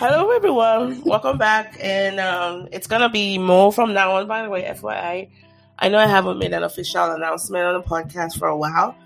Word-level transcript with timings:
Hello, 0.00 0.30
everyone. 0.30 1.02
Welcome 1.02 1.36
back. 1.36 1.76
And 1.78 2.20
um, 2.20 2.68
it's 2.72 2.86
going 2.86 3.02
to 3.02 3.10
be 3.10 3.36
more 3.36 3.70
from 3.70 3.92
now 3.92 4.12
on, 4.12 4.26
by 4.26 4.42
the 4.42 4.48
way, 4.48 4.62
FYI. 4.62 5.28
I 5.78 5.88
know 5.90 5.98
I 5.98 6.06
haven't 6.06 6.38
made 6.38 6.54
an 6.54 6.62
official 6.62 7.04
announcement 7.12 7.66
on 7.66 7.74
the 7.74 7.86
podcast 7.86 8.38
for 8.38 8.48
a 8.48 8.56
while, 8.56 8.96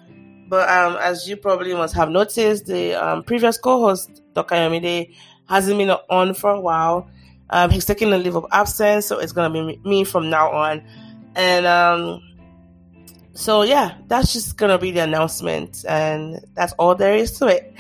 but 0.49 0.69
um, 0.69 0.97
as 1.01 1.29
you 1.29 1.37
probably 1.37 1.75
must 1.75 1.97
have 1.97 2.11
noticed, 2.11 2.67
the 2.67 2.95
um, 2.95 3.25
previous 3.25 3.59
co 3.59 3.81
host, 3.81 4.23
Dr. 4.35 4.55
Ayomide, 4.55 5.13
hasn't 5.49 5.79
been 5.79 5.91
on 5.91 6.33
for 6.33 6.51
a 6.51 6.61
while. 6.61 7.11
Um, 7.51 7.71
he's 7.71 7.87
taking 7.87 8.13
a 8.13 8.17
leave 8.17 8.37
of 8.37 8.47
absence, 8.53 9.05
so 9.07 9.19
it's 9.19 9.33
going 9.33 9.53
to 9.53 9.67
be 9.67 9.81
me 9.89 10.05
from 10.05 10.31
now 10.31 10.53
on. 10.53 10.81
And 11.35 11.67
um, 11.67 12.23
so 13.35 13.63
yeah, 13.63 13.97
that's 14.07 14.33
just 14.33 14.57
gonna 14.57 14.79
be 14.79 14.93
the 14.93 15.01
announcement, 15.01 15.85
and 15.89 16.45
that's 16.55 16.73
all 16.75 16.95
there 16.95 17.17
is 17.17 17.33
to 17.39 17.49
it. 17.49 17.75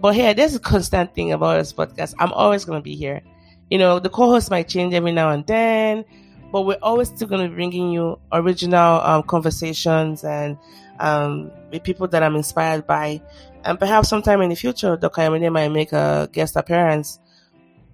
But 0.00 0.14
here, 0.16 0.34
there's 0.34 0.56
a 0.56 0.60
constant 0.60 1.14
thing 1.14 1.32
about 1.32 1.58
this 1.58 1.72
podcast. 1.72 2.14
I'm 2.18 2.32
always 2.32 2.64
gonna 2.64 2.82
be 2.82 2.96
here. 2.96 3.22
You 3.70 3.78
know, 3.78 4.00
the 4.00 4.08
co-host 4.08 4.50
might 4.50 4.68
change 4.68 4.94
every 4.94 5.12
now 5.12 5.30
and 5.30 5.46
then, 5.46 6.04
but 6.50 6.62
we're 6.62 6.78
always 6.82 7.08
still 7.08 7.28
gonna 7.28 7.48
be 7.48 7.54
bringing 7.54 7.92
you 7.92 8.18
original 8.32 9.00
um, 9.00 9.22
conversations 9.22 10.24
and 10.24 10.58
um, 10.98 11.52
with 11.70 11.84
people 11.84 12.08
that 12.08 12.22
I'm 12.24 12.34
inspired 12.34 12.86
by. 12.86 13.22
And 13.64 13.78
perhaps 13.78 14.08
sometime 14.08 14.40
in 14.42 14.50
the 14.50 14.56
future, 14.56 14.96
Dr. 14.96 15.22
Ayomide 15.22 15.52
might 15.52 15.68
make 15.68 15.92
a 15.92 16.28
guest 16.32 16.56
appearance. 16.56 17.20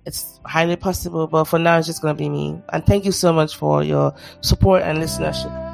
It's 0.06 0.40
highly 0.44 0.76
possible, 0.76 1.26
but 1.26 1.44
for 1.44 1.58
now, 1.58 1.76
it's 1.76 1.86
just 1.86 2.00
gonna 2.00 2.14
be 2.14 2.30
me. 2.30 2.60
And 2.72 2.86
thank 2.86 3.04
you 3.04 3.12
so 3.12 3.34
much 3.34 3.54
for 3.54 3.82
your 3.82 4.14
support 4.40 4.82
and 4.82 4.98
listenership. 4.98 5.71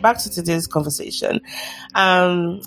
Back 0.00 0.18
to 0.18 0.30
today's 0.30 0.66
conversation. 0.66 1.40
Um, 1.94 2.60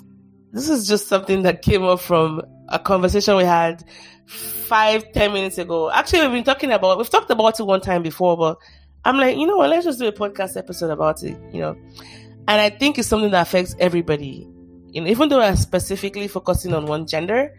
this 0.52 0.68
is 0.68 0.86
just 0.86 1.08
something 1.08 1.42
that 1.42 1.62
came 1.62 1.82
up 1.84 2.00
from 2.00 2.42
a 2.68 2.78
conversation 2.78 3.36
we 3.36 3.44
had 3.44 3.84
five, 4.26 5.12
ten 5.12 5.32
minutes 5.32 5.58
ago. 5.58 5.90
Actually, 5.90 6.22
we've 6.22 6.32
been 6.32 6.44
talking 6.44 6.70
about, 6.70 6.98
we've 6.98 7.10
talked 7.10 7.30
about 7.30 7.58
it 7.58 7.64
one 7.64 7.80
time 7.80 8.02
before, 8.02 8.36
but 8.36 8.58
I'm 9.04 9.16
like, 9.16 9.36
you 9.36 9.46
know 9.46 9.56
what, 9.56 9.70
let's 9.70 9.84
just 9.84 9.98
do 9.98 10.06
a 10.06 10.12
podcast 10.12 10.56
episode 10.56 10.90
about 10.90 11.22
it, 11.22 11.36
you 11.52 11.60
know. 11.60 11.76
And 12.46 12.60
I 12.60 12.70
think 12.70 12.98
it's 12.98 13.08
something 13.08 13.30
that 13.30 13.42
affects 13.42 13.74
everybody. 13.78 14.48
You 14.88 15.00
know, 15.00 15.08
even 15.08 15.28
though 15.28 15.40
I'm 15.40 15.56
specifically 15.56 16.28
focusing 16.28 16.72
on 16.72 16.86
one 16.86 17.06
gender, 17.06 17.54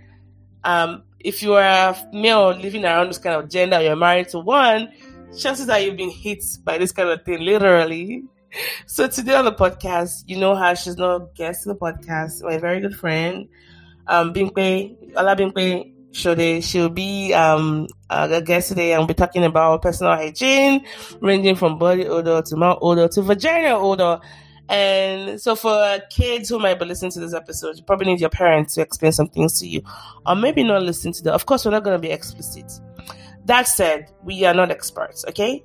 um, 0.64 1.04
if 1.20 1.44
you 1.44 1.54
are 1.54 1.64
a 1.64 2.10
male 2.14 2.52
living 2.52 2.86
around 2.86 3.10
this 3.10 3.18
kind 3.18 3.36
of 3.36 3.50
gender, 3.50 3.82
you're 3.82 3.96
married 3.96 4.30
to 4.30 4.40
one, 4.40 4.92
chances 5.38 5.70
are 5.70 5.80
you've 5.80 5.98
been 5.98 6.12
hit 6.12 6.44
by 6.64 6.78
this 6.78 6.92
kind 6.92 7.10
of 7.10 7.24
thing, 7.24 7.42
literally 7.42 8.24
so 8.86 9.08
today 9.08 9.36
on 9.36 9.46
the 9.46 9.52
podcast, 9.52 10.24
you 10.28 10.38
know 10.38 10.56
how 10.56 10.74
she's 10.74 10.98
not 10.98 11.16
a 11.16 11.28
guest 11.36 11.66
in 11.66 11.74
the 11.74 11.78
podcast, 11.78 12.44
my 12.44 12.58
very 12.58 12.80
good 12.80 12.96
friend, 12.96 13.48
um, 14.08 14.34
Bimpe, 14.34 15.14
Olabimpe 15.14 15.94
Shode. 16.12 16.64
She'll 16.64 16.90
be 16.90 17.34
um 17.34 17.88
a 18.10 18.42
guest 18.42 18.70
today 18.70 18.94
and 18.94 19.02
we'll 19.02 19.08
be 19.08 19.14
talking 19.14 19.44
about 19.44 19.82
personal 19.82 20.14
hygiene, 20.14 20.86
ranging 21.20 21.56
from 21.56 21.78
body 21.78 22.08
odor 22.08 22.42
to 22.42 22.56
mouth 22.56 22.80
odor 22.82 23.08
to 23.10 23.22
vagina 23.22 23.78
odor. 23.78 24.20
And 24.68 25.40
so 25.40 25.56
for 25.56 26.00
kids 26.10 26.50
who 26.50 26.58
might 26.58 26.80
be 26.80 26.86
listening 26.86 27.12
to 27.12 27.20
this 27.20 27.34
episode, 27.34 27.78
you 27.78 27.84
probably 27.84 28.08
need 28.08 28.20
your 28.20 28.32
parents 28.32 28.74
to 28.76 28.82
explain 28.82 29.12
some 29.12 29.28
things 29.28 29.60
to 29.60 29.68
you. 29.68 29.84
Or 30.26 30.36
maybe 30.36 30.64
not 30.64 30.82
listen 30.82 31.12
to 31.14 31.24
them. 31.24 31.36
Of 31.36 31.46
course, 31.46 31.66
we're 31.66 31.72
not 31.72 31.84
going 31.84 31.96
to 31.96 32.02
be 32.02 32.12
explicit. 32.12 32.72
That 33.46 33.68
said, 33.68 34.12
we 34.24 34.44
are 34.44 34.56
not 34.56 34.72
experts, 34.72 35.24
okay? 35.30 35.64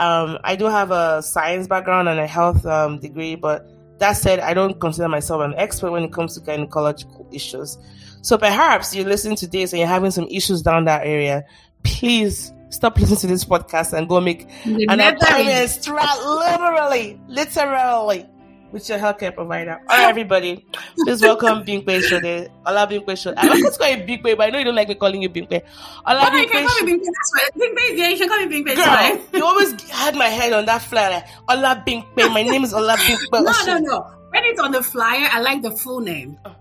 Um, 0.00 0.38
I 0.42 0.56
do 0.56 0.64
have 0.64 0.90
a 0.90 1.22
science 1.22 1.66
background 1.68 2.08
and 2.08 2.18
a 2.18 2.26
health 2.26 2.64
um, 2.64 2.98
degree, 2.98 3.34
but 3.34 3.68
that 3.98 4.14
said, 4.14 4.40
I 4.40 4.54
don't 4.54 4.80
consider 4.80 5.08
myself 5.08 5.42
an 5.42 5.54
expert 5.58 5.90
when 5.90 6.02
it 6.02 6.12
comes 6.12 6.34
to 6.34 6.40
gynecological 6.40 7.32
issues. 7.34 7.76
So 8.22 8.38
perhaps 8.38 8.94
you're 8.96 9.04
listening 9.04 9.36
to 9.36 9.46
this 9.46 9.72
and 9.72 9.78
you're 9.78 9.88
having 9.88 10.10
some 10.10 10.26
issues 10.30 10.62
down 10.62 10.86
that 10.86 11.06
area. 11.06 11.44
Please 11.82 12.50
stop 12.70 12.98
listening 12.98 13.18
to 13.18 13.26
this 13.26 13.44
podcast 13.44 13.92
and 13.92 14.08
go 14.08 14.22
make 14.22 14.48
an 14.64 15.00
appointment. 15.00 15.86
Literally, 15.86 17.20
literally 17.28 18.26
with 18.72 18.88
your 18.88 18.98
healthcare 18.98 19.34
provider. 19.34 19.80
All 19.88 19.96
right, 19.96 20.08
everybody, 20.08 20.64
please 20.96 21.22
welcome 21.22 21.64
Bimpe 21.64 22.00
Shode. 22.02 22.50
Olabimpe 22.66 23.12
Shode. 23.16 23.34
I'm 23.36 23.46
not 23.46 23.58
going 23.58 23.72
to 23.72 23.78
call 23.78 23.88
you 23.88 23.96
Bimpe, 24.04 24.36
but 24.36 24.40
I 24.40 24.50
know 24.50 24.58
you 24.58 24.64
don't 24.64 24.74
like 24.74 24.88
me 24.88 24.94
calling 24.94 25.22
you 25.22 25.30
Bimpe. 25.30 25.62
Ola 26.06 26.20
oh, 26.20 26.30
Bimpe. 26.30 26.42
You 26.42 26.48
can 26.48 26.68
call 26.68 26.86
me 26.86 26.92
Bimpe. 26.92 27.04
That's 27.04 27.32
right. 27.34 27.50
Bimpe, 27.54 27.98
yeah, 27.98 28.08
you 28.08 28.18
can 28.18 28.28
call 28.28 28.46
me 28.46 28.62
Bimpe. 28.62 28.76
Girl, 28.76 29.38
you 29.38 29.44
always 29.44 29.90
had 29.90 30.14
my 30.16 30.28
head 30.28 30.52
on 30.52 30.66
that 30.66 30.82
flyer. 30.82 31.10
Like, 31.10 31.26
Olabimpe. 31.48 32.32
My 32.32 32.42
name 32.42 32.64
is 32.64 32.72
Olabimpe. 32.72 33.18
no, 33.32 33.52
no, 33.66 33.78
no. 33.78 34.16
When 34.30 34.44
it's 34.44 34.60
on 34.60 34.70
the 34.70 34.82
flyer, 34.82 35.28
I 35.32 35.40
like 35.40 35.62
the 35.62 35.72
full 35.72 36.00
name. 36.00 36.38
Oh. 36.44 36.54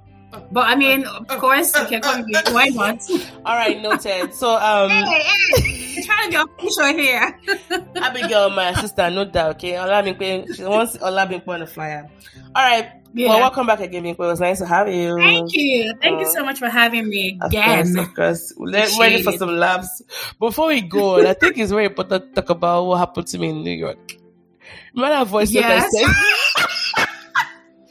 But 0.51 0.67
I 0.67 0.75
mean, 0.75 1.05
of 1.05 1.27
course, 1.27 1.73
you 1.75 1.85
can 1.85 2.01
call 2.01 2.21
me. 2.21 2.33
Why 2.51 2.69
not? 2.69 3.01
All 3.45 3.55
right, 3.55 3.81
noted. 3.81 4.33
So, 4.33 4.55
um, 4.57 4.89
hey, 4.89 5.23
hey, 5.57 6.01
trying 6.03 6.31
to 6.31 6.45
be 6.45 6.63
official 6.63 6.93
here. 6.93 7.39
Abigail, 7.95 8.49
my 8.51 8.73
sister, 8.73 9.09
no 9.09 9.25
doubt. 9.25 9.55
Okay, 9.55 9.73
Olabimpe, 9.73 10.55
she 10.55 10.63
wants 10.63 10.97
Olabimpe 10.97 11.47
on 11.47 11.61
the 11.61 11.67
flyer. 11.67 12.07
All 12.55 12.63
right. 12.63 12.91
Yeah. 13.11 13.29
Well, 13.29 13.39
welcome 13.39 13.65
back 13.65 13.79
again, 13.79 14.03
Bimpe. 14.03 14.13
It 14.13 14.19
was 14.19 14.39
nice 14.39 14.59
to 14.59 14.67
have 14.67 14.87
you. 14.87 15.17
Thank 15.17 15.51
you. 15.53 15.95
Thank 15.99 16.17
uh, 16.17 16.19
you 16.19 16.25
so 16.27 16.45
much 16.45 16.59
for 16.59 16.69
having 16.69 17.09
me 17.09 17.39
again. 17.41 17.79
Of 17.79 17.95
course, 17.95 18.07
of 18.07 18.15
course. 18.15 18.53
Let's 18.57 18.99
ready 18.99 19.23
for 19.23 19.31
some 19.31 19.57
laughs. 19.57 20.03
Before 20.39 20.67
we 20.67 20.81
go, 20.81 21.27
I 21.27 21.33
think 21.33 21.57
it's 21.57 21.71
very 21.71 21.85
important 21.85 22.35
to 22.35 22.41
talk 22.41 22.51
about 22.51 22.85
what 22.85 22.97
happened 22.97 23.25
to 23.27 23.39
me 23.39 23.49
in 23.49 23.63
New 23.63 23.71
York. 23.71 24.15
Remember 24.93 25.15
that 25.15 25.27
voice 25.27 25.51
yes. 25.51 25.91
that 25.91 26.07
I 26.95 27.05
said? 27.05 27.07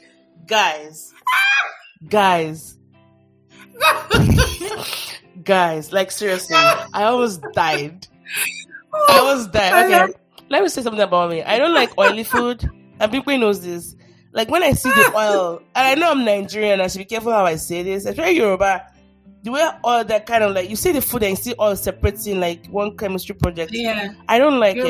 Guys 0.47 1.08
guys, 2.07 2.77
guys, 5.43 5.91
like 5.91 6.11
seriously, 6.11 6.55
I 6.55 7.03
almost 7.03 7.41
died. 7.53 8.07
I 8.93 9.19
almost 9.19 9.51
died. 9.51 9.91
Okay, 9.91 10.13
let 10.49 10.63
me 10.63 10.69
say 10.69 10.81
something 10.81 11.01
about 11.01 11.29
me. 11.29 11.43
I 11.43 11.57
don't 11.57 11.73
like 11.73 11.97
oily 11.97 12.23
food, 12.23 12.69
and 12.99 13.11
people 13.11 13.37
knows 13.37 13.61
this. 13.61 13.95
Like 14.31 14.49
when 14.49 14.63
I 14.63 14.73
see 14.73 14.89
the 14.89 15.11
oil, 15.15 15.61
and 15.75 15.87
I 15.87 15.95
know 15.95 16.11
I'm 16.11 16.23
Nigerian, 16.23 16.81
I 16.81 16.87
should 16.87 16.99
be 16.99 17.05
careful 17.05 17.31
how 17.31 17.45
I 17.45 17.55
say 17.55 17.83
this. 17.83 18.05
Especially 18.05 18.37
Yoruba, 18.37 18.85
the 19.43 19.51
way 19.51 19.67
all 19.83 20.03
that 20.03 20.25
kind 20.25 20.43
of 20.43 20.53
like 20.53 20.69
you 20.69 20.75
see 20.75 20.91
the 20.91 21.01
food 21.01 21.23
and 21.23 21.31
you 21.31 21.35
see 21.43 21.53
all 21.53 21.75
separating 21.75 22.39
like 22.39 22.67
one 22.67 22.95
chemistry 22.97 23.35
project. 23.35 23.71
Yeah, 23.73 24.13
I 24.27 24.37
don't 24.37 24.59
like 24.59 24.77
it. 24.77 24.85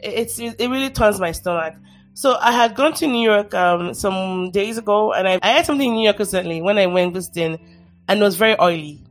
It's 0.00 0.38
it, 0.38 0.56
it 0.58 0.68
really 0.68 0.90
turns 0.90 1.20
my 1.20 1.32
stomach. 1.32 1.74
So 2.14 2.36
I 2.40 2.52
had 2.52 2.76
gone 2.76 2.94
to 2.94 3.08
New 3.08 3.28
York 3.28 3.52
um, 3.54 3.92
some 3.92 4.52
days 4.52 4.78
ago, 4.78 5.12
and 5.12 5.26
I, 5.26 5.40
I 5.42 5.48
had 5.48 5.66
something 5.66 5.88
in 5.88 5.96
New 5.96 6.04
York 6.04 6.20
recently 6.20 6.62
when 6.62 6.78
I 6.78 6.86
went 6.86 7.12
visiting, 7.12 7.58
and 8.06 8.20
it 8.20 8.22
was 8.22 8.36
very 8.36 8.58
oily. 8.60 9.02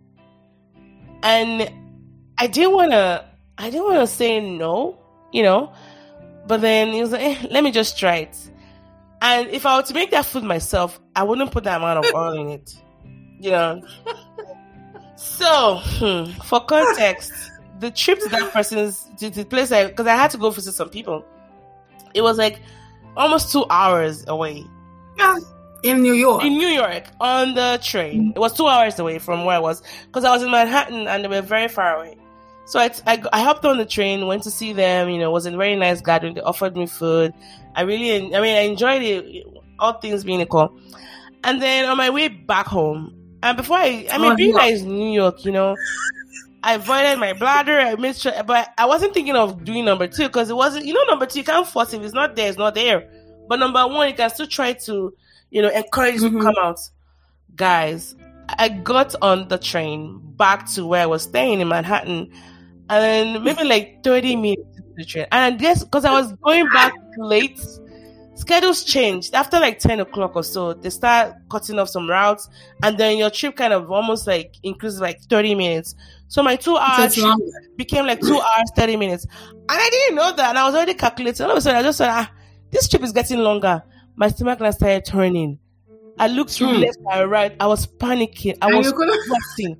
And 1.22 1.69
I 2.38 2.47
didn't 2.47 2.74
want 2.74 2.91
to, 2.91 3.25
I 3.58 3.69
didn't 3.69 3.84
want 3.84 4.00
to 4.00 4.08
say 4.08 4.40
no, 4.40 4.97
you 5.34 5.44
know, 5.44 5.74
but 6.47 6.62
then 6.62 6.94
he 6.94 7.02
was 7.02 7.12
like, 7.12 7.22
eh, 7.22 7.47
"Let 7.52 7.66
me 7.66 7.72
just 7.72 7.97
try 7.97 8.18
it." 8.18 8.38
And 9.22 9.50
if 9.50 9.66
I 9.66 9.78
were 9.78 9.84
to 9.84 9.94
make 9.94 10.12
that 10.12 10.25
food 10.25 10.44
myself, 10.44 11.00
I 11.14 11.24
wouldn't 11.24 11.52
put 11.52 11.66
that 11.66 11.78
amount 11.78 12.06
of 12.06 12.16
oil 12.16 12.40
in 12.40 12.50
it, 12.50 12.74
you 13.40 13.52
know. 13.52 13.81
so, 15.18 15.81
hmm, 15.84 16.31
for 16.44 16.62
context, 16.62 17.34
the 17.80 17.91
trip 17.91 18.20
to 18.20 18.30
that 18.30 18.53
person's 18.53 19.09
to 19.18 19.30
the 19.30 19.44
place, 19.44 19.70
because 19.70 20.08
I, 20.08 20.14
I 20.14 20.18
had 20.18 20.31
to 20.31 20.38
go 20.38 20.50
visit 20.52 20.74
some 20.74 20.90
people, 20.90 21.25
it 22.14 22.22
was 22.22 22.38
like 22.38 22.61
almost 23.15 23.51
two 23.51 23.65
hours 23.69 24.25
away. 24.27 24.65
Yeah. 25.17 25.37
In 25.83 26.01
New 26.01 26.13
York. 26.13 26.43
In 26.43 26.53
New 26.53 26.67
York, 26.67 27.03
on 27.19 27.55
the 27.55 27.79
train. 27.83 28.31
It 28.35 28.39
was 28.39 28.53
two 28.53 28.67
hours 28.67 28.97
away 28.99 29.19
from 29.19 29.43
where 29.43 29.57
I 29.57 29.59
was 29.59 29.83
because 30.05 30.23
I 30.23 30.31
was 30.31 30.41
in 30.41 30.49
Manhattan 30.49 31.07
and 31.07 31.23
they 31.23 31.27
were 31.27 31.41
very 31.41 31.67
far 31.67 31.97
away. 31.97 32.17
So 32.65 32.79
I, 32.79 32.89
I, 33.05 33.21
I, 33.33 33.41
hopped 33.41 33.65
on 33.65 33.77
the 33.77 33.85
train, 33.85 34.25
went 34.25 34.43
to 34.43 34.51
see 34.51 34.71
them. 34.71 35.09
You 35.09 35.19
know, 35.19 35.29
it 35.29 35.33
was 35.33 35.45
a 35.45 35.51
very 35.51 35.75
nice 35.75 35.99
gathering. 36.01 36.35
They 36.35 36.41
offered 36.41 36.77
me 36.77 36.87
food. 36.87 37.33
I 37.75 37.81
really, 37.81 38.33
I 38.33 38.39
mean, 38.39 38.55
I 38.55 38.61
enjoyed 38.61 39.01
it. 39.01 39.45
All 39.79 39.99
things 39.99 40.23
being 40.23 40.39
equal. 40.39 40.79
And 41.43 41.61
then 41.61 41.85
on 41.89 41.97
my 41.97 42.09
way 42.09 42.29
back 42.29 42.67
home, 42.67 43.13
and 43.43 43.57
before 43.57 43.77
I, 43.77 44.07
I 44.09 44.17
mean, 44.17 44.31
oh, 44.31 44.35
being 44.35 44.55
guys 44.55 44.83
New 44.83 45.11
York, 45.11 45.43
you 45.43 45.51
know, 45.51 45.75
I 46.63 46.75
avoided 46.75 47.19
my 47.19 47.33
bladder. 47.33 47.77
I 47.77 47.95
made 47.95 48.15
sure, 48.15 48.31
but 48.43 48.69
I 48.77 48.85
wasn't 48.85 49.13
thinking 49.13 49.35
of 49.35 49.65
doing 49.65 49.83
number 49.83 50.07
two 50.07 50.23
because 50.23 50.49
it 50.49 50.55
wasn't, 50.55 50.85
you 50.85 50.93
know, 50.93 51.03
number 51.03 51.25
two, 51.25 51.39
you 51.39 51.45
can't 51.45 51.67
force 51.67 51.93
if 51.93 52.01
it's 52.01 52.13
not 52.13 52.35
there, 52.35 52.47
it's 52.47 52.57
not 52.57 52.73
there. 52.73 53.09
But 53.49 53.59
number 53.59 53.85
one, 53.85 54.07
you 54.07 54.15
can 54.15 54.29
still 54.29 54.47
try 54.47 54.73
to, 54.73 55.13
you 55.51 55.61
know, 55.61 55.69
encourage 55.69 56.21
mm-hmm. 56.21 56.37
to 56.37 56.43
come 56.43 56.55
out. 56.61 56.79
Guys, 57.55 58.15
I 58.47 58.69
got 58.69 59.13
on 59.21 59.49
the 59.49 59.57
train 59.57 60.19
back 60.37 60.71
to 60.73 60.85
where 60.85 61.03
I 61.03 61.05
was 61.05 61.23
staying 61.23 61.59
in 61.59 61.67
Manhattan 61.67 62.31
and 62.89 63.43
maybe 63.43 63.63
like 63.63 64.03
30 64.03 64.35
minutes 64.37 64.77
to 64.77 64.83
the 64.95 65.05
train. 65.05 65.25
And 65.31 65.53
I 65.53 65.57
guess 65.57 65.83
because 65.83 66.05
I 66.05 66.11
was 66.11 66.31
going 66.43 66.67
back 66.69 66.93
late, 67.17 67.59
schedules 68.35 68.83
changed 68.83 69.33
after 69.33 69.59
like 69.59 69.79
10 69.79 69.99
o'clock 69.99 70.35
or 70.35 70.43
so. 70.43 70.73
They 70.73 70.89
start 70.89 71.35
cutting 71.49 71.79
off 71.79 71.89
some 71.89 72.09
routes, 72.09 72.49
and 72.81 72.97
then 72.97 73.17
your 73.17 73.29
trip 73.29 73.55
kind 73.55 73.73
of 73.73 73.91
almost 73.91 74.27
like 74.27 74.55
increases 74.63 75.01
like 75.01 75.21
30 75.23 75.55
minutes. 75.55 75.95
So 76.34 76.41
my 76.41 76.56
two 76.56 76.76
hours 76.76 77.16
became 77.76 78.08
like 78.08 78.20
two 78.20 78.41
hours, 78.41 78.72
30 78.76 78.97
minutes. 78.97 79.28
And 79.52 79.68
I 79.70 79.88
didn't 79.91 80.16
know 80.16 80.35
that. 80.35 80.50
And 80.50 80.58
I 80.58 80.66
was 80.66 80.74
already 80.74 80.96
calculating. 80.96 81.46
All 81.46 81.52
of 81.52 81.58
a 81.59 81.62
sudden, 81.62 81.78
I 81.78 81.84
just 81.84 82.00
said, 82.00 82.09
ah, 82.09 82.32
this 82.72 82.90
trip 82.90 83.03
is 83.03 83.12
getting 83.12 83.38
longer. 83.38 83.84
My 84.16 84.30
stomach 84.30 84.58
started 84.74 85.06
turning. 85.06 85.59
I 86.18 86.30
looked 86.30 86.58
hmm. 86.58 86.66
left 86.66 86.97
and 87.12 87.30
right. 87.30 87.56
I 87.59 87.68
was 87.68 87.85
panicking. 87.85 88.58
I 88.64 88.74
was 88.74 88.88
sweating. 88.88 89.78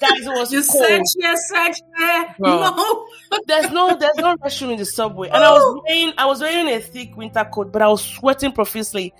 Guys, 0.00 0.20
it 0.20 0.28
was 0.28 0.52
you 0.52 0.62
cold. 0.62 0.86
search 0.86 1.06
here, 1.18 1.34
search 1.48 1.76
there. 1.98 2.36
No, 2.38 3.08
there's 3.48 3.72
no, 3.72 3.96
there's 3.96 4.16
no 4.16 4.36
restroom 4.36 4.70
in 4.70 4.78
the 4.78 4.84
subway. 4.84 5.26
And 5.26 5.42
I 5.42 5.50
was 5.50 5.82
wearing, 5.88 6.12
I 6.18 6.26
was 6.26 6.40
wearing 6.40 6.68
a 6.68 6.78
thick 6.78 7.16
winter 7.16 7.44
coat, 7.52 7.72
but 7.72 7.82
I 7.82 7.88
was 7.88 8.04
sweating 8.04 8.52
profusely. 8.52 9.12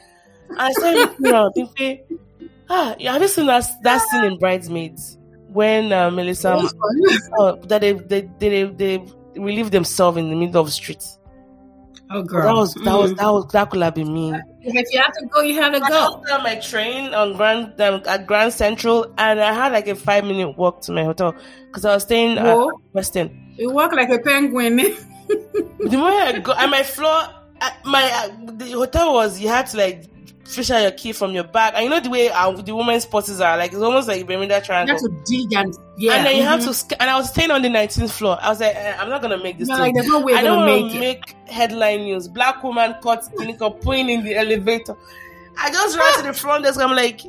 And 0.50 0.60
I 0.60 0.70
said, 0.70 0.94
you 1.18 1.32
know, 1.32 1.50
thinking, 1.52 2.20
ah, 2.70 2.94
have 3.00 3.22
you 3.22 3.26
seen 3.26 3.46
that 3.46 3.68
that 3.82 4.02
scene 4.02 4.22
in 4.22 4.38
Bridesmaids 4.38 5.18
when 5.56 5.90
uh, 5.90 6.10
Melissa 6.10 6.52
uh, 6.52 7.56
that 7.70 7.80
they 7.80 7.92
they, 7.92 8.28
they 8.38 8.64
they 8.64 9.04
relieve 9.36 9.70
themselves 9.70 10.18
in 10.18 10.28
the 10.28 10.36
middle 10.36 10.60
of 10.60 10.66
the 10.66 10.72
street? 10.72 11.02
Oh, 12.10 12.22
girl, 12.22 12.42
that 12.42 12.54
was 12.54 12.74
that 12.74 12.84
mm. 12.84 13.02
was 13.02 13.14
that 13.14 13.30
was 13.32 13.46
that 13.52 13.70
could 13.70 13.82
have 13.82 13.94
been 13.94 14.12
me. 14.12 14.34
If 14.60 14.92
you 14.92 15.00
have 15.00 15.12
to 15.14 15.26
go, 15.26 15.40
you 15.40 15.60
have 15.60 15.72
to 15.72 15.80
go. 15.80 16.22
I 16.28 16.34
on 16.34 16.42
my 16.42 16.56
train 16.56 17.14
on 17.14 17.36
Grand 17.36 17.80
um, 17.80 18.02
at 18.06 18.26
Grand 18.26 18.52
Central, 18.52 19.12
and 19.16 19.40
I 19.40 19.52
had 19.52 19.72
like 19.72 19.88
a 19.88 19.96
five 19.96 20.24
minute 20.24 20.56
walk 20.58 20.82
to 20.82 20.92
my 20.92 21.04
hotel 21.04 21.34
because 21.66 21.84
I 21.84 21.94
was 21.94 22.02
staying 22.02 22.38
at 22.38 22.46
Westin. 22.94 23.34
You 23.56 23.70
walk 23.70 23.92
like 23.92 24.10
a 24.10 24.18
penguin. 24.18 24.76
the 24.76 25.96
more 25.96 26.10
I 26.10 26.38
go, 26.38 26.52
and 26.52 26.70
my 26.70 26.82
floor, 26.84 27.22
my 27.84 28.30
the 28.44 28.70
hotel 28.72 29.14
was 29.14 29.40
you 29.40 29.48
had 29.48 29.66
to 29.68 29.76
like 29.78 30.04
fish 30.46 30.70
out 30.70 30.82
your 30.82 30.90
key 30.92 31.12
from 31.12 31.32
your 31.32 31.44
bag. 31.44 31.74
And 31.74 31.84
you 31.84 31.90
know 31.90 32.00
the 32.00 32.10
way 32.10 32.28
uh, 32.28 32.50
the 32.52 32.74
women's 32.74 33.04
purses 33.04 33.40
are, 33.40 33.56
like 33.56 33.72
it's 33.72 33.82
almost 33.82 34.08
like 34.08 34.26
Bermuda 34.26 34.60
Triangle. 34.60 34.96
You 34.96 35.02
have 35.02 35.24
to 35.24 35.32
dig 35.32 35.52
and 35.52 35.74
yeah, 35.96 36.14
and 36.14 36.26
then 36.26 36.36
you 36.36 36.42
mm-hmm. 36.42 36.62
have 36.62 36.88
to. 36.88 37.02
And 37.02 37.10
I 37.10 37.16
was 37.16 37.28
staying 37.30 37.50
on 37.50 37.62
the 37.62 37.68
19th 37.68 38.10
floor. 38.10 38.38
I 38.40 38.50
was 38.50 38.60
like, 38.60 38.74
eh, 38.74 38.96
I'm 38.98 39.08
not 39.08 39.22
gonna 39.22 39.42
make 39.42 39.58
this. 39.58 39.68
No, 39.68 39.76
like, 39.78 39.94
there's 39.94 40.08
no 40.08 40.20
way 40.20 40.34
I 40.34 40.42
don't 40.42 40.66
make, 40.66 40.98
make 40.98 41.36
headline 41.48 42.02
news. 42.02 42.28
Black 42.28 42.62
woman 42.62 42.94
caught 43.02 43.22
clinical 43.34 43.70
pulling 43.70 44.08
in 44.08 44.24
the 44.24 44.36
elevator. 44.36 44.96
I 45.58 45.70
just 45.70 45.98
ran 45.98 46.18
to 46.18 46.22
the 46.24 46.32
front 46.32 46.64
desk. 46.64 46.80
I'm 46.80 46.94
like, 46.94 47.22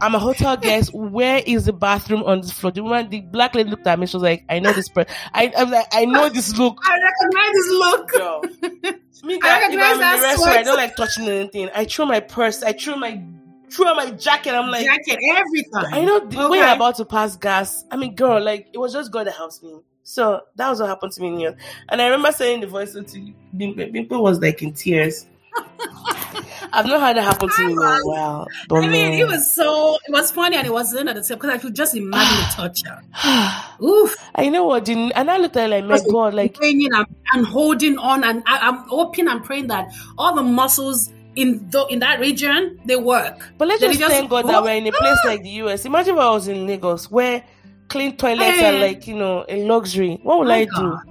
I'm 0.00 0.14
a 0.14 0.18
hotel 0.18 0.56
guest. 0.56 0.94
Where 0.94 1.42
is 1.46 1.66
the 1.66 1.72
bathroom 1.72 2.22
on 2.24 2.40
this 2.40 2.52
floor? 2.52 2.72
The 2.72 2.82
woman, 2.82 3.08
the 3.10 3.20
black 3.20 3.54
lady 3.54 3.70
looked 3.70 3.86
at 3.86 3.98
me. 3.98 4.06
She 4.06 4.16
was 4.16 4.22
like, 4.22 4.44
I 4.48 4.58
know 4.58 4.72
this 4.72 4.88
person. 4.88 5.14
I, 5.34 5.52
I'm 5.56 5.70
like, 5.70 5.86
I 5.92 6.04
know 6.04 6.28
this 6.28 6.56
look. 6.56 6.78
I 6.84 6.98
recognize 6.98 7.52
this 7.54 7.70
look. 7.70 8.12
Yo. 8.14 9.00
Me, 9.22 9.38
that, 9.42 9.70
if 9.70 9.78
I'm 9.78 9.92
in 9.92 9.98
the 9.98 10.22
restaurant, 10.22 10.56
I 10.56 10.62
don't 10.62 10.76
like 10.76 10.96
touching 10.96 11.28
anything. 11.28 11.68
I 11.74 11.84
throw 11.84 12.06
my 12.06 12.20
purse. 12.20 12.62
I 12.62 12.72
throw 12.72 12.96
my 12.96 13.22
throw 13.70 13.94
my 13.94 14.10
jacket. 14.12 14.54
I'm 14.54 14.70
like 14.70 14.84
jacket 14.84 15.18
every 15.36 15.62
time. 15.64 15.92
I 15.92 16.04
know 16.04 16.20
the 16.20 16.38
okay. 16.38 16.48
way 16.48 16.60
I'm 16.60 16.76
about 16.76 16.96
to 16.96 17.04
pass 17.04 17.36
gas. 17.36 17.84
I 17.90 17.96
mean, 17.96 18.14
girl, 18.14 18.42
like 18.42 18.68
it 18.72 18.78
was 18.78 18.92
just 18.92 19.12
God 19.12 19.26
that 19.26 19.34
helps 19.34 19.62
me. 19.62 19.80
So 20.02 20.40
that 20.56 20.68
was 20.70 20.80
what 20.80 20.88
happened 20.88 21.12
to 21.12 21.22
me 21.22 21.44
in. 21.44 21.56
And 21.88 22.00
I 22.00 22.06
remember 22.06 22.32
saying 22.32 22.60
the 22.60 22.66
voice 22.66 22.94
to 22.94 23.02
Bimpe. 23.02 23.92
Bimpe 23.94 24.20
was 24.20 24.40
like 24.40 24.62
in 24.62 24.72
tears. 24.72 25.26
I've 26.72 26.86
not 26.86 27.00
had 27.00 27.16
that 27.16 27.24
happen 27.24 27.48
to 27.48 27.66
me 27.66 27.72
in 27.72 27.78
a 27.78 28.00
while. 28.02 28.46
I 28.70 28.86
mean, 28.86 29.14
it 29.14 29.26
was 29.26 29.54
so 29.54 29.98
it 30.06 30.12
was 30.12 30.30
funny 30.30 30.56
and 30.56 30.66
it 30.66 30.72
was 30.72 30.92
the 30.92 31.00
at 31.00 31.14
the 31.14 31.24
same 31.24 31.38
because 31.38 31.50
I 31.50 31.58
could 31.58 31.74
just 31.74 31.94
imagine 31.94 32.36
the 32.36 32.54
torture. 32.54 33.02
Oof! 33.84 34.16
I 34.34 34.48
know 34.48 34.64
what 34.64 34.84
didn't, 34.84 35.12
and 35.12 35.30
I 35.30 35.38
looked 35.38 35.56
at 35.56 35.70
it 35.70 35.84
like, 35.84 35.84
my 35.84 36.10
God, 36.10 36.34
like 36.34 36.54
praying 36.54 36.88
and, 36.92 37.06
and 37.32 37.46
holding 37.46 37.98
on, 37.98 38.24
and 38.24 38.42
I, 38.46 38.68
am 38.68 38.84
hoping 38.88 39.28
and 39.28 39.44
praying 39.44 39.66
that 39.68 39.92
all 40.16 40.34
the 40.34 40.42
muscles 40.42 41.12
in 41.36 41.68
the, 41.70 41.86
in 41.86 41.98
that 42.00 42.20
region 42.20 42.80
they 42.84 42.96
work. 42.96 43.52
But 43.58 43.68
let's 43.68 43.80
just, 43.80 43.98
just 43.98 44.10
thank 44.12 44.30
God 44.30 44.46
that 44.46 44.62
we're 44.62 44.76
in 44.76 44.86
a 44.86 44.92
place 44.92 45.18
like 45.24 45.42
the 45.42 45.50
US. 45.50 45.84
Imagine 45.84 46.14
if 46.14 46.20
I 46.20 46.30
was 46.30 46.48
in 46.48 46.66
Lagos 46.66 47.10
where 47.10 47.42
clean 47.88 48.16
toilets 48.16 48.58
hey. 48.58 48.76
are 48.76 48.80
like 48.80 49.06
you 49.06 49.16
know 49.16 49.44
a 49.48 49.64
luxury. 49.64 50.20
What 50.22 50.40
would 50.40 50.50
I 50.50 50.64
God. 50.66 51.02
do? 51.04 51.10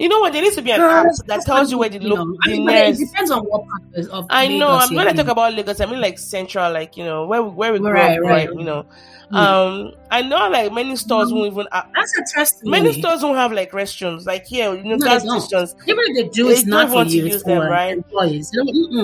You 0.00 0.08
know 0.08 0.18
what? 0.20 0.32
There 0.32 0.40
needs 0.40 0.56
to 0.56 0.62
be 0.62 0.72
an 0.72 0.80
app 0.80 1.08
that 1.26 1.42
tells 1.44 1.70
you 1.70 1.76
where 1.76 1.90
the, 1.90 1.98
lo- 1.98 2.34
I 2.42 2.48
mean, 2.48 2.64
nearest. 2.64 3.02
It 3.02 3.08
depends 3.08 3.30
on 3.30 3.44
what 3.44 3.66
part 3.68 4.06
of 4.06 4.26
I 4.30 4.46
Lagos 4.46 4.58
know. 4.58 4.70
I'm 4.70 4.94
when 4.94 5.06
I 5.06 5.12
talk 5.12 5.28
about 5.28 5.52
Lagos, 5.52 5.78
I 5.78 5.84
mean 5.84 6.00
like 6.00 6.18
central, 6.18 6.72
like 6.72 6.96
you 6.96 7.04
know 7.04 7.26
where 7.26 7.42
where 7.42 7.70
we 7.70 7.80
grew 7.80 7.90
right, 7.90 8.16
up, 8.16 8.24
right, 8.24 8.48
right? 8.48 8.48
You 8.48 8.64
know, 8.64 8.86
mm. 9.30 9.36
um, 9.36 9.92
I 10.10 10.22
know 10.22 10.48
like 10.48 10.72
many 10.72 10.96
stores 10.96 11.30
mm. 11.30 11.34
won't 11.34 11.52
even. 11.52 11.66
Uh, 11.70 11.82
That's 11.94 12.32
testimony. 12.32 12.80
Many 12.80 12.98
stores 12.98 13.22
won't 13.22 13.36
have 13.36 13.52
like 13.52 13.72
restrooms, 13.72 14.24
like 14.24 14.46
here, 14.46 14.74
you 14.74 14.84
know, 14.84 14.96
no, 14.96 15.06
gas 15.06 15.20
stations. 15.20 15.74
Even 15.86 16.02
if 16.06 16.16
they 16.16 16.28
do, 16.30 16.48
it's 16.48 16.64
not 16.64 16.88
for 16.88 16.94
want 16.94 17.10
you, 17.10 17.20
to 17.20 17.28
use 17.32 17.42
them, 17.42 17.58
right? 17.58 17.92
Employees. 17.92 18.50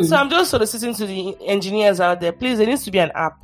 So 0.09 0.17
I'm 0.17 0.31
just 0.31 0.49
soliciting 0.49 0.95
to 0.95 1.07
the 1.07 1.37
engineers 1.45 2.01
out 2.01 2.23
there. 2.23 2.33
Please, 2.33 2.57
there 2.57 2.67
needs 2.67 2.85
to 2.85 2.91
be 2.91 3.01
an 3.01 3.11
app. 3.15 3.39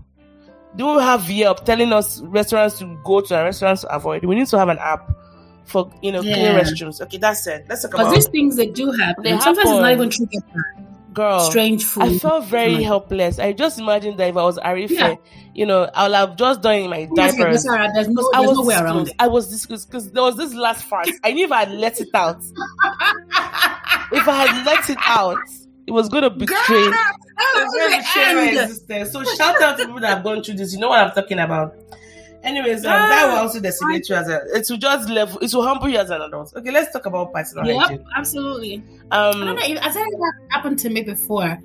Do 0.77 0.87
we 0.87 1.03
have 1.03 1.31
Yelp 1.31 1.67
telling 1.67 1.93
us 1.93 2.23
restaurants 2.23 2.79
to 2.79 2.99
go 3.05 3.21
to 3.21 3.37
and 3.37 3.45
restaurants 3.45 3.83
to 3.83 3.95
avoid? 3.95 4.25
We 4.25 4.37
need 4.37 4.47
to 4.47 4.59
have 4.59 4.71
an 4.71 4.79
app 4.79 5.19
for 5.65 5.91
you 6.03 6.13
know 6.13 6.21
yeah. 6.21 6.35
clean 6.35 6.65
restrooms. 6.65 7.01
Okay, 7.01 7.19
that's 7.19 7.47
it. 7.47 7.67
Let's 7.69 7.83
talk 7.83 7.95
about 7.95 8.11
because 8.11 8.25
these 8.25 8.33
things 8.33 8.57
they 8.57 8.67
do 8.67 8.91
happen. 8.93 9.25
They 9.25 9.31
Sometimes 9.31 9.59
happen. 9.59 9.73
it's 9.73 9.81
not 9.81 9.93
even 9.93 10.11
true. 10.11 10.27
Girl, 11.13 11.41
strange 11.41 11.85
food. 11.85 12.05
I 12.05 12.19
felt 12.19 12.47
very 12.47 12.77
like, 12.77 12.85
helpless. 12.85 13.39
I 13.39 13.53
just 13.53 13.79
imagined 13.79 14.19
that 14.19 14.31
if 14.31 14.37
I 14.37 14.45
was 14.45 14.59
Arife, 14.59 14.91
yeah. 14.91 15.17
you 15.55 15.67
know, 15.67 15.91
I 15.95 16.09
would 16.09 16.15
have 16.15 16.37
just 16.37 16.63
done 16.63 16.77
in 16.77 16.91
my 16.91 17.05
diapers. 17.15 17.65
Sarah, 17.65 17.91
there's 17.93 18.09
no, 18.09 18.23
there's 18.23 18.31
I 18.35 18.41
was 18.41 18.57
no 18.59 18.65
way 18.65 18.77
around 18.77 19.09
it. 19.09 19.15
I 19.19 19.29
was 19.29 19.51
disgusted 19.51 19.91
because 19.91 20.11
there 20.11 20.23
was 20.23 20.39
this 20.39 20.55
last 20.55 20.89
part. 20.89 21.09
I 21.23 21.33
knew 21.33 21.45
if 21.45 21.53
I 21.53 21.67
had 21.67 21.73
let 21.73 22.01
it 22.01 22.09
out, 22.15 22.39
if 24.13 24.27
I 24.27 24.47
had 24.47 24.65
let 24.65 24.89
it 24.89 24.97
out, 25.01 25.37
it 25.87 25.91
was 25.91 26.09
going 26.09 26.23
to 26.23 26.31
betray. 26.31 26.57
Girl, 26.57 26.93
betray 27.75 28.35
my 28.35 28.63
existence. 28.63 29.13
So 29.13 29.23
shout 29.25 29.61
out 29.61 29.77
to 29.79 29.85
people 29.85 30.01
that 30.01 30.15
have 30.15 30.25
gone 30.25 30.43
through 30.43 30.55
this. 30.55 30.73
You 30.73 30.81
know 30.81 30.89
what 30.89 31.01
I'm 31.01 31.13
talking 31.13 31.39
about. 31.41 31.75
Anyways, 32.43 32.85
um, 32.85 32.93
that 32.93 33.27
will 33.29 33.39
also 33.39 33.61
decimate 33.61 34.09
you 34.09 34.17
as 34.17 34.29
a. 34.29 34.43
It 34.55 34.67
will 34.69 34.77
just 34.77 35.09
level. 35.09 35.39
It 35.39 35.53
will 35.55 35.63
humble 35.63 35.89
you 35.89 35.99
as 35.99 36.11
an 36.11 36.21
adult. 36.23 36.53
Okay, 36.57 36.71
let's 36.71 36.93
talk 36.93 37.07
about 37.07 37.33
personal 37.33 37.67
yep, 37.67 37.77
hygiene. 37.77 38.05
absolutely. 38.17 38.77
Um, 39.11 39.43
I 39.43 39.45
don't 39.45 39.57
know. 39.57 39.81
Has 39.81 39.95
that 39.95 40.33
happened 40.51 40.79
to 40.81 40.91
me 40.91 41.03
before? 41.03 41.59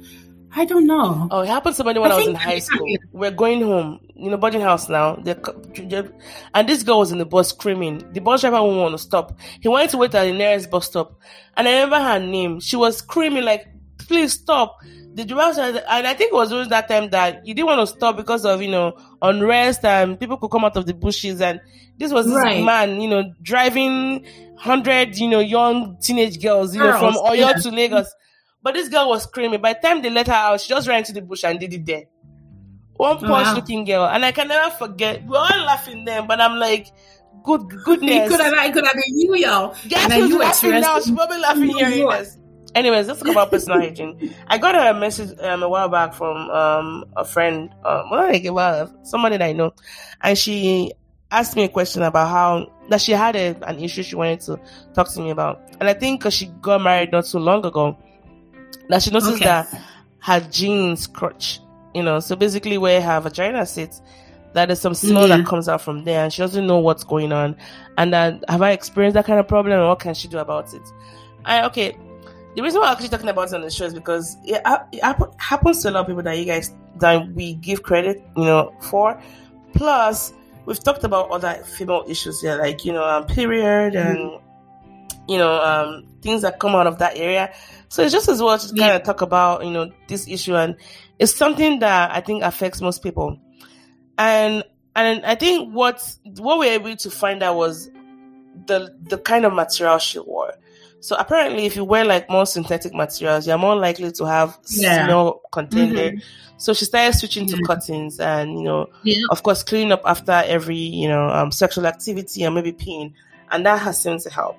I 0.56 0.66
don't 0.66 0.88
know. 0.88 1.28
Oh, 1.30 1.42
it 1.42 1.50
happened 1.50 1.76
to 1.76 1.84
me 1.84 2.00
when 2.00 2.12
I, 2.12 2.16
I 2.16 2.18
was 2.18 2.28
in 2.28 2.36
high 2.36 2.60
school. 2.60 2.88
We're 3.12 3.32
going 3.32 3.62
home, 3.62 4.00
you 4.16 4.30
know, 4.32 4.38
boarding 4.38 4.62
house 4.62 4.90
now. 4.90 5.16
and 6.54 6.70
this 6.70 6.84
girl 6.84 7.00
was 7.00 7.12
in 7.12 7.18
the 7.18 7.26
bus 7.26 7.50
screaming. 7.50 8.04
The 8.14 8.22
bus 8.22 8.42
driver 8.42 8.62
won't 8.62 8.78
want 8.78 8.94
to 8.94 8.98
stop. 8.98 9.38
He 9.62 9.68
wanted 9.68 9.90
to 9.92 9.98
wait 9.98 10.16
at 10.16 10.24
the 10.24 10.34
nearest 10.34 10.72
bus 10.72 10.88
stop. 10.88 11.20
And 11.56 11.68
I 11.68 11.74
remember 11.74 12.00
her 12.00 12.20
name. 12.20 12.60
She 12.60 12.76
was 12.76 12.98
screaming 12.98 13.44
like, 13.44 13.68
please 13.98 14.34
stop 14.34 14.78
the 15.18 15.26
driver 15.26 15.52
said, 15.52 15.84
and 15.90 16.06
I 16.06 16.14
think 16.14 16.32
it 16.32 16.36
was 16.36 16.50
during 16.50 16.70
that 16.70 16.88
time 16.88 17.10
that 17.10 17.42
he 17.44 17.56
didn't 17.56 17.66
want 17.66 17.82
to 17.82 17.88
stop 17.88 18.18
because 18.18 18.46
of 18.46 18.62
you 18.62 18.70
know 18.70 18.96
unrest 19.24 19.84
and 19.84 20.20
people 20.20 20.38
could 20.38 20.52
come 20.52 20.64
out 20.64 20.78
of 20.78 20.86
the 20.86 20.94
bushes 20.94 21.42
and 21.42 21.60
this 21.98 22.14
was 22.14 22.28
this 22.28 22.36
right. 22.36 22.64
man 22.64 23.02
you 23.02 23.10
know 23.10 23.34
driving 23.42 24.24
hundred 24.58 25.18
you 25.18 25.28
know 25.28 25.40
young 25.40 25.98
teenage 26.00 26.40
girls 26.40 26.76
you 26.76 26.82
girls, 26.82 27.02
know 27.02 27.12
from 27.12 27.32
Oyo 27.32 27.38
yeah. 27.38 27.54
to 27.54 27.72
Lagos, 27.72 28.14
but 28.62 28.76
this 28.76 28.90
girl 28.90 29.10
was 29.10 29.24
screaming. 29.24 29.60
By 29.60 29.74
the 29.74 29.80
time 29.80 30.04
they 30.04 30.12
let 30.12 30.28
her 30.28 30.34
out, 30.34 30.62
she 30.62 30.70
just 30.70 30.88
ran 30.88 31.00
into 31.00 31.14
the 31.14 31.24
bush 31.24 31.44
and 31.44 31.60
did 31.60 31.74
it 31.74 31.84
there. 31.84 32.04
One 32.98 33.18
posh 33.18 33.28
wow. 33.28 33.56
looking 33.56 33.86
girl, 33.86 34.06
and 34.06 34.24
I 34.24 34.32
can 34.32 34.48
never 34.48 34.70
forget. 34.76 35.26
We're 35.26 35.38
all 35.38 35.66
laughing 35.66 36.06
then, 36.06 36.28
but 36.28 36.40
I'm 36.40 36.58
like. 36.60 36.88
Good 37.44 37.70
goodness! 37.86 38.12
It 38.12 38.28
could 38.30 38.40
have, 38.42 38.54
it 38.54 38.74
could 38.74 38.84
have 38.84 38.96
been 38.96 39.20
you, 39.20 39.36
y'all. 39.36 39.74
Guess 39.88 40.12
who's 40.12 40.34
laughing 40.34 40.82
now? 40.82 41.00
She's 41.00 41.12
probably 41.12 41.40
laughing 41.40 41.70
hearing 41.70 42.10
this. 42.10 42.37
Anyways, 42.78 43.08
let's 43.08 43.20
talk 43.20 43.30
about 43.30 43.50
personal 43.50 43.80
hygiene. 43.80 44.36
I 44.46 44.60
got 44.60 44.76
a 44.76 44.94
message 45.00 45.36
um, 45.40 45.64
a 45.64 45.68
while 45.68 45.90
back 45.90 46.14
from 46.14 46.38
um, 46.52 47.06
a 47.16 47.26
friend, 47.26 47.74
um, 47.84 48.12
well, 48.12 48.30
like 48.30 48.46
somebody 49.02 49.38
that 49.38 49.46
I 49.46 49.54
know, 49.54 49.74
and 50.22 50.38
she 50.38 50.94
asked 51.32 51.56
me 51.56 51.64
a 51.64 51.70
question 51.70 52.04
about 52.04 52.30
how 52.30 52.72
that 52.90 53.02
she 53.02 53.14
had 53.14 53.36
a, 53.36 53.58
an 53.68 53.80
issue 53.80 54.04
she 54.04 54.16
wanted 54.16 54.42
to 54.42 54.60
talk 54.94 55.12
to 55.12 55.20
me 55.20 55.32
about, 55.32 55.60
and 55.80 55.90
I 55.90 55.96
think 55.96 56.20
because 56.20 56.36
she 56.36 56.46
got 56.62 56.84
married 56.84 57.12
not 57.12 57.26
so 57.26 57.40
long 57.40 57.66
ago, 57.66 57.98
that 58.90 59.02
she 59.02 59.10
noticed 59.10 59.34
okay. 59.34 59.46
that 59.46 59.82
her 60.20 60.40
jeans 60.40 61.08
crotch, 61.08 61.60
you 61.96 62.04
know, 62.04 62.20
so 62.20 62.36
basically 62.36 62.78
where 62.78 63.02
her 63.02 63.20
vagina 63.20 63.66
sits, 63.66 64.04
that 64.54 64.68
there's 64.68 64.82
some 64.82 64.94
smell 64.94 65.28
yeah. 65.28 65.38
that 65.38 65.48
comes 65.48 65.68
out 65.68 65.82
from 65.82 66.04
there, 66.04 66.24
and 66.24 66.32
she 66.32 66.44
doesn't 66.44 66.68
know 66.68 66.78
what's 66.78 67.04
going 67.04 67.32
on, 67.32 67.58
and 67.98 68.14
that 68.14 68.44
have 68.48 68.62
I 68.62 68.70
experienced 68.70 69.16
that 69.16 69.26
kind 69.26 69.40
of 69.40 69.48
problem, 69.48 69.80
and 69.80 69.88
what 69.88 70.00
can 70.00 70.14
she 70.14 70.28
do 70.28 70.38
about 70.38 70.76
it? 70.76 70.84
I 71.44 71.66
okay, 71.66 71.98
the 72.58 72.64
reason 72.64 72.82
why 72.82 72.88
I'm 72.88 72.94
actually 72.94 73.10
talking 73.10 73.30
about 73.30 73.50
it 73.50 73.54
on 73.54 73.62
the 73.62 73.70
show 73.70 73.86
is 73.86 73.94
because 73.94 74.36
it, 74.44 74.60
it 74.92 75.04
happens 75.38 75.84
to 75.84 75.90
a 75.90 75.92
lot 75.92 76.00
of 76.02 76.08
people 76.08 76.24
that 76.24 76.40
you 76.40 76.46
guys 76.46 76.74
that 76.96 77.32
we 77.34 77.54
give 77.54 77.84
credit, 77.84 78.24
you 78.36 78.46
know, 78.46 78.74
for. 78.82 79.22
Plus, 79.76 80.34
we've 80.66 80.84
talked 80.84 81.04
about 81.04 81.30
other 81.30 81.54
female 81.64 82.04
issues 82.08 82.42
here, 82.42 82.58
like 82.58 82.84
you 82.84 82.94
know, 82.94 83.04
um, 83.04 83.28
period 83.28 83.94
and 83.94 84.18
mm-hmm. 84.18 85.32
you 85.32 85.38
know, 85.38 85.62
um, 85.62 86.08
things 86.24 86.42
that 86.42 86.60
come 86.60 86.74
out 86.74 86.88
of 86.88 86.98
that 86.98 87.16
area. 87.16 87.54
So 87.90 88.02
it's 88.02 88.12
just 88.12 88.28
as 88.28 88.42
well 88.42 88.58
to 88.58 88.74
yeah. 88.74 88.88
kind 88.88 88.96
of 89.00 89.04
talk 89.04 89.22
about 89.22 89.64
you 89.64 89.70
know 89.70 89.92
this 90.08 90.28
issue, 90.28 90.56
and 90.56 90.78
it's 91.20 91.36
something 91.36 91.78
that 91.82 92.10
I 92.10 92.22
think 92.22 92.42
affects 92.42 92.82
most 92.82 93.04
people. 93.04 93.40
And 94.18 94.64
and 94.96 95.24
I 95.28 95.36
think 95.36 95.76
what 95.76 96.02
what 96.40 96.58
we 96.58 96.66
were 96.66 96.74
able 96.74 96.96
to 96.96 97.12
find 97.12 97.44
out 97.44 97.56
was 97.56 97.92
the 98.66 98.98
the 99.00 99.20
kind 99.20 99.46
of 99.46 99.54
material 99.54 100.00
she 100.00 100.18
wore. 100.18 100.54
So 101.00 101.16
apparently, 101.18 101.66
if 101.66 101.76
you 101.76 101.84
wear 101.84 102.04
like 102.06 102.30
more 102.30 102.46
synthetic 102.46 102.94
materials, 102.94 103.48
you're 103.48 103.58
more 103.58 103.76
likely 103.76 104.12
to 104.12 104.26
have 104.26 104.58
Yeah. 104.70 105.06
smell 105.06 105.42
contained 105.52 105.98
there. 105.98 106.12
Mhm. 106.14 106.22
So 106.58 106.74
she 106.74 106.86
started 106.86 107.18
switching 107.18 107.46
to 107.48 107.58
cottons, 107.64 108.20
and 108.20 108.54
you 108.58 108.64
know, 108.64 108.88
Yeah. 109.04 109.22
of 109.30 109.44
course, 109.44 109.62
cleaning 109.64 109.92
up 109.92 110.02
after 110.06 110.32
every 110.46 110.76
you 110.76 111.08
know 111.08 111.30
um, 111.30 111.52
sexual 111.52 111.86
activity 111.86 112.44
and 112.44 112.56
maybe 112.56 112.72
peeing, 112.74 113.14
and 113.52 113.66
that 113.66 113.80
has 113.80 114.02
seemed 114.02 114.22
to 114.22 114.30
help. 114.32 114.58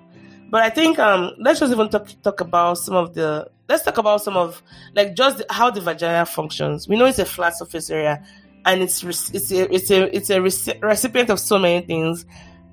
But 0.50 0.62
I 0.62 0.70
think 0.70 0.98
um, 0.98 1.32
let's 1.38 1.60
just 1.60 1.72
even 1.72 1.88
talk 1.88 2.08
talk 2.22 2.40
about 2.40 2.78
some 2.78 2.94
of 2.94 3.14
the 3.14 3.48
let's 3.68 3.82
talk 3.82 3.98
about 3.98 4.22
some 4.22 4.36
of 4.36 4.62
like 4.94 5.14
just 5.16 5.38
the, 5.38 5.46
how 5.50 5.70
the 5.70 5.80
vagina 5.80 6.24
functions. 6.24 6.88
We 6.88 6.96
know 6.96 7.04
it's 7.06 7.18
a 7.18 7.24
flat 7.26 7.58
surface 7.58 7.90
area, 7.90 8.22
and 8.64 8.80
it's 8.80 9.02
it's 9.02 9.50
a 9.50 9.74
it's 9.74 9.90
a 9.90 10.16
it's 10.16 10.30
a 10.30 10.36
reci- 10.38 10.80
recipient 10.82 11.30
of 11.30 11.40
so 11.40 11.58
many 11.58 11.84
things. 11.84 12.24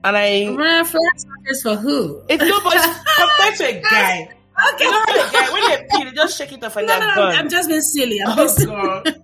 And 0.05 0.15
I 0.15 0.47
Run 0.55 0.85
flat 0.85 1.01
surface 1.17 1.61
for 1.63 1.75
who? 1.75 2.21
it's 2.29 2.43
nobody 2.43 2.77
compared 3.17 3.55
to 3.57 3.65
a 3.65 3.81
guy. 3.81 4.29
Okay. 4.73 4.83
You 4.85 4.91
know 4.91 4.99
how 5.05 5.25
the 5.25 5.31
guy 5.33 5.51
when 5.51 5.69
they 5.69 5.87
pee, 5.91 6.03
they 6.05 6.11
just 6.15 6.37
shake 6.37 6.51
it 6.53 6.63
off 6.63 6.75
and 6.77 6.87
no, 6.87 6.99
they're 6.99 7.07
no, 7.07 7.15
no. 7.15 7.21
I'm 7.37 7.49
just 7.49 7.67
being 7.67 7.81
silly. 7.81 8.21
I'm 8.25 8.37
Oh. 8.39 8.65
God. 9.03 9.21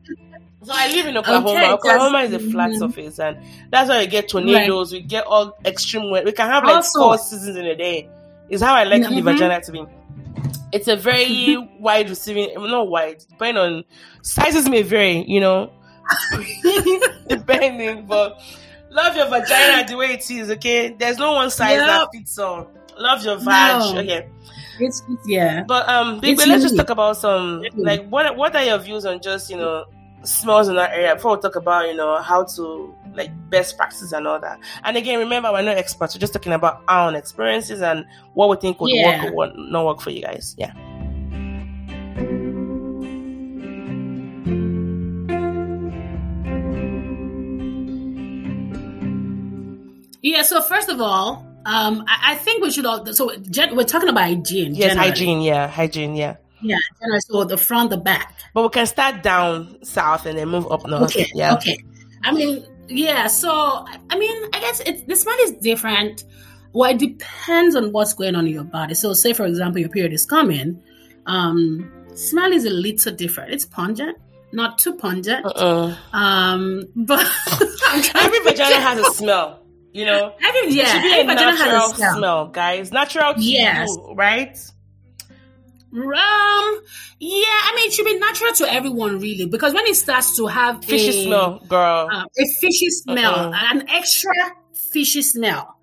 So 0.63 0.71
I 0.75 0.87
live 0.91 1.05
in 1.07 1.17
Oklahoma. 1.17 1.49
Okay, 1.51 1.71
Oklahoma 1.71 2.21
just- 2.27 2.33
is 2.43 2.47
a 2.47 2.51
flat 2.51 2.69
mhm. 2.71 2.79
surface, 2.79 3.19
and 3.19 3.37
that's 3.71 3.89
why 3.89 3.97
we 3.99 4.07
get 4.07 4.27
tornadoes. 4.29 4.91
We 4.91 5.01
get 5.01 5.25
all 5.25 5.57
extreme 5.65 6.11
weather. 6.11 6.25
We 6.25 6.33
can 6.33 6.47
have 6.49 6.63
like 6.63 6.75
Also- 6.77 6.99
four 6.99 7.17
seasons 7.17 7.55
in 7.55 7.65
a 7.65 7.75
day. 7.75 8.09
Is 8.49 8.61
how 8.61 8.73
I 8.75 8.83
like 8.83 9.01
the 9.03 9.09
Mhm. 9.09 9.23
vagina 9.23 9.61
to 9.61 9.71
be. 9.71 9.83
It's 10.71 10.87
a 10.87 10.95
very 10.95 11.57
wide 11.79 12.09
receiving, 12.09 12.53
not 12.57 12.87
wide, 12.89 13.23
depending 13.29 13.57
on 13.63 13.83
sizes 14.23 14.67
may 14.69 14.81
vary, 14.83 15.23
you 15.27 15.39
know, 15.39 15.71
depending. 17.27 18.05
But 18.05 18.39
love 18.91 19.15
your 19.15 19.27
vagina 19.27 19.87
the 19.87 19.97
way 19.97 20.13
it 20.13 20.29
is. 20.29 20.49
Okay, 20.51 20.89
there's 20.93 21.17
no 21.17 21.33
one 21.33 21.49
size 21.49 21.77
Yep. 21.77 21.87
that 21.87 22.07
fits 22.13 22.37
all. 22.37 22.69
Love 22.97 23.23
your 23.25 23.37
vag. 23.37 23.95
No. 23.95 23.99
Okay. 24.01 24.27
It's, 24.79 25.03
yeah. 25.25 25.63
But 25.63 25.87
um, 25.89 26.19
Big 26.19 26.33
It's 26.37 26.47
let's 26.47 26.63
just 26.63 26.75
talk 26.75 26.89
about 26.89 27.17
some 27.17 27.63
like 27.75 28.07
what 28.09 28.35
what 28.37 28.55
are 28.55 28.63
your 28.63 28.77
views 28.79 29.05
on 29.05 29.21
just 29.21 29.49
you 29.49 29.57
know 29.57 29.85
smells 30.23 30.67
in 30.67 30.75
that 30.75 30.91
area 30.91 31.15
before 31.15 31.35
we 31.35 31.41
talk 31.41 31.55
about 31.55 31.87
you 31.87 31.95
know 31.95 32.21
how 32.21 32.43
to 32.45 32.95
like 33.13 33.29
best 33.49 33.75
practices 33.77 34.13
and 34.13 34.27
all 34.27 34.39
that. 34.39 34.59
And 34.83 34.95
again, 34.97 35.19
remember 35.19 35.51
we're 35.51 35.61
not 35.63 35.77
experts; 35.77 36.15
we're 36.15 36.19
just 36.21 36.33
talking 36.33 36.53
about 36.53 36.81
our 36.87 37.07
own 37.09 37.15
experiences 37.15 37.81
and 37.81 38.05
what 38.33 38.49
we 38.49 38.55
think 38.57 38.79
would 38.81 38.91
Yeah. 38.91 39.23
work 39.23 39.31
or 39.31 39.35
what 39.35 39.51
not 39.57 39.85
work 39.85 40.01
for 40.01 40.09
you 40.11 40.21
guys. 40.21 40.55
Yeah. 40.57 40.73
Yeah. 50.21 50.41
So 50.43 50.61
first 50.61 50.89
of 50.89 51.01
all, 51.01 51.45
um, 51.65 52.03
I, 52.07 52.31
I 52.31 52.35
think 52.35 52.63
we 52.63 52.71
should 52.71 52.85
all. 52.85 53.05
So 53.13 53.35
gen, 53.37 53.75
we're 53.75 53.83
talking 53.83 54.09
about 54.09 54.23
hygiene. 54.23 54.75
Yes, 54.75 54.89
generally. 54.89 55.09
hygiene. 55.09 55.41
Yeah, 55.41 55.67
hygiene. 55.67 56.15
Yeah. 56.15 56.37
Yeah. 56.61 56.77
generally. 56.99 57.21
So 57.21 57.43
the 57.43 57.57
front, 57.57 57.89
the 57.89 57.97
back. 57.97 58.35
But 58.53 58.63
we 58.63 58.69
can 58.69 58.85
start 58.85 59.23
down 59.23 59.83
south 59.83 60.25
and 60.25 60.37
then 60.37 60.49
move 60.49 60.71
up 60.71 60.85
north. 60.87 61.03
Okay. 61.15 61.27
Yeah. 61.33 61.55
Okay. 61.55 61.77
I 62.23 62.31
mean, 62.31 62.65
yeah. 62.87 63.27
So 63.27 63.49
I 63.51 64.17
mean, 64.17 64.49
I 64.53 64.59
guess 64.59 64.79
it, 64.81 65.07
the 65.07 65.15
smell 65.15 65.37
is 65.41 65.51
different. 65.53 66.23
Well, 66.73 66.91
it 66.91 66.99
depends 66.99 67.75
on 67.75 67.91
what's 67.91 68.13
going 68.13 68.35
on 68.35 68.47
in 68.47 68.53
your 68.53 68.63
body. 68.63 68.93
So, 68.93 69.13
say 69.13 69.33
for 69.33 69.45
example, 69.45 69.79
your 69.81 69.89
period 69.89 70.13
is 70.13 70.25
coming. 70.25 70.81
Um, 71.25 71.91
smell 72.15 72.51
is 72.51 72.65
a 72.65 72.69
little 72.69 73.13
different. 73.13 73.53
It's 73.53 73.65
pungent, 73.65 74.17
not 74.53 74.79
too 74.79 74.95
pungent. 74.95 75.45
Uh-uh. 75.45 75.95
Um, 76.13 76.85
but 76.95 77.25
Every 78.15 78.39
vagina 78.39 78.79
has 78.79 78.99
a 78.99 79.13
smell. 79.13 79.60
You 79.93 80.05
know. 80.05 80.33
Every, 80.43 80.59
It 80.69 80.73
yeah, 80.73 80.85
should 80.85 81.01
be 81.01 81.19
a 81.19 81.23
natural 81.25 81.89
smell. 81.89 82.17
smell, 82.17 82.47
guys. 82.47 82.91
Natural 82.91 83.33
to 83.33 83.41
Yes. 83.41 83.89
you, 83.89 84.13
right? 84.15 84.57
Um, 85.93 86.01
yeah, 87.19 87.59
I 87.67 87.73
mean, 87.75 87.87
it 87.89 87.93
should 87.93 88.05
be 88.05 88.17
natural 88.17 88.53
to 88.53 88.73
everyone, 88.73 89.19
really, 89.19 89.45
because 89.45 89.73
when 89.73 89.85
it 89.87 89.95
starts 89.95 90.37
to 90.37 90.47
have 90.47 90.83
Fishy 90.85 91.09
a, 91.09 91.23
smell, 91.25 91.59
girl. 91.67 92.07
uh, 92.09 92.23
a 92.39 92.45
fishy 92.61 92.89
smell, 92.89 93.35
Uh-uh. 93.35 93.59
an 93.73 93.89
extra 93.89 94.31
fishy 94.93 95.21
smell. 95.21 95.75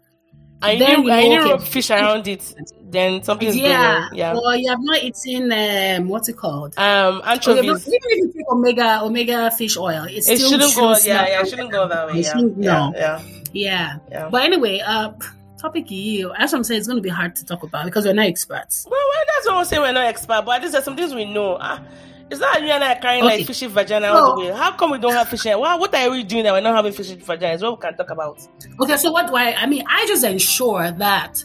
I 0.63 0.77
then 0.77 1.03
knew 1.03 1.11
I 1.13 1.21
you 1.21 1.29
knew 1.29 1.51
rub 1.53 1.63
fish 1.63 1.91
around 1.91 2.27
it. 2.27 2.43
Then 2.91 3.23
something's 3.23 3.55
Yeah, 3.55 3.69
going 3.69 4.03
on. 4.05 4.17
Yeah. 4.17 4.35
Or 4.35 4.57
you 4.57 4.69
have 4.71 4.79
not 4.81 5.05
eaten 5.05 5.53
um, 5.53 6.09
what's 6.09 6.29
it 6.29 6.37
called? 6.37 6.75
Um, 6.79 7.21
have 7.23 7.45
not- 7.47 7.55
even 7.55 7.65
if 7.77 7.87
you 7.87 8.33
take 8.35 8.51
omega 8.51 9.01
omega 9.05 9.51
fish 9.53 9.77
oil, 9.77 10.05
it 10.05 10.27
It 10.27 10.39
shouldn't 10.41 10.75
go. 10.75 10.97
Yeah, 11.05 11.29
yeah. 11.29 11.41
It 11.43 11.49
shouldn't 11.49 11.71
go 11.71 11.87
that 11.87 12.09
way. 12.09 12.21
It 12.21 12.25
Yeah, 12.25 12.33
yeah, 12.39 12.43
no. 12.57 12.93
yeah, 12.97 13.23
Yeah. 13.53 13.99
yeah. 14.11 14.29
But 14.31 14.43
anyway, 14.45 14.81
uh, 14.81 15.13
topic 15.59 15.91
you. 15.91 16.33
As 16.37 16.53
I'm 16.55 16.65
saying, 16.65 16.79
it's 16.79 16.87
going 16.87 16.97
to 16.99 17.03
be 17.03 17.09
hard 17.09 17.35
to 17.37 17.45
talk 17.45 17.63
about 17.63 17.85
because 17.85 18.05
we're 18.05 18.13
not 18.15 18.27
experts. 18.27 18.87
Well, 18.91 18.99
well, 18.99 19.23
that's 19.35 19.47
what 19.47 19.57
I'm 19.57 19.65
saying. 19.65 19.83
We're 19.83 19.93
not 19.93 20.05
expert, 20.07 20.43
but 20.45 20.61
least 20.61 20.73
there's 20.73 20.85
some 20.85 20.97
things 20.97 21.15
we 21.15 21.25
know. 21.25 21.59
Ah, 21.61 21.83
it's 22.31 22.41
not 22.41 22.61
you 22.61 22.69
and 22.69 22.85
I 22.85 22.95
carrying 22.97 23.25
Okay. 23.25 23.39
like 23.39 23.47
fishy 23.47 23.67
vagina 23.67 24.09
all 24.09 24.37
the 24.39 24.47
way. 24.47 24.53
How 24.53 24.73
come 24.73 24.91
we 24.91 24.99
don't 24.99 25.13
have 25.15 25.29
fishy? 25.29 25.49
Well, 25.55 25.79
what 25.79 25.95
are 25.95 26.11
we 26.11 26.23
doing 26.25 26.45
that 26.45 26.53
we're 26.53 26.61
not 26.61 26.77
having 26.77 26.93
fishy 26.93 27.17
vagina? 27.17 27.55
Is 27.55 27.63
what 27.63 27.79
we 27.79 27.81
can 27.83 27.97
talk 27.97 28.11
about. 28.11 28.39
Okay, 28.81 28.97
so 28.97 29.11
what 29.11 29.27
do 29.29 29.35
I? 29.35 29.55
I 29.55 29.67
mean, 29.67 29.85
I 29.89 30.07
just 30.07 30.25
ensure 30.25 30.91
that. 30.93 31.43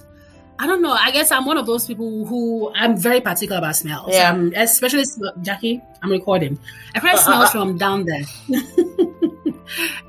I 0.60 0.68
don't 0.68 0.84
know. 0.84 0.92
I 0.92 1.10
guess 1.12 1.32
I'm 1.32 1.46
one 1.46 1.58
of 1.58 1.66
those 1.66 1.88
people 1.88 2.26
who 2.26 2.72
I'm 2.76 2.96
very 2.96 3.20
particular 3.22 3.58
about 3.58 3.76
smells. 3.76 4.14
Yeah. 4.14 4.30
Um, 4.30 4.54
especially 4.56 5.04
Jackie. 5.42 5.82
I'm 6.04 6.12
recording. 6.12 6.60
I 6.94 7.00
try 7.00 7.16
smells 7.16 7.50
from 7.52 7.78
down 7.78 8.06
there. 8.06 8.22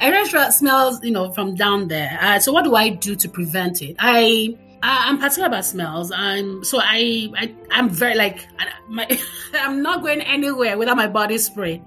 Try 0.01 0.25
smell- 0.25 0.53
smells, 0.53 1.01
you 1.03 1.11
know, 1.11 1.33
from 1.33 1.55
down 1.55 1.89
there. 1.89 2.19
Uh, 2.21 2.39
so 2.39 2.53
what 2.53 2.65
do 2.65 2.75
I 2.75 2.89
do 2.91 3.15
to 3.17 3.29
prevent 3.29 3.83
it? 3.83 3.97
I. 3.99 4.57
I'm 4.87 5.17
particular 5.19 5.49
about 5.49 5.65
smells. 5.65 6.13
I'm 6.15 6.63
so 6.63 6.79
I, 6.79 7.31
I 7.39 7.55
I'm 7.71 7.89
very 7.89 8.17
like 8.17 8.47
my 8.87 9.07
I'm 9.55 9.81
not 9.81 10.03
going 10.03 10.21
anywhere 10.21 10.77
without 10.77 10.99
my 10.99 11.07
body 11.07 11.39
spray. 11.39 11.81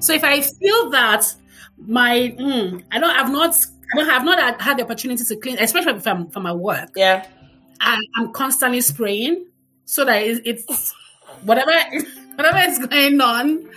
So 0.00 0.12
if 0.12 0.24
I 0.24 0.40
feel 0.40 0.90
that 0.90 1.32
my 1.78 2.34
mm, 2.36 2.82
I 2.90 2.98
don't 2.98 3.10
I've 3.16 3.30
not 3.30 3.54
I 3.94 3.96
don't 3.98 4.08
have 4.08 4.24
not 4.24 4.60
had- 4.60 4.78
the 4.78 4.82
opportunity 4.82 5.22
to 5.22 5.36
clean, 5.36 5.58
especially 5.60 5.92
if 5.92 6.04
I'm 6.08 6.28
from 6.28 6.42
my 6.42 6.52
work. 6.52 6.90
Yeah. 6.96 7.24
I, 7.80 7.96
I'm 8.16 8.32
constantly 8.32 8.80
spraying 8.80 9.46
so 9.84 10.04
that 10.04 10.20
it, 10.20 10.42
it's 10.44 10.92
whatever 11.42 11.70
whatever 12.42 12.70
is 12.70 12.78
going 12.78 13.20
on, 13.20 13.68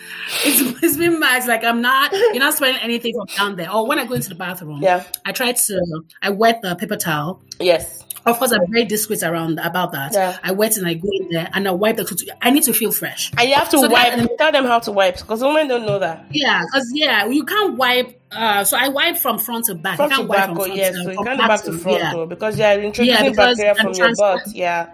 it's, 0.45 0.83
it's 0.83 0.97
been 0.97 1.19
matched. 1.19 1.47
Like 1.47 1.63
I'm 1.63 1.81
not 1.81 2.11
you're 2.11 2.39
not 2.39 2.53
spraying 2.53 2.77
anything 2.77 3.13
from 3.15 3.27
down 3.35 3.55
there. 3.57 3.71
Or 3.71 3.85
when 3.87 3.99
I 3.99 4.05
go 4.05 4.15
into 4.15 4.29
the 4.29 4.35
bathroom, 4.35 4.81
Yeah. 4.81 5.03
I 5.25 5.31
try 5.31 5.51
to 5.51 6.03
I 6.21 6.29
wet 6.29 6.61
the 6.61 6.75
paper 6.75 6.95
towel. 6.97 7.41
Yes. 7.59 8.03
Of 8.25 8.39
course, 8.39 8.53
I'm 8.53 8.71
very 8.71 8.85
discreet 8.85 9.21
around 9.21 9.59
about 9.59 9.91
that. 9.91 10.13
Yeah. 10.13 10.37
I 10.41 10.53
wet 10.53 10.77
and 10.77 10.87
I 10.87 10.93
go 10.93 11.09
in 11.11 11.27
there 11.29 11.49
and 11.53 11.67
I 11.67 11.71
wipe 11.71 11.97
the. 11.97 12.35
I 12.41 12.51
need 12.51 12.63
to 12.63 12.73
feel 12.73 12.93
fresh. 12.93 13.31
And 13.37 13.49
you 13.49 13.55
have 13.55 13.67
to 13.71 13.79
So 13.79 13.89
wipe. 13.89 14.15
that- 14.15 14.37
tell 14.37 14.51
them 14.53 14.63
how 14.63 14.79
to 14.79 14.93
wipe 14.93 15.17
because 15.17 15.41
women 15.41 15.67
don't 15.67 15.85
know 15.85 15.99
that. 15.99 16.27
Yeah, 16.31 16.61
because 16.65 16.89
yeah, 16.93 17.25
you 17.25 17.43
can't 17.43 17.75
wipe. 17.77 18.21
Uh, 18.31 18.63
so 18.63 18.77
I 18.77 18.87
wipe 18.87 19.17
from 19.17 19.39
front 19.39 19.65
to 19.65 19.75
back. 19.75 19.97
Front 19.97 20.11
you 20.11 20.17
can't 20.19 20.29
wipe 20.29 20.37
back, 20.37 20.47
from 20.47 20.57
oh 20.57 20.63
front 20.63 20.75
yes. 20.77 20.95
to 20.95 21.03
So 21.03 21.09
you 21.09 21.15
from 21.15 21.25
can't 21.25 21.37
back 21.39 21.63
to 21.63 21.73
front 21.77 21.99
yeah. 21.99 22.11
though, 22.13 22.25
because 22.25 22.57
you 22.57 22.63
are 22.63 22.79
introducing 22.79 23.29
because 23.31 23.57
bacteria 23.57 23.71
I'm 23.71 23.75
from 23.77 23.93
your 23.93 24.15
butt. 24.15 24.47
Yeah. 24.55 24.93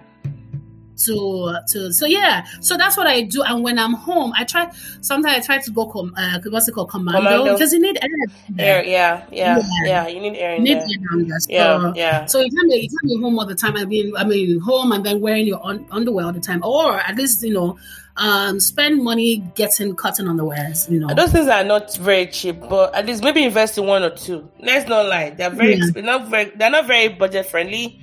To 1.06 1.56
to 1.68 1.92
so 1.94 2.06
yeah 2.06 2.46
so 2.62 2.76
that's 2.78 2.98
what 2.98 3.08
i 3.08 3.22
do 3.22 3.42
and 3.44 3.64
when 3.64 3.80
i'm 3.80 3.94
home 3.94 4.32
i 4.36 4.44
try 4.44 4.70
sometimes 5.02 5.38
i 5.38 5.40
try 5.40 5.58
to 5.58 5.72
go 5.72 5.86
com 5.88 6.14
uh, 6.18 6.40
what's 6.50 6.68
it 6.68 6.74
called 6.74 6.90
commando, 6.90 7.20
Commando. 7.22 7.54
because 7.54 7.72
you 7.74 7.80
need 7.82 7.98
air 8.02 8.10
Air. 8.58 8.84
Yeah. 8.84 9.24
Yeah. 9.32 9.58
Yeah. 9.58 9.86
Yeah. 9.86 10.08
You 10.08 10.20
need 10.20 10.36
air 10.38 10.56
you 10.56 10.62
need 10.62 10.74
there. 10.78 10.82
air 10.82 10.98
down 11.10 11.28
there. 11.28 11.40
So, 11.40 11.52
Yeah. 11.52 11.94
Yeah. 11.96 12.26
so 12.26 12.40
you 12.42 12.50
can't 12.52 12.70
be 12.70 12.76
you 12.78 12.90
can't 12.90 13.10
be 13.10 13.22
home 13.22 13.40
all 13.40 13.46
the 13.46 13.56
time. 13.56 13.76
I 13.78 13.86
mean, 13.86 14.14
I 14.18 14.24
mean, 14.26 14.60
home 14.60 14.92
and 14.92 15.06
then 15.06 15.22
wearing 15.22 15.48
your 15.48 15.66
un- 15.66 15.86
underwear 15.92 16.26
all 16.26 16.34
the 16.34 16.40
time, 16.40 16.62
or 16.64 16.98
at 17.00 17.16
least 17.16 17.44
you 17.44 17.54
know, 17.54 17.78
um, 18.18 18.60
spend 18.60 19.04
money 19.04 19.38
getting 19.56 19.96
cotton 19.96 20.26
underwears. 20.26 20.90
You 20.90 21.00
know, 21.00 21.14
Those 21.14 21.32
things 21.32 21.48
are 21.48 21.64
not 21.64 21.96
very 21.98 22.26
cheap, 22.28 22.60
but 22.70 22.94
at 22.96 23.06
least 23.06 23.24
maybe 23.24 23.44
invest 23.44 23.78
in 23.78 23.86
one 23.86 24.04
or 24.04 24.10
two. 24.10 24.50
Let's 24.60 24.90
not 24.90 25.06
lie; 25.08 25.30
they're 25.30 25.50
very, 25.52 25.76
Yeah. 25.78 26.02
not 26.02 26.28
very, 26.28 26.52
they're 26.56 26.72
not 26.72 26.86
very 26.88 27.08
budget 27.10 27.46
friendly. 27.46 28.02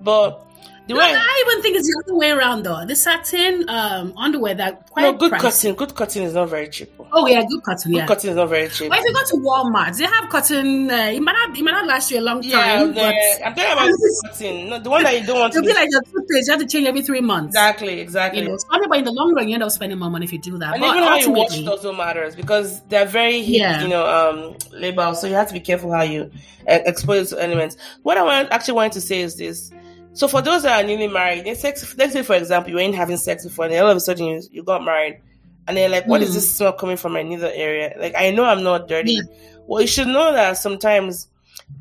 But 0.00 0.46
the 0.88 0.94
No, 0.94 1.00
way, 1.00 1.06
I 1.14 1.44
even 1.46 1.62
think 1.62 1.76
it's 1.76 1.86
the 1.86 2.02
other 2.04 2.16
way 2.16 2.30
around 2.30 2.64
though. 2.64 2.84
The 2.84 2.96
satin 2.96 3.68
um, 3.68 4.14
underwear 4.16 4.54
that 4.54 4.90
quite 4.90 5.02
no, 5.02 5.12
good 5.12 5.32
pricey. 5.32 5.40
cotton, 5.40 5.74
good 5.74 5.94
cotton 5.94 6.22
is 6.24 6.34
not 6.34 6.48
very 6.48 6.68
cheap. 6.68 6.90
Oh 7.12 7.26
yeah, 7.26 7.42
good 7.48 7.62
cotton. 7.62 7.92
Good 7.92 7.98
Yeah. 7.98 8.06
cotton 8.06 8.30
is 8.30 8.36
not 8.36 8.48
very 8.48 8.68
cheap. 8.68 8.88
But 8.88 8.98
if 8.98 9.04
you 9.04 9.12
go 9.14 9.20
to 9.24 9.36
Walmart, 9.48 9.96
they 9.98 10.04
have 10.04 10.28
cotton. 10.28 10.90
Uh, 10.90 10.94
it 11.12 11.20
might 11.20 11.32
not, 11.32 11.56
it 11.56 11.62
might 11.62 11.70
not 11.72 11.86
last 11.86 12.10
you 12.10 12.18
a 12.18 12.22
long 12.22 12.42
Yeah, 12.42 12.76
time, 12.78 12.94
but 12.94 13.14
I'm 13.44 13.54
talking 13.54 13.72
about 13.72 13.90
cotton, 14.26 14.68
no, 14.70 14.78
the 14.80 14.90
one 14.90 15.02
that 15.04 15.20
you 15.20 15.26
don't 15.26 15.38
want 15.38 15.54
it'll 15.54 15.62
be 15.62 15.68
Be, 15.68 15.74
like 15.74 15.88
a 15.88 16.04
toothpaste. 16.10 16.46
You 16.48 16.52
have 16.52 16.60
to 16.60 16.66
change 16.66 16.86
every 16.88 17.02
three 17.02 17.20
months. 17.20 17.48
exactly, 17.54 18.00
exactly. 18.00 18.40
You 18.42 18.48
know, 18.48 18.56
so 18.56 18.66
but 18.88 18.98
in 18.98 19.04
the 19.04 19.12
long 19.12 19.34
run, 19.34 19.48
you 19.48 19.54
end 19.54 19.62
up 19.62 19.70
spending 19.70 19.98
more 19.98 20.10
money 20.10 20.24
if 20.24 20.32
you 20.32 20.38
do 20.40 20.58
that. 20.58 20.72
and 20.74 20.80
but 20.80 20.90
even 20.96 21.02
how 21.02 21.16
you 21.16 21.30
wash 21.30 21.64
also 21.66 21.92
matters 21.92 22.34
because 22.34 22.80
they're 22.88 23.06
very 23.06 23.42
heat, 23.42 23.58
Yeah. 23.58 23.82
you 23.82 23.88
know, 23.88 24.06
um, 24.06 24.56
labels. 24.72 25.20
So 25.20 25.26
you 25.26 25.34
have 25.34 25.48
to 25.48 25.54
be 25.54 25.60
careful 25.60 25.92
how 25.92 26.02
you 26.02 26.30
uh, 26.68 26.78
expose 26.86 27.30
to 27.30 27.42
elements. 27.42 27.76
What 28.02 28.16
I 28.18 28.22
want, 28.22 28.50
actually 28.50 28.74
wanted 28.74 28.92
to 28.92 29.00
say 29.00 29.20
is 29.20 29.36
this. 29.36 29.70
So 30.18 30.26
for 30.26 30.42
those 30.42 30.64
that 30.64 30.82
are 30.82 30.86
newly 30.86 31.06
married, 31.06 31.46
sex, 31.56 31.94
let's 31.96 32.12
say 32.12 32.24
for 32.24 32.34
example, 32.34 32.72
you 32.72 32.80
ain't 32.80 32.96
having 32.96 33.16
sex 33.18 33.44
before, 33.44 33.66
and 33.66 33.74
all 33.76 33.88
of 33.88 33.96
a 33.96 34.00
sudden 34.00 34.26
you, 34.26 34.42
you 34.50 34.64
got 34.64 34.84
married, 34.84 35.20
and 35.68 35.76
they're 35.76 35.88
like, 35.88 36.08
what 36.08 36.22
is 36.22 36.30
Mm. 36.30 36.34
this 36.34 36.56
smell 36.56 36.72
coming 36.72 36.96
from 36.96 37.12
my 37.12 37.22
neither 37.22 37.50
area? 37.54 37.94
Like, 37.96 38.14
I 38.18 38.32
know 38.32 38.44
I'm 38.44 38.64
not 38.64 38.88
dirty. 38.88 39.12
Yeah. 39.12 39.22
Well, 39.68 39.80
you 39.80 39.86
should 39.86 40.08
know 40.08 40.32
that 40.32 40.56
sometimes 40.56 41.28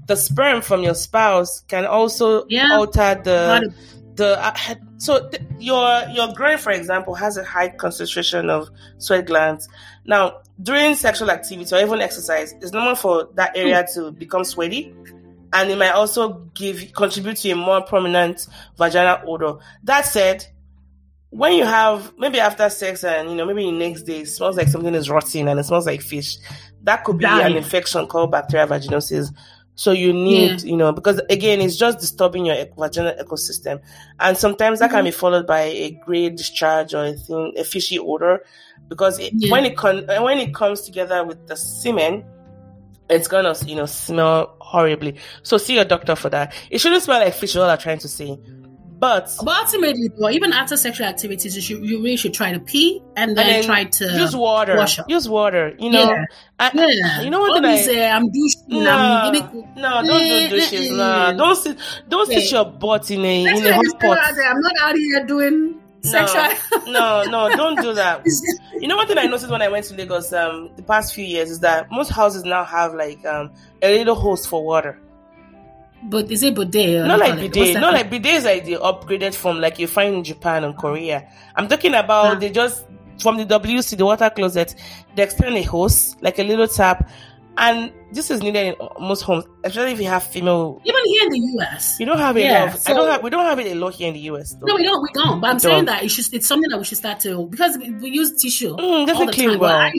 the 0.05 0.15
sperm 0.15 0.61
from 0.61 0.83
your 0.83 0.93
spouse 0.93 1.61
can 1.61 1.85
also 1.87 2.45
Yeah. 2.47 2.73
alter 2.73 3.19
the 3.23 3.73
the 4.13 4.37
uh, 4.45 4.53
so 4.97 5.29
th- 5.29 5.41
your 5.57 6.03
your 6.13 6.31
groin, 6.33 6.59
for 6.59 6.71
example, 6.71 7.15
has 7.15 7.37
a 7.37 7.43
high 7.43 7.69
concentration 7.69 8.51
of 8.51 8.69
sweat 8.99 9.25
glands. 9.25 9.67
Now, 10.05 10.41
during 10.61 10.93
sexual 10.93 11.31
activity 11.31 11.73
or 11.75 11.79
even 11.79 12.01
exercise, 12.01 12.53
it's 12.61 12.71
normal 12.71 12.95
for 12.95 13.29
that 13.33 13.57
area 13.57 13.83
to 13.95 14.11
become 14.11 14.43
sweaty, 14.43 14.93
and 15.53 15.69
it 15.69 15.77
might 15.77 15.91
also 15.91 16.49
give 16.53 16.91
contribute 16.93 17.37
to 17.37 17.49
a 17.51 17.55
more 17.55 17.81
prominent 17.81 18.47
vaginal 18.77 19.19
odor. 19.25 19.55
That 19.83 20.05
said, 20.05 20.45
when 21.29 21.53
you 21.53 21.65
have 21.65 22.13
maybe 22.17 22.39
after 22.39 22.69
sex 22.69 23.03
and 23.03 23.29
you 23.29 23.35
know 23.35 23.45
maybe 23.45 23.65
the 23.65 23.71
next 23.71 24.03
day 24.03 24.21
it 24.21 24.27
smells 24.27 24.57
like 24.57 24.67
something 24.67 24.93
is 24.93 25.09
rotting 25.09 25.47
and 25.47 25.59
it 25.59 25.63
smells 25.63 25.85
like 25.85 26.01
fish, 26.01 26.37
that 26.83 27.03
could 27.03 27.17
be 27.17 27.25
an 27.25 27.55
infection 27.55 28.07
called 28.07 28.31
bacterial 28.31 28.67
vaginosis. 28.67 29.33
So 29.75 29.91
you 29.91 30.11
need, 30.11 30.63
you 30.63 30.75
know, 30.75 30.91
because 30.91 31.21
again, 31.29 31.61
it's 31.61 31.77
just 31.77 31.99
disturbing 31.99 32.47
your 32.47 32.55
vaginal 32.75 33.13
ecosystem, 33.13 33.79
and 34.19 34.35
sometimes 34.35 34.79
that 34.79 34.89
can 34.89 35.03
be 35.03 35.11
mm-hmm. 35.11 35.19
followed 35.19 35.45
by 35.45 35.61
a 35.61 35.91
gray 35.91 36.29
discharge 36.29 36.95
or 36.95 37.05
a 37.05 37.13
thing, 37.13 37.53
a 37.55 37.63
fishy 37.63 37.99
odor, 37.99 38.43
because 38.87 39.19
it, 39.19 39.33
Yeah. 39.35 39.51
when 39.51 39.65
it 39.65 39.77
con- 39.77 40.07
when 40.07 40.39
it 40.39 40.55
comes 40.55 40.81
together 40.81 41.23
with 41.23 41.45
the 41.45 41.55
semen, 41.55 42.25
it's 43.09 43.27
gonna 43.27 43.55
you 43.65 43.75
know 43.75 43.85
smell 43.85 44.55
horribly. 44.59 45.15
So 45.43 45.57
see 45.57 45.75
your 45.75 45.85
doctor 45.85 46.15
for 46.15 46.29
that. 46.29 46.53
It 46.69 46.79
shouldn't 46.79 47.03
smell 47.03 47.19
like 47.19 47.33
fish. 47.33 47.51
is 47.51 47.57
All 47.57 47.69
I'm 47.69 47.77
trying 47.77 47.99
to 47.99 48.07
say, 48.07 48.37
but 48.99 49.31
But 49.43 49.57
ultimately, 49.57 50.09
though, 50.19 50.29
even 50.29 50.53
after 50.53 50.75
sexual 50.75 51.05
activities, 51.07 51.55
you 51.55 51.61
should 51.61 51.85
you 51.85 51.97
really 52.01 52.17
should 52.17 52.33
try 52.33 52.51
to 52.51 52.59
pee 52.59 52.99
and 53.15 53.29
and 53.29 53.37
then, 53.37 53.47
then 53.47 53.63
try 53.63 53.83
to 53.83 54.05
use 54.17 54.35
water. 54.35 54.75
wash 54.75 54.97
up. 54.99 55.09
Use 55.09 55.29
water. 55.29 55.73
You 55.77 55.91
know, 55.91 56.01
Yeah. 56.09 56.25
I- 56.59 56.71
Yeah, 56.73 57.21
you 57.21 57.29
know 57.29 57.39
what 57.39 57.63
I- 57.63 57.75
these, 57.77 57.87
uh, 57.87 58.01
I'm 58.01 58.23
douching. 58.31 58.83
No, 58.83 58.91
I'm 58.91 59.31
giving- 59.33 59.67
no, 59.75 59.89
don't 60.01 60.03
do 60.03 60.13
eh, 60.15 60.45
eh, 60.45 60.49
dishes. 60.49 60.91
Eh, 60.91 60.95
nah, 60.95 61.31
don't 61.33 61.55
sit, 61.55 61.77
don't 62.09 62.27
sit 62.27 62.51
your 62.51 62.65
butt 62.65 63.11
in 63.11 63.23
a 63.23 63.45
That's 63.45 63.59
in 63.59 63.67
a 63.67 63.73
hot 63.73 63.85
pot. 63.99 64.17
I'm 64.19 64.61
not 64.61 64.73
out 64.81 64.95
here 64.95 65.25
doing 65.25 65.79
sexual. 66.07 66.91
No, 66.91 67.23
no, 67.23 67.49
don't 67.55 67.81
do 67.81 67.93
that. 67.93 68.25
You 68.79 68.87
know 68.87 68.95
one 68.95 69.07
thing 69.07 69.17
I 69.17 69.25
noticed 69.25 69.49
when 69.49 69.63
I 69.63 69.69
went 69.69 69.85
to 69.87 69.95
Lagos 69.95 70.31
um 70.33 70.69
the 70.75 70.83
past 70.83 71.15
few 71.15 71.25
years 71.25 71.49
is 71.49 71.59
that 71.61 71.89
most 71.89 72.09
houses 72.09 72.43
now 72.43 72.63
have 72.63 72.93
like 72.93 73.25
um 73.25 73.51
a 73.81 73.97
little 73.97 74.13
hose 74.13 74.45
for 74.45 74.63
water. 74.63 74.99
but 76.03 76.29
is 76.31 76.43
it 76.43 76.53
bidet? 76.53 77.05
Not 77.07 77.17
like 77.19 77.35
they 77.35 77.37
call 77.37 77.45
it? 77.45 77.53
bidet, 77.53 77.81
not 77.81 77.93
like 77.93 78.09
bidet 78.11 78.35
is 78.35 78.45
like 78.45 78.65
the 78.65 78.75
upgraded 78.75 79.33
form 79.33 79.59
like 79.59 79.79
you 79.79 79.87
find 79.87 80.13
in 80.15 80.23
Japan 80.23 80.63
and 80.63 80.77
Korea. 80.77 81.27
I'm 81.55 81.67
talking 81.67 81.95
about 81.95 82.35
Ah. 82.35 82.39
they 82.39 82.51
just 82.51 82.85
from 83.19 83.37
the 83.37 83.45
WC, 83.45 83.97
the 83.97 84.05
water 84.05 84.29
closet, 84.29 84.75
they 85.15 85.23
extend 85.23 85.57
a 85.57 85.63
hose, 85.63 86.15
like 86.21 86.37
a 86.37 86.43
little 86.43 86.67
tap, 86.67 87.09
and 87.57 87.91
this 88.11 88.29
is 88.31 88.41
needed 88.41 88.75
in 88.79 88.87
most 88.99 89.21
homes, 89.21 89.45
especially 89.63 89.91
if 89.93 89.99
you 89.99 90.07
have 90.07 90.23
female. 90.23 90.81
Even 90.85 91.01
here 91.05 91.23
in 91.25 91.29
the 91.29 91.39
US. 91.59 91.99
You 91.99 92.05
don't 92.05 92.17
have 92.19 92.37
it. 92.37 92.41
Yeah, 92.45 92.63
enough. 92.63 92.89
I 92.89 92.93
don't 92.93 93.09
have. 93.09 93.23
We 93.23 93.29
don't 93.29 93.45
have 93.45 93.59
it 93.59 93.71
a 93.71 93.75
lot 93.75 93.93
here 93.95 94.07
in 94.07 94.13
the 94.13 94.19
US. 94.31 94.53
Though. 94.55 94.67
No, 94.67 94.75
we 94.75 94.83
don't. 94.83 95.01
We 95.01 95.09
don't. 95.13 95.39
But 95.41 95.47
I'm 95.49 95.55
We 95.55 95.59
saying 95.59 95.75
don't. 95.77 95.85
that 95.85 96.03
it's 96.03 96.15
just 96.15 96.33
it's 96.33 96.47
something 96.47 96.69
that 96.69 96.77
we 96.77 96.85
should 96.85 96.97
start 96.97 97.19
to 97.21 97.47
because 97.47 97.77
we, 97.77 98.09
use 98.09 98.39
tissue 98.41 98.75
Mm, 98.75 99.07
doesn't 99.07 99.31
clean 99.33 99.49
time. 99.51 99.59
well. 99.59 99.75
I- 99.77 99.93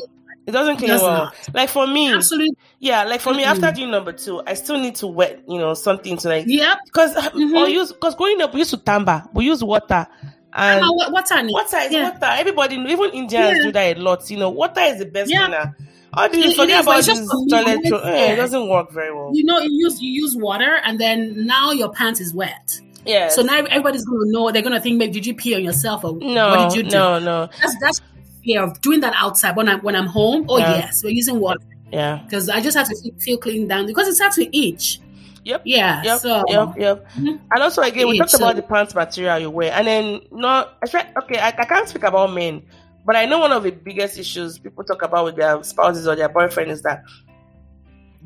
It 0.47 0.53
doesn't 0.53 0.79
clean 0.79 0.89
does 0.89 1.03
well. 1.03 1.25
not. 1.25 1.35
Like 1.53 1.69
for 1.69 1.87
me, 1.87 2.11
absolutely. 2.15 2.57
yeah, 2.79 3.05
like 3.05 3.21
for 3.21 3.35
me, 3.35 3.45
Mm-mm. 3.45 3.49
after 3.65 3.71
doing 3.71 3.91
number 3.91 4.13
two, 4.13 4.41
I 4.47 4.55
still 4.55 4.79
need 4.79 4.95
to 4.97 5.07
wet, 5.07 5.43
you 5.47 5.59
know, 5.59 5.75
something 5.75 6.17
to 6.17 6.29
like 6.31 6.45
Yep. 6.49 6.79
because 6.87 7.15
Mhm. 7.15 7.55
or 7.55 7.69
use 7.69 7.93
because 7.93 8.15
growing 8.15 8.41
up 8.41 8.55
we 8.55 8.61
used 8.61 8.71
to 8.71 8.79
tamba, 8.79 9.29
we 9.35 9.45
use 9.45 9.63
water 9.63 10.07
and 10.55 10.83
Uh, 10.83 10.89
our 10.89 11.43
name? 11.43 11.53
water 11.53 11.77
is 11.77 11.93
Yeah. 11.93 12.05
water. 12.13 12.19
Everybody, 12.41 12.77
even 12.77 13.11
Indians 13.11 13.59
Yeah. 13.59 13.63
do 13.63 13.73
that 13.73 13.99
a 13.99 14.01
lot. 14.01 14.31
You 14.31 14.39
know, 14.39 14.49
water 14.49 14.81
is 14.81 14.99
the 15.01 15.05
best 15.05 15.31
Yeah. 15.31 15.45
cleaner. 15.49 15.77
All 16.15 16.29
this 16.29 16.39
It- 16.39 16.51
it 16.53 16.57
forget 16.57 16.81
is, 16.81 16.87
but 16.87 16.91
about 17.01 17.05
this 17.05 17.51
toilet. 17.51 17.81
tro- 17.87 18.01
fair. 18.03 18.33
it 18.33 18.37
doesn't 18.37 18.69
work 18.69 18.91
very 18.93 19.15
well. 19.15 19.31
You 19.35 19.45
know, 19.45 19.59
you 19.61 19.71
use 19.73 20.01
you 20.01 20.11
use 20.11 20.35
water, 20.37 20.81
and 20.85 20.99
then 20.99 21.47
now 21.47 21.71
your 21.73 21.91
pants 21.91 22.21
is 22.21 22.33
wet. 22.35 22.81
Yeah. 23.07 23.29
So 23.29 23.43
now 23.43 23.59
everybody's 23.59 24.05
gonna 24.05 24.25
know. 24.27 24.51
They're 24.51 24.63
gonna 24.63 24.81
think, 24.81 24.97
maybe 24.99 25.13
did 25.13 25.27
you 25.27 25.35
pee 25.35 25.55
on 25.55 25.63
yourself 25.65 26.05
or 26.05 26.15
no, 26.21 26.49
what 26.51 26.71
did 26.71 26.77
you 26.77 26.83
do? 26.91 26.97
no, 26.97 27.19
no. 27.19 27.49
That's 27.61 27.77
that's 27.81 28.01
fear 28.45 28.63
of 28.63 28.81
doing 28.81 29.01
that 29.01 29.15
outside 29.17 29.57
when 29.57 29.69
I'm 29.69 29.81
when 29.81 29.95
I'm 29.97 30.07
home. 30.07 30.47
Oh 30.49 30.59
Yeah. 30.59 30.77
yes, 30.77 31.03
we're 31.05 31.11
using 31.11 31.41
water 31.41 31.61
Yeah. 31.93 32.21
because 32.25 32.49
I 32.49 32.61
just 32.61 32.77
have 32.77 32.89
to 32.89 33.13
feel, 33.19 33.39
clean 33.39 33.69
down 33.69 33.87
because 33.87 34.09
it 34.09 34.15
starts 34.15 34.37
to 34.37 34.57
itch. 34.59 35.01
Yep. 35.45 35.63
Yeah. 35.65 36.03
Yep, 36.03 36.19
so 36.21 36.45
yep, 36.49 36.69
yep. 36.77 37.07
Mhm. 37.17 37.39
And 37.53 37.63
also, 37.63 37.81
again, 37.81 38.07
we 38.09 38.15
Yeah, 38.17 38.23
talked 38.23 38.33
so- 38.33 38.39
about 38.39 38.57
the 38.57 38.63
pants 38.63 38.95
material 38.95 39.39
you 39.39 39.51
wear, 39.51 39.73
and 39.73 39.87
then 39.87 40.21
not. 40.31 40.75
I 40.83 41.05
okay, 41.23 41.39
I, 41.39 41.49
I 41.49 41.65
can't 41.65 41.89
speak 41.89 42.03
about 42.05 42.35
men, 42.35 42.63
but 43.09 43.17
I 43.17 43.25
know 43.25 43.39
one 43.39 43.53
of 43.53 43.63
the 43.63 43.71
biggest 43.71 44.19
issues 44.19 44.59
people 44.59 44.85
talk 44.85 45.01
about 45.01 45.25
with 45.25 45.37
their 45.37 45.63
spouses 45.63 46.07
or 46.07 46.15
their 46.15 46.29
boyfriend 46.29 46.71
is 46.71 46.83
that 46.83 47.03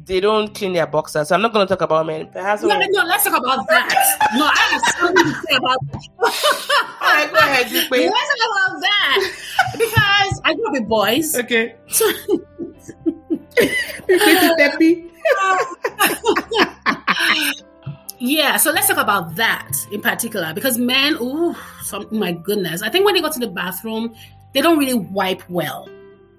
they 0.04 0.18
don't 0.18 0.52
clean 0.52 0.72
their 0.72 0.88
boxers. 0.88 1.28
So 1.28 1.36
I'm 1.36 1.40
not 1.40 1.52
going 1.52 1.64
to 1.64 1.72
talk 1.72 1.82
about 1.82 2.04
men. 2.04 2.26
Perhaps. 2.32 2.62
no, 2.64 2.76
when- 2.76 2.90
no, 2.90 3.04
let's 3.04 3.22
talk 3.22 3.38
about 3.38 3.64
that. 3.68 3.94
no, 4.34 4.44
I 4.44 4.58
have 4.72 4.82
something 4.98 5.24
to 5.24 5.34
say 5.48 5.54
about 5.54 5.78
All 7.00 7.14
right, 7.14 7.30
go 7.30 7.38
ahead, 7.38 7.68
Dupe. 7.68 7.92
Let's 7.92 8.10
talk 8.10 8.48
about 8.50 8.80
that 8.80 9.32
because 9.78 10.40
I 10.44 10.54
grew 10.54 10.66
up 10.66 10.72
with 10.72 10.88
boys. 10.88 11.36
Okay. 11.38 11.76
Yeah, 18.24 18.56
so 18.56 18.70
let's 18.70 18.86
talk 18.86 18.98
about 18.98 19.34
that 19.34 19.72
in 19.90 20.00
particular 20.00 20.54
because 20.54 20.78
men, 20.78 21.16
ooh, 21.20 21.56
some, 21.82 22.06
my 22.12 22.30
goodness. 22.30 22.80
I 22.80 22.88
think 22.88 23.04
when 23.04 23.16
they 23.16 23.20
go 23.20 23.28
to 23.28 23.38
the 23.40 23.48
bathroom, 23.48 24.14
they 24.52 24.60
don't 24.60 24.78
really 24.78 24.94
wipe 24.94 25.48
well. 25.50 25.88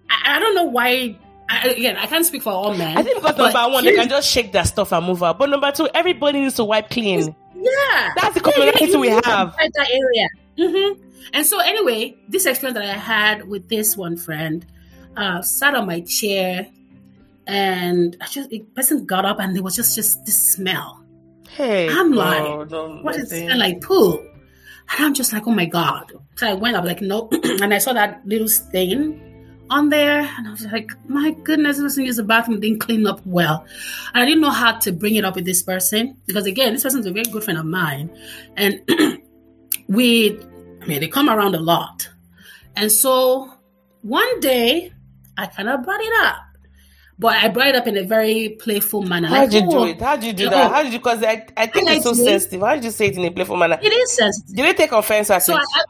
I, 0.10 0.38
I 0.38 0.40
don't 0.40 0.56
know 0.56 0.66
why. 0.66 1.18
I, 1.50 1.70
again, 1.70 1.98
I 1.98 2.06
can't 2.08 2.26
speak 2.26 2.42
for 2.42 2.52
all 2.52 2.74
men. 2.74 2.98
I 2.98 3.04
think 3.04 3.18
because 3.22 3.38
number 3.38 3.74
one, 3.74 3.84
they 3.86 3.94
can 3.96 4.10
just 4.10 4.30
shake 4.30 4.52
their 4.54 4.64
stuff 4.66 4.92
and 4.94 5.06
move 5.06 5.22
out. 5.22 5.38
But 5.38 5.50
number 5.50 5.72
two, 5.72 5.88
everybody 5.94 6.40
needs 6.40 6.56
to 6.56 6.64
wipe 6.64 6.90
clean. 6.90 7.36
Yeah, 7.56 8.14
That's 8.16 8.34
the 8.36 8.42
Yeah, 8.58 8.66
you- 8.66 8.72
commonality 8.72 8.96
we 8.98 9.08
have. 9.10 9.24
that 9.56 9.90
area. 9.92 10.28
hmm 10.58 11.02
And 11.34 11.46
so, 11.46 11.60
anyway, 11.60 12.16
this 12.30 12.46
experience 12.46 12.78
that 12.80 12.90
I 12.90 12.98
had 12.98 13.48
with 13.48 13.68
this 13.70 13.96
one 13.98 14.18
friend, 14.18 14.66
uh, 15.18 15.42
sat 15.42 15.76
on 15.76 15.86
my 15.86 16.02
chair, 16.02 16.68
and 17.48 18.16
I 18.22 18.26
just 18.28 18.50
the 18.50 18.60
person 18.76 19.06
got 19.06 19.26
up, 19.26 19.40
and 19.40 19.56
there 19.56 19.64
was 19.64 19.76
just 19.76 19.96
just 19.96 20.26
this 20.26 20.54
smell. 20.54 21.04
Hey, 21.50 21.88
I'm 21.90 22.12
like, 22.14 22.70
no, 22.72 23.00
What 23.04 23.16
is 23.16 23.32
it? 23.32 23.56
Like 23.58 23.82
poo. 23.82 24.18
And 24.20 25.06
I'm 25.06 25.14
just 25.14 25.32
like, 25.34 25.46
oh 25.48 25.52
my 25.52 25.66
God. 25.66 26.12
So 26.36 26.48
I 26.48 26.54
went 26.54 26.76
up 26.76 26.86
like, 26.86 27.02
no. 27.02 27.30
and 27.62 27.74
I 27.74 27.78
saw 27.78 27.94
that 27.94 28.22
little 28.26 28.48
stain 28.48 29.34
on 29.70 29.90
there. 29.90 30.22
And 30.22 30.48
I 30.48 30.52
was 30.52 30.66
like, 30.66 30.92
my 31.08 31.32
goodness, 31.44 31.78
this 31.78 31.84
person 31.84 32.06
used 32.06 32.20
the 32.20 32.24
bathroom, 32.24 32.60
didn't 32.60 32.80
clean 32.80 33.06
up 33.08 33.22
well. 33.26 33.66
And 34.14 34.24
I 34.24 34.26
didn't 34.26 34.42
know 34.42 34.50
how 34.50 34.74
to 34.80 34.92
bring 34.92 35.16
it 35.16 35.26
up 35.26 35.36
with 35.36 35.46
this 35.46 35.64
person. 35.64 36.18
Because 36.26 36.46
again, 36.46 36.74
this 36.74 36.84
person's 36.84 37.06
a 37.06 37.12
very 37.12 37.26
good 37.26 37.44
friend 37.44 37.60
of 37.60 37.66
mine. 37.66 38.10
And 38.58 38.82
we, 39.88 40.40
I 40.82 40.86
mean, 40.86 41.02
they 41.02 41.08
come 41.08 41.30
around 41.30 41.56
a 41.56 41.60
lot. 41.60 42.10
And 42.76 42.92
so 42.92 43.54
one 44.02 44.40
day, 44.40 44.92
I 45.38 45.48
kind 45.48 45.70
of 45.70 45.84
brought 45.84 46.02
it 46.02 46.26
up. 46.26 46.38
But 47.20 47.36
I 47.36 47.48
brought 47.48 47.68
it 47.68 47.76
up 47.76 47.88
in 47.88 47.96
a 47.96 48.04
very 48.04 48.58
playful 48.60 49.04
manner. 49.04 49.28
How 49.28 49.42
like, 49.42 49.52
did 49.52 49.64
you 49.64 49.70
do 49.70 49.78
"Oh, 49.78 49.84
it? 49.86 50.02
How 50.02 50.16
did 50.16 50.26
you 50.26 50.34
do 50.34 50.48
oh, 50.48 50.50
that? 50.50 50.72
How 50.72 50.84
did 50.84 50.94
you? 50.94 51.00
Because 51.00 51.24
I, 51.24 51.46
I 51.56 51.68
think 51.68 51.90
it's 51.90 52.04
so 52.04 52.14
sensitive. 52.14 52.62
How 52.62 52.74
did 52.74 52.84
you 52.84 52.92
say 52.92 53.08
it 53.08 53.18
in 53.18 53.24
a 53.24 53.32
playful 53.32 53.56
manner? 53.56 53.78
It 53.82 53.94
is 53.94 54.12
sensitive. 54.12 54.56
Did 54.56 54.66
they 54.66 54.74
take 54.74 54.92
offense 54.92 55.30
at 55.30 55.44
So 55.44 55.54
it? 55.54 55.60
I, 55.60 55.80
I, 55.80 55.84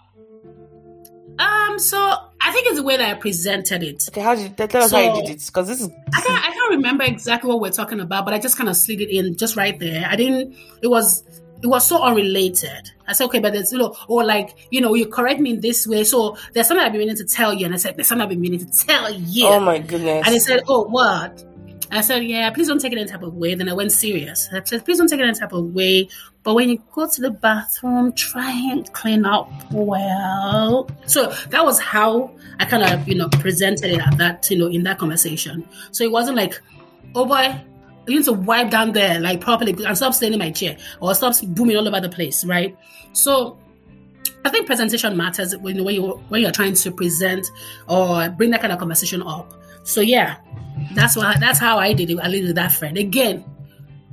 um, 1.40 1.80
so 1.80 1.98
I 2.42 2.52
think 2.52 2.68
it's 2.68 2.76
the 2.76 2.84
way 2.84 2.98
that 2.98 3.10
I 3.10 3.20
presented 3.20 3.84
it. 3.84 4.08
okay, 4.10 4.22
how 4.22 4.36
did 4.36 4.44
you, 4.44 4.68
tell 4.68 4.84
us 4.84 4.92
how 4.92 5.00
you 5.00 5.22
did 5.22 5.36
it? 5.36 5.46
Because 5.46 5.68
this 5.68 5.82
is 5.82 5.90
I 6.14 6.22
can't, 6.22 6.46
I 6.46 6.52
can't 6.52 6.72
remember 6.72 7.04
exactly 7.04 7.50
what 7.50 7.60
we're 7.60 7.72
talking 7.72 8.00
about, 8.00 8.26
but 8.26 8.34
I 8.34 8.40
just 8.40 8.58
kind 8.58 8.70
of 8.70 8.76
slid 8.76 9.02
it 9.02 9.10
in 9.10 9.36
just 9.36 9.56
right 9.56 9.78
there. 9.80 10.06
I 10.10 10.16
didn't. 10.16 10.56
It 10.82 10.88
was 10.88 11.24
it 11.64 11.68
was 11.68 11.88
so 11.88 12.04
unrelated. 12.04 12.92
I 13.08 13.14
said, 13.14 13.26
okay, 13.26 13.40
but 13.40 13.54
there's 13.54 13.72
you 13.72 13.78
know, 13.80 13.96
or 14.08 14.24
like 14.24 14.68
you 14.70 14.82
know, 14.82 14.94
you 14.94 15.08
correct 15.08 15.40
me 15.40 15.52
in 15.52 15.62
this 15.62 15.88
way. 15.88 16.04
So 16.04 16.38
there's 16.54 16.68
something 16.68 16.86
I've 16.86 16.92
been 16.92 17.00
meaning 17.00 17.18
to 17.18 17.26
tell 17.26 17.54
you, 17.54 17.66
and 17.66 17.74
I 17.74 17.78
said, 17.78 17.96
there's 17.96 18.08
something 18.08 18.24
I've 18.24 18.30
been 18.30 18.42
meaning 18.42 18.60
to 18.60 18.86
tell 18.86 19.12
you. 19.12 19.48
oh 19.48 19.60
my 19.60 19.80
goodness. 19.80 20.26
And 20.26 20.34
he 20.34 20.40
said, 20.40 20.62
oh, 20.68 20.84
what? 20.84 21.44
I 21.98 22.02
said, 22.02 22.24
yeah, 22.26 22.50
please 22.50 22.68
don't 22.68 22.80
take 22.80 22.92
it 22.92 22.98
any 22.98 23.08
type 23.08 23.22
of 23.22 23.36
way. 23.36 23.56
Then 23.56 23.70
I 23.70 23.74
went 23.74 23.92
serious. 23.92 24.50
I 24.52 24.64
said, 24.64 24.84
please 24.84 24.98
don't 24.98 25.08
take 25.08 25.20
it 25.20 25.24
any 25.24 25.38
type 25.38 25.54
of 25.54 25.66
way. 25.74 26.10
But 26.42 26.56
when 26.56 26.70
you 26.70 26.82
go 26.92 27.08
to 27.08 27.22
the 27.22 27.32
bathroom, 27.32 28.14
try 28.14 28.52
and 28.72 28.92
clean 28.94 29.26
up 29.26 29.50
well. 29.72 30.90
So 31.06 31.32
that 31.50 31.64
was 31.64 31.80
how 31.80 32.32
I 32.60 32.66
kind 32.66 32.84
of, 32.84 33.08
you 33.08 33.16
know, 33.16 33.30
presented 33.30 33.92
it 33.92 34.02
at 34.02 34.18
that, 34.18 34.50
you 34.50 34.58
know, 34.58 34.68
in 34.68 34.84
that 34.84 34.98
conversation. 34.98 35.68
So 35.92 36.04
it 36.04 36.12
wasn't 36.12 36.38
like, 36.38 36.60
oh 37.16 37.26
boy, 37.26 37.62
you 38.08 38.18
need 38.18 38.26
to 38.26 38.34
wipe 38.34 38.70
down 38.70 38.92
there 38.92 39.20
like 39.20 39.40
properly 39.40 39.76
and 39.86 39.96
stop 39.96 40.14
staying 40.14 40.34
in 40.34 40.40
my 40.40 40.52
chair 40.52 40.78
or 41.00 41.14
stop 41.16 41.36
booming 41.44 41.78
all 41.78 41.88
over 41.88 42.02
the 42.02 42.10
place, 42.10 42.44
right? 42.44 42.76
So 43.14 43.58
I 44.46 44.50
think 44.50 44.66
presentation 44.66 45.16
matters 45.16 45.56
when, 45.58 45.84
when 45.84 45.96
you 45.96 46.22
when 46.30 46.42
you're 46.42 46.52
trying 46.52 46.74
to 46.74 46.92
present 46.92 47.48
or 47.88 48.30
bring 48.30 48.50
that 48.52 48.62
kind 48.62 48.74
of 48.74 48.80
conversation 48.80 49.22
up. 49.22 49.54
So 49.84 50.02
yeah, 50.02 50.38
that's 50.94 51.16
why 51.16 51.36
that's 51.40 51.60
how 51.60 51.78
I 51.78 51.94
did 51.94 52.10
it. 52.10 52.20
I 52.22 52.30
did 52.30 52.46
with 52.46 52.56
that 52.56 52.72
friend. 52.72 52.98
Again, 52.98 53.46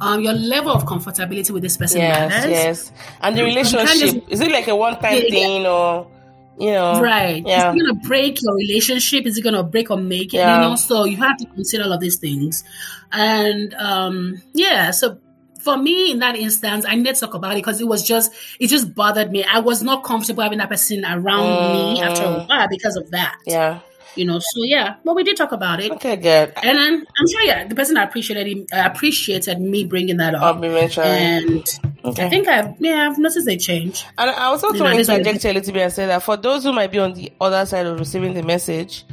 um, 0.00 0.20
your 0.22 0.32
level 0.32 0.72
of 0.72 0.84
comfortability 0.84 1.50
with 1.50 1.62
this 1.62 1.76
person 1.76 2.00
yes, 2.00 2.30
matters. 2.30 2.50
yes. 2.50 2.92
And 3.20 3.36
the 3.36 3.44
relationship 3.44 4.24
is 4.28 4.40
it 4.40 4.50
like 4.50 4.68
a 4.68 4.76
one-time 4.76 5.14
Yeah, 5.14 5.30
thing 5.30 5.66
or 5.66 6.10
you 6.58 6.72
know? 6.72 7.00
Right. 7.00 7.42
Yeah. 7.46 7.70
Is 7.70 7.76
it 7.76 7.78
gonna 7.80 8.00
break 8.06 8.42
your 8.42 8.54
relationship? 8.54 9.26
Is 9.26 9.38
it 9.38 9.42
gonna 9.42 9.62
break 9.62 9.90
or 9.90 9.96
make 9.96 10.34
it? 10.34 10.38
Yeah. 10.38 10.56
You 10.56 10.68
know, 10.68 10.76
so 10.76 11.04
you 11.04 11.16
have 11.16 11.36
to 11.38 11.46
consider 11.46 11.84
all 11.84 11.92
of 11.92 12.00
these 12.00 12.18
things. 12.18 12.64
And 13.12 13.74
um 13.74 14.42
yeah, 14.52 14.90
so 14.90 15.18
for 15.60 15.76
me 15.76 16.10
in 16.10 16.20
that 16.20 16.36
instance, 16.36 16.84
I 16.88 16.94
need 16.94 17.06
to 17.06 17.12
talk 17.14 17.34
about 17.34 17.52
it 17.52 17.56
because 17.56 17.80
it 17.80 17.86
was 17.86 18.02
just 18.02 18.32
it 18.58 18.68
just 18.68 18.94
bothered 18.94 19.30
me. 19.30 19.44
I 19.44 19.60
was 19.60 19.82
not 19.82 20.04
comfortable 20.04 20.42
having 20.42 20.58
that 20.58 20.68
person 20.68 21.04
around 21.04 21.94
me 21.94 22.02
after 22.02 22.24
a 22.24 22.44
while 22.44 22.68
because 22.68 22.96
of 22.96 23.10
that. 23.10 23.36
Yeah. 23.46 23.80
You 24.16 24.24
know, 24.24 24.38
so 24.40 24.64
yeah, 24.64 24.96
but 25.04 25.14
we 25.14 25.22
did 25.22 25.36
talk 25.36 25.52
about 25.52 25.80
it. 25.80 25.92
Okay, 25.92 26.16
good. 26.16 26.52
And 26.62 26.78
I'm, 26.78 27.06
I'm 27.18 27.28
sure, 27.28 27.42
yeah, 27.42 27.66
the 27.66 27.74
person 27.76 27.96
appreciated 27.96 28.46
him, 28.46 28.66
uh, 28.72 28.82
appreciated 28.84 29.60
me 29.60 29.84
bringing 29.84 30.16
that 30.16 30.34
up. 30.34 30.42
I'll 30.42 30.54
be 30.60 30.68
mentioning. 30.68 31.08
And 31.08 31.80
Okay. 32.04 32.24
I 32.24 32.28
think 32.30 32.48
I've, 32.48 32.80
yeah, 32.80 33.08
I've 33.10 33.18
noticed 33.18 33.46
a 33.46 33.56
change. 33.56 34.04
And 34.16 34.30
I 34.30 34.50
was 34.50 34.64
also 34.64 34.78
You 34.78 34.82
know, 34.84 35.02
to 35.04 35.12
interject 35.14 35.44
a 35.44 35.52
little 35.52 35.72
bit 35.72 35.82
and 35.82 35.92
say 35.92 36.06
that 36.06 36.22
for 36.22 36.36
those 36.36 36.64
who 36.64 36.72
might 36.72 36.90
be 36.90 36.98
on 36.98 37.12
the 37.12 37.32
other 37.40 37.64
side 37.66 37.86
of 37.86 37.98
receiving 37.98 38.34
the 38.34 38.42
message, 38.42 39.04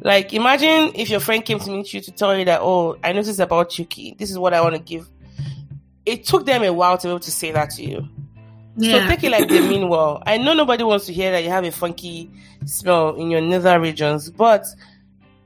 like 0.00 0.32
imagine 0.32 0.92
if 0.94 1.10
your 1.10 1.20
friend 1.20 1.44
came 1.44 1.58
to 1.58 1.70
meet 1.70 1.92
you 1.92 2.00
to 2.00 2.10
tell 2.10 2.36
you 2.36 2.44
that, 2.46 2.60
oh, 2.62 2.96
I 3.04 3.12
noticed 3.12 3.40
about 3.40 3.78
Yuki. 3.78 4.14
This 4.18 4.30
is 4.30 4.38
what 4.38 4.54
I 4.54 4.62
want 4.62 4.74
to 4.74 4.80
give. 4.80 5.08
It 6.06 6.24
took 6.24 6.46
them 6.46 6.62
a 6.62 6.72
while 6.72 6.96
to 6.98 7.06
be 7.06 7.10
able 7.10 7.20
to 7.20 7.30
say 7.30 7.52
that 7.52 7.70
to 7.70 7.84
you. 7.84 8.08
Yeah. 8.80 9.04
So 9.04 9.08
take 9.08 9.24
it 9.24 9.30
like 9.30 9.48
they 9.48 9.60
mean 9.66 9.88
well. 9.88 10.22
I 10.26 10.36
know 10.38 10.54
nobody 10.54 10.84
wants 10.84 11.06
to 11.06 11.12
hear 11.12 11.30
that 11.32 11.42
you 11.44 11.50
have 11.50 11.64
a 11.64 11.70
funky 11.72 12.30
smell 12.66 13.14
in 13.16 13.30
your 13.30 13.40
nether 13.40 13.78
regions, 13.80 14.30
but 14.30 14.64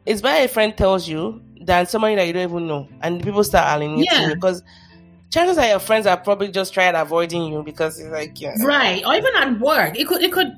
it's 0.06 0.20
better 0.20 0.44
a 0.44 0.48
friend 0.48 0.76
tells 0.76 1.08
you 1.08 1.40
than 1.60 1.86
somebody 1.86 2.14
that 2.16 2.26
you 2.26 2.32
don't 2.32 2.50
even 2.50 2.66
know, 2.66 2.88
and 3.00 3.22
people 3.22 3.42
start 3.44 3.66
alienating 3.76 4.06
Yeah. 4.10 4.28
you 4.28 4.34
because 4.34 4.62
chances 5.30 5.56
are 5.58 5.66
your 5.66 5.78
friends 5.78 6.06
are 6.06 6.16
probably 6.18 6.48
just 6.50 6.74
tried 6.74 6.94
avoiding 6.94 7.44
you 7.52 7.62
because 7.62 7.98
it's 7.98 8.10
like 8.10 8.40
yeah, 8.40 8.54
right. 8.62 9.02
Or 9.04 9.14
even 9.14 9.34
at 9.36 9.58
work. 9.60 9.98
It 9.98 10.06
could, 10.06 10.22
it 10.22 10.30
could, 10.30 10.52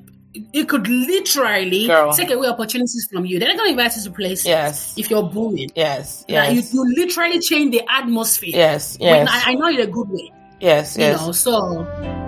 it 0.53 0.69
could 0.69 0.87
literally 0.89 1.87
Girl. 1.87 2.12
take 2.12 2.31
away 2.33 2.49
opportunities 2.49 3.09
from 3.11 3.25
you. 3.25 3.39
They're 3.39 3.49
not 3.49 3.57
going 3.57 3.69
to 3.75 3.81
invite 3.81 3.97
you 3.97 4.03
to 4.03 4.11
places 4.11 4.47
yes, 4.47 4.95
if 4.99 5.09
you're 5.11 5.23
booming. 5.23 5.71
yes, 5.77 6.25
Like, 6.29 6.55
you, 6.55 6.62
you 6.73 6.95
literally 6.97 7.39
change 7.41 7.71
the 7.71 7.83
atmosphere. 7.89 8.51
yes, 8.53 8.99
yes, 9.01 9.29
I, 9.31 9.53
I 9.53 9.55
know 9.55 9.69
in 9.69 9.81
a 9.81 9.87
good 9.87 10.09
way. 10.11 10.33
yes, 10.61 10.97
You 10.97 11.05
yes. 11.05 11.21
know, 11.25 11.33
so 11.33 12.26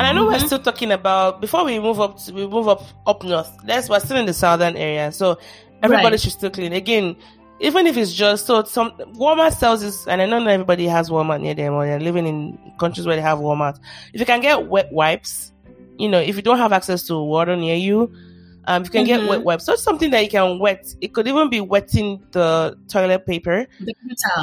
And 0.00 0.06
I 0.06 0.12
know 0.12 0.24
we're 0.24 0.38
Mhm. 0.38 0.46
still 0.46 0.58
talking 0.58 0.92
about 0.92 1.42
before 1.42 1.62
we 1.66 1.78
move 1.78 2.00
up. 2.00 2.16
To, 2.24 2.32
we 2.32 2.46
move 2.46 2.68
up 2.68 2.82
up 3.06 3.22
north. 3.22 3.52
Let's 3.66 3.90
we're 3.90 4.00
still 4.00 4.16
in 4.16 4.24
the 4.24 4.32
southern 4.32 4.74
area, 4.74 5.12
so 5.12 5.36
everybody 5.82 6.14
Right. 6.14 6.20
should 6.20 6.32
still 6.32 6.48
clean. 6.48 6.72
Again, 6.72 7.16
even 7.60 7.86
if 7.86 7.98
it's 7.98 8.14
just 8.14 8.46
so 8.46 8.62
some 8.62 8.92
Walmart 9.18 9.52
sells 9.52 9.82
this, 9.82 10.06
and 10.06 10.22
I 10.22 10.24
know 10.24 10.38
not 10.38 10.48
everybody 10.48 10.86
has 10.86 11.10
Walmart 11.10 11.42
near 11.42 11.52
them, 11.52 11.74
or 11.74 11.84
they're 11.84 12.00
living 12.00 12.26
in 12.26 12.58
countries 12.78 13.06
where 13.06 13.14
they 13.14 13.20
have 13.20 13.40
Walmart. 13.40 13.78
If 14.14 14.20
you 14.20 14.24
can 14.24 14.40
get 14.40 14.68
wet 14.68 14.90
wipes, 14.90 15.52
you 15.98 16.08
know, 16.08 16.18
if 16.18 16.34
you 16.34 16.40
don't 16.40 16.56
have 16.56 16.72
access 16.72 17.02
to 17.08 17.18
water 17.20 17.54
near 17.54 17.76
you, 17.76 18.10
um, 18.66 18.84
you 18.84 18.90
can 18.90 19.04
get 19.04 19.20
Mhm. 19.20 19.28
wet 19.28 19.42
wipes. 19.44 19.64
So 19.64 19.72
it's 19.72 19.82
something 19.82 20.10
that 20.10 20.22
you 20.22 20.30
can 20.30 20.58
wet. 20.58 20.86
It 21.00 21.12
could 21.14 21.26
even 21.28 21.48
be 21.50 21.60
wetting 21.60 22.22
the 22.32 22.76
toilet 22.88 23.26
paper 23.26 23.66
the 23.80 23.94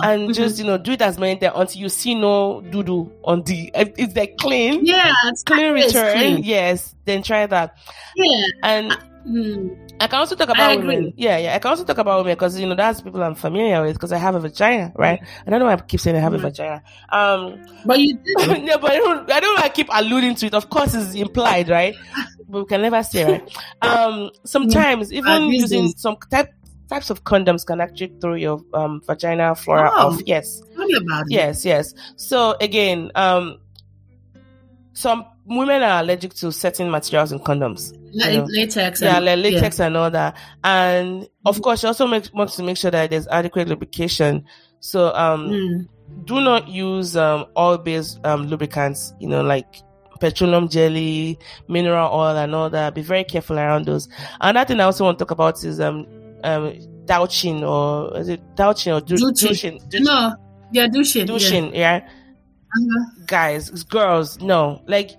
and 0.04 0.30
Mhm. 0.30 0.34
just 0.34 0.58
you 0.60 0.66
know 0.66 0.78
do 0.78 0.92
it 0.94 1.02
as 1.02 1.18
many 1.18 1.40
times 1.40 1.54
until 1.56 1.82
you 1.82 1.90
see 1.90 2.16
no 2.16 2.62
doo 2.62 2.84
doo 2.84 3.12
on 3.24 3.44
the. 3.44 3.72
It's 3.76 4.16
like 4.16 4.38
clean 4.38 4.86
yeah, 4.86 5.12
it's 5.26 5.44
clean 5.44 5.74
return, 5.74 6.12
clean. 6.18 6.44
yes, 6.44 6.96
then 7.06 7.22
try 7.24 7.46
that. 7.46 7.76
Yeah. 8.16 8.46
And 8.64 8.98
Mm. 9.28 9.76
I 10.00 10.08
can 10.08 10.20
also 10.20 10.38
talk 10.38 10.48
about 10.48 10.78
women. 10.78 11.12
Yeah, 11.18 11.36
yeah. 11.38 11.54
I 11.56 11.60
can 11.60 11.70
also 11.72 11.84
talk 11.84 11.98
about 11.98 12.20
women 12.20 12.34
because 12.36 12.58
you 12.58 12.66
know 12.66 12.76
that's 12.76 13.02
people 13.02 13.22
I'm 13.22 13.36
familiar 13.36 13.82
with 13.84 13.94
because 13.94 14.14
I 14.14 14.18
have 14.18 14.36
a 14.36 14.40
vagina, 14.40 14.94
right? 14.96 15.20
I 15.46 15.50
don't 15.50 15.60
know 15.60 15.66
why 15.66 15.74
I 15.74 15.78
keep 15.78 16.00
saying 16.00 16.16
I 16.16 16.20
have 16.20 16.34
a 16.34 16.38
Mhm. 16.38 16.44
vagina. 16.44 16.82
Um, 17.12 17.60
But 17.84 18.00
you 18.00 18.18
yeah, 18.64 18.78
but 18.82 18.92
I 18.92 18.98
don't. 19.00 19.30
I 19.30 19.40
don't. 19.42 19.60
I 19.60 19.68
keep 19.68 19.90
alluding 19.92 20.36
to 20.36 20.46
it. 20.46 20.54
Of 20.54 20.70
course, 20.70 20.94
it's 20.94 21.14
implied, 21.14 21.68
right? 21.68 21.94
But 22.50 22.60
we 22.60 22.66
can 22.66 22.82
never 22.82 23.04
say, 23.04 23.24
right? 23.26 23.58
Um, 23.82 24.32
sometimes 24.46 25.12
even 25.14 25.50
using 25.50 25.90
some 25.98 26.18
type 26.32 26.50
types 26.90 27.10
of 27.10 27.24
condoms 27.26 27.66
can 27.66 27.82
actually 27.82 28.14
throw 28.22 28.34
your 28.36 28.62
um 28.74 29.02
vagina 29.06 29.54
flora 29.56 29.92
Oh. 29.94 30.08
off. 30.14 30.22
Yes. 30.26 30.62
Tell 30.76 30.86
me 30.86 30.96
about 30.96 31.26
it. 31.28 31.32
Yes, 31.34 31.66
yes. 31.66 31.94
So 32.16 32.56
again, 32.62 33.12
um, 33.16 33.60
some 34.94 35.26
women 35.46 35.84
are 35.84 36.02
allergic 36.02 36.34
to 36.36 36.52
certain 36.52 36.90
materials 36.90 37.32
in 37.32 37.40
condoms. 37.40 37.94
La- 38.14 38.28
you 38.28 38.38
know. 38.40 38.46
latex. 38.50 39.02
Yeah, 39.02 39.18
and- 39.18 39.26
like 39.26 39.40
latex 39.40 39.80
and 39.80 39.96
all 39.98 40.10
that. 40.12 40.38
And 40.64 41.28
of 41.46 41.62
course, 41.62 41.82
she 41.82 41.88
also 41.88 42.08
makes 42.08 42.32
wants 42.34 42.56
to 42.56 42.64
make 42.64 42.78
sure 42.78 42.92
that 42.92 43.10
there's 43.10 43.28
adequate 43.28 43.68
lubrication. 43.68 44.46
So 44.80 45.14
um, 45.14 45.50
Mm. 45.50 45.88
do 46.26 46.36
not 46.42 46.68
use 46.70 47.16
um 47.18 47.46
oil-based 47.58 48.20
um 48.26 48.48
lubricants. 48.48 49.14
You 49.20 49.28
know, 49.28 49.42
like 49.42 49.82
petroleum 50.20 50.68
jelly, 50.70 51.38
mineral 51.68 52.10
oil, 52.14 52.38
and 52.38 52.54
all 52.56 52.70
that. 52.70 52.94
Be 52.96 53.02
very 53.02 53.24
careful 53.24 53.58
around 53.58 53.86
those. 53.86 54.08
Another 54.42 54.68
thing 54.68 54.80
I 54.80 54.84
also 54.84 55.04
want 55.06 55.18
to 55.20 55.26
talk 55.26 55.32
about 55.32 55.64
is 55.64 55.80
um 55.80 56.06
um 56.44 56.74
douching 57.06 57.64
or 57.64 58.18
is 58.18 58.30
it 58.30 58.42
douching 58.56 58.94
or 58.94 59.02
du- 59.02 59.18
Douching. 59.18 59.80
No, 59.94 60.36
they're 60.72 60.88
douching. 60.90 61.26
douching, 61.26 61.74
yeah. 61.76 62.08
Uh-huh. 62.78 63.06
guys, 63.28 63.84
girls, 63.86 64.40
no. 64.42 64.82
Like 64.88 65.12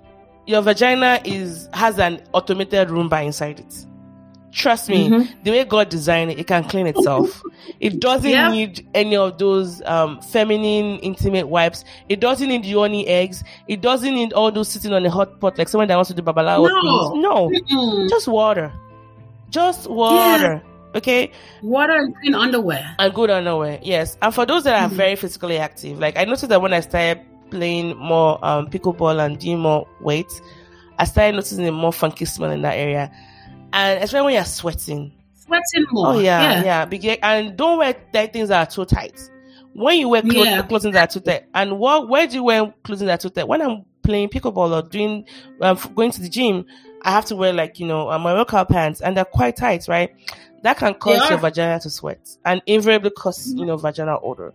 your 0.46 0.62
vagina 0.62 1.20
is 1.24 1.68
has 1.72 1.98
an 1.98 2.22
automated 2.32 2.88
Roomba 2.88 3.24
inside 3.24 3.60
it. 3.60 3.86
Trust 4.50 4.88
me, 4.88 5.08
Mhm. 5.10 5.28
the 5.44 5.50
way 5.50 5.64
God 5.64 5.90
designed 5.90 6.30
it, 6.30 6.38
it 6.38 6.46
can 6.46 6.64
clean 6.64 6.86
itself. 6.86 7.42
it 7.80 8.00
doesn't 8.00 8.30
Yeah. 8.30 8.50
need 8.50 8.86
any 8.94 9.14
of 9.14 9.36
those 9.38 9.82
um, 9.84 10.20
feminine 10.22 10.98
intimate 11.00 11.48
wipes. 11.48 11.84
It 12.08 12.20
doesn't 12.20 12.48
need 12.48 12.64
yoni 12.64 13.06
eggs. 13.06 13.44
It 13.68 13.82
doesn't 13.82 14.14
need 14.14 14.32
all 14.32 14.50
those 14.50 14.68
sitting 14.68 14.92
on 14.94 15.04
a 15.04 15.10
hot 15.10 15.38
pot 15.38 15.58
like 15.58 15.68
someone 15.68 15.88
that 15.88 15.96
wants 15.96 16.08
to 16.08 16.14
do 16.14 16.22
babalawo 16.22 16.66
No. 16.66 17.10
things. 17.10 17.22
No, 17.22 17.50
Mm-mm. 17.76 18.08
just 18.08 18.26
water, 18.26 18.72
just 19.50 19.88
water. 19.88 20.62
Okay, 20.94 21.30
Water 21.62 21.92
and 21.92 22.16
clean 22.16 22.34
underwear. 22.34 22.94
and 22.98 23.12
good 23.12 23.28
underwear. 23.28 23.78
Yes, 23.82 24.16
and 24.22 24.34
for 24.34 24.46
those 24.46 24.64
that 24.64 24.82
are 24.82 24.88
Mhm. 24.88 24.92
very 24.94 25.16
physically 25.16 25.58
active, 25.58 25.98
like 25.98 26.18
I 26.18 26.24
noticed 26.24 26.48
that 26.48 26.62
when 26.62 26.72
I 26.72 26.80
started 26.80 27.20
playing 27.50 27.96
more 27.98 28.42
um, 28.42 28.68
pickleball 28.68 29.22
and 29.24 29.38
doing 29.38 29.58
more 29.58 29.86
weight, 30.00 30.32
I 30.98 31.04
started 31.04 31.34
noticing 31.34 31.68
a 31.68 31.72
more 31.72 31.92
funky 31.92 32.24
smell 32.24 32.50
in 32.50 32.62
that 32.62 32.76
area, 32.78 33.10
and 33.72 34.02
especially 34.02 34.24
when 34.26 34.34
you're 34.34 34.44
sweating. 34.44 35.12
Sweating 35.34 35.86
more. 35.90 36.08
Oh 36.14 36.18
yeah, 36.18 36.62
yeah. 36.64 36.84
Big- 36.84 37.18
and 37.22 37.56
don't 37.56 37.78
wear 37.78 37.94
tight 38.12 38.32
things 38.32 38.48
that 38.50 38.68
are 38.68 38.70
too 38.70 38.84
tight. 38.84 39.20
When 39.72 39.98
you 39.98 40.08
wear 40.08 40.22
clothes, 40.22 40.46
Yeah. 40.46 40.62
clothing 40.62 40.92
that 40.92 41.08
are 41.08 41.12
too 41.12 41.20
tight, 41.20 41.44
and 41.54 41.78
what 41.78 42.08
where 42.08 42.26
do 42.26 42.34
you 42.34 42.44
wear 42.44 42.74
clothing 42.82 43.06
that 43.06 43.20
are 43.24 43.28
too 43.28 43.30
tight? 43.34 43.48
When 43.48 43.62
I'm 43.62 43.84
playing 44.02 44.28
pickleball 44.30 44.72
or 44.72 44.88
doing 44.88 45.24
um, 45.60 45.78
going 45.94 46.10
to 46.12 46.20
the 46.20 46.28
gym, 46.28 46.64
I 47.02 47.10
have 47.12 47.24
to 47.26 47.36
wear 47.36 47.52
like 47.52 47.78
you 47.78 47.86
know 47.86 48.10
uh, 48.10 48.18
my 48.18 48.34
workout 48.34 48.68
pants, 48.68 49.00
and 49.00 49.16
they're 49.16 49.24
quite 49.24 49.56
tight, 49.56 49.86
right? 49.88 50.10
That 50.62 50.76
can 50.78 50.94
cause 50.94 51.28
your 51.30 51.38
vagina 51.38 51.78
to 51.80 51.90
sweat 51.90 52.28
and 52.44 52.60
invariably 52.66 53.10
cause 53.10 53.52
you 53.54 53.64
know 53.64 53.76
vaginal 53.76 54.18
odor. 54.22 54.52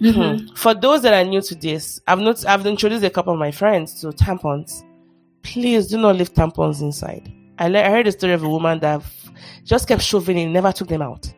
Mhm. 0.00 0.48
Hmm. 0.48 0.54
For 0.54 0.74
those 0.74 1.02
that 1.02 1.12
are 1.14 1.28
new 1.28 1.40
to 1.42 1.54
this, 1.54 2.00
I've 2.06 2.18
not 2.20 2.44
I've 2.46 2.64
introduced 2.66 3.04
a 3.04 3.10
couple 3.10 3.32
of 3.32 3.38
my 3.38 3.50
friends 3.50 4.00
to 4.00 4.08
tampons. 4.08 4.82
Please 5.42 5.88
do 5.88 5.98
not 5.98 6.16
leave 6.16 6.32
tampons 6.32 6.80
inside. 6.82 7.32
I, 7.62 7.68
le- 7.68 7.80
I 7.80 7.90
heard 7.90 8.08
a 8.08 8.12
story 8.12 8.32
of 8.32 8.42
a 8.42 8.48
woman 8.48 8.80
that 8.80 9.02
just 9.64 9.86
kept 9.86 10.02
shoving 10.02 10.36
in, 10.36 10.52
never 10.52 10.72
took 10.72 10.88
them 10.88 11.00
out. 11.00 11.32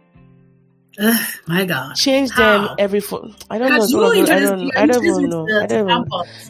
Ugh, 0.98 1.20
my 1.46 1.64
God. 1.66 1.94
Change 1.96 2.30
How? 2.30 2.68
them 2.68 2.76
every 2.78 3.00
four. 3.00 3.28
I 3.50 3.58
don't 3.58 3.68
know. 3.68 3.74
Because 3.74 3.84
it's 3.84 3.92
you 3.92 4.22
of 4.22 4.30
I 4.30 4.38
don't. 4.40 4.76
I 4.76 4.86
don't 4.86 5.04
even 5.04 5.28
know. 5.28 5.46
I 5.46 5.66
don't 5.66 5.90
even. 5.90 6.04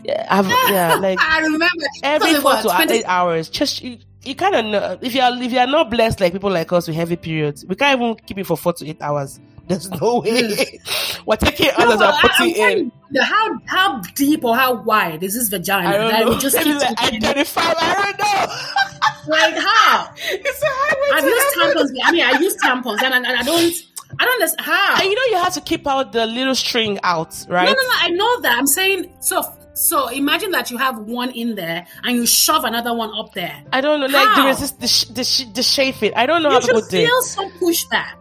Yeah, 0.04 0.26
I've, 0.30 0.46
yeah, 0.70 0.94
like 0.96 1.18
I 1.20 1.40
remember. 1.40 1.66
every 2.04 2.34
four 2.34 2.54
to 2.56 2.62
20 2.62 2.92
eight 2.94 3.04
hours. 3.06 3.48
Just 3.48 3.82
you, 3.82 3.98
you 4.22 4.34
kind 4.36 4.54
of 4.54 4.64
know 4.66 4.98
if 5.00 5.14
you 5.14 5.22
are 5.22 5.32
if 5.42 5.50
you 5.50 5.58
are 5.58 5.66
not 5.66 5.90
blessed 5.90 6.20
like 6.20 6.32
people 6.32 6.50
like 6.50 6.72
us 6.72 6.86
with 6.86 6.94
heavy 6.96 7.16
periods, 7.16 7.64
we 7.64 7.74
can't 7.74 8.00
even 8.00 8.14
keep 8.26 8.38
it 8.38 8.44
for 8.44 8.56
four 8.56 8.74
to 8.74 8.86
eight 8.86 9.00
hours. 9.02 9.40
There's 9.68 9.90
no 9.90 10.20
way. 10.20 10.80
We're 11.24 11.36
taking 11.36 11.68
No, 11.78 11.86
others 11.86 12.00
and 12.00 12.16
putting 12.20 12.54
in. 12.56 12.92
how 13.22 13.58
how 13.66 14.00
deep 14.14 14.44
or 14.44 14.54
how 14.56 14.82
wide 14.82 15.22
is 15.22 15.34
this 15.34 15.48
vagina? 15.48 15.88
I 15.88 16.20
don't 16.20 16.32
know. 16.32 16.38
just 16.38 16.58
keep 16.58 16.76
like 16.76 16.96
25. 16.96 17.74
I 17.78 18.12
don't 18.12 18.18
know. 18.18 19.32
like 19.34 19.54
how? 19.54 20.12
it's 20.16 20.62
a 20.62 20.66
highway. 20.68 21.08
I've 21.14 21.24
to 21.24 21.30
used 21.30 21.56
tampons. 21.56 21.98
I 22.04 22.12
mean, 22.12 22.24
I 22.24 22.38
use 22.40 22.56
tampons, 22.56 23.02
and, 23.02 23.14
and 23.14 23.26
I 23.26 23.42
don't. 23.42 23.74
I 24.20 24.24
don't 24.26 24.34
understand 24.34 24.60
how. 24.66 24.94
And 25.00 25.04
you 25.10 25.14
know 25.16 25.36
you 25.38 25.42
have 25.42 25.54
to 25.54 25.60
keep 25.60 25.86
out 25.88 26.12
the 26.12 26.26
little 26.26 26.54
string 26.54 27.00
out, 27.02 27.34
right? 27.48 27.64
No, 27.66 27.72
no, 27.72 27.80
no. 27.82 27.88
I 28.00 28.08
know 28.10 28.40
that. 28.42 28.56
I'm 28.58 28.66
saying 28.66 29.12
so. 29.20 29.42
So 29.76 30.06
imagine 30.08 30.52
that 30.52 30.70
you 30.70 30.76
have 30.78 30.98
one 31.00 31.30
in 31.30 31.56
there 31.56 31.84
and 32.04 32.16
you 32.16 32.26
shove 32.26 32.62
another 32.62 32.94
one 32.94 33.10
up 33.18 33.32
there. 33.34 33.60
I 33.72 33.80
don't 33.80 33.98
know, 33.98 34.06
like 34.06 34.36
the 34.36 34.42
resist, 34.44 34.78
the, 34.80 34.86
sh- 34.86 35.04
the, 35.06 35.24
sh- 35.24 35.46
the 35.52 35.62
shape 35.64 36.00
it. 36.04 36.12
I 36.16 36.26
don't 36.26 36.44
know 36.44 36.50
You 36.50 36.54
how 36.54 36.60
should 36.60 36.88
do 36.90 36.96
it. 36.98 37.06
feel 37.08 37.22
some 37.22 37.50
pushback. 37.58 38.12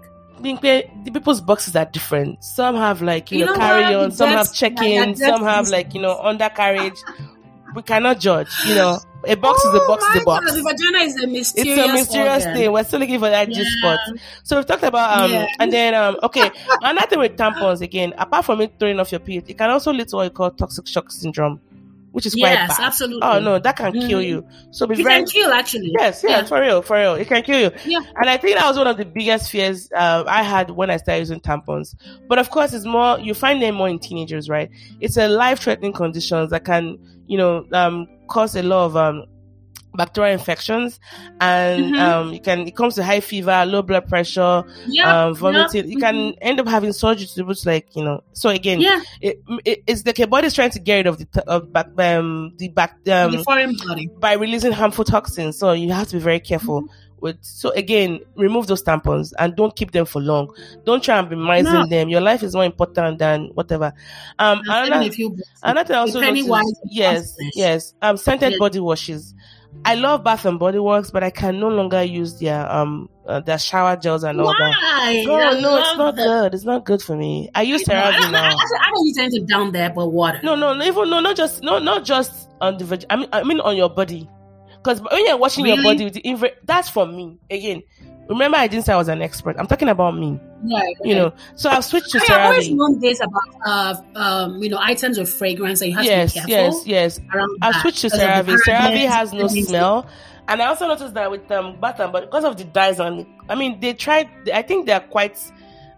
Being 0.42 0.58
clear, 0.58 0.84
the 1.06 1.12
people's 1.12 1.42
boxes 1.42 1.76
are 1.76 1.86
different. 1.86 2.44
Some 2.44 2.76
have 2.76 3.02
like 3.02 3.32
you, 3.32 3.40
You 3.40 3.46
know, 3.46 3.54
know 3.54 3.60
carry 3.60 3.96
on, 3.96 4.12
some 4.12 4.30
have 4.30 4.54
check 4.54 4.82
in, 4.82 5.16
some 5.16 5.42
have 5.44 5.70
like 5.70 5.94
you 5.94 6.02
know 6.02 6.20
undercarriage. 6.20 6.98
we 7.76 7.82
cannot 7.82 8.20
judge. 8.20 8.50
You 8.68 8.76
know, 8.76 9.00
a 9.26 9.36
box 9.36 9.64
is 9.64 9.74
a 9.74 9.80
Oh 9.80 9.88
box 9.88 10.04
is 10.16 10.22
a 10.22 10.26
box. 10.26 10.46
God, 10.46 10.56
the 10.58 10.62
vagina 10.64 10.98
is 11.06 11.16
a 11.24 11.28
mysterious. 11.28 11.78
It's 11.80 11.90
a 11.90 11.94
mysterious 11.94 12.44
organ. 12.46 12.54
thing. 12.60 12.72
We're 12.72 12.84
still 12.84 13.00
looking 13.00 13.20
for 13.20 13.30
that 13.30 13.48
G 13.50 13.64
spot. 13.64 14.00
So 14.44 14.58
we've 14.58 14.66
talked 14.66 14.84
about 14.84 15.20
um 15.22 15.32
Yeah. 15.32 15.46
and 15.60 15.72
then 15.72 15.94
um 15.96 16.18
okay 16.24 16.50
another 16.82 17.08
thing 17.08 17.20
with 17.20 17.38
tampons 17.38 17.82
again 17.82 18.14
apart 18.18 18.44
from 18.46 18.60
it 18.62 18.74
throwing 18.80 19.00
off 19.00 19.12
your 19.12 19.20
period 19.20 19.46
it 19.48 19.58
can 19.58 19.70
also 19.70 19.94
lead 19.94 20.08
to 20.10 20.18
what 20.18 20.24
you 20.26 20.30
call 20.30 20.52
toxic 20.52 20.88
shock 20.88 21.10
syndrome 21.12 21.62
which 22.14 22.26
is 22.26 22.34
Yes, 22.38 22.68
quite 22.68 22.78
bad. 22.78 22.86
absolutely. 22.88 23.20
Oh 23.24 23.40
no, 23.40 23.60
that 23.60 23.76
can 23.76 23.92
kill 23.92 24.20
Mhm. 24.20 24.26
you. 24.28 24.46
So 24.72 24.88
be 24.88 24.94
It 24.94 25.04
very 25.04 25.16
can 25.16 25.26
kill 25.26 25.52
actually. 25.52 25.92
Yes, 26.00 26.24
yes, 26.24 26.24
Yeah. 26.24 26.44
for 26.46 26.62
real, 26.62 26.82
for 26.82 26.96
real. 26.98 27.16
It 27.16 27.28
can 27.28 27.42
kill 27.44 27.60
you. 27.60 27.72
Yeah. 27.86 28.00
And 28.18 28.30
I 28.30 28.38
think 28.38 28.58
that 28.58 28.66
was 28.68 28.78
one 28.78 28.88
of 28.88 28.98
the 28.98 29.06
biggest 29.06 29.50
fears 29.52 29.90
uh, 29.96 30.24
I 30.28 30.44
had 30.44 30.70
when 30.70 30.90
I 30.90 30.98
started 30.98 31.20
using 31.20 31.40
tampons. 31.42 31.96
But 32.30 32.40
of 32.40 32.50
course, 32.52 32.74
it's 32.74 32.86
more, 32.86 33.20
you 33.20 33.34
find 33.34 33.62
them 33.62 33.76
more 33.76 33.90
in 33.90 34.00
teenagers, 34.00 34.48
right? 34.48 34.70
It's 35.02 35.18
a 35.18 35.28
life 35.28 35.60
threatening 35.60 35.92
conditions 35.94 36.52
that 36.52 36.64
can, 36.66 36.98
you 37.28 37.38
know, 37.38 37.66
um, 37.74 38.08
cause 38.30 38.56
a 38.56 38.64
lot 38.64 38.86
of, 38.86 38.96
um, 38.96 39.26
bacterial 39.96 40.34
infections 40.34 41.00
and 41.40 41.94
Mhm. 41.94 42.00
um 42.00 42.34
you 42.34 42.40
can 42.42 42.68
it 42.68 42.76
comes 42.76 42.96
to 42.96 43.04
high 43.04 43.20
fever 43.20 43.64
low 43.66 43.82
blood 43.82 44.08
pressure 44.08 44.64
Yeah. 44.88 45.26
um 45.28 45.36
vomiting 45.36 45.90
you 45.90 45.98
Mhm. 45.98 46.02
can 46.02 46.34
end 46.42 46.60
up 46.60 46.68
having 46.68 46.94
surgery 46.94 47.28
to 47.28 47.44
be 47.44 47.54
like 47.66 47.96
you 47.96 48.04
know 48.04 48.22
so 48.34 48.50
again 48.50 48.80
Yeah. 48.82 49.02
it, 49.22 49.42
it, 49.66 49.84
it's 49.88 50.06
like 50.06 50.18
your 50.18 50.28
body's 50.28 50.54
trying 50.54 50.72
to 50.72 50.80
get 50.80 50.98
rid 50.98 51.08
of 51.08 51.18
the 51.20 51.44
of 51.48 51.72
back 51.72 51.88
um 52.00 52.54
the 52.58 52.70
back 52.70 52.96
um 53.12 53.32
the 53.34 53.44
foreign 53.44 53.76
body. 53.88 54.10
by 54.20 54.34
releasing 54.34 54.72
harmful 54.72 55.04
toxins. 55.06 55.58
So 55.58 55.72
you 55.74 55.92
have 55.92 56.08
to 56.10 56.16
be 56.18 56.22
very 56.22 56.40
careful 56.40 56.82
Mm-hmm. 56.82 56.94
with. 57.20 57.38
So 57.42 57.70
again, 57.72 58.20
remove 58.36 58.68
those 58.68 58.84
tampons 58.84 59.32
and 59.40 59.56
don't 59.56 59.74
keep 59.76 59.92
them 59.92 60.06
for 60.06 60.22
long. 60.22 60.50
Don't 60.86 61.02
try 61.02 61.20
and 61.20 61.30
be 61.30 61.36
minimizing 61.38 61.74
No. 61.74 61.86
them. 61.88 62.10
Your 62.10 62.20
life 62.22 62.44
is 62.44 62.54
more 62.54 62.66
important 62.66 63.20
than 63.20 63.52
whatever. 63.54 63.94
Um, 64.40 64.62
another, 64.68 65.10
another 65.64 65.94
I 65.94 65.98
also 66.00 66.20
A 66.20 66.22
penny 66.22 66.42
noticed- 66.42 66.50
wise, 66.50 66.74
yes, 66.90 67.36
yes. 67.56 67.94
Um, 68.02 68.18
scented 68.18 68.52
Yes. 68.52 68.60
body 68.60 68.80
washes. 68.82 69.34
I 69.86 69.96
love 69.96 70.24
Bath 70.24 70.46
and 70.46 70.58
Body 70.58 70.80
Works, 70.80 71.12
but 71.12 71.24
I 71.24 71.30
can 71.30 71.60
no 71.60 71.68
longer 71.68 72.02
use 72.02 72.40
their 72.40 72.70
um 72.72 73.10
uh, 73.28 73.42
their 73.42 73.58
shower 73.58 73.96
gels 73.98 74.24
and 74.24 74.40
all 74.40 74.48
that. 74.48 74.60
Why? 74.60 75.24
No, 75.26 75.36
I 75.36 75.60
no, 75.60 75.78
it's 75.78 75.98
not 75.98 76.16
them. 76.16 76.26
good. 76.28 76.54
It's 76.54 76.64
not 76.64 76.86
good 76.86 77.02
for 77.02 77.16
me. 77.18 77.50
I 77.54 77.64
use 77.64 77.86
No, 77.88 77.96
I, 77.96 77.98
CeraVe 78.12 78.22
don't, 78.22 78.36
I, 78.36 78.48
I 78.50 78.90
don't 78.94 79.06
use 79.08 79.18
anything 79.18 79.46
down 79.46 79.72
there 79.74 79.90
but 79.90 80.08
water. 80.10 80.40
No, 80.44 80.56
no, 80.56 80.74
no, 80.74 80.86
even 80.86 81.10
no, 81.10 81.20
not 81.20 81.36
just 81.36 81.64
no, 81.64 81.80
not 81.80 82.06
just 82.06 82.50
on 82.62 82.78
the 82.78 82.86
veg. 82.86 83.06
I 83.10 83.16
mean, 83.18 83.28
I 83.34 83.44
mean 83.44 83.60
on 83.60 83.76
your 83.76 83.90
body, 83.90 84.30
because 84.78 85.02
when 85.02 85.26
you're 85.26 85.38
washing 85.38 85.66
your 85.66 85.82
body 85.84 86.06
with 86.06 86.14
the 86.14 86.22
infra- 86.22 86.52
that's 86.64 86.90
for 86.90 87.06
me. 87.06 87.38
Again, 87.50 87.84
remember 88.34 88.58
I 88.58 88.68
didn't 88.68 88.86
say 88.86 88.94
I 88.94 88.98
was 88.98 89.08
an 89.08 89.22
expert. 89.22 89.56
I'm 89.60 89.68
talking 89.68 89.90
about 89.90 90.16
me. 90.16 90.40
Right, 90.64 90.96
You 91.04 91.14
right. 91.14 91.22
know, 91.22 91.34
so 91.56 91.70
I've 91.70 91.84
switched 91.84 92.12
to 92.12 92.20
I 92.22 92.26
have 92.26 92.42
always 92.52 92.70
known 92.70 93.00
this 93.00 93.20
about 93.20 93.42
uh 93.66 93.96
um 94.16 94.64
you 94.64 94.70
know 94.70 94.80
items 94.82 95.18
of 95.18 95.30
fragrance 95.30 95.80
that 95.80 95.88
you 95.90 95.96
have 95.96 96.06
Yes, 96.06 96.34
to 96.34 96.42
be 96.46 96.52
yes, 96.52 96.62
careful 96.62 96.84
yes. 96.86 97.20
around. 97.34 97.50
I've 97.62 97.76
switched 97.82 98.02
to 98.02 98.08
because 98.10 98.40
of 98.40 98.46
the 98.46 98.52
CeraVe. 98.54 98.66
CeraVe 98.66 99.08
has 99.10 99.34
no 99.34 99.48
smell. 99.48 100.08
And 100.48 100.62
I 100.62 100.66
also 100.68 100.88
noticed 100.88 101.14
that 101.14 101.32
with 101.32 101.50
um, 101.52 101.78
and 101.82 102.12
Body, 102.12 102.26
because 102.26 102.44
of 102.44 102.58
the 102.58 102.66
dyes 102.66 103.00
on, 103.00 103.26
I 103.50 103.56
mean, 103.56 103.80
they 103.80 103.94
tried. 103.94 104.30
I 104.54 104.62
think 104.62 104.86
they 104.86 104.92
are 104.92 105.00
quite 105.00 105.38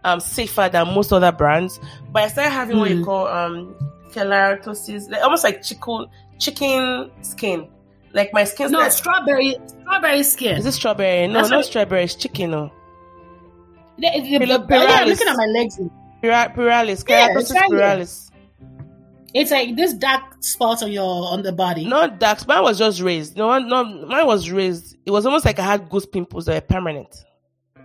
um, 0.03 0.19
safer 0.19 0.69
than 0.71 0.93
most 0.93 1.11
other 1.11 1.31
brands. 1.31 1.79
But 2.11 2.23
I 2.23 2.27
started 2.27 2.51
having 2.51 2.77
what 2.77 2.89
you 2.91 2.97
Hmm. 2.97 3.03
call 3.03 3.27
um, 3.27 3.75
keratosis, 4.13 5.09
like, 5.09 5.21
almost 5.23 5.43
like 5.43 5.63
chicken 5.63 6.07
chicken 6.37 7.11
skin. 7.21 7.67
Like 8.15 8.31
my 8.33 8.45
skin. 8.45 8.71
No, 8.71 8.79
like, 8.79 8.91
strawberry 8.93 9.57
strawberry 9.81 10.23
skin. 10.23 10.55
is 10.57 10.65
it 10.65 10.71
strawberry? 10.71 11.27
No, 11.27 11.33
That's 11.33 11.49
not 11.51 11.57
what- 11.57 11.65
strawberry. 11.65 12.05
It's 12.05 12.15
chicken. 12.15 12.51
No, 12.51 12.71
The- 13.99 14.11
the- 14.21 14.45
the- 14.45 14.59
Pil- 14.59 14.81
yeah, 14.83 14.97
I'm 15.01 15.07
looking 15.09 15.27
at 15.27 15.35
my 15.37 15.45
legs. 15.45 15.79
Pira- 16.21 16.51
piralis, 16.55 17.07
Yeah, 17.07 17.29
keratosis 17.29 17.39
it's 17.39 17.51
piralis. 17.73 18.31
It's 19.33 19.51
like 19.51 19.75
this 19.75 19.93
dark 19.93 20.41
spot 20.41 20.81
on 20.81 20.91
your 20.93 21.27
on 21.33 21.41
the 21.43 21.51
body. 21.51 21.85
Not 21.85 22.19
dark. 22.19 22.47
Mine 22.47 22.63
was 22.63 22.77
just 22.79 23.01
raised. 23.01 23.35
No, 23.35 23.47
one- 23.47 23.67
no, 23.67 23.83
mine 23.83 24.25
was 24.25 24.49
raised. 24.49 24.95
It 25.05 25.11
was 25.11 25.25
almost 25.25 25.43
like 25.45 25.59
I 25.59 25.63
had 25.63 25.89
goose 25.89 26.05
pimples 26.05 26.45
that 26.45 26.53
were 26.55 26.61
permanent. 26.75 27.13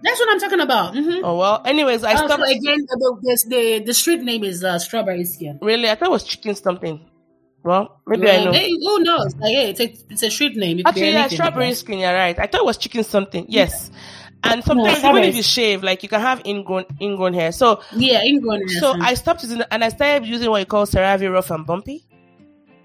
That's 0.03 0.19
what 0.21 0.29
I'm 0.31 0.39
talking 0.41 0.61
about. 0.61 0.95
hmm 0.95 1.25
Oh 1.25 1.37
well. 1.37 1.61
Anyways, 1.67 2.05
I 2.05 2.13
Oh, 2.13 2.17
stopped. 2.27 2.35
so 2.35 2.45
again, 2.45 2.79
the, 2.89 3.17
the, 3.23 3.45
the, 3.49 3.79
the 3.87 3.95
street 3.95 4.23
name 4.23 4.45
is 4.45 4.63
uh, 4.65 4.79
strawberry 4.79 5.25
skin. 5.25 5.59
Really, 5.61 5.91
I 5.91 5.97
thought 5.97 6.07
it 6.09 6.13
was 6.13 6.23
chicken 6.25 6.55
something. 6.55 7.01
Well, 7.63 8.01
maybe 8.07 8.31
I 8.31 8.45
know. 8.45 8.53
Hey, 8.53 8.71
who 8.71 9.01
knows? 9.01 9.35
Like, 9.37 9.51
hey, 9.53 9.71
it's 9.71 9.81
a, 9.81 9.95
it's 10.11 10.23
a 10.23 10.31
street 10.31 10.57
name. 10.57 10.79
It 10.79 10.87
Actually, 10.87 11.13
yeah, 11.13 11.29
strawberry 11.29 11.75
skin. 11.75 11.99
You're 11.99 12.15
right. 12.15 12.39
I 12.39 12.47
thought 12.47 12.63
it 12.63 12.65
was 12.65 12.79
chicken 12.79 13.05
something. 13.05 13.45
Yes. 13.49 13.91
And 14.43 14.65
sometimes 14.65 14.89
even 14.89 14.99
strawberry. 15.01 15.27
if 15.27 15.37
you 15.37 15.43
shave, 15.43 15.83
like 15.83 16.03
you 16.03 16.09
can 16.09 16.21
have 16.23 16.41
ingrown 16.47 16.87
ingrown 17.01 17.35
hair. 17.35 17.53
So 17.53 17.83
Yeah, 17.93 18.23
ingrown. 18.25 18.67
so 18.71 18.95
yes, 18.97 19.03
I 19.03 19.15
stopped 19.15 19.43
using 19.43 19.63
and 19.71 19.85
I 19.85 19.91
started 19.91 20.27
using 20.27 20.49
what 20.49 20.61
you 20.61 20.65
call 20.67 20.87
CeraVe 20.87 21.31
Rough 21.31 21.51
and 21.51 21.67
Bumpy. 21.67 22.07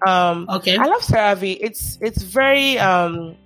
Um, 0.06 0.46
Okay. 0.50 0.76
I 0.76 0.84
love 0.84 1.00
CeraVe. 1.00 1.56
It's 1.58 1.96
it's 2.02 2.22
very 2.22 2.78
um 2.78 3.36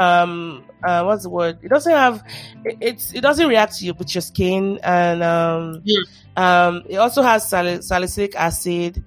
um 0.00 0.64
uh 0.82 1.02
what's 1.02 1.24
the 1.24 1.28
word? 1.30 1.58
It 1.62 1.68
doesn't 1.68 1.92
have 1.92 2.24
it, 2.64 2.78
it's 2.80 3.12
it 3.12 3.20
doesn't 3.20 3.46
react 3.46 3.76
to 3.80 3.84
you 3.84 3.92
with 3.92 4.14
your 4.14 4.22
skin 4.22 4.78
and 4.82 5.22
um 5.22 5.82
Yeah. 5.84 6.00
um 6.38 6.84
it 6.88 6.96
also 6.96 7.20
has 7.20 7.46
sali- 7.46 7.82
salicylic 7.82 8.34
acid. 8.34 9.04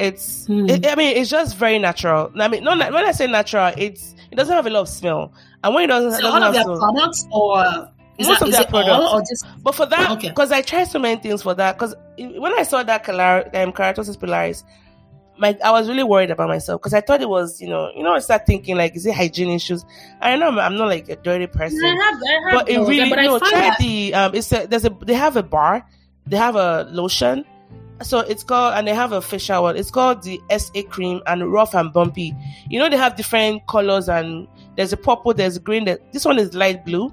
It's 0.00 0.46
Hmm. 0.46 0.68
it, 0.68 0.86
I 0.86 0.94
mean 0.94 1.16
it's 1.16 1.30
just 1.30 1.56
very 1.56 1.78
natural. 1.78 2.32
I 2.38 2.48
mean, 2.48 2.64
not 2.64 2.78
when 2.92 3.04
I 3.04 3.12
say 3.12 3.26
natural, 3.26 3.72
it's 3.76 4.14
it 4.32 4.36
doesn't 4.36 4.54
have 4.54 4.66
a 4.66 4.70
lot 4.70 4.80
of 4.82 4.88
smell. 4.88 5.32
And 5.62 5.74
when 5.74 5.84
it 5.84 5.88
doesn't, 5.88 6.12
So 6.12 6.20
doesn't 6.22 6.32
all 6.34 6.40
have 6.40 6.48
of 6.50 6.54
their 6.54 6.62
smell, 6.64 6.78
products, 6.78 7.26
or 7.30 7.88
is, 8.18 8.26
Most 8.28 8.40
that, 8.40 8.42
of 8.42 8.48
is 8.48 8.56
their 8.56 8.66
products. 8.66 9.12
or 9.12 9.20
just 9.20 9.46
but 9.62 9.74
for 9.74 9.86
that, 9.86 10.10
Okay. 10.12 10.28
because 10.28 10.52
I 10.52 10.62
tried 10.62 10.84
so 10.84 10.98
many 10.98 11.20
things 11.20 11.42
for 11.42 11.54
that, 11.54 11.76
because 11.78 11.94
when 12.18 12.52
I 12.58 12.62
saw 12.62 12.82
that 12.82 13.04
calar- 13.04 13.46
um, 13.54 13.72
keratosis 13.72 14.16
pilaris, 14.16 14.62
my 15.38 15.56
I 15.64 15.70
was 15.70 15.88
really 15.88 16.02
worried 16.02 16.30
about 16.30 16.48
myself 16.48 16.80
because 16.80 16.92
I 16.94 17.00
thought 17.00 17.20
it 17.22 17.28
was, 17.28 17.60
you 17.60 17.68
know, 17.68 17.90
you 17.96 18.02
know, 18.02 18.12
I 18.14 18.18
start 18.20 18.46
thinking 18.46 18.76
like, 18.76 18.94
is 18.96 19.04
it 19.06 19.14
hygiene 19.14 19.50
issues? 19.50 19.84
I 20.20 20.36
know 20.36 20.48
I'm, 20.48 20.58
I'm 20.58 20.76
not 20.76 20.88
like 20.88 21.08
a 21.08 21.16
dirty 21.16 21.46
person, 21.46 21.82
I 21.84 21.88
have, 21.88 21.98
I 21.98 22.50
have 22.50 22.58
but 22.60 22.68
it 22.70 22.78
really 22.78 23.10
but 23.10 23.16
no. 23.22 23.38
Try 23.38 23.50
that 23.50 23.78
the 23.78 24.14
um, 24.14 24.34
it's 24.34 24.52
a 24.52 24.66
there's 24.66 24.84
a 24.84 24.90
they 25.04 25.14
have 25.14 25.36
a 25.36 25.42
bar, 25.42 25.86
they 26.26 26.36
have 26.36 26.56
a 26.56 26.86
lotion, 26.90 27.44
so 28.02 28.20
it's 28.20 28.42
called 28.42 28.74
and 28.74 28.86
they 28.86 28.94
have 28.94 29.12
a 29.12 29.20
facial 29.20 29.62
one. 29.62 29.76
It's 29.76 29.90
called 29.90 30.22
the 30.22 30.40
SA 30.58 30.82
cream 30.88 31.20
and 31.26 31.52
rough 31.52 31.74
and 31.74 31.92
bumpy. 31.92 32.34
You 32.68 32.78
know 32.78 32.88
they 32.88 32.96
have 32.96 33.16
different 33.16 33.66
colors 33.66 34.08
and 34.08 34.46
there's 34.76 34.92
a 34.92 34.96
purple, 34.96 35.34
there's 35.34 35.56
a 35.56 35.60
green. 35.60 35.84
That 35.84 36.12
this 36.12 36.24
one 36.24 36.38
is 36.38 36.54
light 36.54 36.84
blue, 36.84 37.12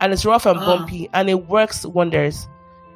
and 0.00 0.12
it's 0.12 0.24
rough 0.24 0.46
and 0.46 0.58
Ah. 0.58 0.64
bumpy, 0.66 1.08
and 1.14 1.28
it 1.30 1.48
works 1.48 1.84
wonders. 1.86 2.46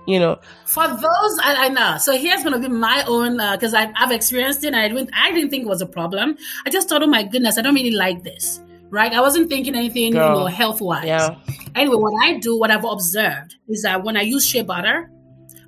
You 0.06 0.18
know, 0.18 0.38
for 0.66 0.88
those 0.88 1.38
I, 1.44 1.66
I 1.66 1.68
know. 1.68 1.96
So 1.98 2.16
here's 2.18 2.42
gonna 2.42 2.58
be 2.58 2.66
my 2.68 3.04
own 3.06 3.36
because 3.52 3.72
I've, 3.72 3.90
I've 3.96 4.10
experienced 4.10 4.64
it. 4.64 4.68
And 4.68 4.76
I 4.76 4.88
didn't 4.88 5.10
I 5.14 5.30
didn't 5.30 5.50
think 5.50 5.62
it 5.64 5.68
was 5.68 5.80
a 5.80 5.86
problem. 5.86 6.36
I 6.66 6.70
just 6.70 6.88
thought, 6.88 7.04
oh 7.04 7.06
my 7.06 7.22
goodness, 7.22 7.56
I 7.56 7.62
don't 7.62 7.74
really 7.74 7.92
like 7.92 8.24
this. 8.24 8.60
Right? 8.90 9.12
I 9.12 9.20
wasn't 9.20 9.48
thinking 9.48 9.74
anything, 9.76 10.12
Girl. 10.14 10.28
you 10.30 10.40
know, 10.40 10.46
health 10.46 10.80
wise. 10.80 11.06
yeah. 11.06 11.36
Anyway, 11.76 11.94
what 11.96 12.12
I 12.22 12.38
do, 12.38 12.58
what 12.58 12.70
I've 12.72 12.84
observed 12.84 13.54
is 13.68 13.82
that 13.84 14.02
when 14.02 14.16
I 14.16 14.22
use 14.22 14.44
shea 14.44 14.62
butter, 14.62 15.08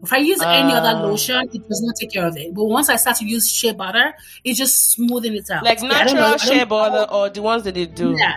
if 0.04 0.12
I 0.12 0.18
use 0.18 0.40
any 0.42 0.72
Ah. 0.72 0.78
other 0.80 0.94
lotion, 1.08 1.40
it 1.52 1.68
does 1.68 1.82
not 1.86 1.94
take 2.00 2.12
care 2.12 2.26
of 2.26 2.36
it. 2.36 2.54
But 2.54 2.64
once 2.64 2.88
I 2.88 2.96
start 2.96 3.16
to 3.18 3.24
use 3.26 3.50
shea 3.50 3.72
butter, 3.72 4.14
it's 4.44 4.58
just 4.58 4.92
smoothing 4.92 5.34
it 5.34 5.50
out. 5.50 5.64
Like 5.64 5.80
Yeah, 5.82 5.88
I 5.92 6.04
don't 6.04 6.14
know- 6.14 6.20
natural 6.20 6.30
don't- 6.30 6.40
shea 6.40 6.64
butter 6.64 7.04
or 7.12 7.28
the 7.30 7.42
ones 7.42 7.62
that 7.64 7.74
they 7.74 7.86
do. 7.86 8.14
Yeah. 8.16 8.34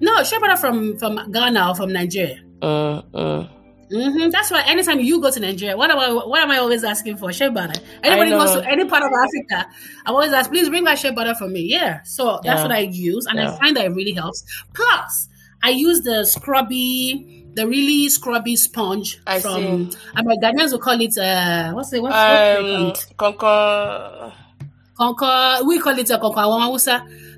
No, 0.00 0.22
shea 0.22 0.38
butter 0.38 0.56
from 0.56 0.96
from 0.98 1.12
Ghana 1.32 1.68
or 1.70 1.74
from 1.74 1.92
Nigeria. 1.92 2.38
Uh, 2.62 3.02
uh. 3.14 3.46
hmm 3.90 4.30
That's 4.30 4.50
why 4.50 4.62
anytime 4.66 5.00
you 5.00 5.20
go 5.20 5.30
to 5.30 5.40
Nigeria, 5.40 5.76
what 5.76 5.90
am 5.90 5.98
I 5.98 6.08
what 6.12 6.40
am 6.40 6.50
I 6.50 6.58
always 6.58 6.82
asking 6.84 7.16
for? 7.18 7.32
Shea 7.32 7.48
butter. 7.48 7.78
Anybody 8.02 8.30
goes 8.30 8.52
to 8.52 8.64
any 8.68 8.84
part 8.86 9.02
of 9.02 9.10
Africa, 9.24 9.68
I 10.06 10.10
always 10.10 10.32
ask, 10.32 10.50
please 10.50 10.68
bring 10.68 10.84
that 10.84 10.98
shea 10.98 11.10
butter 11.10 11.34
for 11.34 11.48
me. 11.48 11.60
Yeah. 11.70 12.02
So 12.04 12.40
that's 12.42 12.58
Yeah. 12.58 12.62
what 12.62 12.72
I 12.72 12.80
use, 12.80 13.26
and 13.26 13.38
Yeah. 13.38 13.52
I 13.52 13.58
find 13.58 13.76
that 13.76 13.84
it 13.86 13.94
really 13.94 14.12
helps. 14.12 14.42
Plus, 14.74 15.28
I 15.62 15.70
use 15.70 16.00
the 16.02 16.24
scrubby, 16.24 17.33
the 17.54 17.66
really 17.66 18.08
scrubby 18.08 18.56
sponge 18.56 19.20
I 19.26 19.40
from. 19.40 19.90
I 20.14 20.22
mean, 20.22 20.40
Ghanaians 20.40 20.72
will 20.72 20.78
call 20.78 21.00
it 21.00 21.16
uh, 21.18 21.72
what's 21.72 21.92
it? 21.92 22.02
What's, 22.02 22.14
what 22.14 22.56
do 22.56 22.62
they 22.66 22.72
call 22.72 22.82
Um, 22.82 22.90
it? 22.90 23.06
concor. 23.16 24.32
Konko. 24.98 25.66
We 25.66 25.78
call 25.80 25.98
it 25.98 26.10
a 26.10 26.18
konko 26.18 26.36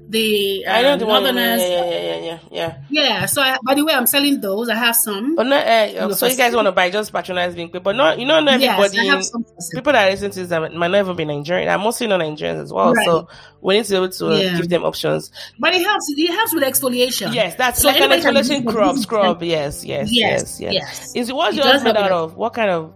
The 0.09 0.65
I 0.69 0.83
know 0.83 0.93
um, 0.93 0.99
the 1.01 1.07
one. 1.07 1.25
Yeah, 1.25 1.57
yeah, 1.57 1.85
yeah, 1.91 2.17
yeah, 2.21 2.39
yeah, 2.53 2.79
yeah. 2.91 3.27
So 3.27 3.43
I, 3.43 3.59
by 3.65 3.75
the 3.75 3.85
way, 3.85 3.93
I'm 3.93 4.07
selling 4.07 4.41
those. 4.41 4.69
I 4.69 4.77
have 4.77 4.95
some. 4.95 5.35
But 5.35 5.47
not, 5.47 5.67
uh, 5.67 6.15
so 6.15 6.27
you 6.27 6.37
guys 6.37 6.55
want 6.55 6.67
to 6.67 6.73
buy 6.73 6.91
just 6.91 7.13
patronize 7.13 7.57
being 7.57 7.71
quick, 7.71 7.83
but 7.83 7.97
not 7.97 8.17
you 8.21 8.25
know 8.25 8.39
not 8.39 8.61
Yes, 8.61 8.79
everybody 8.79 9.09
I 9.09 9.13
have 9.15 9.25
some. 9.25 9.45
people 9.75 9.93
that 9.93 10.09
listen 10.09 10.31
to 10.31 10.39
this 10.39 10.49
that 10.51 10.73
might 10.75 10.93
not 10.93 11.01
even 11.01 11.17
be 11.17 11.25
Nigerian. 11.25 11.69
I'm 11.69 11.81
mostly 11.81 12.07
not 12.07 12.21
Nigerians 12.21 12.63
as 12.63 12.73
well, 12.73 12.93
Right. 12.95 13.05
so 13.05 13.29
we 13.61 13.79
need 13.79 13.85
to 13.87 13.91
be 13.91 13.97
able 13.97 14.09
to 14.11 14.37
Yeah. 14.45 14.57
give 14.57 14.69
them 14.69 14.85
options. 14.85 15.33
But 15.59 15.75
it 15.75 15.83
helps. 15.83 16.05
It 16.17 16.33
helps 16.33 16.55
with 16.55 16.63
exfoliation. 16.63 17.35
Yes, 17.35 17.57
that's 17.57 17.83
So 17.83 17.89
like 17.89 18.01
an 18.01 18.11
exfoliation 18.11 18.69
scrub, 18.69 18.99
scrub. 19.07 19.43
Yes, 19.43 19.85
yes, 19.85 20.09
yes, 20.13 20.61
Yes. 20.61 20.61
yes. 20.61 20.73
Yes. 20.73 21.13
Is 21.17 21.33
what's 21.33 21.57
It 21.59 21.65
yours 21.65 21.83
made 21.83 21.97
out 21.97 22.13
of? 22.13 22.37
What 22.37 22.53
kind 22.55 22.71
of? 22.71 22.93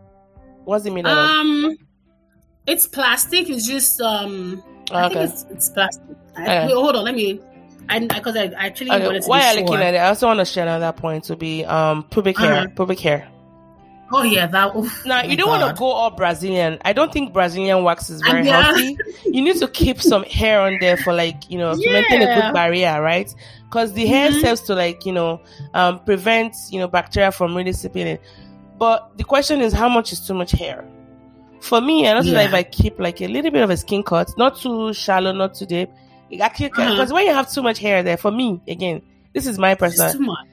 What's 0.65 0.87
it 0.87 0.93
made 0.93 1.07
out 1.07 1.19
of? 1.19 1.25
Um, 1.41 1.77
it's 2.69 2.87
plastic. 2.87 3.51
It's 3.51 3.67
just 3.67 4.01
um. 4.01 4.63
I 4.93 5.07
Okay. 5.07 5.15
think 5.21 5.31
it's, 5.31 5.47
it's 5.51 5.69
plastic. 5.71 6.17
I, 6.37 6.43
Okay. 6.43 6.67
wait, 6.67 6.75
hold 6.75 6.97
on. 6.97 7.05
Let 7.05 7.15
me. 7.15 7.41
I 7.89 7.99
because 8.07 8.37
I, 8.37 8.45
I 8.57 8.67
actually 8.67 8.91
Okay, 8.91 9.05
wanted 9.05 9.23
to 9.23 9.29
while 9.29 9.41
be 9.55 9.61
you're 9.61 9.67
sure. 9.69 9.77
looking 9.77 9.87
at 9.87 9.95
it, 9.95 9.99
I 9.99 10.09
also 10.09 10.27
want 10.27 10.39
to 10.39 10.45
share 10.45 10.63
another 10.65 10.93
point 10.93 11.25
to 11.25 11.37
be 11.37 11.65
um 11.65 12.05
pubic 12.05 12.37
hair. 12.39 12.55
Uh-huh. 12.55 12.69
Pubic 12.77 13.01
hair. 13.01 13.29
Oh 14.13 14.23
yeah, 14.25 14.47
that. 14.49 14.75
oof, 14.77 14.93
Now 15.07 15.23
oh 15.25 15.27
you 15.27 15.37
don't 15.37 15.49
want 15.49 15.75
to 15.75 15.79
go 15.79 15.87
all 15.87 16.11
Brazilian. 16.11 16.79
I 16.85 16.93
don't 16.93 17.13
think 17.13 17.33
Brazilian 17.33 17.83
wax 17.85 18.11
is 18.11 18.21
very 18.23 18.45
Yeah. 18.47 18.63
healthy. 18.63 18.97
You 19.33 19.43
need 19.43 19.57
to 19.59 19.69
keep 19.69 20.01
some 20.03 20.25
hair 20.25 20.61
on 20.61 20.79
there 20.79 20.97
for 20.97 21.13
like 21.13 21.49
you 21.51 21.59
know 21.59 21.75
to 21.77 21.91
maintain 21.93 22.23
a 22.23 22.27
good 22.35 22.53
barrier, 22.53 23.01
right? 23.01 23.33
Because 23.69 23.93
the 23.93 24.07
hair 24.07 24.31
Mhm. 24.31 24.41
serves 24.41 24.61
to 24.63 24.75
like 24.75 25.05
you 25.07 25.13
know 25.13 25.41
um 25.75 26.01
prevent 26.05 26.55
you 26.71 26.79
know 26.81 26.89
bacteria 26.89 27.31
from 27.33 27.57
really 27.57 27.73
seeping 27.73 28.07
in. 28.07 28.19
But 28.79 29.17
the 29.17 29.25
question 29.25 29.61
is, 29.61 29.73
how 29.73 29.89
much 29.89 30.13
is 30.13 30.21
too 30.27 30.35
much 30.35 30.53
hair? 30.53 30.85
For 31.61 31.81
me, 31.81 32.07
I 32.09 32.15
that 32.15 32.25
Yeah. 32.25 32.41
if 32.43 32.55
I 32.55 32.63
keep 32.63 32.99
like 32.99 33.21
a 33.21 33.27
little 33.29 33.51
bit 33.51 33.63
of 33.63 33.71
a 33.71 33.77
skin 33.77 34.03
cut, 34.03 34.31
not 34.39 34.59
too 34.61 34.93
shallow, 34.95 35.33
not 35.33 35.55
too 35.55 35.67
deep, 35.67 35.91
it 36.31 36.41
actually 36.41 36.71
Uh-huh. 36.73 36.91
because 36.93 37.13
when 37.13 37.27
you 37.27 37.33
have 37.33 37.53
too 37.53 37.63
much 37.63 37.79
hair 37.79 38.03
there, 38.03 38.17
for 38.17 38.31
me, 38.31 38.61
again, 38.69 39.03
this 39.35 39.47
is 39.47 39.59
my 39.59 39.75
personal 39.75 40.13
too 40.13 40.21
much. 40.21 40.47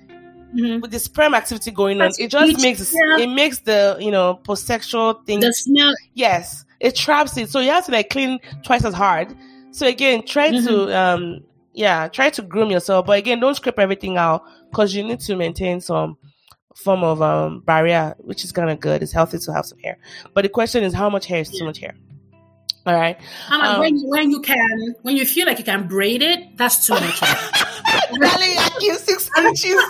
Mhm. 0.55 0.81
with 0.81 0.91
the 0.91 0.99
sperm 0.99 1.33
activity 1.35 1.71
going 1.71 2.01
on, 2.01 2.09
it 2.17 2.31
just 2.31 2.61
makes 2.61 2.93
yeah. 2.93 3.17
it 3.23 3.27
makes 3.29 3.59
the 3.59 3.97
you 3.99 4.11
know 4.11 4.35
post-sexual 4.43 5.13
thing. 5.25 5.39
The 5.41 5.51
smell. 5.53 5.93
yes, 6.13 6.63
it 6.79 6.95
traps 6.95 7.35
it, 7.37 7.49
so 7.49 7.59
you 7.59 7.69
have 7.71 7.85
to 7.85 7.91
like 7.91 8.09
clean 8.09 8.39
twice 8.63 8.85
as 8.85 8.93
hard. 8.93 9.35
So 9.71 9.85
again, 9.85 10.25
try 10.25 10.51
Mm-hmm. 10.51 10.65
to 10.67 10.97
um 10.97 11.39
yeah, 11.73 12.07
try 12.07 12.29
to 12.31 12.41
groom 12.41 12.71
yourself, 12.71 13.05
but 13.05 13.19
again, 13.19 13.39
don't 13.39 13.55
scrape 13.55 13.77
everything 13.77 14.17
out 14.17 14.41
because 14.71 14.95
you 14.95 15.03
need 15.03 15.19
to 15.19 15.35
maintain 15.35 15.79
some 15.81 16.17
form 16.77 17.03
of 17.03 17.21
um 17.21 17.59
barrier, 17.61 18.15
which 18.19 18.43
is 18.43 18.51
kind 18.51 18.69
of 18.69 18.79
good. 18.79 19.03
It's 19.03 19.11
healthy 19.11 19.39
to 19.39 19.53
have 19.53 19.65
some 19.65 19.79
hair, 19.79 19.97
but 20.33 20.43
the 20.43 20.49
question 20.49 20.83
is 20.83 20.93
how 20.93 21.09
much 21.09 21.25
hair 21.25 21.41
is 21.41 21.49
too 21.49 21.65
much 21.65 21.79
hair. 21.79 21.95
All 22.85 22.93
right, 22.95 23.19
I'm 23.49 23.61
Um, 23.61 23.79
when, 23.81 23.99
when 24.07 24.31
you 24.31 24.39
can, 24.39 24.95
when 25.01 25.17
you 25.17 25.25
feel 25.25 25.45
like 25.45 25.59
you 25.59 25.65
can 25.65 25.87
braid 25.89 26.21
it, 26.21 26.55
that's 26.55 26.87
too 26.87 26.93
much. 26.93 27.19
hair. 27.19 27.35
darling, 28.19 28.55
I 28.57 28.77
give 28.79 28.95
six 28.95 29.29
inches. 29.37 29.83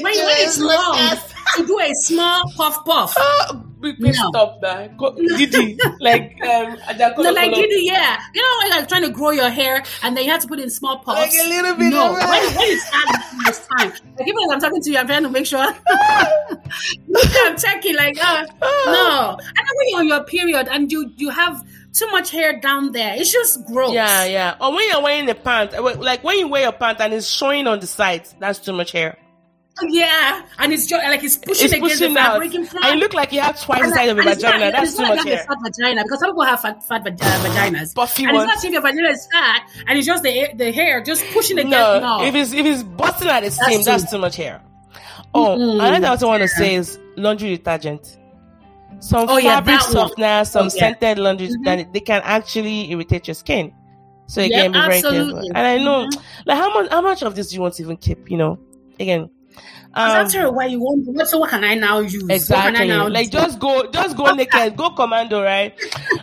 when, 0.00 0.14
when 0.14 0.14
it's 0.14 0.58
long, 0.60 1.18
you 1.58 1.66
do 1.66 1.78
a 1.80 1.92
small 1.94 2.50
puff 2.56 2.84
puff. 2.84 3.14
Oh, 3.16 3.62
please 3.80 4.18
No. 4.18 4.28
stop 4.28 4.60
that. 4.62 4.96
Go- 4.96 5.14
Didi, 5.14 5.78
like 6.00 6.36
um, 6.42 6.76
No, 7.18 7.30
like 7.32 7.54
you 7.56 7.68
yeah. 7.82 8.18
You 8.34 8.42
know 8.42 8.48
when 8.62 8.70
like, 8.70 8.88
trying 8.88 9.02
to 9.04 9.10
grow 9.10 9.30
your 9.30 9.50
hair 9.50 9.82
and 10.02 10.16
then 10.16 10.24
you 10.24 10.30
have 10.30 10.42
to 10.42 10.48
put 10.48 10.58
in 10.60 10.70
small 10.70 10.98
puffs. 10.98 11.20
Like 11.20 11.46
a 11.46 11.48
little 11.48 11.74
bit 11.76 11.90
No, 11.90 12.12
when, 12.12 12.56
when 12.56 12.68
you 12.68 12.78
start 12.80 13.06
this 13.46 13.66
time, 13.68 13.92
like 14.18 14.28
even 14.28 14.38
as 14.44 14.50
I'm 14.52 14.60
talking 14.60 14.82
to 14.82 14.90
you, 14.90 14.98
I'm 14.98 15.06
trying 15.06 15.22
to 15.22 15.30
make 15.30 15.46
sure 15.46 15.58
I'm 16.50 17.56
checking. 17.56 17.96
Like, 17.96 18.16
uh, 18.22 18.46
no. 18.60 19.36
And 19.38 19.56
then 19.56 19.76
when 19.76 19.88
you're 19.88 19.98
on 20.00 20.08
your 20.08 20.24
period 20.24 20.68
and 20.70 20.90
you 20.90 21.12
you 21.16 21.30
have 21.30 21.62
too 21.92 22.06
much 22.10 22.30
hair 22.30 22.60
down 22.60 22.92
there, 22.92 23.14
it's 23.16 23.32
just 23.32 23.64
gross. 23.66 23.92
Yeah, 23.92 24.24
yeah. 24.24 24.56
Or 24.60 24.72
when 24.72 24.88
you're 24.88 25.02
wearing 25.02 25.32
pants, 25.36 25.74
uh, 25.74 25.82
like 25.82 26.22
when 26.24 26.38
you 26.38 26.48
wear 26.48 26.62
your 26.62 26.72
pants 26.72 27.00
and 27.00 27.12
it's 27.14 27.28
showing 27.28 27.66
on 27.66 27.80
the 27.80 27.86
sides, 27.86 28.34
that's 28.38 28.58
too 28.58 28.72
much 28.72 28.92
hair. 28.92 29.16
Yeah. 29.82 30.42
And 30.58 30.72
it's 30.72 30.86
just 30.86 31.04
like 31.04 31.22
it's 31.22 31.36
pushing 31.36 31.64
It's 31.66 31.74
against 31.74 31.94
pushing 31.98 32.14
the 32.14 32.20
out. 32.20 32.36
front. 32.38 32.54
And 32.84 32.94
you 32.94 33.00
look 33.00 33.14
like 33.14 33.32
you 33.32 33.40
have 33.40 33.60
twice 33.60 33.82
the 33.82 33.94
size 33.94 34.10
of 34.10 34.16
a 34.18 34.20
and 34.20 34.26
not- 34.28 34.36
vagina. 34.36 34.72
That's 34.72 34.88
it's 34.90 34.96
too 34.96 35.02
much 35.06 35.24
hair. 35.24 35.42
a 35.42 35.46
fat 35.46 35.58
vagina 35.62 36.02
because 36.02 36.20
some 36.20 36.30
people 36.30 36.42
have 36.44 36.60
fat, 36.60 36.82
fat 36.84 37.06
uh, 37.06 37.10
vaginas. 37.10 37.94
Puffy 37.94 38.24
and 38.24 38.36
it's 38.36 38.46
not 38.46 38.64
if 38.64 38.72
your 38.72 38.82
vagina 38.82 39.08
is 39.08 39.28
fat 39.30 39.68
and 39.86 39.98
it's 39.98 40.06
just 40.06 40.22
the 40.22 40.48
the 40.54 40.72
hair 40.72 41.02
just 41.02 41.24
pushing 41.32 41.58
against. 41.58 41.70
No, 41.72 42.00
No, 42.00 42.24
if 42.24 42.34
it's 42.34 42.52
if 42.52 42.64
it's 42.66 42.82
busting 42.82 43.28
at 43.28 43.42
the 43.42 43.50
seam, 43.50 43.82
that's 43.82 44.10
too 44.10 44.18
much 44.18 44.36
hair. 44.36 44.62
Oh, 45.34 45.56
Mm-mm. 45.58 45.74
another 45.86 46.16
thing 46.16 46.28
I 46.28 46.30
want 46.30 46.42
to 46.42 46.48
say 46.48 46.74
is 46.76 46.98
laundry 47.16 47.56
detergent. 47.56 48.18
Some 49.00 49.28
Oh, 49.28 49.36
yeah, 49.36 49.56
fabric 49.56 49.80
one. 49.82 49.90
softener, 49.92 50.44
some 50.46 50.62
Oh, 50.62 50.64
yeah. 50.64 50.80
scented 50.80 51.18
laundry 51.18 51.48
Mhm. 51.48 51.64
that 51.66 51.92
they 51.92 52.00
can 52.00 52.22
actually 52.24 52.90
irritate 52.90 53.28
your 53.28 53.34
skin. 53.34 53.72
So 54.26 54.40
Yep, 54.40 54.50
again, 54.50 54.72
be 54.72 54.78
very 54.80 55.02
careful. 55.02 55.38
And 55.54 55.58
I 55.58 55.76
know, 55.78 56.06
Mhm. 56.06 56.22
like 56.46 56.56
how 56.58 56.72
much 56.72 56.90
how 56.90 57.00
much 57.02 57.22
of 57.22 57.34
this 57.34 57.48
do 57.50 57.56
you 57.56 57.60
want 57.60 57.74
to 57.74 57.82
even 57.82 57.96
keep? 57.98 58.30
You 58.30 58.38
know, 58.38 58.58
again. 58.98 59.28
Um, 59.96 60.10
after 60.10 60.44
a 60.44 60.50
while, 60.50 60.68
you 60.68 60.80
won't. 60.80 61.06
What, 61.08 61.26
so 61.28 61.38
what 61.38 61.50
can 61.50 61.64
I 61.64 61.74
now 61.74 62.00
use? 62.00 62.28
Exactly. 62.28 62.86
Now 62.88 63.08
Like 63.08 63.30
do? 63.30 63.38
just 63.38 63.58
go, 63.58 63.90
just 63.90 64.16
go 64.16 64.26
naked, 64.34 64.76
go 64.76 64.90
commando, 64.90 65.42
right? 65.42 65.72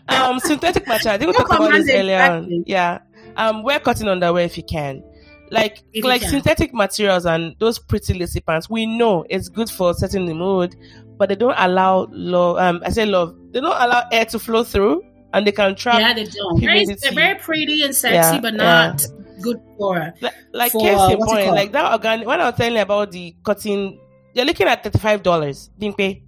Um, 0.08 0.40
synthetic 0.40 0.88
material. 0.88 1.16
I 1.16 1.18
think 1.18 1.32
we 1.32 1.38
talked 1.38 1.52
about 1.54 1.72
this 1.72 1.90
earlier. 1.90 2.16
exactly. 2.16 2.64
Yeah. 2.68 3.00
Um, 3.36 3.64
wear 3.64 3.80
cotton 3.80 4.08
underwear 4.08 4.46
if 4.46 4.58
you 4.58 4.64
can. 4.64 5.04
Like, 5.50 5.84
If 5.92 6.04
like 6.06 6.22
synthetic 6.24 6.74
materials 6.74 7.26
and 7.26 7.56
those 7.60 7.78
pretty 7.80 8.14
lacy 8.16 8.42
pants. 8.42 8.70
We 8.70 8.86
know 8.86 9.26
it's 9.30 9.50
good 9.50 9.70
for 9.70 9.94
setting 9.94 10.26
the 10.26 10.34
mood, 10.34 10.76
but 11.18 11.30
they 11.30 11.36
don't 11.36 11.56
allow 11.58 12.08
love. 12.12 12.58
Um, 12.58 12.82
I 12.86 12.90
say 12.90 13.06
love. 13.06 13.36
They 13.52 13.60
don't 13.60 13.76
allow 13.80 14.04
air 14.12 14.26
to 14.26 14.40
flow 14.40 14.64
through, 14.64 15.04
and 15.34 15.46
they 15.46 15.52
can 15.52 15.76
trap. 15.76 16.00
yeah, 16.00 16.14
they 16.14 16.24
don't. 16.26 16.60
Very, 16.60 16.86
they're 16.86 17.12
very 17.12 17.40
pretty 17.40 17.84
and 17.84 17.96
sexy, 17.96 18.16
Yeah, 18.36 18.40
but 18.42 18.54
yeah. 18.56 18.96
Good 19.44 19.60
for. 19.78 20.14
Like, 20.22 20.34
like 20.54 20.72
For, 20.72 20.80
case 20.82 21.12
in 21.12 21.20
point, 21.20 21.52
like 21.52 21.72
that 21.74 21.92
organic. 21.92 22.28
When 22.28 22.40
I 22.40 22.46
was 22.50 22.56
telling 22.56 22.76
you 22.76 22.82
about 22.82 23.12
the 23.12 23.36
cutting, 23.44 24.00
you're 24.34 24.46
looking 24.46 24.68
at 24.68 24.84
thirty 24.84 25.00
five 25.00 25.22
dollars. 25.22 25.70
Didn't 25.78 25.98
pay. 25.98 26.24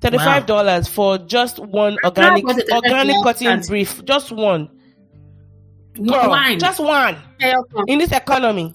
Thirty 0.00 0.18
five 0.18 0.46
dollars 0.46 0.88
for 0.88 1.16
just 1.18 1.58
one 1.58 1.96
organic 2.04 2.44
was 2.44 2.58
it 2.58 2.68
$35 2.68 2.74
organic 2.74 3.16
cotton 3.22 3.60
brief, 3.66 4.04
just 4.04 4.32
one. 4.32 4.68
Girl, 5.94 6.30
Wine. 6.30 6.58
just 6.58 6.80
one 6.80 7.16
in 7.86 7.98
this 7.98 8.12
economy. 8.12 8.74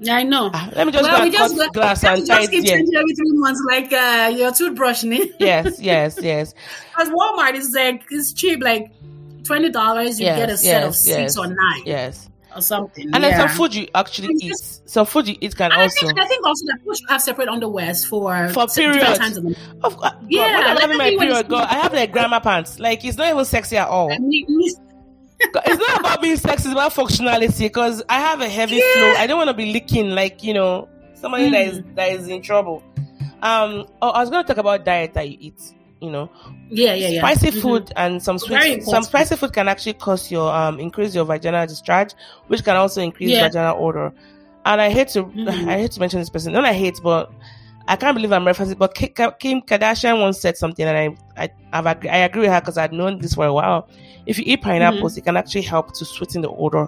Yeah, 0.00 0.16
I 0.16 0.22
know. 0.22 0.50
Ah, 0.52 0.70
let 0.74 0.86
me 0.86 0.92
just 0.92 1.02
well, 1.04 1.18
go 1.18 1.24
we 1.24 1.30
just, 1.30 1.56
cut 1.56 1.72
glass 1.72 2.04
and 2.04 2.26
tie 2.26 2.42
just 2.42 2.48
it 2.48 2.50
keep 2.52 2.64
there. 2.64 2.76
changing 2.78 2.94
every 2.96 3.14
three 3.14 3.32
months, 3.32 3.62
like 3.68 3.92
uh, 3.92 4.32
your 4.36 4.52
toothbrush. 4.52 5.02
Because 5.02 5.28
Yes, 5.40 5.80
yes, 5.80 6.18
yes, 6.22 6.54
Because 6.90 7.08
Walmart 7.08 7.54
is 7.54 7.72
like 7.74 8.04
it's 8.10 8.32
cheap, 8.32 8.62
like 8.62 8.92
twenty 9.48 9.70
dollars. 9.70 10.20
You 10.20 10.26
Yes, 10.26 10.38
get 10.38 10.50
a 10.50 10.56
set 10.56 10.82
of 10.84 10.94
six 10.94 11.18
yes, 11.18 11.36
or 11.38 11.46
nine 11.48 11.82
yes. 11.84 12.28
or 12.54 12.62
something. 12.62 13.04
And 13.12 13.22
then 13.24 13.32
yeah. 13.32 13.46
some 13.46 13.56
food 13.56 13.74
you 13.74 13.88
actually 13.94 14.28
It's 14.34 14.44
eat. 14.44 14.48
just- 14.48 14.88
Some 14.88 15.04
food 15.06 15.28
you 15.28 15.36
eat 15.40 15.54
can 15.56 15.70
And 15.72 15.80
I 15.80 15.84
also. 15.84 16.06
think, 16.06 16.18
I 16.20 16.26
think 16.26 16.46
also 16.46 16.64
that 16.66 16.76
people 16.78 16.94
should 16.94 17.10
have 17.10 17.20
separate 17.22 17.48
underwears 17.48 18.06
for 18.06 18.48
For 18.50 18.66
periods. 18.68 19.18
times 19.18 19.36
of 19.36 19.44
the 19.44 19.56
Of, 19.84 19.98
uh, 20.02 20.12
Yeah, 20.28 20.42
I'm 20.44 20.74
like 20.74 20.80
having 20.80 20.96
my 20.98 21.10
period, 21.10 21.48
girl, 21.48 21.58
I 21.58 21.74
have 21.82 21.92
like 21.92 22.10
grandma 22.12 22.40
pants. 22.40 22.78
Like 22.78 23.04
it's 23.04 23.18
not 23.18 23.28
even 23.32 23.44
sexy 23.44 23.76
at 23.76 23.88
all. 23.88 24.08
It's 24.10 25.78
not 25.88 26.00
about 26.00 26.22
being 26.22 26.36
sexy, 26.36 26.68
it's 26.68 26.72
about 26.72 26.92
functionality. 26.92 27.60
Because 27.60 28.02
I 28.08 28.18
have 28.20 28.40
a 28.40 28.48
heavy 28.48 28.76
Yeah. 28.76 28.82
flow. 28.94 29.14
I 29.22 29.26
don't 29.26 29.36
want 29.38 29.48
to 29.48 29.54
be 29.54 29.66
leaking 29.72 30.10
like 30.10 30.42
you 30.42 30.54
know 30.54 30.88
somebody 31.14 31.50
that 31.50 31.66
is 31.68 31.82
that 31.94 32.08
is 32.12 32.28
in 32.28 32.42
trouble. 32.42 32.82
Um, 33.42 33.86
oh, 34.02 34.10
I 34.10 34.20
was 34.20 34.30
going 34.30 34.42
to 34.44 34.48
talk 34.48 34.56
about 34.58 34.84
diet 34.84 35.14
that 35.14 35.28
you 35.30 35.36
eat. 35.40 35.60
You 36.00 36.10
know, 36.10 36.30
Yeah, 36.70 36.94
yeah, 36.94 37.08
yeah. 37.08 37.20
spicy 37.20 37.50
Mhm. 37.50 37.60
food 37.60 37.92
and 37.96 38.22
some 38.22 38.38
sweet, 38.38 38.84
some 38.84 39.02
spicy 39.02 39.34
food 39.36 39.52
can 39.52 39.66
actually 39.66 39.94
cause 39.94 40.30
your 40.30 40.52
um 40.52 40.78
increase 40.78 41.14
your 41.14 41.24
vaginal 41.24 41.66
discharge, 41.66 42.12
which 42.46 42.62
can 42.64 42.76
also 42.76 43.00
increase 43.02 43.30
Yeah. 43.30 43.40
vaginal 43.48 43.76
odor. 43.84 44.12
And 44.64 44.80
I 44.80 44.90
hate 44.90 45.08
to 45.08 45.24
Mhm. 45.24 45.48
I 45.68 45.78
hate 45.78 45.90
to 45.92 46.00
mention 46.00 46.20
this 46.20 46.30
person. 46.30 46.52
Not 46.52 46.64
I 46.64 46.72
hate, 46.72 47.00
but 47.02 47.30
I 47.88 47.96
can't 47.96 48.14
believe 48.14 48.32
I'm 48.32 48.44
referencing. 48.44 48.78
But 48.78 48.94
Kim 48.94 49.60
Kardashian 49.62 50.20
once 50.20 50.38
said 50.40 50.56
something, 50.56 50.86
and 50.86 50.96
I 51.36 51.42
I 51.44 51.48
I've 51.72 51.86
agree, 51.86 52.10
I 52.10 52.18
agree 52.18 52.42
with 52.42 52.50
her 52.50 52.60
because 52.60 52.78
I'd 52.78 52.92
known 52.92 53.18
this 53.18 53.34
for 53.34 53.46
a 53.46 53.52
while. 53.52 53.88
If 54.26 54.38
you 54.38 54.44
eat 54.46 54.62
pineapples, 54.62 55.12
Mm-hmm. 55.12 55.18
it 55.18 55.24
can 55.24 55.36
actually 55.36 55.62
help 55.62 55.94
to 55.94 56.04
sweeten 56.04 56.42
the 56.42 56.50
odor. 56.50 56.86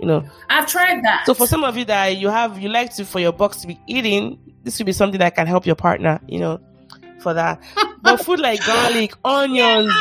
You 0.00 0.06
know, 0.06 0.24
I've 0.48 0.66
tried 0.66 1.02
that. 1.04 1.24
so 1.26 1.34
for 1.34 1.46
some 1.46 1.64
of 1.64 1.76
you 1.76 1.84
that 1.84 2.16
you 2.16 2.28
have, 2.28 2.58
you 2.58 2.68
like 2.70 2.94
to 2.94 3.04
for 3.04 3.20
your 3.20 3.32
box 3.32 3.58
to 3.60 3.66
be 3.66 3.78
eating, 3.86 4.38
this 4.64 4.78
would 4.78 4.86
be 4.86 4.92
something 4.92 5.18
that 5.18 5.34
can 5.34 5.46
help 5.46 5.66
your 5.66 5.76
partner. 5.76 6.18
You 6.28 6.40
know, 6.40 6.60
for 7.20 7.34
that. 7.34 7.60
but 8.02 8.18
food 8.24 8.40
like 8.40 8.64
garlic, 8.66 9.14
onions, 9.24 9.92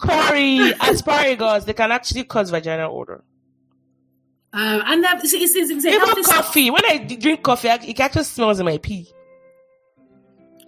curry, 0.00 0.72
asparagus, 0.80 1.64
they 1.64 1.72
can 1.74 1.90
actually 1.92 2.24
cause 2.24 2.50
vaginal 2.50 2.96
odor. 2.96 3.24
um, 4.52 4.82
and 4.86 5.04
that, 5.04 5.22
it's, 5.24 5.32
it's, 5.34 5.54
it's, 5.54 5.84
Even 5.84 6.00
healthy 6.00 6.22
stuff. 6.22 6.46
coffee. 6.46 6.70
When 6.70 6.84
I 6.84 6.98
drink 6.98 7.42
coffee, 7.42 7.68
I, 7.68 7.74
it 7.84 7.98
actually 8.00 8.24
smells 8.24 8.60
in 8.60 8.66
my 8.66 8.78
pee. 8.78 9.10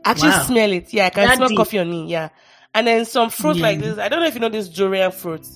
I 0.05 0.11
actually 0.13 0.31
Wow. 0.31 0.43
smell 0.43 0.73
it. 0.73 0.93
Yeah, 0.93 1.07
I 1.07 1.11
can 1.11 1.27
That 1.29 1.37
smell 1.37 1.49
deep. 1.49 1.57
coffee 1.59 1.79
on 1.79 1.91
me. 1.91 2.07
Yeah, 2.09 2.31
and 2.75 2.87
then 2.87 3.05
some 3.05 3.31
fruit 3.31 3.57
Yeah. 3.57 3.63
like 3.63 3.81
this. 3.81 3.99
I 3.99 4.09
don't 4.09 4.21
know 4.21 4.27
if 4.27 4.35
you 4.35 4.41
know 4.41 4.49
this 4.49 4.69
durian 4.69 5.13
fruit. 5.13 5.47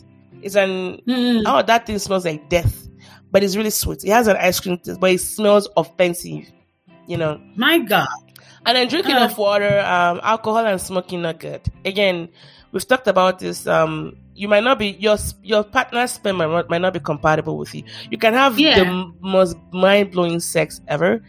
It's 0.42 0.54
an 0.56 1.00
Mm. 1.08 1.42
oh 1.46 1.62
that 1.62 1.86
thing 1.86 1.98
smells 1.98 2.24
like 2.26 2.48
death, 2.50 2.86
but 3.30 3.42
it's 3.42 3.56
really 3.56 3.70
sweet. 3.70 4.04
It 4.04 4.10
has 4.10 4.26
an 4.26 4.36
ice 4.36 4.60
cream 4.60 4.76
taste, 4.78 5.00
but 5.00 5.10
it 5.12 5.20
smells 5.20 5.68
offensive. 5.76 6.50
You 7.06 7.16
know. 7.18 7.40
My 7.56 7.78
God. 7.78 8.06
And 8.66 8.76
then 8.76 8.88
drinking 8.88 9.14
Uh. 9.14 9.18
enough 9.18 9.36
water, 9.38 9.80
um, 9.80 10.20
alcohol 10.22 10.64
and 10.66 10.80
smoking 10.80 11.22
not 11.22 11.38
good. 11.40 11.60
Again, 11.84 12.28
we've 12.72 12.86
talked 12.86 13.06
about 13.08 13.38
this. 13.38 13.66
Um, 13.66 14.16
you 14.34 14.48
might 14.48 14.64
not 14.64 14.78
be 14.78 14.88
your 14.98 15.16
your 15.42 15.62
partner's 15.62 16.12
sperm 16.12 16.36
might 16.38 16.48
not, 16.50 16.68
might 16.70 16.80
not 16.80 16.92
be 16.92 17.00
compatible 17.00 17.56
with 17.56 17.74
you. 17.74 17.84
You 18.10 18.18
can 18.18 18.34
have 18.34 18.58
Yeah. 18.58 18.80
the 18.80 18.86
m- 18.86 19.14
most 19.20 19.56
mind 19.72 20.10
blowing 20.10 20.40
sex 20.40 20.80
ever, 20.88 21.22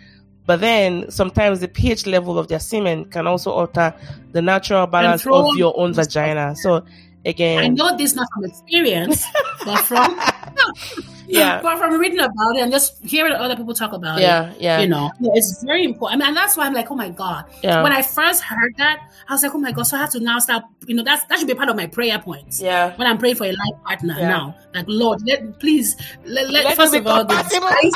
but 0.48 0.60
then 0.62 1.12
sometimes 1.12 1.60
the 1.60 1.68
pH 1.68 2.08
level 2.08 2.40
of 2.40 2.48
their 2.48 2.60
semen 2.60 3.06
can 3.06 3.28
also 3.28 3.52
alter 3.52 3.94
the 4.32 4.42
natural 4.42 4.88
balance 4.88 5.26
of 5.28 5.56
your 5.56 5.78
own 5.80 5.94
vagina. 5.94 6.56
So 6.56 6.84
I 7.26 7.68
know 7.70 7.98
this 7.98 8.14
not 8.16 8.28
from 8.34 8.46
experience, 8.46 9.24
but 9.66 9.82
from 9.82 10.20
Yeah. 11.28 11.60
but 11.64 11.78
from 11.80 12.00
reading 12.00 12.20
about 12.20 12.56
it 12.56 12.62
and 12.62 12.72
just 12.72 13.04
hearing 13.04 13.34
other 13.34 13.56
people 13.56 13.74
talk 13.74 13.94
about 13.94 14.20
yeah, 14.22 14.52
it. 14.52 14.62
yeah, 14.62 14.78
yeah. 14.78 14.82
You 14.82 14.88
know, 14.88 15.12
it's 15.34 15.64
very 15.64 15.84
important. 15.84 16.22
I 16.22 16.26
mean, 16.26 16.28
and 16.30 16.38
that's 16.38 16.56
why 16.56 16.66
I'm 16.68 16.74
like, 16.74 16.92
oh 16.92 16.96
my 16.96 17.10
god. 17.10 17.46
yeah, 17.64 17.82
When 17.82 17.92
I 17.92 18.04
first 18.04 18.44
heard 18.44 18.76
that, 18.78 19.10
I 19.28 19.34
was 19.34 19.42
like, 19.44 19.56
oh 19.56 19.58
my 19.58 19.72
god. 19.72 19.84
So 19.84 19.98
I 19.98 20.02
have 20.02 20.12
to 20.12 20.20
now 20.20 20.40
start. 20.40 20.64
You 20.86 20.96
know, 20.96 21.04
that's 21.04 21.24
that 21.26 21.40
should 21.40 21.48
be 21.48 21.56
part 21.56 21.70
of 21.70 21.76
my 21.76 21.88
prayer 21.88 22.20
points. 22.20 22.62
yeah. 22.62 22.96
When 22.96 23.08
I'm 23.08 23.18
praying 23.18 23.36
for 23.36 23.46
a 23.46 23.52
life 23.52 23.84
partner 23.86 24.16
Yeah. 24.20 24.30
now, 24.30 24.56
like 24.74 24.86
Lord, 24.88 25.20
let 25.26 25.60
please 25.60 25.96
let, 26.26 26.50
let, 26.52 26.64
Let 26.64 26.76
first 26.78 26.94
of 26.94 27.08
all 27.08 27.26
the 27.26 27.44
size, 27.44 27.92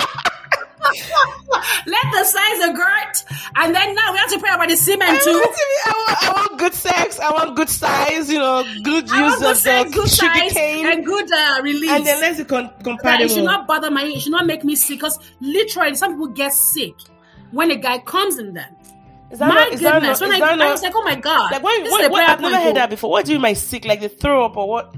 let 1.85 2.05
the 2.11 2.23
size 2.23 2.75
girt, 2.75 3.23
and 3.55 3.75
then 3.75 3.95
now 3.95 4.11
we 4.11 4.17
have 4.17 4.29
to 4.29 4.39
pray 4.39 4.53
about 4.53 4.67
the 4.67 4.73
I 4.73 4.75
semen 4.75 5.07
want, 5.07 5.23
too. 5.23 5.31
to 5.31 5.39
be- 5.39 5.85
I, 5.85 5.91
want, 5.91 6.23
I 6.23 6.33
want 6.33 6.59
good 6.59 6.73
sex. 6.73 7.19
I 7.19 7.31
want 7.31 7.55
good 7.55 7.69
size. 7.69 8.31
You 8.31 8.39
know, 8.39 8.63
good 8.83 9.09
I 9.09 9.27
use 9.27 9.41
of 9.41 9.57
sex, 9.57 9.91
good 9.93 10.09
sugar 10.09 10.33
size, 10.33 10.53
cane. 10.53 10.85
and 10.85 11.05
good 11.05 11.31
uh, 11.31 11.59
release. 11.63 11.89
and 11.89 12.05
then 12.05 12.21
let's 12.21 12.43
con- 12.43 12.71
That 13.03 13.21
it 13.21 13.31
should 13.31 13.43
not 13.43 13.67
bother 13.67 13.91
my. 13.91 14.03
It 14.03 14.21
should 14.21 14.31
not 14.31 14.45
make 14.45 14.63
me 14.63 14.75
sick. 14.75 14.99
Because 14.99 15.19
literally, 15.39 15.95
some 15.95 16.13
people 16.13 16.27
get 16.27 16.53
sick 16.53 16.93
when 17.51 17.71
a 17.71 17.75
guy 17.75 17.99
comes 17.99 18.37
in 18.37 18.53
them. 18.53 18.75
Is 19.31 19.39
that 19.39 19.47
My 19.47 19.55
not, 19.55 19.73
is 19.73 19.81
that 19.81 19.93
goodness. 20.01 20.21
not, 20.21 20.29
when 20.29 20.41
I, 20.41 20.55
that 20.57 20.61
I 20.61 20.71
was 20.71 20.81
like, 20.81 20.93
oh 20.95 21.03
my 21.03 21.15
God. 21.15 21.51
like 21.51 21.61
what, 21.61 21.83
what, 21.91 22.11
what, 22.11 22.23
I've 22.23 22.41
never 22.41 22.55
heard 22.57 22.75
that 22.77 22.89
before. 22.89 23.11
What 23.11 23.25
do 23.25 23.33
you 23.33 23.39
mean 23.39 23.55
sick? 23.55 23.85
Like 23.85 24.01
they 24.01 24.07
throw 24.07 24.43
up 24.45 24.57
or 24.57 24.67
what? 24.67 24.95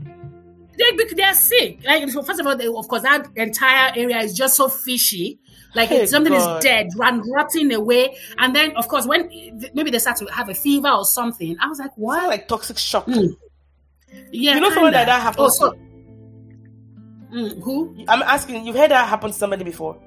they, 0.77 1.13
they're 1.15 1.33
sick. 1.33 1.83
Like 1.85 2.09
first 2.09 2.39
of 2.39 2.47
all, 2.47 2.55
they, 2.55 2.67
of 2.67 2.87
course, 2.87 3.01
that 3.03 3.27
entire 3.35 3.93
area 3.95 4.19
is 4.19 4.33
just 4.33 4.55
so 4.55 4.67
fishy. 4.67 5.39
Like 5.73 5.89
Hey, 5.89 6.05
something 6.05 6.33
God. 6.33 6.57
is 6.57 6.63
dead, 6.63 6.87
run 6.95 7.21
rotting 7.31 7.71
away, 7.73 8.17
and 8.39 8.55
then 8.55 8.75
of 8.75 8.87
course 8.87 9.05
when 9.07 9.29
maybe 9.73 9.89
they 9.91 9.99
start 9.99 10.17
to 10.17 10.25
have 10.25 10.49
a 10.49 10.53
fever 10.53 10.89
or 10.89 11.05
something, 11.05 11.55
I 11.61 11.67
was 11.67 11.79
like, 11.79 11.91
what? 11.95 12.27
like 12.27 12.47
toxic 12.47 12.77
shock. 12.77 13.05
Mm. 13.05 13.35
yeah, 14.31 14.55
you 14.55 14.59
know 14.61 14.69
someone 14.71 14.91
like 14.93 15.05
that 15.05 15.21
happens. 15.21 15.57
Oh, 15.61 15.71
so, 15.71 15.77
Mm, 17.33 17.63
who? 17.63 17.95
I'm 18.09 18.21
asking. 18.23 18.65
You've 18.65 18.75
heard 18.75 18.91
that 18.91 19.07
happen 19.07 19.31
to 19.31 19.33
somebody 19.37 19.63
before? 19.63 19.97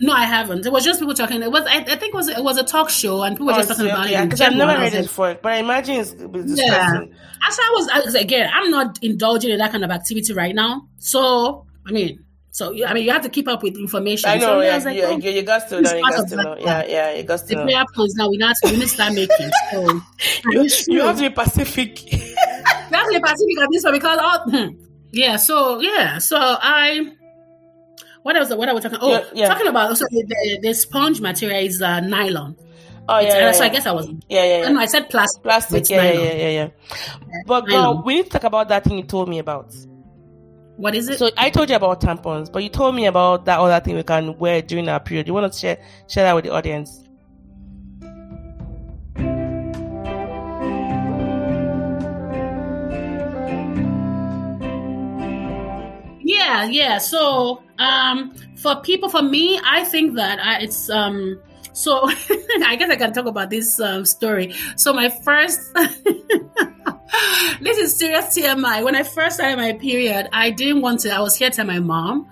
No, 0.00 0.12
I 0.12 0.24
haven't. 0.24 0.66
It 0.66 0.72
was 0.72 0.84
just 0.84 0.98
people 0.98 1.14
talking. 1.14 1.40
It 1.40 1.52
was 1.52 1.64
I, 1.66 1.76
I 1.76 1.84
think 1.84 2.12
it 2.12 2.14
was 2.14 2.28
it 2.28 2.42
was 2.42 2.58
a 2.58 2.64
talk 2.64 2.90
show, 2.90 3.22
and 3.22 3.36
people 3.36 3.46
were 3.46 3.52
just 3.52 3.70
Oh, 3.70 3.74
talking 3.74 3.90
so, 3.90 3.94
about 3.94 4.10
yeah, 4.10 4.22
it. 4.22 4.26
because 4.26 4.40
I've 4.40 4.54
never 4.54 4.72
and 4.72 4.80
I 4.80 4.84
was 4.84 4.92
heard 4.92 4.98
it 4.98 5.02
before. 5.04 5.38
But 5.40 5.52
I 5.52 5.56
imagine 5.58 5.96
it's, 6.00 6.10
it's 6.18 6.58
Yeah. 6.60 7.02
As 7.46 7.58
I 7.60 7.70
was, 7.76 7.88
I 7.92 8.00
was 8.00 8.14
again, 8.16 8.50
I'm 8.52 8.70
not 8.70 8.98
indulging 9.02 9.50
in 9.52 9.58
that 9.58 9.70
kind 9.70 9.84
of 9.84 9.90
activity 9.92 10.32
right 10.32 10.54
now. 10.54 10.88
So, 10.98 11.66
I 11.86 11.92
mean, 11.92 12.24
so 12.52 12.70
I 12.86 12.92
mean, 12.92 13.04
you 13.04 13.12
have 13.12 13.22
to 13.22 13.30
keep 13.30 13.48
up 13.48 13.62
with 13.62 13.78
information. 13.78 14.28
I 14.28 14.36
know. 14.36 14.46
So, 14.46 14.60
yeah, 14.60 14.74
I 14.74 14.78
like, 14.78 14.96
yeah, 14.98 15.04
oh, 15.06 15.16
you, 15.16 15.30
you 15.30 15.42
got 15.42 15.70
to 15.70 15.80
know. 15.80 15.94
You 15.94 16.02
got 16.02 16.28
to 16.28 16.36
know. 16.36 16.56
Yeah, 16.60 16.84
yeah, 16.86 17.14
you 17.14 17.22
got 17.22 17.38
to 17.40 17.46
the 17.46 17.64
know. 17.64 17.84
points 17.94 18.14
now 18.14 18.28
we 18.28 18.36
not 18.36 18.56
we 18.64 18.72
need 18.72 18.82
to 18.82 18.88
start 18.88 19.14
making. 19.14 19.50
So, 19.70 20.00
You, 20.50 20.68
you 20.88 21.00
have 21.00 21.16
to 21.16 21.22
be 21.22 21.30
Pacific. 21.30 21.96
That's 22.90 23.08
the 23.08 23.20
Pacific 23.24 23.58
of 23.58 23.68
this 23.72 23.84
one 23.84 23.92
because 23.94 24.18
all, 24.18 24.40
hmm. 24.50 24.76
yeah. 25.12 25.36
So 25.36 25.80
yeah. 25.80 26.18
So 26.18 26.36
I. 26.38 27.12
What 28.22 28.36
else? 28.36 28.54
What 28.54 28.68
are 28.68 28.74
we 28.74 28.82
talking? 28.82 28.98
Oh, 29.00 29.12
Yeah, 29.12 29.24
yeah. 29.32 29.48
talking 29.48 29.66
about 29.66 29.88
also 29.88 30.04
the, 30.10 30.22
the, 30.28 30.58
the 30.68 30.74
sponge 30.74 31.22
material 31.22 31.64
is 31.64 31.80
uh, 31.80 32.00
nylon. 32.00 32.54
oh 33.08 33.18
It's- 33.18 33.32
yeah, 33.34 33.46
yeah, 33.46 33.52
so 33.52 33.64
I 33.64 33.68
guess 33.70 33.86
I 33.86 33.92
was. 33.92 34.08
yeah, 34.28 34.44
yeah, 34.44 34.58
yeah. 34.58 34.68
No, 34.68 34.78
I 34.78 34.86
said 34.86 35.08
plastic. 35.08 35.42
Plastic. 35.42 35.88
Yeah, 35.88 36.02
yeah, 36.02 36.20
yeah, 36.20 36.32
yeah, 36.34 36.48
yeah. 36.50 36.68
But 37.46 37.62
girl, 37.62 38.02
we 38.04 38.16
need 38.16 38.24
to 38.24 38.30
talk 38.30 38.44
about 38.44 38.68
that 38.68 38.84
thing 38.84 38.98
you 38.98 39.04
told 39.04 39.30
me 39.30 39.38
about. 39.38 39.74
What 40.82 40.96
is 40.96 41.08
it? 41.08 41.20
So 41.20 41.30
I 41.36 41.48
told 41.48 41.70
you 41.70 41.76
about 41.76 42.00
tampons, 42.00 42.50
but 42.50 42.64
you 42.64 42.68
told 42.68 42.96
me 42.96 43.06
about 43.06 43.44
that 43.44 43.60
other 43.60 43.78
thing 43.78 43.94
we 43.94 44.02
can 44.02 44.36
wear 44.36 44.60
during 44.60 44.88
our 44.88 44.98
period. 44.98 45.28
You 45.28 45.32
want 45.32 45.52
to 45.52 45.56
share 45.56 45.78
share 46.08 46.24
that 46.24 46.34
with 46.34 46.44
the 46.44 46.50
audience? 46.50 47.04
Yeah, 56.24 56.64
yeah. 56.64 56.98
So, 56.98 57.62
um, 57.78 58.34
for 58.56 58.74
people, 58.82 59.08
for 59.08 59.22
me, 59.22 59.60
I 59.64 59.84
think 59.84 60.16
that 60.16 60.40
I, 60.40 60.62
it's 60.62 60.90
um. 60.90 61.40
So 61.72 62.02
I 62.64 62.76
guess 62.76 62.90
I 62.90 62.96
can 62.96 63.12
talk 63.12 63.26
about 63.26 63.50
this 63.50 63.80
um, 63.80 64.04
story. 64.04 64.54
So 64.76 64.92
my 64.92 65.08
first, 65.08 65.72
this 67.60 67.78
is 67.78 67.96
serious 67.96 68.26
TMI. 68.36 68.84
When 68.84 68.94
I 68.94 69.02
first 69.02 69.36
started 69.36 69.56
my 69.56 69.72
period, 69.72 70.28
I 70.32 70.50
didn't 70.50 70.82
want 70.82 71.00
to. 71.00 71.10
I 71.10 71.20
was 71.20 71.36
here 71.36 71.50
to 71.50 71.56
tell 71.56 71.66
my 71.66 71.78
mom. 71.78 72.28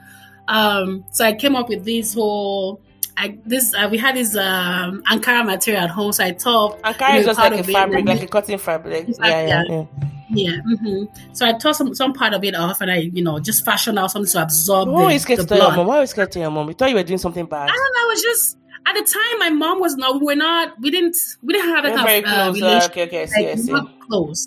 Um, 0.49 1.05
so 1.11 1.25
I 1.25 1.35
came 1.35 1.57
up 1.57 1.69
with 1.69 1.85
this 1.85 2.15
whole. 2.15 2.83
I, 3.17 3.39
this 3.45 3.75
uh, 3.75 3.89
we 3.91 3.99
had 3.99 4.17
this 4.17 4.35
um, 4.37 5.03
Ankara 5.11 5.45
material 5.45 5.85
at 5.85 5.91
home, 5.91 6.13
so 6.13 6.25
I 6.25 6.33
thought 6.33 6.81
Ankara 6.83 7.19
is 7.19 7.27
just 7.27 7.39
like 7.39 7.53
a 7.53 7.65
fabric, 7.65 8.07
like 8.07 8.23
a 8.23 8.27
cotton 8.27 8.59
fabric. 8.59 9.09
Yeah, 9.19 9.47
yeah, 9.47 9.47
yeah. 9.47 9.65
yeah. 9.69 9.85
yeah. 10.31 10.57
hmm 10.63 11.05
So 11.33 11.47
I 11.47 11.53
tore 11.53 11.75
some 11.75 11.95
some 11.95 12.15
part 12.15 12.33
of 12.33 12.43
it 12.45 12.55
off, 12.55 12.81
and 12.81 12.91
I 12.91 12.97
you 12.97 13.23
know 13.23 13.39
just 13.39 13.65
fashioned 13.65 13.99
out 13.99 14.11
something 14.11 14.31
to 14.33 14.43
absorb 14.43 14.89
Why 14.89 15.09
the, 15.09 15.13
you 15.13 15.19
scared 15.19 15.41
the 15.41 15.43
to 15.43 15.49
tell 15.49 15.59
your 15.59 15.77
mom? 15.77 15.87
Why 15.87 16.01
you 16.01 16.07
scared 16.07 16.33
to 16.33 16.39
your 16.39 16.51
mom? 16.51 16.69
You 16.69 16.75
thought 16.75 16.89
you 16.89 16.97
were 16.97 17.03
doing 17.03 17.19
something 17.19 17.45
bad. 17.45 17.69
I 17.69 17.73
don't 17.73 17.77
know. 17.77 18.07
It 18.07 18.09
was 18.09 18.23
just 18.23 18.57
at 18.97 19.05
the 19.05 19.11
time 19.13 19.39
my 19.39 19.51
mom 19.51 19.81
was 19.81 19.97
not. 19.97 20.21
We 20.21 20.27
were 20.27 20.35
not. 20.35 20.81
We 20.81 20.91
didn't. 20.91 21.17
We 21.43 21.55
didn't 21.55 21.71
have 21.75 21.85
that 21.85 21.91
You're 21.91 21.99
kind 22.23 22.25
of 22.25 22.31
uh, 22.31 22.35
close. 22.35 22.55
Relationship. 22.57 22.91
okay, 22.93 23.03
okay, 23.07 23.23
I 23.23 23.27
see, 23.27 23.47
I 23.47 23.51
Like, 23.51 23.59
see. 23.59 23.73
not 23.73 24.01
close. 24.01 24.47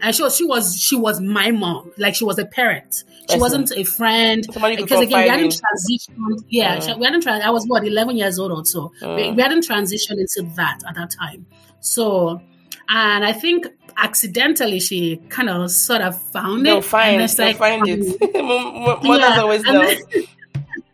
And 0.00 0.14
she 0.14 0.22
was. 0.22 0.36
She 0.36 0.44
was. 0.44 0.76
She 0.76 0.96
was 0.96 1.20
my 1.20 1.50
mom. 1.50 1.92
Like 1.98 2.14
she 2.14 2.24
was 2.24 2.38
a 2.38 2.46
parent. 2.46 3.04
She 3.30 3.36
I 3.36 3.38
wasn't 3.38 3.70
a 3.76 3.84
friend. 3.84 4.44
Somebody 4.52 4.76
Because 4.76 5.00
again, 5.00 5.22
we 5.24 5.28
hadn't 5.28 5.52
transitioned. 5.54 6.44
Yeah, 6.48 6.80
she- 6.80 6.94
we 6.94 7.04
hadn't. 7.04 7.22
Trans- 7.22 7.44
I 7.44 7.50
was 7.50 7.66
what 7.66 7.86
eleven 7.86 8.16
years 8.16 8.38
old 8.38 8.52
or 8.52 8.64
so. 8.64 8.92
We, 9.00 9.06
Mm. 9.06 9.36
we 9.36 9.42
hadn't 9.42 9.66
transitioned 9.66 10.18
into 10.18 10.50
that 10.56 10.80
at 10.88 10.94
that 10.96 11.10
time. 11.10 11.46
So, 11.80 12.40
and 12.88 13.24
I 13.24 13.32
think 13.32 13.66
accidentally 13.96 14.80
she 14.80 15.18
kind 15.28 15.48
of 15.50 15.70
sort 15.70 16.00
of 16.00 16.20
found 16.32 16.64
They'll 16.66 16.78
it. 16.78 16.84
find, 16.84 17.14
and 17.16 17.22
it's 17.24 17.38
like, 17.38 17.56
find 17.58 17.82
um, 17.82 17.88
it. 17.90 19.02
Mothers 19.04 19.20
yeah, 19.20 19.40
always 19.40 19.62
know. 19.64 19.92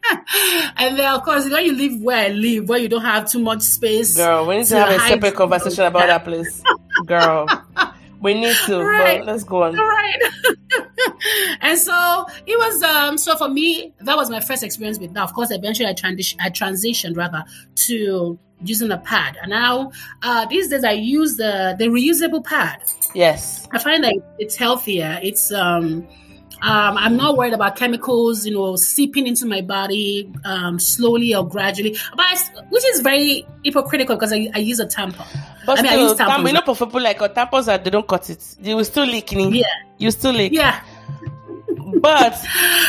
and 0.77 0.99
then 0.99 1.15
of 1.15 1.23
course 1.23 1.45
you 1.45 1.51
know, 1.51 1.59
you 1.59 1.75
live 1.75 2.01
where 2.03 2.27
I 2.27 2.29
live, 2.29 2.69
where 2.69 2.79
you 2.79 2.89
don't 2.89 3.05
have 3.05 3.31
too 3.31 3.41
much 3.41 3.63
space. 3.63 4.17
Girl, 4.17 4.47
we 4.47 4.59
need 4.59 4.65
to 4.67 4.71
to 4.71 4.79
have 4.79 4.91
a 4.91 4.99
separate 5.01 5.35
conversation 5.35 5.85
about 5.85 6.07
that 6.07 6.25
place. 6.25 6.63
Girl, 7.07 7.47
we 8.21 8.35
need 8.35 8.57
to. 8.67 8.83
Right. 8.83 9.25
Let's 9.25 9.45
go 9.45 9.63
on. 9.65 9.77
Right. 9.77 10.19
and 11.61 11.79
so 11.79 12.27
it 12.47 12.59
was 12.59 12.83
um 12.83 13.19
so 13.19 13.37
for 13.37 13.49
me, 13.49 13.93
that 14.01 14.17
was 14.17 14.31
my 14.31 14.41
first 14.41 14.63
experience 14.63 14.99
with 14.99 15.15
that. 15.15 15.23
Of 15.23 15.35
course, 15.35 15.51
eventually 15.51 15.89
I 15.89 15.93
transition 15.95 16.39
I 16.41 16.51
transitioned 16.51 17.17
rather 17.17 17.45
to 17.87 18.39
using 18.65 18.91
a 18.91 18.99
pad. 18.99 19.37
And 19.41 19.51
now 19.51 19.93
uh 20.23 20.47
these 20.47 20.69
days 20.69 20.85
I 20.85 20.93
use 20.93 21.37
the 21.37 21.77
the 21.79 21.87
reusable 21.87 22.45
pad. 22.45 22.83
Yes. 23.15 23.67
I 23.73 23.79
find 23.79 24.03
that 24.05 24.15
it's 24.39 24.57
healthier. 24.57 25.19
It's 25.23 25.53
um 25.53 26.07
um, 26.63 26.97
I'm 26.97 27.17
not 27.17 27.37
worried 27.37 27.53
about 27.53 27.77
chemicals, 27.77 28.47
you 28.47 28.55
know, 28.55 28.77
seeping 28.77 29.27
into 29.27 29.47
my 29.47 29.61
body 29.61 30.31
um, 30.45 30.79
slowly 30.79 31.35
or 31.35 31.47
gradually, 31.47 31.97
but 32.17 32.21
I, 32.21 32.37
which 32.71 32.85
is 32.87 33.01
very 33.01 33.47
hypocritical 33.65 34.17
because 34.17 34.33
I, 34.33 34.49
I 34.55 34.59
use 34.59 34.81
a 34.81 34.87
tampon. 34.87 35.27
But 35.67 35.79
I 35.79 35.83
mean, 35.83 35.93
I 35.93 35.95
still, 35.95 36.09
use 36.09 36.19
tam- 36.19 36.47
you 36.47 36.53
know, 36.53 36.75
for 36.75 36.87
people 36.87 37.03
like 37.03 37.21
uh, 37.21 37.29
tampons, 37.29 37.69
are, 37.73 37.79
they 37.79 37.91
don't 37.91 38.07
cut 38.09 38.29
it. 38.31 38.57
You 38.61 38.77
will 38.77 38.85
still 38.85 39.05
leak. 39.05 39.33
in 39.33 39.55
Yeah. 39.55 39.67
You 39.99 40.11
still 40.11 40.33
leak. 40.33 40.53
Yeah, 40.53 40.83
But 42.01 42.35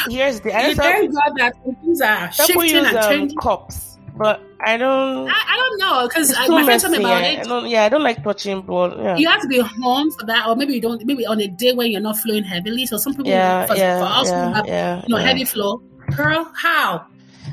here's 0.09 0.39
the. 0.41 0.53
I 0.55 0.69
know 0.69 0.75
thank 0.75 1.13
God 1.13 1.33
that 1.37 1.53
things 1.63 2.01
are 2.01 2.31
shifting 2.31 2.61
use 2.61 2.87
and 2.87 2.97
um, 2.97 3.09
changing. 3.09 3.37
cups, 3.37 3.97
but 4.15 4.41
I 4.61 4.77
don't. 4.77 5.29
I, 5.29 5.33
I 5.47 5.55
don't 5.57 5.79
know 5.79 6.07
because 6.07 6.35
my 6.49 6.63
friend 6.63 6.81
told 6.81 6.91
me 6.91 6.99
about 6.99 7.21
yeah. 7.21 7.27
I 7.27 7.31
it. 7.31 7.43
don't, 7.45 7.69
yeah, 7.69 7.83
I 7.85 7.89
don't 7.89 8.03
like 8.03 8.23
touching 8.23 8.61
blood. 8.61 8.97
Yeah. 8.99 9.15
You 9.15 9.29
have 9.29 9.41
to 9.41 9.47
be 9.47 9.59
home 9.59 10.11
for 10.11 10.25
that, 10.25 10.47
or 10.47 10.55
maybe 10.55 10.73
you 10.73 10.81
don't. 10.81 11.05
Maybe 11.05 11.25
on 11.25 11.39
a 11.39 11.47
day 11.47 11.71
when 11.73 11.91
you're 11.91 12.01
not 12.01 12.17
flowing 12.17 12.43
heavily. 12.43 12.85
So 12.85 12.97
some 12.97 13.13
people, 13.13 13.27
yeah, 13.31 13.65
for, 13.65 13.75
yeah, 13.75 13.99
for 13.99 14.05
us, 14.05 14.29
who 14.29 14.35
yeah, 14.35 14.53
have 14.53 14.67
yeah, 14.67 15.01
you 15.07 15.15
know 15.15 15.21
heavy 15.21 15.45
flow. 15.45 15.81
Girl, 16.15 16.51
how? 16.55 17.05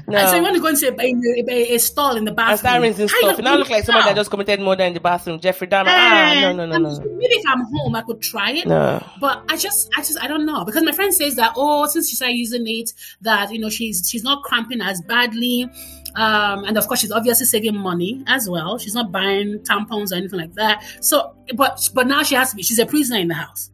No. 0.08 0.18
And 0.18 0.28
so 0.28 0.36
you 0.36 0.42
want 0.42 0.54
to 0.54 0.60
go 0.60 0.68
into 0.68 0.88
a, 0.88 1.50
a, 1.50 1.74
a, 1.74 1.78
stall 1.78 2.16
in 2.16 2.24
the 2.24 2.30
bathroom. 2.30 2.50
and 2.50 2.58
start 2.60 2.82
rinsing 2.82 3.08
stuff. 3.08 3.38
You 3.38 3.42
now 3.42 3.56
look 3.56 3.70
like 3.70 3.84
someone 3.84 4.04
that 4.04 4.14
just 4.14 4.30
committed 4.30 4.60
murder 4.60 4.84
in 4.84 4.94
the 4.94 5.00
bathroom. 5.00 5.40
Jeffrey 5.40 5.66
Dahmer. 5.66 5.86
Ah, 5.88 6.32
Eh, 6.32 6.40
no, 6.40 6.52
no, 6.52 6.66
no, 6.66 6.78
no, 6.78 7.00
Maybe 7.00 7.34
if 7.34 7.44
I'm 7.46 7.64
home, 7.64 7.96
I 7.96 8.02
could 8.02 8.20
try 8.22 8.52
it. 8.52 8.68
no. 8.68 9.04
But 9.20 9.42
I 9.48 9.56
just, 9.56 9.90
I 9.96 10.02
just, 10.02 10.22
I 10.22 10.28
don't 10.28 10.46
know 10.46 10.64
because 10.64 10.84
my 10.84 10.92
friend 10.92 11.12
says 11.12 11.34
that 11.36 11.54
oh, 11.56 11.86
since 11.86 12.08
she 12.08 12.16
started 12.16 12.36
using 12.36 12.66
it, 12.66 12.92
that 13.22 13.52
you 13.52 13.58
know 13.58 13.68
she's 13.68 14.08
she's 14.08 14.22
not 14.22 14.44
cramping 14.44 14.80
as 14.80 15.00
badly, 15.00 15.68
um, 16.16 16.64
and 16.64 16.76
of 16.78 16.86
course 16.88 17.00
she's 17.00 17.12
obviously 17.12 17.46
saving 17.46 17.76
money 17.76 18.24
as 18.26 18.48
well. 18.48 18.78
She's 18.78 18.94
not 18.94 19.12
buying 19.12 19.60
tampons 19.60 20.12
or 20.12 20.16
anything 20.16 20.40
like 20.40 20.54
that. 20.54 20.82
So, 21.00 21.36
but 21.54 21.80
but 21.94 22.06
now 22.06 22.22
she 22.22 22.34
has 22.34 22.50
to 22.50 22.56
be. 22.56 22.62
She's 22.62 22.78
a 22.78 22.86
prisoner 22.86 23.18
in 23.20 23.28
the 23.28 23.34
house. 23.34 23.70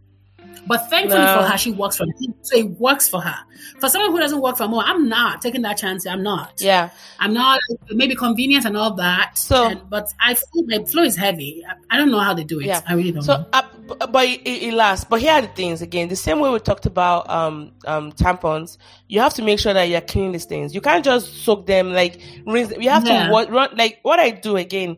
But 0.65 0.89
thankfully 0.91 1.21
No. 1.25 1.39
for 1.39 1.43
her, 1.49 1.59
she 1.59 1.73
works 1.73 1.97
from 1.97 2.11
home, 2.21 2.35
so 2.43 2.57
it 2.57 2.71
works 2.79 3.09
for 3.09 3.21
her. 3.21 3.35
For 3.81 3.89
someone 3.89 4.13
who 4.13 4.21
doesn't 4.21 4.41
work 4.41 4.57
from 4.57 4.71
home, 4.71 4.85
I'm 4.87 5.09
not 5.09 5.43
taking 5.43 5.63
that 5.63 5.77
chance. 5.77 6.07
I'm 6.07 6.23
not. 6.23 6.53
Yeah. 6.61 6.91
I'm 7.19 7.33
not 7.35 7.59
maybe 7.91 8.15
convenient 8.15 8.65
and 8.65 8.77
all 8.77 8.95
that. 8.95 9.33
So- 9.37 9.67
and- 9.71 9.91
but 9.91 10.13
I 10.21 10.35
feel 10.35 10.63
my 10.67 10.85
flow 10.85 11.03
is 11.03 11.17
heavy. 11.17 11.65
I, 11.69 11.97
I 11.97 11.99
don't 11.99 12.13
know 12.13 12.21
how 12.21 12.33
they 12.35 12.45
do 12.45 12.61
it. 12.61 12.67
Yeah. 12.67 12.81
I 12.87 12.95
really 12.95 13.11
don't 13.11 13.25
So, 13.25 13.39
know. 13.39 13.47
uh, 13.53 13.63
but 13.87 14.25
it, 14.27 14.41
it 14.47 14.75
lasts. 14.75 15.05
But 15.09 15.21
here 15.21 15.33
are 15.33 15.43
the 15.43 15.49
things 15.49 15.83
again. 15.83 16.09
The 16.09 16.17
same 16.17 16.41
way 16.41 16.51
we 16.51 16.59
talked 16.61 16.87
about 16.87 17.29
um 17.29 17.73
um 17.87 18.13
tampons, 18.13 18.79
you 19.09 19.21
have 19.21 19.35
to 19.35 19.43
make 19.43 19.59
sure 19.59 19.73
that 19.75 19.85
you're 19.85 20.01
cleaning 20.01 20.33
these 20.33 20.45
things. 20.45 20.75
You 20.75 20.81
can't 20.81 21.05
just 21.05 21.45
soak 21.45 21.67
them 21.67 21.93
like 21.93 22.21
rinse. 22.47 22.73
You 22.79 22.91
have 22.91 23.07
Yeah. 23.07 23.27
to 23.27 23.33
wa- 23.33 23.47
run 23.49 23.77
like 23.77 23.99
what 24.03 24.21
I 24.21 24.31
do 24.31 24.57
again. 24.57 24.97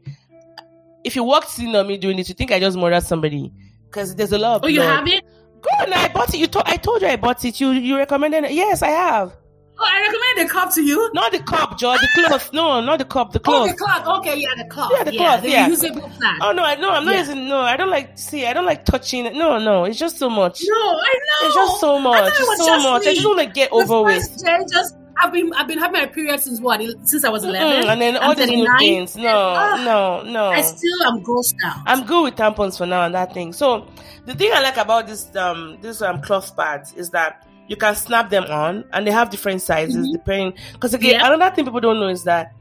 If 1.02 1.16
you 1.16 1.24
walked 1.24 1.58
in 1.58 1.74
on 1.76 1.86
me 1.86 1.98
doing 1.98 2.16
this, 2.16 2.28
you 2.28 2.34
think 2.34 2.50
I 2.52 2.58
just 2.60 2.76
murdered 2.78 3.02
somebody 3.02 3.52
because 3.86 4.14
there's 4.16 4.32
a 4.32 4.38
lot 4.38 4.56
of. 4.56 4.64
Oh, 4.64 4.68
you 4.68 4.80
have 4.80 5.06
it? 5.06 5.22
Good. 5.60 5.92
I 5.92 6.08
bought 6.08 6.32
it. 6.34 6.38
You 6.38 6.46
told. 6.46 6.64
I 6.66 6.76
told 6.76 7.02
you 7.02 7.08
I 7.08 7.16
bought 7.16 7.44
it. 7.44 7.60
You 7.60 7.70
you 7.72 7.96
recommended 7.96 8.44
it. 8.44 8.52
Yes, 8.52 8.82
I 8.82 8.88
have. 8.90 9.32
Oh, 9.76 9.84
I 9.84 10.00
recommend 10.02 10.48
the 10.48 10.52
cup 10.52 10.72
to 10.74 10.82
you. 10.82 11.10
Not 11.14 11.32
the 11.32 11.40
cup, 11.40 11.78
George. 11.78 11.98
The 12.00 12.08
cloth. 12.28 12.52
No, 12.52 12.80
not 12.80 12.98
the 13.00 13.04
cup. 13.04 13.32
The 13.32 13.40
Oh, 13.40 13.42
cloth. 13.42 13.68
the 13.70 13.74
cloth. 13.74 14.06
Okay, 14.20 14.36
yeah, 14.38 14.48
the 14.56 14.64
cloth. 14.70 14.92
Yeah, 14.94 15.04
the 15.04 15.16
cloth, 15.16 15.42
the 15.42 15.50
yeah. 15.50 15.68
reusable 15.68 16.16
plant. 16.18 16.38
Oh 16.42 16.52
no, 16.52 16.62
I 16.62 16.76
no, 16.76 16.90
I'm 16.90 17.04
not 17.04 17.12
Yeah. 17.14 17.20
using. 17.20 17.48
No, 17.48 17.60
I 17.60 17.76
don't 17.76 17.90
like. 17.90 18.16
See, 18.16 18.46
I 18.46 18.52
don't 18.52 18.66
like 18.66 18.84
touching 18.84 19.26
it. 19.26 19.34
No, 19.34 19.58
no, 19.58 19.84
it's 19.84 19.98
just 19.98 20.16
so 20.18 20.30
much. 20.30 20.62
No, 20.64 20.76
I 20.76 21.14
know. 21.14 21.46
It's 21.46 21.54
just 21.56 21.80
so 21.80 21.98
much. 21.98 22.18
thought 22.20 22.26
it 22.28 22.30
It's 22.30 22.48
was 22.48 22.58
so 22.58 22.66
just 22.66 22.84
much. 22.88 23.02
I 23.02 23.08
me. 23.10 23.14
just 23.16 23.26
want 23.26 23.40
to 23.40 23.46
get 23.46 23.70
The 23.70 23.76
over 23.76 24.02
with. 24.02 24.44
day, 24.44 24.58
just 24.70 24.94
I've 25.16 25.32
been 25.32 25.52
I've 25.54 25.66
been 25.66 25.78
having 25.78 26.00
my 26.00 26.06
period 26.06 26.40
since 26.40 26.60
what? 26.60 26.80
Since 27.02 27.24
I 27.24 27.28
was 27.30 27.42
eleven. 27.44 27.84
Mm, 27.84 27.88
and 27.92 28.00
then 28.00 28.16
all 28.16 28.34
these 28.34 28.46
new 28.48 28.78
things. 28.78 29.16
No, 29.16 29.28
Ah, 29.56 29.82
no, 29.84 30.22
no. 30.30 30.46
I 30.50 30.60
still 30.60 31.02
am 31.04 31.22
grossed 31.24 31.54
out. 31.64 31.78
I'm 31.86 32.04
good 32.06 32.22
with 32.22 32.36
tampons 32.36 32.78
for 32.78 32.86
now 32.86 33.02
and 33.06 33.14
that 33.14 33.34
thing. 33.34 33.52
So 33.52 33.88
the 34.26 34.34
thing 34.34 34.50
I 34.54 34.60
like 34.60 34.76
about 34.76 35.08
this 35.08 35.34
um 35.34 35.78
this 35.80 36.00
um 36.00 36.20
cloth 36.22 36.56
pads 36.56 36.92
is 36.94 37.10
that 37.10 37.44
you 37.68 37.76
can 37.76 37.94
snap 37.94 38.30
them 38.30 38.44
on 38.44 38.84
and 38.92 39.06
they 39.06 39.10
have 39.10 39.30
different 39.30 39.60
sizes 39.62 40.06
Mhm. 40.08 40.12
depending 40.12 40.54
because 40.72 40.92
again 40.94 41.20
Yeah. 41.20 41.32
another 41.32 41.54
thing 41.54 41.64
people 41.64 41.80
don't 41.80 41.98
know 42.00 42.08
is 42.08 42.24
that 42.24 42.52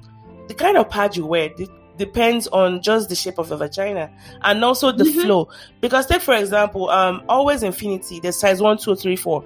the 0.47 0.53
kind 0.53 0.77
of 0.77 0.89
pad 0.89 1.15
you 1.17 1.25
wear 1.25 1.49
depends 1.97 2.47
on 2.47 2.81
just 2.81 3.09
the 3.09 3.15
shape 3.15 3.37
of 3.37 3.49
the 3.49 3.57
vagina 3.57 4.09
and 4.41 4.63
also 4.63 4.91
the 4.91 5.03
Mhm. 5.03 5.21
flow. 5.21 5.47
Because 5.79 6.05
take 6.07 6.21
for 6.21 6.33
example, 6.33 6.89
um, 6.89 7.21
always 7.29 7.63
infinity, 7.63 8.19
the 8.19 8.31
size 8.31 8.61
one, 8.61 8.77
two, 8.77 8.95
three, 8.95 9.15
four. 9.15 9.43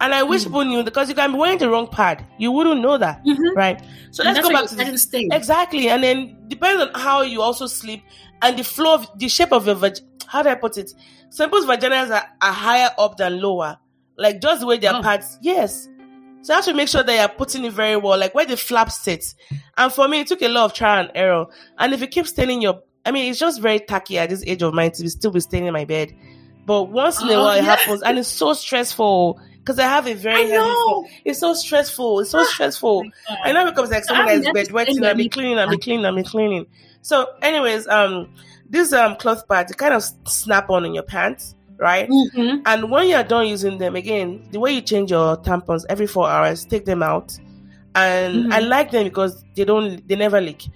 And 0.00 0.14
I 0.14 0.22
wish 0.22 0.42
Mm. 0.42 0.44
people 0.44 0.64
knew 0.64 0.82
because 0.84 1.08
you 1.08 1.14
can 1.14 1.32
be 1.32 1.38
wearing 1.38 1.58
the 1.58 1.68
wrong 1.68 1.88
pad. 1.88 2.24
You 2.38 2.52
wouldn't 2.52 2.80
know 2.80 2.96
that, 2.98 3.22
Mhm. 3.24 3.54
right? 3.56 3.80
So 4.12 4.22
And 4.24 4.34
let's 4.34 4.46
go 4.46 4.52
back 4.52 4.66
to 4.68 4.76
the 4.76 4.96
stay. 4.96 5.28
Exactly, 5.30 5.88
and 5.88 6.02
then 6.02 6.36
depends 6.48 6.80
on 6.82 6.90
how 6.94 7.22
you 7.22 7.42
also 7.42 7.66
sleep 7.66 8.02
and 8.40 8.56
the 8.56 8.64
flow 8.64 8.94
of 8.94 9.08
the 9.18 9.28
shape 9.28 9.52
of 9.52 9.66
your 9.66 9.74
vagina. 9.74 10.06
How 10.26 10.42
do 10.42 10.48
I 10.50 10.54
put 10.54 10.78
it? 10.78 10.92
Some 11.30 11.50
people's 11.50 11.66
vaginas 11.66 12.10
are, 12.10 12.24
are 12.40 12.52
higher 12.52 12.90
up 12.96 13.16
than 13.18 13.40
lower, 13.42 13.76
like 14.18 14.40
just 14.40 14.60
the 14.60 14.66
way 14.66 14.78
their 14.78 14.94
Oh. 14.94 15.02
pads. 15.02 15.38
Yes, 15.40 15.88
so 16.42 16.52
you 16.52 16.56
have 16.56 16.64
to 16.66 16.74
make 16.74 16.88
sure 16.88 17.02
that 17.02 17.14
you're 17.14 17.36
putting 17.36 17.64
it 17.64 17.72
very 17.72 17.96
well, 17.96 18.18
like 18.18 18.34
where 18.34 18.46
the 18.46 18.56
flap 18.56 18.90
sits. 18.90 19.34
And 19.76 19.92
for 19.92 20.08
me, 20.08 20.20
it 20.20 20.26
took 20.28 20.42
a 20.42 20.48
lot 20.48 20.66
of 20.66 20.72
trial 20.74 21.00
and 21.00 21.10
error. 21.14 21.46
And 21.78 21.92
if 21.92 22.00
you 22.00 22.06
keep 22.06 22.26
staining 22.26 22.62
your, 22.62 22.82
I 23.04 23.10
mean, 23.12 23.30
it's 23.30 23.38
just 23.38 23.60
very 23.60 23.80
tacky 23.80 24.18
at 24.18 24.30
this 24.30 24.44
age 24.46 24.62
of 24.62 24.74
mine 24.74 24.92
to 24.92 25.02
be 25.02 25.08
still 25.08 25.30
be 25.30 25.40
staining 25.40 25.72
my 25.72 25.84
bed. 25.84 26.12
But 26.66 26.84
once 26.90 27.20
in 27.22 27.28
a 27.28 27.32
Oh, 27.32 27.44
while, 27.44 27.54
it 27.56 27.64
yeah. 27.64 27.76
happens, 27.76 28.02
and 28.02 28.18
it's 28.18 28.28
so 28.28 28.52
stressful 28.52 29.40
because 29.58 29.78
I 29.78 29.84
have 29.84 30.06
a 30.06 30.14
very 30.14 30.52
I 30.52 30.56
heavy. 30.58 31.20
It's 31.24 31.38
so 31.40 31.54
stressful. 31.54 32.20
It's 32.20 32.30
so 32.30 32.44
stressful. 32.44 33.02
God. 33.04 33.38
I 33.44 33.52
know 33.52 33.66
it 33.66 33.70
becomes 33.70 33.90
like 33.90 34.04
someone 34.04 34.26
that's 34.26 34.44
never 34.44 34.58
bedwetting, 34.58 34.94
seen 34.94 35.04
I'll 35.04 35.14
be 35.14 35.28
cleaning, 35.28 35.58
I'll 35.58 35.68
be 35.70 35.78
cleaning, 35.78 36.04
I'll 36.06 36.14
be 36.14 36.22
cleaning. 36.24 36.66
So, 37.02 37.26
anyways, 37.42 37.86
um, 37.88 38.32
this 38.68 38.92
um 38.92 39.16
cloth 39.16 39.48
pads, 39.48 39.70
they 39.72 39.76
kind 39.76 39.94
of 39.94 40.02
snap 40.26 40.68
on 40.70 40.84
in 40.84 40.92
your 40.94 41.02
pants, 41.04 41.54
right? 41.78 42.08
Mhm. 42.08 42.62
And 42.66 42.90
when 42.90 43.08
you're 43.08 43.22
done 43.24 43.46
using 43.46 43.78
them, 43.78 43.96
again, 43.96 44.42
the 44.50 44.60
way 44.60 44.72
you 44.72 44.80
change 44.80 45.10
your 45.10 45.36
tampons 45.38 45.84
every 45.88 46.06
four 46.06 46.28
hours, 46.28 46.64
take 46.64 46.84
them 46.84 47.02
out. 47.02 47.32
And 47.94 48.46
Mhm. 48.46 48.52
I 48.52 48.58
like 48.60 48.90
them 48.90 49.04
because 49.04 49.44
they 49.56 49.64
don't, 49.64 50.06
they 50.08 50.16
never 50.16 50.40
leak. 50.40 50.68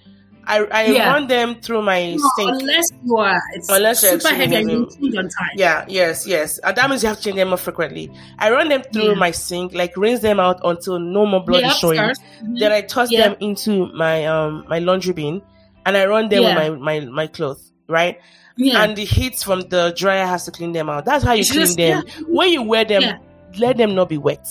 I, 0.45 0.59
I 0.65 0.85
Yeah. 0.87 1.13
run 1.13 1.27
them 1.27 1.55
through 1.61 1.83
my 1.83 2.15
No, 2.15 2.29
sink. 2.35 2.51
unless 2.51 2.89
you 3.05 3.15
are 3.15 3.41
Unless 3.69 3.99
super 4.01 4.27
heavy 4.27 4.55
and 4.55 4.69
you 4.71 4.89
change 4.99 5.15
on 5.15 5.23
time. 5.29 5.51
Yeah, 5.55 5.85
yes, 5.87 6.27
yes. 6.27 6.57
And 6.59 6.75
that 6.75 6.89
means 6.89 7.01
you 7.01 7.07
have 7.07 7.17
to 7.19 7.23
change 7.23 7.37
them 7.37 7.47
more 7.47 7.57
frequently. 7.57 8.11
I 8.39 8.51
run 8.51 8.67
them 8.67 8.81
through 8.91 9.09
Yeah. 9.09 9.13
my 9.13 9.31
sink, 9.31 9.73
like 9.73 9.95
rinse 9.95 10.19
them 10.19 10.41
out 10.41 10.59
until 10.65 10.99
no 10.99 11.25
more 11.25 11.41
blood 11.45 11.61
Yeah, 11.61 11.71
is 11.71 11.77
showing. 11.77 11.99
Mhm. 11.99 12.59
Then 12.59 12.71
I 12.73 12.81
toss 12.81 13.09
them 13.09 13.35
into 13.39 13.87
my 13.93 14.25
um 14.25 14.65
my 14.67 14.79
laundry 14.79 15.13
bin, 15.13 15.41
and 15.85 15.95
I 15.95 16.05
run 16.07 16.27
them 16.27 16.43
with 16.43 16.55
my 16.55 16.69
my 16.71 16.99
my 17.05 17.27
clothes, 17.27 17.71
right? 17.87 18.17
Yeah. 18.57 18.83
And 18.83 18.95
the 18.95 19.05
heat 19.05 19.39
from 19.39 19.61
the 19.61 19.93
dryer 19.97 20.25
has 20.25 20.45
to 20.45 20.51
clean 20.51 20.71
them 20.71 20.89
out. 20.89 21.05
That's 21.05 21.23
how 21.23 21.33
you 21.33 21.43
You 21.43 21.51
clean 21.51 21.65
just- 21.65 21.77
them. 21.77 22.03
When 22.27 22.49
you 22.51 22.61
wear 22.61 22.85
them, 22.85 23.01
Yeah. 23.01 23.17
let 23.57 23.77
them 23.77 23.95
not 23.95 24.09
be 24.09 24.17
wet, 24.17 24.47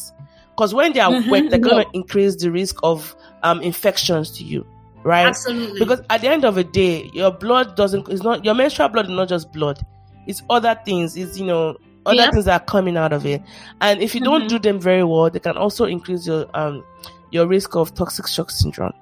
because 0.56 0.74
when 0.74 0.92
they 0.92 1.00
are 1.00 1.10
Mhm, 1.10 1.28
wet, 1.30 1.50
they're 1.50 1.58
gonna 1.58 1.84
no. 1.84 1.90
increase 1.92 2.36
the 2.36 2.50
risk 2.50 2.76
of 2.82 3.14
um 3.42 3.60
infections 3.60 4.30
to 4.38 4.44
you, 4.44 4.66
right? 5.04 5.26
Absolutely. 5.26 5.78
Because 5.78 6.00
at 6.10 6.20
the 6.20 6.28
end 6.28 6.44
of 6.44 6.54
the 6.54 6.64
day, 6.64 7.10
your 7.12 7.30
blood 7.30 7.74
doesn't. 7.76 8.08
It's 8.08 8.22
not 8.22 8.44
your 8.44 8.54
menstrual 8.54 8.88
blood 8.88 9.06
is 9.06 9.12
not 9.12 9.28
just 9.28 9.52
blood. 9.52 9.80
It's 10.26 10.42
other 10.50 10.78
things. 10.84 11.16
It's 11.16 11.38
you 11.38 11.46
know 11.46 11.76
other 12.06 12.16
Yep. 12.16 12.32
things 12.32 12.44
that 12.46 12.60
are 12.60 12.64
coming 12.64 12.96
out 12.96 13.12
of 13.12 13.24
it. 13.26 13.42
And 13.80 14.00
if 14.02 14.14
you 14.14 14.20
don't 14.20 14.44
Mhm. 14.44 14.48
do 14.48 14.58
them 14.58 14.80
very 14.80 15.04
well, 15.04 15.30
they 15.30 15.38
can 15.40 15.56
also 15.56 15.84
increase 15.84 16.26
your 16.26 16.46
um 16.54 16.84
your 17.30 17.46
risk 17.46 17.74
of 17.76 17.94
toxic 17.94 18.26
shock 18.28 18.50
syndrome. 18.50 18.92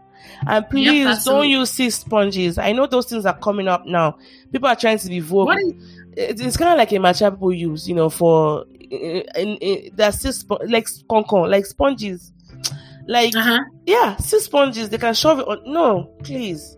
Uh, 0.47 0.51
and 0.53 0.69
please 0.71 1.25
don't 1.25 1.49
use 1.49 1.71
sea 1.71 1.91
sponges. 1.91 2.59
I 2.59 2.73
know 2.73 2.87
those 2.87 3.07
things 3.07 3.27
are 3.27 3.37
coming 3.39 3.69
up 3.69 3.87
now. 3.87 4.17
People 4.53 4.69
are 4.69 4.77
trying 4.77 4.99
to 4.99 5.09
be 5.09 5.21
vogue. 5.21 5.47
what 5.47 5.59
is, 5.59 5.73
It- 6.17 6.41
it's 6.41 6.57
kind 6.57 6.73
of 6.73 6.79
like 6.79 6.93
a 6.93 6.97
matcha 6.97 7.31
people 7.31 7.53
use, 7.53 7.89
you 7.89 7.95
know, 7.95 8.11
for 8.11 8.65
eh, 8.91 8.97
eh, 8.97 9.23
eh, 9.35 9.57
in, 9.61 9.91
that's 9.95 10.25
spo- 10.25 10.69
like 10.71 10.87
concon, 11.09 11.49
like 11.51 11.67
sponges. 11.67 12.33
Like 13.07 13.35
uh-huh. 13.35 13.59
yeah, 13.87 14.17
sea 14.17 14.41
sponges. 14.41 14.89
They 14.89 14.99
can 14.99 15.15
shove 15.15 15.41
it 15.41 15.49
on. 15.49 15.61
No, 15.67 16.11
please. 16.23 16.77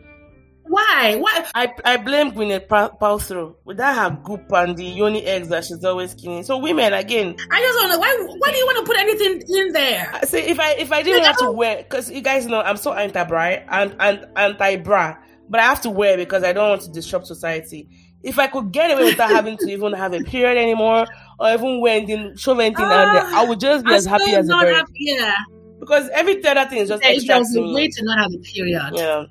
Why? 0.65 1.17
Why? 1.19 1.47
I 1.55 1.73
I 1.85 1.97
blame 1.97 2.33
Gwyneth 2.33 2.69
Pal- 2.69 2.97
Paltrow 3.01 3.57
with 3.65 3.77
that 3.79 3.97
her 3.97 4.17
goop 4.23 4.51
and 4.53 4.77
the 4.77 4.85
yoni 4.85 5.23
eggs 5.25 5.49
that 5.49 5.65
she's 5.65 5.85
always 5.85 6.15
killing. 6.15 6.45
So 6.45 6.59
women 6.59 6.93
again, 6.93 7.37
I 7.51 7.61
just 7.61 7.79
don't 7.79 7.89
know. 7.91 7.99
Why? 7.99 8.17
Why 8.39 8.51
do 8.53 8.57
you 8.57 8.67
want 8.67 8.79
to 8.79 8.85
put 8.85 8.97
anything 8.97 9.43
in 9.57 9.73
there? 9.73 10.11
I 10.15 10.25
say 10.25 10.47
if 10.49 10.59
I 10.61 10.73
if 10.73 10.93
I 10.93 11.03
didn't 11.03 11.19
Like, 11.23 11.27
have 11.33 11.43
I 11.43 11.47
to 11.47 11.53
wear 11.53 11.77
because 11.79 12.11
you 12.11 12.21
guys 12.23 12.47
know 12.47 12.61
I'm 12.61 12.77
so 12.77 12.93
anti 12.93 13.25
bra 13.25 13.41
and 13.69 13.97
and 14.01 14.27
anti 14.37 14.77
bra, 14.77 15.17
but 15.49 15.61
I 15.61 15.65
have 15.65 15.81
to 15.83 15.91
wear 15.91 16.17
because 16.17 16.43
I 16.45 16.53
don't 16.53 16.69
want 16.71 16.83
to 16.83 16.91
disrupt 16.91 17.27
society. 17.27 17.89
If 18.23 18.39
I 18.39 18.47
could 18.47 18.71
get 18.73 18.93
away 18.93 19.07
without 19.07 19.31
having 19.31 19.57
to 19.59 19.69
even 19.69 19.93
have 19.95 20.13
a 20.15 20.21
period 20.21 20.57
anymore 20.57 21.07
or 21.41 21.53
even 21.53 21.81
wear 21.81 21.97
anything, 21.97 22.37
shove 22.37 22.61
anything 22.61 22.89
there, 22.89 23.07
ah, 23.09 23.41
I 23.41 23.45
would 23.45 23.59
just 23.59 23.85
be 23.85 23.91
I'm 23.91 23.97
as 23.97 24.07
happy 24.07 24.31
as 24.33 24.49
a 24.49 24.53
bird. 24.53 24.75
happy- 24.77 24.93
Yeah. 24.99 25.35
Because 25.81 26.09
every 26.11 26.43
other 26.47 26.71
thing 26.71 26.79
is 26.79 26.89
just 26.89 27.03
There- 27.03 27.11
extra 27.11 27.41
to 27.41 27.59
a 27.59 27.63
me. 27.63 27.75
way 27.75 27.89
to 27.89 28.05
not 28.05 28.19
have 28.21 28.33
a 28.33 28.39
period. 28.39 28.93
Yeah. 28.95 29.25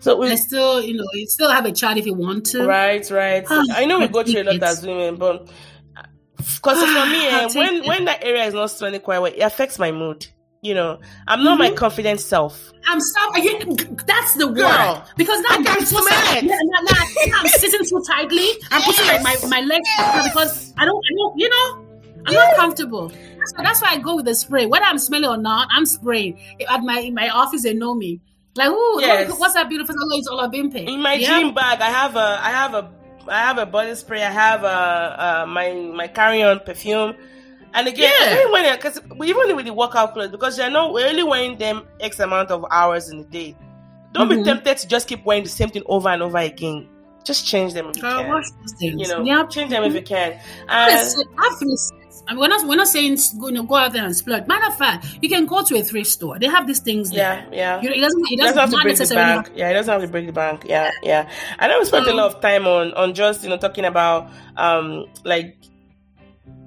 So 0.00 0.16
we, 0.16 0.30
I 0.30 0.36
still, 0.36 0.80
you 0.82 0.94
know, 0.94 1.04
you 1.12 1.26
still 1.26 1.50
have 1.50 1.64
a 1.64 1.72
child 1.72 1.98
if 1.98 2.06
you 2.06 2.14
want 2.14 2.46
to. 2.46 2.64
Right, 2.64 3.08
right. 3.10 3.44
Ah, 3.50 3.64
I 3.74 3.84
know 3.84 3.98
we 3.98 4.08
go 4.08 4.22
through 4.22 4.42
a 4.42 4.44
lot 4.44 4.62
as 4.62 4.86
women, 4.86 5.16
but 5.16 5.48
because 6.36 6.78
for 6.78 7.06
me, 7.06 7.26
eh, 7.26 7.48
when 7.54 7.74
it. 7.76 7.86
when 7.86 8.04
that 8.04 8.22
area 8.22 8.44
is 8.44 8.54
not 8.54 8.70
smelling 8.70 9.00
quite 9.00 9.18
well, 9.18 9.32
it 9.32 9.40
affects 9.40 9.78
my 9.78 9.90
mood. 9.90 10.26
You 10.60 10.74
know, 10.74 10.98
I'm 11.26 11.44
not 11.44 11.58
my 11.58 11.70
Mhm. 11.70 11.76
confident 11.76 12.20
self. 12.20 12.72
I'm 12.88 13.00
sorry. 13.00 13.42
That's 14.06 14.34
the 14.34 14.48
word. 14.48 14.56
Girl, 14.56 15.04
because 15.16 15.40
now 15.40 15.48
I'm 15.56 15.64
so 15.84 16.00
smell 16.00 16.02
sad. 16.02 16.44
Yeah, 16.44 16.50
now, 16.50 16.80
now 16.82 16.96
I 17.00 17.06
think 17.06 17.40
I'm 17.40 17.46
sitting 17.48 17.86
too 17.86 18.02
tightly. 18.08 18.48
I'm 18.72 18.82
putting 18.82 19.06
like 19.06 19.22
my, 19.22 19.36
my 19.48 19.60
legs 19.60 19.88
together 19.96 20.22
because 20.24 20.72
I 20.76 20.84
don't, 20.84 20.96
I 21.04 21.12
don't, 21.16 21.38
you 21.38 21.48
know, 21.48 21.84
I'm 22.26 22.34
not 22.34 22.56
comfortable. 22.56 23.10
So 23.10 23.62
that's 23.62 23.80
why 23.80 23.90
I 23.92 23.98
go 23.98 24.16
with 24.16 24.24
the 24.24 24.34
spray. 24.34 24.66
Whether 24.66 24.84
I'm 24.84 24.98
smelling 24.98 25.28
or 25.30 25.36
not, 25.36 25.68
I'm 25.70 25.86
spraying. 25.86 26.40
At 26.68 26.82
my 26.82 27.00
in 27.00 27.14
my 27.14 27.28
office, 27.28 27.62
they 27.62 27.74
know 27.74 27.94
me. 27.94 28.20
Like, 28.56 28.70
ooh, 28.70 28.98
Yes. 29.00 29.28
look, 29.28 29.40
what's 29.40 29.54
that 29.54 29.68
beautiful? 29.68 29.94
It's 30.12 30.28
Olabimpe. 30.28 30.88
In 30.88 31.00
my 31.02 31.14
Yeah. 31.14 31.38
gym 31.38 31.54
bag, 31.54 31.80
I 31.80 31.90
have 31.90 32.16
a, 32.16 32.38
I 32.42 32.50
have 32.50 32.74
a, 32.74 32.90
I 33.28 33.38
have 33.40 33.58
a 33.58 33.66
body 33.66 33.94
spray. 33.94 34.22
I 34.24 34.30
have 34.30 34.64
a, 34.64 34.66
uh, 35.42 35.46
my 35.48 35.72
my 35.74 36.08
carry 36.08 36.42
on 36.42 36.60
perfume. 36.60 37.14
And 37.74 37.86
again, 37.86 38.10
Yeah. 38.20 38.32
even 38.40 38.52
when 38.52 38.74
because 38.76 39.00
even 39.24 39.54
with 39.54 39.66
the 39.66 39.74
workout 39.74 40.14
clothes, 40.14 40.30
because 40.30 40.56
you're 40.58 40.70
not 40.70 40.92
we're 40.92 41.06
only 41.08 41.22
wearing 41.22 41.58
them 41.58 41.82
x 42.00 42.18
amount 42.20 42.50
of 42.50 42.64
hours 42.70 43.10
in 43.10 43.20
a 43.20 43.24
day. 43.24 43.54
Don't 44.12 44.28
be 44.28 44.36
Mhm. 44.36 44.44
tempted 44.44 44.78
to 44.78 44.88
just 44.88 45.06
keep 45.06 45.24
wearing 45.26 45.42
the 45.44 45.50
same 45.50 45.68
thing 45.68 45.82
over 45.86 46.08
and 46.08 46.22
over 46.22 46.38
again. 46.38 46.88
Just 47.24 47.46
change 47.46 47.74
them 47.74 47.90
if 47.90 47.96
you 47.96 48.02
can. 48.02 48.26
wash 48.28 48.44
those 48.62 48.72
things. 48.80 48.94
You 48.98 49.08
know, 49.08 49.22
yeah. 49.22 49.44
change 49.44 49.70
them 49.70 49.84
if 49.84 49.94
you 49.94 50.00
can. 50.02 50.40
Yes, 50.70 51.14
And 51.14 51.24
I 51.38 51.56
feel 51.60 51.76
mean, 52.32 52.40
we're 52.40 52.48
not 52.48 52.66
we're 52.68 52.76
not 52.76 52.88
saying 52.88 53.16
you 53.40 53.52
know 53.52 53.62
go 53.62 53.76
out 53.76 53.92
there 53.92 54.04
and 54.04 54.14
splurge. 54.14 54.46
Matter 54.46 54.66
of 54.66 54.76
fact, 54.76 55.06
you 55.22 55.28
can 55.28 55.46
go 55.46 55.62
to 55.62 55.76
a 55.78 55.82
thrift 55.82 56.10
store. 56.10 56.38
They 56.38 56.46
have 56.46 56.66
these 56.66 56.80
things 56.80 57.10
there. 57.10 57.46
yeah, 57.50 57.78
yeah. 57.78 57.80
You 57.80 57.88
know, 57.88 57.96
it 57.96 58.00
doesn't 58.00 58.24
it 58.30 58.38
doesn't, 58.38 58.56
doesn't 58.56 58.58
have 58.58 58.70
to 58.70 58.76
break 58.76 58.96
the 58.96 59.02
necessarily 59.02 59.42
bank. 59.42 59.52
Yeah, 59.56 59.70
it 59.70 59.72
doesn't 59.74 59.92
have 59.92 60.02
to 60.02 60.08
break 60.08 60.26
the 60.26 60.32
bank. 60.32 60.64
Yeah, 60.66 60.90
yeah. 61.02 61.30
I 61.58 61.68
know 61.68 61.78
we 61.78 61.84
spent 61.86 62.06
a 62.06 62.10
Um, 62.10 62.16
lot 62.16 62.34
of 62.34 62.40
time 62.40 62.66
on 62.66 62.92
on 62.94 63.14
just 63.14 63.42
you 63.42 63.48
know 63.48 63.56
talking 63.56 63.86
about 63.86 64.30
um 64.56 65.06
like 65.24 65.56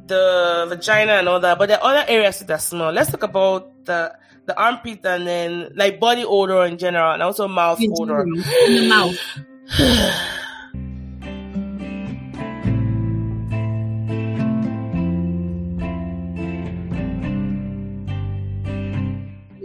the 0.07 0.65
vagina 0.67 1.13
and 1.13 1.29
all 1.29 1.39
that, 1.39 1.57
but 1.59 1.67
there 1.69 1.77
are 1.83 1.93
other 1.93 2.05
areas 2.07 2.39
that 2.39 2.61
smell. 2.61 2.91
Let's 2.91 3.11
talk 3.11 3.23
about 3.23 3.85
the 3.85 4.17
the 4.45 4.57
armpit 4.59 5.05
and 5.05 5.27
then 5.27 5.71
like 5.75 5.99
body 5.99 6.25
odor 6.25 6.65
in 6.65 6.77
general 6.77 7.13
and 7.13 7.21
also 7.21 7.47
mouth 7.47 7.79
in 7.79 7.93
odor. 7.99 8.23
in 8.23 8.75
the 8.75 8.87
mouth. 8.89 9.17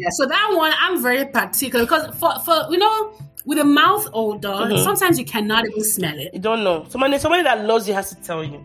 Yeah, 0.07 0.11
so 0.13 0.25
that 0.27 0.53
one 0.55 0.73
I'm 0.81 1.03
very 1.03 1.27
particular 1.27 1.85
because 1.85 2.15
for, 2.17 2.39
for 2.45 2.67
you 2.71 2.79
know 2.79 3.13
with 3.45 3.59
a 3.59 3.65
mouth 3.65 4.07
odor, 4.13 4.49
Mhm. 4.49 4.85
sometimes 4.85 5.19
you 5.19 5.25
cannot 5.25 5.67
even 5.69 5.83
smell 5.83 6.17
it. 6.17 6.33
You 6.33 6.39
don't 6.39 6.63
know. 6.63 6.87
Somebody 6.89 7.19
somebody 7.19 7.43
that 7.43 7.65
loves 7.65 7.89
you 7.89 7.95
has 7.95 8.11
to 8.11 8.17
tell 8.23 8.45
you. 8.45 8.65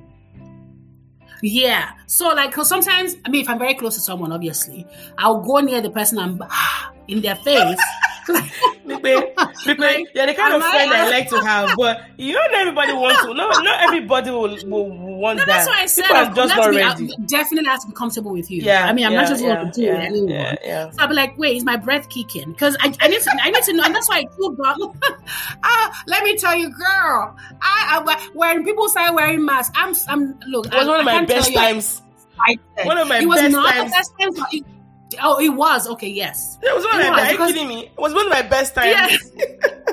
Yeah. 1.42 1.90
So 2.06 2.28
like, 2.30 2.52
cause 2.52 2.70
sometimes 2.70 3.16
I 3.26 3.30
mean, 3.30 3.42
if 3.42 3.50
I'm 3.50 3.58
very 3.58 3.74
close 3.74 3.96
to 3.96 4.02
someone, 4.02 4.32
obviously, 4.32 4.86
I'll 5.18 5.42
go 5.42 5.60
near 5.62 5.82
the 5.82 5.90
person 5.90 6.20
and 6.20 6.40
in 7.08 7.22
their 7.22 7.36
face. 7.38 7.80
Like, 8.86 10.08
you're 10.14 10.28
the 10.28 10.34
kind 10.34 10.54
am 10.54 10.62
of 10.62 10.68
friend 10.68 10.92
I 10.92 11.10
like 11.10 11.30
to 11.30 11.40
have, 11.42 11.78
but 11.78 12.02
you 12.18 12.34
know 12.34 12.40
not 12.40 12.54
everybody 12.56 12.94
wants 12.94 13.22
to. 13.22 13.34
No, 13.34 13.50
not 13.50 13.82
everybody 13.82 14.30
will, 14.32 14.58
will 14.68 14.90
want 15.18 15.38
No, 15.40 15.46
that. 15.46 15.48
that's 15.48 15.68
why 15.68 15.82
I 15.82 15.86
said 15.86 16.04
People 16.04 16.34
just 16.36 16.56
not 16.56 16.98
to 16.98 17.06
be, 17.08 17.16
definitely 17.28 17.70
have 17.70 17.82
to 17.82 17.88
be 17.88 17.94
comfortable 17.94 18.32
with 18.32 18.50
you. 18.52 18.62
Yeah, 18.62 18.86
I 18.86 18.94
mean, 18.94 19.06
I'm 19.06 19.14
yeah, 19.14 19.22
not 19.22 19.30
just 19.30 19.44
yeah, 19.44 19.56
going 19.56 19.68
to 19.68 19.72
do 19.72 19.82
yeah, 19.82 19.94
it 19.94 20.06
anyone. 20.06 20.30
Yeah, 20.30 20.56
yeah. 20.64 20.92
So 20.92 20.98
I'll 21.00 21.08
be 21.08 21.14
like, 21.14 21.38
wait, 21.38 21.58
is 21.58 21.64
my 21.64 21.78
breath 21.78 22.10
kicking? 22.10 22.52
Because 22.52 22.76
I, 22.82 22.94
I 23.00 23.08
need 23.08 23.22
to, 23.22 23.38
I 23.42 23.50
need 23.52 23.64
to 23.64 23.74
know, 23.74 23.84
and 23.84 23.96
that's 23.96 24.10
why 24.10 24.18
I 24.20 24.24
told 24.36 24.58
God, 24.58 24.78
ah, 25.64 26.04
let 26.08 26.24
me 26.24 26.38
tell 26.38 26.56
you, 26.56 26.70
girl, 26.70 27.36
I, 27.62 28.02
I 28.06 28.30
when 28.34 28.64
people 28.66 28.90
start 28.90 29.14
wearing 29.14 29.46
masks, 29.46 29.74
I'm, 29.78 29.96
I'm 30.08 30.40
look, 30.48 30.66
It 30.68 30.74
was 30.74 30.88
I, 30.88 30.90
one 30.90 31.00
of 31.02 31.08
I 31.08 31.20
my 31.20 31.26
best 31.26 31.52
you, 31.52 31.60
I- 31.60 31.72
times. 31.72 32.02
I 32.40 32.58
said. 32.76 32.88
One 32.88 32.98
of 32.98 33.08
my 33.08 33.20
it 33.20 33.28
was 33.28 33.40
best 33.40 33.52
not 33.52 33.70
times. 33.72 33.92
the 33.92 33.98
best 34.18 34.52
time. 34.52 34.66
But 35.12 35.20
it- 35.20 35.20
oh, 35.24 35.40
it 35.40 35.50
was 35.50 35.88
okay. 35.90 36.08
Yes, 36.10 36.58
It 36.62 36.74
was 36.76 36.84
one 36.84 37.00
of 37.02 37.08
my. 37.08 37.22
Are 37.22 37.26
you 37.26 37.32
because- 37.32 37.52
kidding 37.54 37.68
me? 37.68 37.86
It 37.86 37.98
was 38.00 38.14
one 38.14 38.26
of 38.26 38.32
my 38.32 38.42
best 38.42 38.76
times. 38.76 38.92
Yeah. 38.92 39.08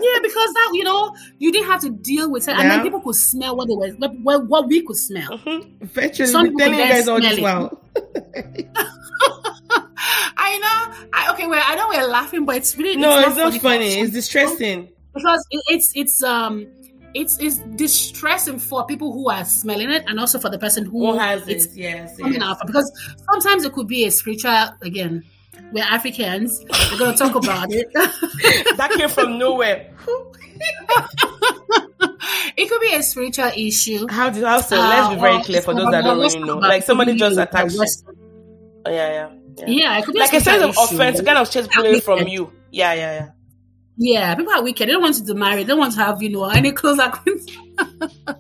yeah, 0.01 0.19
because 0.23 0.53
that 0.55 0.71
you 0.75 0.85
know 0.85 1.15
you 1.39 1.51
didn't 1.53 1.67
have 1.71 1.81
to 1.83 1.91
deal 1.91 2.31
with 2.31 2.49
it, 2.49 2.57
and 2.57 2.71
then 2.71 2.83
people 2.83 3.01
could 3.01 3.15
smell 3.17 3.57
what 3.57 3.69
they 3.69 3.75
were, 3.75 3.89
what, 3.99 4.13
what, 4.21 4.47
what 4.47 4.67
we 4.69 4.83
could 4.83 4.97
smell. 4.97 5.39
Mhm. 5.39 5.73
Eventually, 5.81 6.29
Some 6.29 6.47
I'm 6.47 6.57
telling 6.57 6.79
you 6.79 6.89
guys 6.89 7.09
all 7.09 7.21
this 7.21 7.37
smell 7.39 7.69
while. 7.69 7.83
I 10.41 10.59
know. 10.59 11.09
I, 11.13 11.33
okay, 11.33 11.47
well, 11.47 11.63
I 11.65 11.75
know 11.75 11.89
we're 11.89 12.07
laughing, 12.07 12.45
but 12.45 12.57
it's 12.57 12.77
really 12.77 12.97
No, 12.97 13.19
it's 13.19 13.29
it's 13.29 13.37
not 13.37 13.53
for 13.55 13.59
funny. 13.61 13.95
some 13.95 14.05
It's 14.05 14.13
distressing. 14.13 14.89
because 15.15 15.45
it, 15.51 15.63
it's 15.69 15.93
it's 15.95 16.23
um 16.23 16.67
it's 17.15 17.39
it's 17.41 17.59
distressing 17.77 18.59
for 18.59 18.85
people 18.87 19.13
who 19.13 19.29
are 19.31 19.45
smelling 19.45 19.91
it 19.91 20.05
and 20.07 20.21
also 20.21 20.39
for 20.39 20.51
the 20.51 20.59
person 20.59 20.85
who, 20.85 21.13
Who 21.13 21.19
has 21.19 21.47
it's 21.49 21.67
it? 21.67 21.77
Yes. 21.77 22.17
coming 22.17 22.35
yes. 22.35 22.43
out 22.43 22.67
because 22.67 22.91
sometimes 23.31 23.65
it 23.65 23.73
could 23.73 23.89
be 23.89 24.05
a 24.05 24.11
spiritual 24.11 24.69
again 24.83 25.25
we're 25.73 25.83
africans 25.85 26.65
we're 26.93 26.99
going 26.99 27.13
to 27.13 27.19
talk 27.19 27.35
about 27.35 27.73
it 27.73 27.91
that 27.95 28.91
came 28.97 29.09
from 29.09 29.39
nowhere. 29.39 29.91
it 32.57 32.69
could 32.69 32.81
be 32.81 32.95
a 32.95 33.03
spiritual 33.03 33.51
issue 33.57 34.07
How 34.09 34.31
do 34.31 34.45
how 34.45 34.61
so? 34.61 34.77
Let's 34.77 35.09
be 35.09 35.17
Uh, 35.17 35.21
very 35.21 35.43
clear 35.43 35.63
for 35.63 35.75
those 35.75 35.91
that 35.91 36.03
don't 36.05 36.19
really 36.19 36.39
know. 36.41 36.59
Like 36.59 36.83
somebody 36.83 37.15
just 37.17 37.37
the 37.37 37.43
attacks 37.43 37.75
you. 37.75 37.85
Oh, 38.87 38.91
yeah, 38.91 39.11
yeah. 39.11 39.29
yeah. 39.59 39.65
yeah 39.67 39.99
it 39.99 40.05
could 40.05 40.15
be 40.15 40.21
Like 40.21 40.33
a 40.33 40.41
sense 40.41 40.63
of 40.63 40.71
issue. 40.71 40.95
offense, 40.97 41.21
kind 41.21 41.39
of 41.39 41.51
chase 41.51 41.69
away 41.77 42.01
from 42.01 42.27
you. 42.29 42.53
Yeah, 42.71 42.93
yeah, 42.95 43.13
yeah. 43.21 43.29
Yeah 43.99 44.35
people 44.35 44.53
are 44.53 44.63
wicked 44.63 44.89
they 44.89 44.93
don't 44.93 45.03
want 45.03 45.19
you 45.19 45.27
to 45.27 45.35
marry 45.35 45.63
they 45.63 45.69
don't 45.69 45.79
want 45.79 45.93
to 45.93 46.01
have 46.01 46.23
you 46.23 46.31
know 46.31 46.45
any 46.45 46.73
close 46.73 46.99
acquaintance 46.99 47.47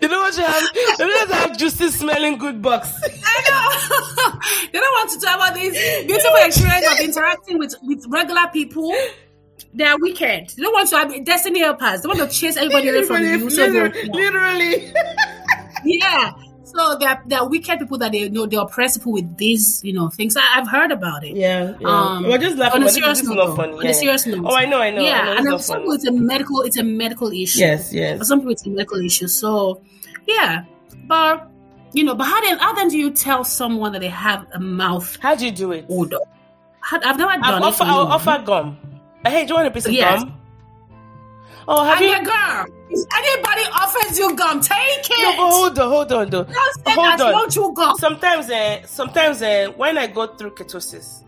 They 0.00 0.08
don't 0.08 0.20
want 0.20 0.34
to 0.34 0.42
have 0.42 0.62
they 0.74 1.04
don't 1.04 1.10
want 1.10 1.30
to 1.30 1.36
have 1.36 1.58
juicy 1.58 1.88
smelling 1.90 2.38
good 2.38 2.60
bucks. 2.60 2.92
I 3.24 3.38
know. 3.48 4.40
they 4.72 4.78
don't 4.78 4.92
want 4.92 5.10
to 5.10 5.20
talk 5.20 5.36
about 5.36 5.54
this 5.54 6.04
beautiful 6.04 6.36
experience 6.40 6.92
of 6.92 7.00
interacting 7.00 7.58
with, 7.58 7.74
with 7.82 8.04
regular 8.08 8.48
people. 8.52 8.92
They 9.74 9.84
are 9.84 9.96
wicked. 9.98 10.50
They 10.56 10.62
don't 10.62 10.72
want 10.72 10.88
to 10.90 10.96
have 10.96 11.24
destiny 11.24 11.60
helpers. 11.60 12.02
They 12.02 12.08
want 12.08 12.18
to 12.20 12.28
chase 12.28 12.56
everybody 12.56 12.88
away 12.88 13.04
from 13.04 13.22
you. 13.22 13.48
So 13.50 13.66
literally, 13.66 14.10
literally. 14.10 14.92
yeah. 15.84 16.32
So 16.74 16.96
they're, 16.98 17.22
they're 17.26 17.44
wicked 17.44 17.78
people 17.80 17.98
that 17.98 18.12
they 18.12 18.28
know 18.28 18.46
they 18.46 18.56
oppress 18.56 18.96
people 18.96 19.12
with 19.12 19.36
these, 19.36 19.80
you 19.84 19.92
know, 19.92 20.08
things. 20.08 20.36
I, 20.36 20.42
I've 20.56 20.68
heard 20.68 20.90
about 20.90 21.22
it. 21.24 21.36
Yeah, 21.36 21.76
yeah. 21.78 21.86
Um, 21.88 22.24
We're 22.24 22.38
just 22.38 22.56
laughing, 22.56 22.82
on 22.82 22.88
a 22.88 22.90
serious 22.90 23.22
note, 23.22 23.34
not 23.34 23.46
though. 23.48 23.56
funny. 23.56 23.72
On 23.78 23.86
a 23.86 23.94
serious 23.94 24.26
note. 24.26 24.44
Oh, 24.46 24.54
I 24.56 24.64
know, 24.64 24.80
I 24.80 24.90
know. 24.90 25.02
I 25.02 25.04
yeah, 25.04 25.24
know 25.24 25.32
and 25.36 25.48
for 25.48 25.58
some 25.58 25.78
people 25.80 25.92
it's 25.92 26.06
a 26.06 26.12
medical 26.12 26.62
it's 26.62 26.78
a 26.78 26.82
medical 26.82 27.28
issue. 27.30 27.58
Yes, 27.60 27.92
yes. 27.92 28.18
For 28.18 28.24
some 28.24 28.40
people 28.40 28.52
it's 28.52 28.64
a 28.66 28.70
medical 28.70 28.98
issue. 29.04 29.26
So 29.28 29.82
yeah. 30.26 30.64
But 31.06 31.48
you 31.92 32.04
know, 32.04 32.14
but 32.14 32.24
how 32.24 32.40
then 32.40 32.58
how 32.58 32.72
then 32.74 32.88
do 32.88 32.96
you 32.96 33.10
tell 33.10 33.44
someone 33.44 33.92
that 33.92 34.00
they 34.00 34.08
have 34.08 34.46
a 34.54 34.58
mouth 34.60 35.18
How 35.20 35.34
do 35.34 35.44
you 35.44 35.52
do 35.52 35.72
it? 35.72 35.84
odor? 35.90 36.18
I've 36.90 37.18
never 37.18 37.32
done 37.32 37.44
I've 37.44 37.56
it. 37.58 37.62
offer, 37.64 37.84
I'll 37.84 38.06
offer 38.06 38.42
gum. 38.44 38.76
Hey, 39.24 39.44
do 39.44 39.50
you 39.50 39.54
want 39.54 39.68
a 39.68 39.70
piece 39.70 39.86
of 39.86 39.92
Yes. 39.92 40.24
gum? 40.24 40.38
Oh, 41.68 41.84
have 41.84 42.00
And 42.00 42.06
you? 42.06 42.24
girl, 42.24 42.66
if 42.90 43.06
anybody 43.16 43.62
offers 43.72 44.18
you 44.18 44.34
gum, 44.36 44.60
take 44.60 45.10
it. 45.10 45.22
No, 45.22 45.30
but 45.36 45.50
hold 45.50 45.78
on, 45.78 45.88
hold 45.88 46.12
on, 46.12 46.30
though. 46.30 46.44
Don't 46.44 46.74
say 46.84 46.92
hold 46.92 47.20
on. 47.20 47.32
want 47.32 47.56
you 47.56 47.72
gum. 47.74 47.94
Sometimes, 47.98 48.50
uh, 48.50 48.82
sometimes 48.86 49.42
uh, 49.42 49.72
when 49.76 49.96
I 49.98 50.06
go 50.08 50.26
through 50.26 50.50
ketosis, 50.52 51.22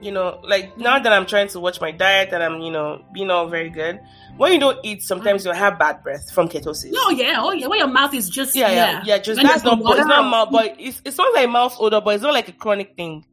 you 0.00 0.12
know, 0.12 0.40
like 0.44 0.76
now 0.76 0.98
that 0.98 1.12
I'm 1.12 1.26
trying 1.26 1.48
to 1.48 1.60
watch 1.60 1.80
my 1.80 1.90
diet 1.90 2.30
and 2.32 2.42
I'm, 2.42 2.60
you 2.60 2.70
know, 2.70 3.02
being 3.12 3.30
all 3.30 3.48
very 3.48 3.70
good. 3.70 4.00
When 4.36 4.52
you 4.52 4.60
don't 4.60 4.78
eat, 4.84 5.02
sometimes 5.02 5.46
you'll 5.46 5.54
have 5.54 5.78
bad 5.78 6.02
breath 6.02 6.30
from 6.30 6.48
ketosis. 6.50 6.92
Oh 6.94 7.10
yeah, 7.10 7.36
oh 7.38 7.52
yeah. 7.52 7.68
When 7.68 7.78
your 7.78 7.88
mouth 7.88 8.12
is 8.12 8.28
just 8.28 8.54
Yeah, 8.54 8.70
yeah, 8.70 9.02
yeah. 9.06 9.18
Just 9.18 9.38
When 9.38 9.46
that's 9.46 9.64
not, 9.64 9.78
no 9.78 9.92
it's 9.94 10.06
not 10.06 10.28
mouth, 10.30 10.48
but 10.52 10.74
it's 10.78 11.00
it's 11.06 11.16
not 11.16 11.32
like 11.34 11.48
mouth 11.48 11.74
odor, 11.80 12.02
but 12.02 12.14
it's 12.14 12.22
not 12.22 12.34
like 12.34 12.48
a 12.48 12.52
chronic 12.52 12.94
thing. 12.96 13.24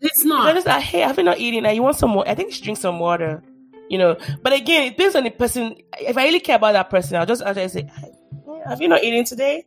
It's 0.00 0.16
It's 0.16 0.24
not. 0.24 0.52
just 0.54 0.66
like, 0.66 0.82
hey, 0.82 1.00
have 1.00 1.16
you 1.16 1.22
not 1.22 1.38
eaten? 1.38 1.64
And 1.64 1.76
you 1.76 1.82
want 1.84 1.94
some 1.96 2.10
more? 2.10 2.28
I 2.28 2.34
think 2.34 2.48
you 2.48 2.54
should 2.54 2.64
drink 2.64 2.78
some 2.80 2.98
water. 2.98 3.40
You 3.92 3.98
know, 3.98 4.16
but 4.42 4.54
again, 4.54 4.84
it 4.84 4.96
depends 4.96 5.14
on 5.16 5.24
the 5.24 5.30
person. 5.30 5.76
If 6.00 6.16
I 6.16 6.24
really 6.24 6.40
care 6.40 6.56
about 6.56 6.72
that 6.72 6.88
person, 6.88 7.18
I'll 7.18 7.26
just 7.26 7.42
actually 7.42 7.68
say, 7.68 7.90
have 8.66 8.80
you 8.80 8.88
not 8.88 9.04
eaten 9.04 9.22
today? 9.26 9.66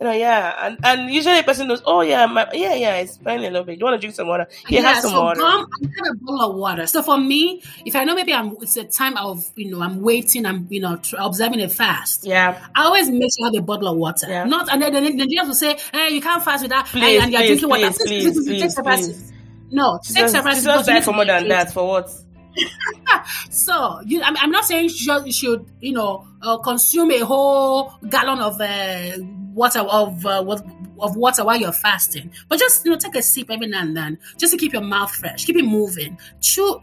You 0.00 0.06
know, 0.06 0.12
yeah. 0.12 0.66
And 0.66 0.78
and 0.82 1.10
usually 1.14 1.36
the 1.36 1.44
person 1.44 1.68
knows, 1.68 1.80
oh 1.86 2.00
yeah, 2.00 2.26
my, 2.26 2.48
yeah, 2.52 2.74
yeah, 2.74 2.96
it's 2.96 3.18
fine 3.18 3.38
a 3.38 3.42
little 3.42 3.62
bit. 3.62 3.78
You 3.78 3.84
want 3.84 3.94
to 3.94 4.00
drink 4.00 4.16
some 4.16 4.26
water? 4.26 4.48
Yeah, 4.68 4.80
have 4.80 5.02
some 5.02 5.12
so 5.12 5.22
water. 5.22 5.40
gum, 5.40 5.68
I 5.72 5.86
have 5.86 6.16
a 6.16 6.18
bottle 6.18 6.50
of 6.50 6.56
water. 6.56 6.86
So 6.88 7.00
for 7.04 7.16
me, 7.16 7.62
if 7.86 7.94
I 7.94 8.02
know 8.02 8.16
maybe 8.16 8.34
I'm, 8.34 8.56
it's 8.60 8.76
a 8.76 8.82
time 8.84 9.16
of, 9.18 9.48
you 9.54 9.70
know, 9.70 9.82
I'm 9.82 10.00
waiting, 10.00 10.46
I'm, 10.46 10.66
you 10.68 10.80
know, 10.80 10.96
tr- 10.96 11.16
observing 11.20 11.60
a 11.60 11.68
fast. 11.68 12.24
Yeah. 12.26 12.66
I 12.74 12.84
always 12.86 13.08
make 13.08 13.30
sure 13.38 13.46
I 13.46 13.54
have 13.54 13.62
a 13.62 13.64
bottle 13.64 13.86
of 13.86 13.98
water. 13.98 14.26
Yeah. 14.28 14.46
Not, 14.46 14.68
and 14.72 14.82
then 14.82 14.94
the 14.94 15.00
Nigerians 15.00 15.46
will 15.46 15.54
say, 15.54 15.78
hey, 15.92 16.08
you 16.10 16.20
can't 16.20 16.42
fast 16.42 16.62
with 16.64 16.70
that. 16.70 16.86
Please, 16.86 17.22
and, 17.22 17.24
and 17.24 17.32
you're 17.32 17.40
please, 17.42 17.60
drinking 17.60 17.68
water. 17.68 17.96
please, 18.04 18.22
please, 18.32 18.46
Take 18.74 18.84
please, 18.84 19.06
please. 19.06 19.32
No, 19.70 20.00
take 20.02 20.16
Jesus, 20.16 20.32
separate- 20.32 20.54
Jesus 20.54 20.66
because 20.66 20.88
you 20.88 20.94
died 20.94 21.04
for 21.04 21.12
more 21.12 21.24
than 21.24 21.46
that. 21.48 21.72
For 21.72 21.86
what? 21.86 22.10
So 23.50 24.00
you, 24.06 24.22
I'm, 24.22 24.36
I'm 24.36 24.50
not 24.50 24.64
saying 24.64 24.84
you 24.84 24.88
should, 24.90 25.26
you 25.26 25.32
should 25.32 25.70
you 25.80 25.92
know, 25.92 26.26
uh, 26.42 26.56
consume 26.58 27.10
a 27.12 27.20
whole 27.20 27.92
gallon 28.08 28.38
of 28.38 28.60
uh, 28.60 29.18
water 29.52 29.80
of 29.80 30.24
uh, 30.24 30.42
what 30.42 30.64
of 30.98 31.16
water 31.16 31.44
while 31.44 31.56
you're 31.56 31.72
fasting, 31.72 32.30
but 32.48 32.58
just 32.58 32.84
you 32.84 32.90
know, 32.90 32.96
take 32.96 33.14
a 33.16 33.22
sip 33.22 33.50
every 33.50 33.66
now 33.66 33.82
and 33.82 33.96
then, 33.96 34.18
just 34.36 34.52
to 34.52 34.58
keep 34.58 34.72
your 34.72 34.82
mouth 34.82 35.10
fresh, 35.14 35.44
keep 35.44 35.56
it 35.56 35.64
moving. 35.64 36.18
Chew. 36.40 36.80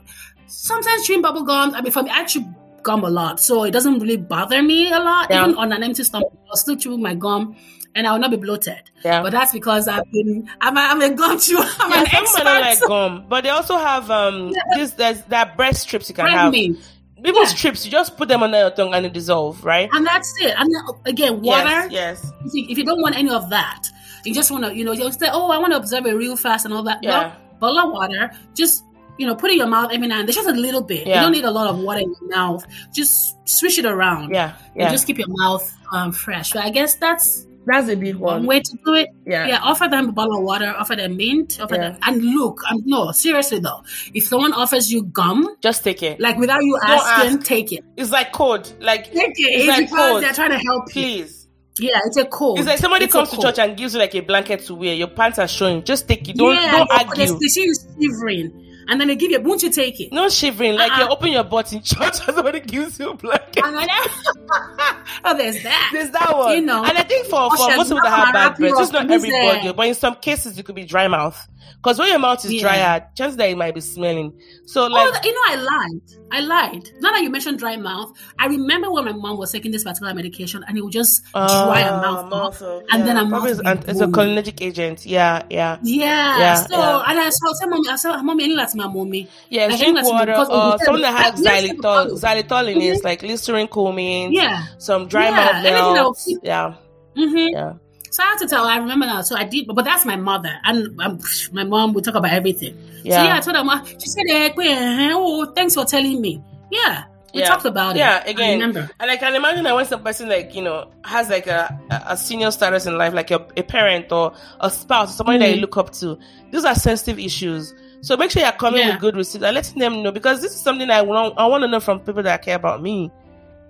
Sometimes 0.47 1.05
chewing 1.05 1.21
bubble 1.21 1.43
gum. 1.43 1.73
I 1.73 1.81
mean, 1.81 1.91
for 1.91 2.03
me, 2.03 2.09
I 2.09 2.23
chew 2.23 2.45
gum 2.83 3.03
a 3.03 3.09
lot, 3.09 3.39
so 3.39 3.63
it 3.63 3.71
doesn't 3.71 3.99
really 3.99 4.17
bother 4.17 4.63
me 4.63 4.91
a 4.91 4.99
lot. 4.99 5.27
Yeah. 5.29 5.43
Even 5.43 5.57
on 5.57 5.71
an 5.71 5.83
empty 5.83 6.03
stomach, 6.03 6.31
I'll 6.49 6.55
still 6.55 6.77
chew 6.77 6.97
my 6.97 7.15
gum. 7.15 7.55
And 7.97 8.05
I 8.07 8.11
will 8.13 8.19
not 8.19 8.29
be 8.31 8.37
bloated, 8.37 8.91
Yeah. 9.03 9.23
but 9.23 9.31
that's 9.31 9.51
because 9.51 9.87
I've 9.87 10.09
been 10.11 10.47
I'm 10.61 10.77
a, 10.77 10.79
I'm 10.79 11.01
a 11.01 11.09
gum 11.15 11.39
chewer. 11.45 11.65
I'm 11.79 11.91
yeah, 11.91 11.99
an 12.01 12.05
some 12.07 12.23
expert. 12.23 12.43
don't 12.43 12.61
like 12.61 12.81
gum, 12.87 13.25
but 13.27 13.43
they 13.43 13.49
also 13.49 13.75
have 13.77 14.09
um 14.11 14.53
this 14.75 14.91
there's 14.91 15.21
that 15.23 15.57
breast 15.57 15.81
strips 15.81 16.07
you 16.07 16.15
can 16.15 16.25
Bread 16.25 16.37
have. 16.37 16.51
me. 16.53 16.79
People 17.23 17.41
Yeah. 17.41 17.47
strips, 17.49 17.83
you 17.85 17.91
just 17.91 18.15
put 18.15 18.27
them 18.29 18.43
under 18.43 18.59
your 18.59 18.69
tongue 18.69 18.93
and 18.93 19.03
it 19.07 19.13
dissolve, 19.13 19.63
right? 19.65 19.89
and 19.91 20.05
that's 20.05 20.31
it. 20.39 20.53
And 20.55 20.69
again, 21.07 21.41
water. 21.41 21.87
Yes, 21.89 21.91
yes. 21.91 22.31
If 22.45 22.53
you, 22.53 22.65
if 22.69 22.77
you 22.77 22.85
don't 22.85 23.01
want 23.01 23.17
any 23.17 23.31
of 23.31 23.49
that, 23.49 23.89
you 24.23 24.33
just 24.35 24.51
want 24.51 24.63
to, 24.65 24.75
you 24.75 24.83
know, 24.85 24.91
you 24.91 25.11
say, 25.11 25.27
oh, 25.31 25.49
I 25.49 25.57
want 25.57 25.73
to 25.73 25.77
observe 25.79 26.05
it 26.05 26.13
real 26.13 26.37
fast 26.37 26.65
and 26.65 26.73
all 26.75 26.83
that. 26.83 26.99
Yeah. 27.01 27.09
No, 27.09 27.33
bottle 27.59 27.79
of 27.79 27.91
water, 27.91 28.29
just, 28.53 28.83
you 29.17 29.25
know, 29.25 29.33
put 29.33 29.49
it 29.49 29.53
in 29.53 29.57
your 29.57 29.67
mouth 29.67 29.89
every 29.91 30.05
now 30.05 30.19
and 30.19 30.27
then, 30.29 30.35
just 30.35 30.47
a 30.47 30.51
little 30.51 30.83
bit. 30.83 31.07
Yeah. 31.07 31.15
You 31.15 31.21
don't 31.21 31.31
need 31.31 31.45
a 31.45 31.49
lot 31.49 31.65
of 31.67 31.79
water 31.79 32.01
in 32.01 32.13
your 32.21 32.29
mouth. 32.29 32.63
Just 32.93 33.35
swish 33.49 33.79
it 33.79 33.85
around. 33.85 34.29
Yeah, 34.29 34.53
And 34.75 34.91
just 34.91 35.07
keep 35.07 35.17
your 35.17 35.27
mouth 35.41 35.65
um, 35.91 36.11
fresh. 36.11 36.51
So 36.51 36.59
I 36.59 36.69
guess 36.69 36.95
that's 36.95 37.46
That's 37.69 37.89
a 37.89 37.95
big 37.95 38.15
one 38.15 38.45
way 38.45 38.61
to 38.61 38.77
do 38.85 38.93
it. 38.93 39.09
Yeah. 39.25 39.45
Yeah, 39.47 39.59
offer 39.61 39.87
them 39.89 40.09
a 40.09 40.11
bottle 40.13 40.37
of 40.37 40.43
water, 40.43 40.73
offer 40.77 40.95
them 40.95 41.17
mint, 41.17 41.59
offer 41.61 41.75
Yeah. 41.75 41.81
them. 41.89 41.97
And 42.03 42.23
look, 42.23 42.61
um, 42.71 42.81
no, 42.85 43.11
seriously 43.11 43.59
though, 43.59 43.81
if 44.13 44.23
someone 44.23 44.53
offers 44.53 44.91
you 44.91 45.03
gum, 45.03 45.47
Just 45.61 45.83
take 45.83 46.01
it. 46.01 46.19
like 46.19 46.37
without 46.37 46.63
you 46.63 46.77
Don't 46.81 46.89
asking, 46.91 47.37
ask. 47.39 47.45
take 47.45 47.71
it. 47.73 47.83
It's 47.97 48.11
like 48.11 48.31
code. 48.31 48.69
Like 48.79 49.11
Take 49.11 49.31
it. 49.31 49.33
It's 49.37 49.59
It's, 49.63 49.67
like 49.67 49.79
because 49.89 50.11
code. 50.13 50.23
they're 50.23 50.33
trying 50.33 50.51
to 50.51 50.59
help 50.59 50.87
you. 50.95 51.01
please. 51.01 51.47
Yeah, 51.79 51.99
it's 52.05 52.17
a 52.17 52.25
code. 52.25 52.57
It's 52.57 52.67
like 52.67 52.79
somebody 52.79 53.05
It's 53.05 53.13
comes 53.13 53.29
to 53.29 53.37
church 53.39 53.59
and 53.59 53.77
gives 53.77 53.93
you 53.93 53.99
like 53.99 54.15
a 54.15 54.21
blanket 54.21 54.61
to 54.65 54.73
wear. 54.73 54.95
Your 54.95 55.09
pants 55.09 55.37
are 55.37 55.47
showing. 55.47 55.83
Just 55.83 56.07
take 56.07 56.27
it. 56.27 56.35
Don't 56.35 56.55
yeah, 56.55 56.71
don't 56.71 56.89
argue. 56.91 57.25
They, 57.25 57.31
they 57.33 57.47
see 57.47 57.65
you 57.65 57.75
shivering, 58.01 58.66
and 58.87 58.99
then 58.99 59.07
they 59.07 59.15
give 59.15 59.31
you. 59.31 59.39
Won't 59.41 59.63
you 59.63 59.71
take 59.71 59.99
it? 59.99 60.11
No 60.11 60.29
shivering. 60.29 60.75
Like 60.75 60.91
Uh-uh. 60.91 61.05
you 61.05 61.09
open 61.09 61.31
your 61.31 61.43
butt 61.43 61.73
in 61.73 61.81
church 61.81 61.99
and 62.27 62.35
somebody 62.35 62.59
gives 62.59 62.99
you 62.99 63.11
a 63.11 63.13
blanket. 63.15 63.63
And 63.63 63.75
then, 63.75 63.87
oh, 65.25 65.37
there's 65.37 65.61
that. 65.63 65.89
There's 65.93 66.11
that 66.11 66.35
one. 66.37 66.55
You 66.55 66.61
know. 66.61 66.83
and 66.83 66.97
I 66.97 67.03
think 67.03 67.25
for, 67.27 67.49
for 67.55 67.75
most 67.75 67.89
people 67.89 68.03
that 68.03 68.09
have 68.09 68.33
bad 68.33 68.57
breath, 68.57 68.73
it's 68.77 68.91
not 68.91 69.09
everybody, 69.09 69.71
but 69.73 69.87
in 69.87 69.95
some 69.95 70.15
cases 70.15 70.57
it 70.57 70.65
could 70.65 70.75
be 70.75 70.85
dry 70.85 71.07
mouth. 71.07 71.47
Because 71.75 71.99
when 71.99 72.09
your 72.09 72.19
mouth 72.19 72.43
is 72.43 72.53
Yeah. 72.53 72.61
drier, 72.61 73.07
chances 73.15 73.37
that 73.37 73.49
it 73.49 73.57
might 73.57 73.75
be 73.75 73.81
smelling. 73.81 74.33
So 74.65 74.89
Oh, 74.91 75.11
you 75.23 75.33
know, 75.33 75.41
I 75.47 75.55
lied. 75.55 76.01
I 76.31 76.39
lied. 76.41 76.89
Now 76.99 77.11
that 77.11 77.21
you 77.23 77.29
mentioned 77.29 77.59
dry 77.59 77.77
mouth, 77.77 78.11
I 78.39 78.47
remember 78.47 78.91
when 78.91 79.05
my 79.05 79.13
mom 79.13 79.37
was 79.37 79.51
taking 79.51 79.71
this 79.71 79.83
particular 79.83 80.13
medication, 80.13 80.63
and 80.67 80.77
it 80.77 80.81
would 80.81 80.91
just 80.91 81.23
dry 81.31 81.81
her 81.83 81.91
Ah, 81.93 82.01
mouth, 82.01 82.29
mouth 82.29 82.61
up, 82.61 82.83
and 82.91 82.99
yeah. 82.99 83.05
then 83.05 83.15
her 83.17 83.29
Probably 83.29 83.51
mouth 83.53 83.61
an- 83.65 83.83
it's 83.87 84.01
a 84.01 84.07
cholinergic 84.07 84.61
agent. 84.61 85.05
Yeah, 85.05 85.43
yeah. 85.49 85.77
Yeah. 85.83 86.39
Yeah, 86.39 86.55
so, 86.55 86.77
yeah. 86.77 87.03
and 87.07 87.19
I 87.19 87.29
saw 87.29 87.53
tell 87.59 87.69
mommy, 87.69 87.89
I 87.89 87.95
said, 87.95 88.21
mommy, 88.23 88.43
I 88.43 88.47
need 88.47 88.57
that 88.57 88.75
my 88.75 88.87
mommy. 88.87 89.27
Yeah, 89.49 89.67
Like, 89.67 89.79
drink 89.79 90.03
water 90.03 90.25
because 90.25 90.49
or 90.49 90.71
we- 90.77 90.85
something 90.85 91.01
that 91.03 91.15
has 91.33 91.41
xylitol, 91.41 92.19
xylitol 92.21 92.71
in 92.75 92.81
it, 92.81 93.03
like 93.03 93.21
Listerine, 93.23 93.67
Colamine, 93.67 94.33
Yeah. 94.33 94.63
some 94.79 95.07
dry 95.07 95.25
Yeah, 95.29 95.35
mouth 95.35 95.55
anything 95.65 95.93
that 95.93 96.03
will 96.03 96.13
keep- 96.13 96.39
Yeah, 96.43 96.73
Mm-hmm. 97.17 97.37
yeah. 97.55 97.73
So 98.11 98.23
I 98.23 98.27
had 98.27 98.37
to 98.39 98.47
tell 98.47 98.65
her, 98.65 98.71
I 98.71 98.77
remember 98.77 99.05
now. 99.05 99.21
So 99.21 99.35
I 99.35 99.43
did, 99.43 99.67
but 99.67 99.83
that's 99.85 100.05
my 100.05 100.15
mother. 100.15 100.53
And 100.63 100.99
um, 101.01 101.19
my 101.51 101.63
mom 101.63 101.93
would 101.93 102.03
talk 102.03 102.15
about 102.15 102.31
everything. 102.31 102.77
Yeah. 103.03 103.17
So 103.21 103.23
yeah, 103.23 103.37
I 103.37 103.39
told 103.61 103.69
her, 103.71 103.85
she 103.99 104.07
said, 104.07 104.23
eh, 104.29 104.49
eh, 104.57 105.11
oh, 105.13 105.45
thanks 105.55 105.75
for 105.75 105.85
telling 105.85 106.21
me. 106.21 106.41
Yeah. 106.71 107.03
We 107.33 107.41
Yeah. 107.41 107.47
talked 107.49 107.65
about 107.65 107.95
it. 107.95 107.99
Yeah, 107.99 108.23
I 108.25 108.29
again, 108.29 108.59
remember. 108.59 108.89
and 108.99 109.11
I 109.11 109.17
can 109.17 109.35
imagine 109.35 109.63
that 109.65 109.75
when 109.75 109.85
some 109.85 110.01
person 110.01 110.29
like 110.29 110.55
you 110.55 110.61
know 110.63 110.89
has 111.03 111.29
like 111.29 111.45
a 111.45 111.77
a 112.07 112.15
senior 112.15 112.49
status 112.51 112.85
in 112.85 112.97
life, 112.97 113.13
like 113.13 113.29
a, 113.31 113.45
a 113.57 113.63
parent 113.63 114.11
or 114.11 114.33
a 114.61 114.69
spouse, 114.71 115.11
or 115.11 115.13
somebody 115.17 115.39
that 115.39 115.49
you 115.49 115.57
Mhm. 115.57 115.61
look 115.61 115.77
up 115.77 115.91
to, 115.95 116.17
these 116.51 116.63
are 116.63 116.73
sensitive 116.73 117.19
issues. 117.19 117.75
So 118.01 118.15
make 118.15 118.31
sure 118.31 118.41
you're 118.41 118.51
coming 118.53 118.79
Yeah. 118.79 118.91
with 118.93 119.01
good 119.01 119.15
receipts 119.17 119.43
and 119.43 119.53
letting 119.53 119.77
them 119.79 120.01
know 120.03 120.11
because 120.11 120.41
this 120.41 120.53
is 120.55 120.61
something 120.61 120.89
I 120.89 121.01
want 121.01 121.33
I 121.37 121.45
want 121.47 121.63
to 121.63 121.67
know 121.67 121.81
from 121.81 121.99
people 121.99 122.23
that 122.23 122.41
care 122.43 122.55
about 122.55 122.81
me. 122.81 123.11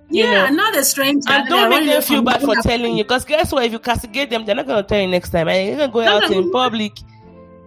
You 0.09 0.23
Yeah, 0.23 0.49
know. 0.49 0.55
not 0.55 0.77
a 0.77 0.83
stranger. 0.83 1.29
And 1.31 1.47
don't 1.49 1.69
make 1.69 1.85
them 1.85 2.01
feel 2.01 2.21
bad 2.21 2.41
for 2.41 2.55
telling 2.55 2.97
you 2.97 3.03
because 3.03 3.25
guess 3.25 3.51
what? 3.51 3.65
If 3.65 3.71
you 3.73 3.79
castigate 3.79 4.29
them, 4.29 4.45
they're 4.45 4.55
not 4.55 4.67
gonna 4.67 4.83
tell 4.83 5.01
you 5.01 5.07
next 5.07 5.29
time, 5.31 5.47
and 5.47 5.67
you're 5.67 5.77
gonna 5.77 5.91
go 5.91 6.01
out 6.01 6.31
in 6.31 6.51
public. 6.51 6.93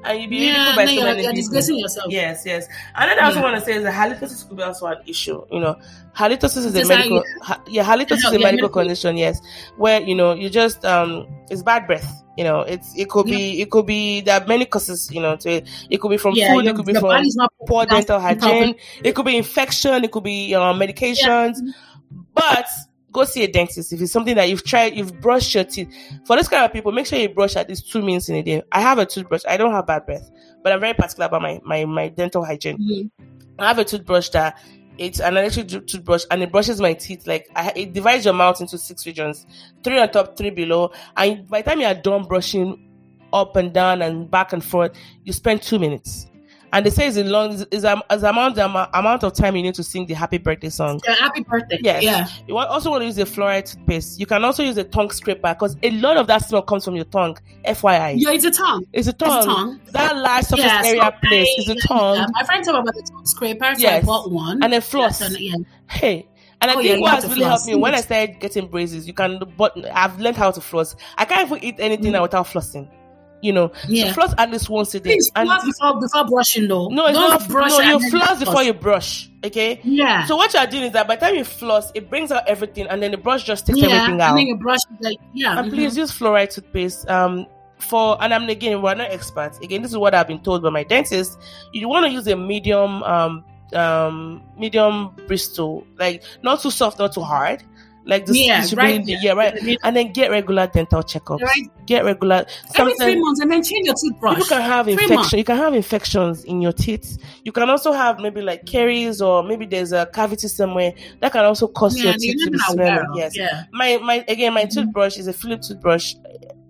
and 0.03 0.18
you'll 0.18 0.30
be 0.30 0.36
Yeah, 0.36 0.53
ridiculed 0.72 0.76
by 0.76 0.84
then 0.86 0.88
so 0.88 0.95
you're, 0.95 1.05
many 1.11 1.22
you're 1.24 1.32
disgracing 1.34 1.78
yourself. 1.78 2.07
Yes, 2.09 2.43
yes. 2.47 2.66
And 2.97 3.11
then 3.11 3.18
I 3.18 3.26
also 3.26 3.41
Yeah. 3.41 3.45
want 3.45 3.57
to 3.59 3.61
say 3.66 3.74
is 3.74 3.82
that 3.82 3.93
halitosis 3.93 4.49
could 4.49 4.57
be 4.57 4.62
also 4.62 4.86
an 4.86 4.97
issue. 5.07 5.43
You 5.53 5.61
know, 5.61 5.76
halitosis 6.16 6.64
is 6.64 6.74
a 6.74 6.80
Is 6.80 6.88
that- 6.88 6.97
medical, 7.01 7.22
ha, 7.43 7.61
yeah, 7.68 7.84
halitosis 7.84 8.12
is 8.12 8.24
a 8.24 8.26
Yeah, 8.32 8.38
medical 8.38 8.43
medical. 8.43 8.68
condition. 8.70 9.18
Yes, 9.18 9.43
where 9.76 10.01
you 10.01 10.14
know 10.14 10.32
you 10.32 10.49
just 10.49 10.86
um, 10.86 11.26
it's 11.51 11.62
bad 11.62 11.86
breath. 11.86 12.11
You 12.38 12.45
know, 12.45 12.61
it's 12.61 12.97
it 12.97 13.11
could 13.11 13.26
be 13.26 13.61
it 13.61 13.70
could 13.70 13.84
be 13.84 14.22
there 14.22 14.41
are 14.41 14.47
many 14.47 14.64
causes. 14.64 15.11
You 15.12 15.20
know, 15.20 15.36
to 15.36 15.51
it. 15.57 15.68
It 15.91 16.01
could 16.01 16.09
be 16.11 16.16
from 16.16 16.32
Yeah, 16.34 16.55
food. 16.55 16.64
It 16.66 16.76
could 16.76 16.86
be 16.86 16.95
from 16.95 17.22
poor 17.68 17.84
dental 17.84 18.18
hygiene. 18.20 18.76
It 19.05 19.14
could 19.14 19.26
be 19.26 19.36
infection. 19.36 20.03
It 20.03 20.11
could 20.12 20.24
be 20.24 20.55
uh, 20.55 20.72
medications. 20.72 21.59
But 22.35 22.66
go 23.12 23.24
see 23.24 23.43
a 23.43 23.51
dentist 23.51 23.93
if 23.93 24.01
it's 24.01 24.12
something 24.12 24.37
that 24.37 24.49
you've 24.49 24.64
tried. 24.64 24.95
You've 24.95 25.20
brushed 25.20 25.55
your 25.55 25.64
teeth. 25.64 25.93
For 26.26 26.37
this 26.37 26.49
kind 26.49 26.64
of 26.64 26.72
people, 26.72 26.93
make 26.93 27.07
sure 27.07 27.18
you 27.18 27.28
brush 27.28 27.57
at 27.57 27.68
least 27.68 27.91
two 27.91 28.03
minutes 28.03 28.28
in 28.28 28.37
a 28.37 28.43
day. 28.43 28.62
I 28.72 28.81
have 28.81 28.99
a 28.99 29.07
toothbrush. 29.07 29.43
I 29.49 29.57
don't 29.57 29.72
have 29.72 29.87
bad 29.87 30.07
breath, 30.07 30.31
but 30.62 30.72
I'm 30.72 30.81
very 30.81 30.95
particular 30.95 31.26
about 31.26 31.43
my 31.43 31.61
my, 31.64 31.85
my 31.85 32.09
dental 32.09 32.45
hygiene. 32.45 32.78
Mhm. 32.78 33.11
I 33.59 33.68
have 33.68 33.78
a 33.78 33.85
toothbrush 33.85 34.31
that 34.31 34.59
it's 34.97 35.18
an 35.20 35.37
electric 35.37 35.68
toothbrush 35.87 36.24
and 36.31 36.43
it 36.43 36.53
brushes 36.53 36.81
my 36.81 36.93
teeth. 36.93 37.26
Like 37.26 37.49
I, 37.57 37.72
it 37.74 37.93
divides 37.93 38.24
your 38.24 38.35
mouth 38.35 38.61
into 38.61 38.78
six 38.78 39.07
regions, 39.07 39.47
three 39.83 39.99
on 39.99 40.11
top, 40.11 40.37
three 40.37 40.51
below. 40.51 40.93
And 41.16 41.49
by 41.49 41.62
the 41.62 41.70
time 41.70 41.81
you 41.81 41.87
are 41.87 41.95
done 41.95 42.24
brushing 42.24 42.87
up 43.33 43.57
and 43.57 43.72
down 43.72 44.03
and 44.03 44.31
back 44.31 44.53
and 44.53 44.64
forth, 44.64 44.93
you 45.24 45.33
spend 45.33 45.62
two 45.62 45.78
minutes. 45.78 46.26
And 46.73 46.87
they 46.87 46.91
say 46.91 47.09
it's 47.09 47.16
a 47.16 47.25
long, 47.25 47.53
is 47.73 47.85
am- 47.85 48.03
is 48.11 48.23
amount 48.23 48.55
the 48.55 48.64
amount, 48.64 49.25
of 49.25 49.33
time 49.35 49.57
you 49.57 49.62
need 49.62 49.75
to 49.75 49.83
sing 49.83 50.07
the 50.07 50.14
happy 50.14 50.39
birthday 50.39 50.68
song. 50.68 51.01
Yeah, 51.07 51.14
happy 51.14 51.43
birthday. 51.43 51.79
Yes. 51.83 52.03
Yeah. 52.05 52.29
You 52.47 52.55
want, 52.55 52.71
also 52.71 52.91
want 52.91 53.03
to 53.03 53.07
use 53.07 53.18
a 53.18 53.25
fluoride 53.25 53.64
toothpaste. 53.73 54.21
You 54.21 54.27
can 54.27 54.45
also 54.45 54.62
use 54.62 54.77
a 54.77 54.85
tongue 54.85 55.11
scraper 55.11 55.53
because 55.53 55.77
a 55.83 55.91
lot 55.91 56.16
of 56.16 56.29
that 56.29 56.39
smell 56.47 56.62
comes 56.62 56.85
from 56.85 56.95
your 56.95 57.07
tongue. 57.07 57.37
FYI, 57.64 58.14
Yeah, 58.18 58.31
it's 58.31 58.45
a 58.45 58.51
tongue. 58.53 58.85
it's 58.93 59.09
a 59.09 59.11
It's 59.11 59.18
tongue. 59.18 59.43
a 59.43 59.45
tongue. 59.47 59.81
That 59.93 60.16
large 60.16 60.45
surface 60.45 60.64
Yeah, 60.64 60.83
so 60.83 60.89
area 60.89 61.18
place 61.25 61.49
is 61.59 61.68
a 61.71 61.75
tongue. 61.87 62.16
Yeah, 62.18 62.27
my 62.33 62.45
friend 62.45 62.64
told 62.64 62.77
me 62.77 62.81
about 62.83 62.95
the 62.95 63.11
tongue 63.11 63.27
scraper, 63.27 63.75
so 63.75 63.81
Yes. 63.81 64.05
I 64.05 64.07
bought 64.07 64.31
one. 64.31 64.62
and 64.62 64.73
then 64.73 64.81
floss. 64.81 65.21
And- 65.21 65.39
yeah. 65.41 65.55
Hey. 65.89 66.27
And 66.62 66.71
I 66.71 66.75
Oh, 66.75 66.77
think 66.83 66.97
you 66.97 67.01
what 67.01 67.14
has 67.14 67.27
really 67.27 67.43
helped 67.45 67.66
me 67.66 67.75
when 67.75 67.95
I 67.95 68.01
started 68.03 68.39
getting 68.39 68.68
braces, 68.68 69.07
you 69.07 69.14
can, 69.14 69.41
but 69.57 69.75
I've 69.95 70.21
learned 70.21 70.37
how 70.37 70.51
to 70.51 70.61
floss. 70.61 70.95
I 71.16 71.25
can't 71.25 71.51
even 71.51 71.64
eat 71.64 71.77
anything 71.79 72.11
Mm. 72.11 72.12
now 72.12 72.23
without 72.23 72.47
flossing. 72.47 72.87
You 73.43 73.53
know, 73.53 73.72
Yeah. 73.88 74.09
so 74.09 74.12
floss 74.14 74.34
at 74.38 74.51
least 74.51 74.68
once 74.68 74.95
a 74.95 75.01
day. 75.01 75.14
Please 75.14 75.30
And 75.34 75.49
floss 75.49 75.64
before 75.64 76.01
before 76.01 76.24
brushing 76.26 76.68
though. 76.68 76.88
no, 76.88 77.07
it's 77.07 77.18
Don't 77.18 77.30
not. 77.30 77.49
brush 77.49 77.70
no, 77.70 77.80
you 77.99 78.11
floss 78.11 78.38
before 78.38 78.62
you 78.62 78.74
brush. 78.74 79.30
Okay. 79.45 79.80
Yeah. 79.82 80.26
So 80.26 80.36
what 80.36 80.53
you 80.53 80.61
are 80.61 80.66
doing 80.66 80.84
is 80.84 80.93
that 80.93 81.09
by 81.09 81.16
the 81.16 81.26
time 81.26 81.34
you 81.36 81.45
floss, 81.45 81.91
it 81.95 82.11
brings 82.11 82.30
out 82.30 82.47
everything, 82.47 82.86
and 82.88 83.03
then 83.03 83.11
the 83.12 83.16
brush 83.16 83.45
just 83.45 83.66
takes 83.66 83.78
yeah, 83.78 83.86
everything 83.88 84.20
out. 84.20 84.30
and 84.30 84.38
then 84.38 84.47
you 84.47 84.57
brush 84.57 84.80
like 85.01 85.16
yeah. 85.32 85.59
And 85.59 85.70
mhm. 85.70 85.74
please 85.74 85.97
use 85.97 86.11
fluoride 86.12 86.51
toothpaste. 86.53 87.09
Um, 87.09 87.47
for 87.78 88.22
and 88.22 88.34
I'm 88.34 88.49
again 88.49 88.82
we're 88.82 88.95
not 88.95 89.11
experts. 89.11 89.59
Again, 89.61 89.82
this 89.82 89.91
is 89.91 89.97
what 89.97 90.14
I've 90.14 90.28
been 90.28 90.43
told 90.43 90.62
by 90.62 90.70
my 90.70 90.82
dentist. 90.84 91.38
You 91.72 91.88
want 91.88 92.05
to 92.07 92.12
use 92.12 92.26
a 92.26 92.36
medium 92.36 93.03
um 93.05 93.45
um 93.72 94.43
medium 94.59 95.14
bristle, 95.26 95.86
like 95.99 96.22
not 96.43 96.61
too 96.61 96.70
soft, 96.70 96.99
not 96.99 97.12
too 97.14 97.22
hard. 97.22 97.62
Like 98.05 98.26
this, 98.26 98.38
Yeah, 98.38 98.62
this 98.62 98.74
right. 98.74 99.05
be- 99.05 99.18
yeah, 99.20 99.32
right. 99.32 99.55
And 99.84 99.94
then 99.94 100.12
get 100.12 100.30
regular 100.30 100.66
dental 100.66 101.03
checkups. 101.03 101.40
Right. 101.40 101.70
Get 101.86 102.05
regular. 102.05 102.46
Every 102.74 102.94
three 102.94 103.20
months, 103.20 103.40
and 103.40 103.51
then 103.51 103.62
change 103.62 103.86
your 103.86 103.94
toothbrush. 103.94 104.36
People 104.36 104.48
can 104.48 104.62
have 104.62 104.88
infection. 104.88 105.38
You 105.38 105.44
can 105.44 105.57
have 105.57 105.74
infections 105.74 106.44
in 106.44 106.62
your 106.62 106.72
teeth. 106.72 107.18
You 107.44 107.53
can 107.53 107.68
also 107.68 107.92
have 107.92 108.18
maybe 108.18 108.40
like 108.40 108.64
caries 108.64 109.20
or 109.20 109.42
maybe 109.42 109.66
there's 109.66 109.92
a 109.92 110.07
cavity 110.07 110.48
somewhere 110.48 110.94
that 111.20 111.32
can 111.32 111.44
also 111.44 111.68
cause 111.68 111.96
Yeah, 111.96 112.11
your 112.11 112.14
teeth 112.14 112.44
to 112.44 112.51
be 112.51 112.59
smelling. 112.59 113.07
Yes. 113.14 113.36
Yeah. 113.36 113.64
My 113.72 113.98
my 113.98 114.24
again 114.28 114.55
my 114.55 114.64
mm-hmm. 114.64 114.80
toothbrush 114.80 115.18
is 115.18 115.26
a 115.26 115.32
Philips 115.32 115.68
toothbrush. 115.68 116.14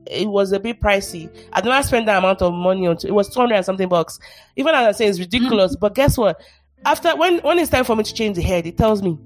It 0.06 0.28
was 0.28 0.50
a 0.50 0.58
bit 0.58 0.80
pricey. 0.80 1.30
I 1.52 1.60
did 1.60 1.68
not 1.68 1.84
spend 1.84 2.08
that 2.08 2.18
amount 2.18 2.42
of 2.42 2.52
money 2.52 2.88
on 2.88 2.96
it 2.96 3.04
it 3.04 3.12
was 3.12 3.32
two 3.32 3.40
hundred 3.40 3.54
and 3.56 3.64
something 3.64 3.88
bucks. 3.88 4.18
Even 4.56 4.74
as 4.74 4.96
I 4.96 4.98
say 4.98 5.06
it's 5.06 5.20
ridiculous, 5.20 5.72
mm-hmm. 5.72 5.80
but 5.80 5.94
guess 5.94 6.18
what? 6.18 6.40
After 6.84 7.14
when 7.14 7.38
when 7.40 7.58
it's 7.60 7.70
time 7.70 7.84
for 7.84 7.94
me 7.94 8.02
to 8.02 8.12
change 8.12 8.36
the 8.36 8.42
head, 8.42 8.66
it 8.66 8.76
tells 8.76 9.00
me. 9.00 9.16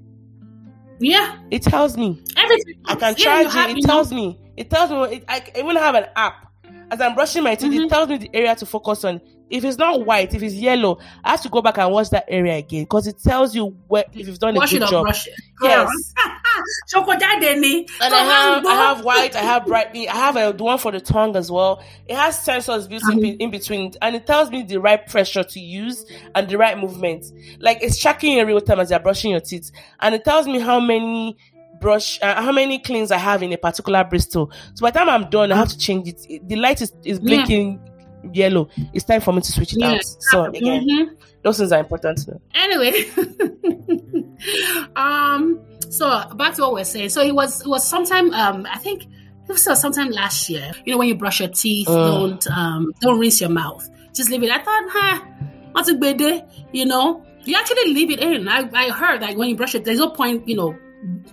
Yeah. 0.99 1.37
It 1.51 1.61
tells 1.63 1.97
me. 1.97 2.21
Every 2.37 2.61
three 2.61 2.77
I 2.85 2.95
can 2.95 3.15
charge 3.15 3.47
have, 3.53 3.69
it. 3.69 3.77
It 3.79 3.85
tells 3.85 4.11
me. 4.13 4.39
It 4.57 4.69
tells 4.69 4.89
me. 4.91 5.17
It, 5.17 5.25
I 5.27 5.43
even 5.57 5.75
have 5.75 5.95
an 5.95 6.05
app. 6.15 6.51
As 6.91 7.01
I'm 7.01 7.15
brushing 7.15 7.43
my 7.43 7.55
teeth, 7.55 7.71
Mhm. 7.73 7.85
it 7.85 7.89
tells 7.89 8.09
me 8.09 8.17
the 8.17 8.29
area 8.33 8.55
to 8.55 8.65
focus 8.65 9.03
on. 9.03 9.19
If 9.49 9.63
it's 9.63 9.77
not 9.77 10.05
white, 10.05 10.33
if 10.33 10.41
it's 10.41 10.55
yellow, 10.55 10.97
I 11.23 11.31
have 11.31 11.41
to 11.43 11.49
go 11.49 11.61
back 11.61 11.77
and 11.77 11.91
watch 11.91 12.09
that 12.09 12.25
area 12.27 12.55
again 12.55 12.83
because 12.83 13.05
it 13.05 13.19
tells 13.23 13.53
you 13.55 13.77
where 13.87 14.03
if 14.13 14.27
you've 14.27 14.39
done 14.39 14.57
a 14.57 14.59
good 14.67 14.81
job. 14.87 15.03
brush 15.03 15.27
it. 15.27 15.33
Yes. 15.61 15.87
Choco 16.87 17.15
daddy 17.17 17.59
ni. 17.59 17.87
And 18.01 18.13
I 18.13 18.23
have. 18.23 18.65
I 18.65 18.73
have 18.73 19.05
white, 19.05 19.35
I 19.35 19.41
have 19.41 19.65
brightening, 19.65 20.09
I 20.09 20.15
have 20.15 20.35
a 20.35 20.51
the 20.55 20.63
one 20.63 20.77
for 20.79 20.91
the 20.91 20.99
tongue 20.99 21.35
as 21.35 21.51
well. 21.51 21.83
It 22.07 22.15
has 22.15 22.37
sensors 22.39 22.89
built 22.89 23.03
in, 23.11 23.19
Mhm. 23.19 23.37
in 23.39 23.51
between, 23.51 23.93
and 24.01 24.15
it 24.15 24.25
tells 24.25 24.49
me 24.49 24.63
the 24.63 24.77
right 24.79 25.05
pressure 25.05 25.43
to 25.43 25.59
use 25.59 26.05
and 26.33 26.49
the 26.49 26.57
right 26.57 26.77
movement. 26.77 27.25
Like 27.59 27.79
it's 27.81 27.99
tracking 27.99 28.37
in 28.37 28.47
real 28.47 28.61
time 28.61 28.79
as 28.79 28.89
you're 28.89 28.99
brushing 28.99 29.31
your 29.31 29.41
teeth, 29.41 29.69
and 29.99 30.15
it 30.15 30.23
tells 30.25 30.47
me 30.47 30.59
how 30.59 30.79
many 30.79 31.37
brush, 31.79 32.19
uh, 32.23 32.41
how 32.41 32.51
many 32.51 32.79
cleans 32.79 33.11
I 33.11 33.17
have 33.17 33.43
in 33.43 33.53
a 33.53 33.57
particular 33.57 34.03
bristle. 34.05 34.49
So 34.73 34.81
by 34.81 34.91
the 34.91 34.99
time 34.99 35.09
I'm 35.09 35.29
done, 35.29 35.51
I 35.51 35.57
have 35.57 35.67
to 35.69 35.77
change 35.77 36.07
it. 36.07 36.47
The 36.47 36.55
light 36.55 36.81
is, 36.81 36.91
is 37.03 37.19
Yeah. 37.21 37.43
Yellow. 38.33 38.69
It's 38.93 39.05
time 39.05 39.21
for 39.21 39.33
me 39.33 39.41
to 39.41 39.51
switch 39.51 39.73
it 39.73 39.79
Yeah. 39.79 39.91
out. 39.93 40.05
So 40.05 40.45
again, 40.45 40.87
Mhm. 40.87 41.15
those 41.43 41.57
things 41.57 41.71
are 41.71 41.79
important. 41.79 42.19
Anyway, 42.53 43.05
um, 44.95 45.59
so 45.89 46.23
back 46.35 46.53
to 46.55 46.61
what 46.61 46.73
we're 46.73 46.83
saying. 46.83 47.09
So 47.09 47.21
it 47.21 47.33
was 47.33 47.61
it 47.61 47.67
was 47.67 47.87
sometime 47.87 48.33
um 48.33 48.67
I 48.71 48.77
think 48.77 49.03
it 49.03 49.49
was 49.51 49.63
sometime 49.63 50.09
last 50.09 50.49
year. 50.49 50.71
You 50.85 50.93
know 50.93 50.97
when 50.97 51.07
you 51.07 51.15
brush 51.15 51.39
your 51.39 51.49
teeth, 51.49 51.87
Mm. 51.87 52.05
don't 52.05 52.47
um 52.47 52.93
don't 53.01 53.19
rinse 53.19 53.39
your 53.41 53.49
mouth. 53.49 53.87
Just 54.13 54.29
leave 54.29 54.43
it. 54.43 54.49
I 54.51 54.59
thought, 54.59 54.83
huh, 54.89 55.19
what's 55.73 55.89
a 55.89 55.93
good 55.95 56.17
day? 56.17 56.43
You 56.71 56.85
know, 56.85 57.23
you 57.43 57.55
actually 57.55 57.93
leave 57.93 58.09
it 58.11 58.19
in. 58.19 58.47
I 58.47 58.69
I 58.73 58.89
heard 58.89 59.21
like 59.21 59.37
when 59.37 59.49
you 59.49 59.55
brush 59.55 59.75
it, 59.75 59.85
there's 59.85 59.99
no 59.99 60.09
point 60.09 60.47
you 60.47 60.55
know 60.55 60.75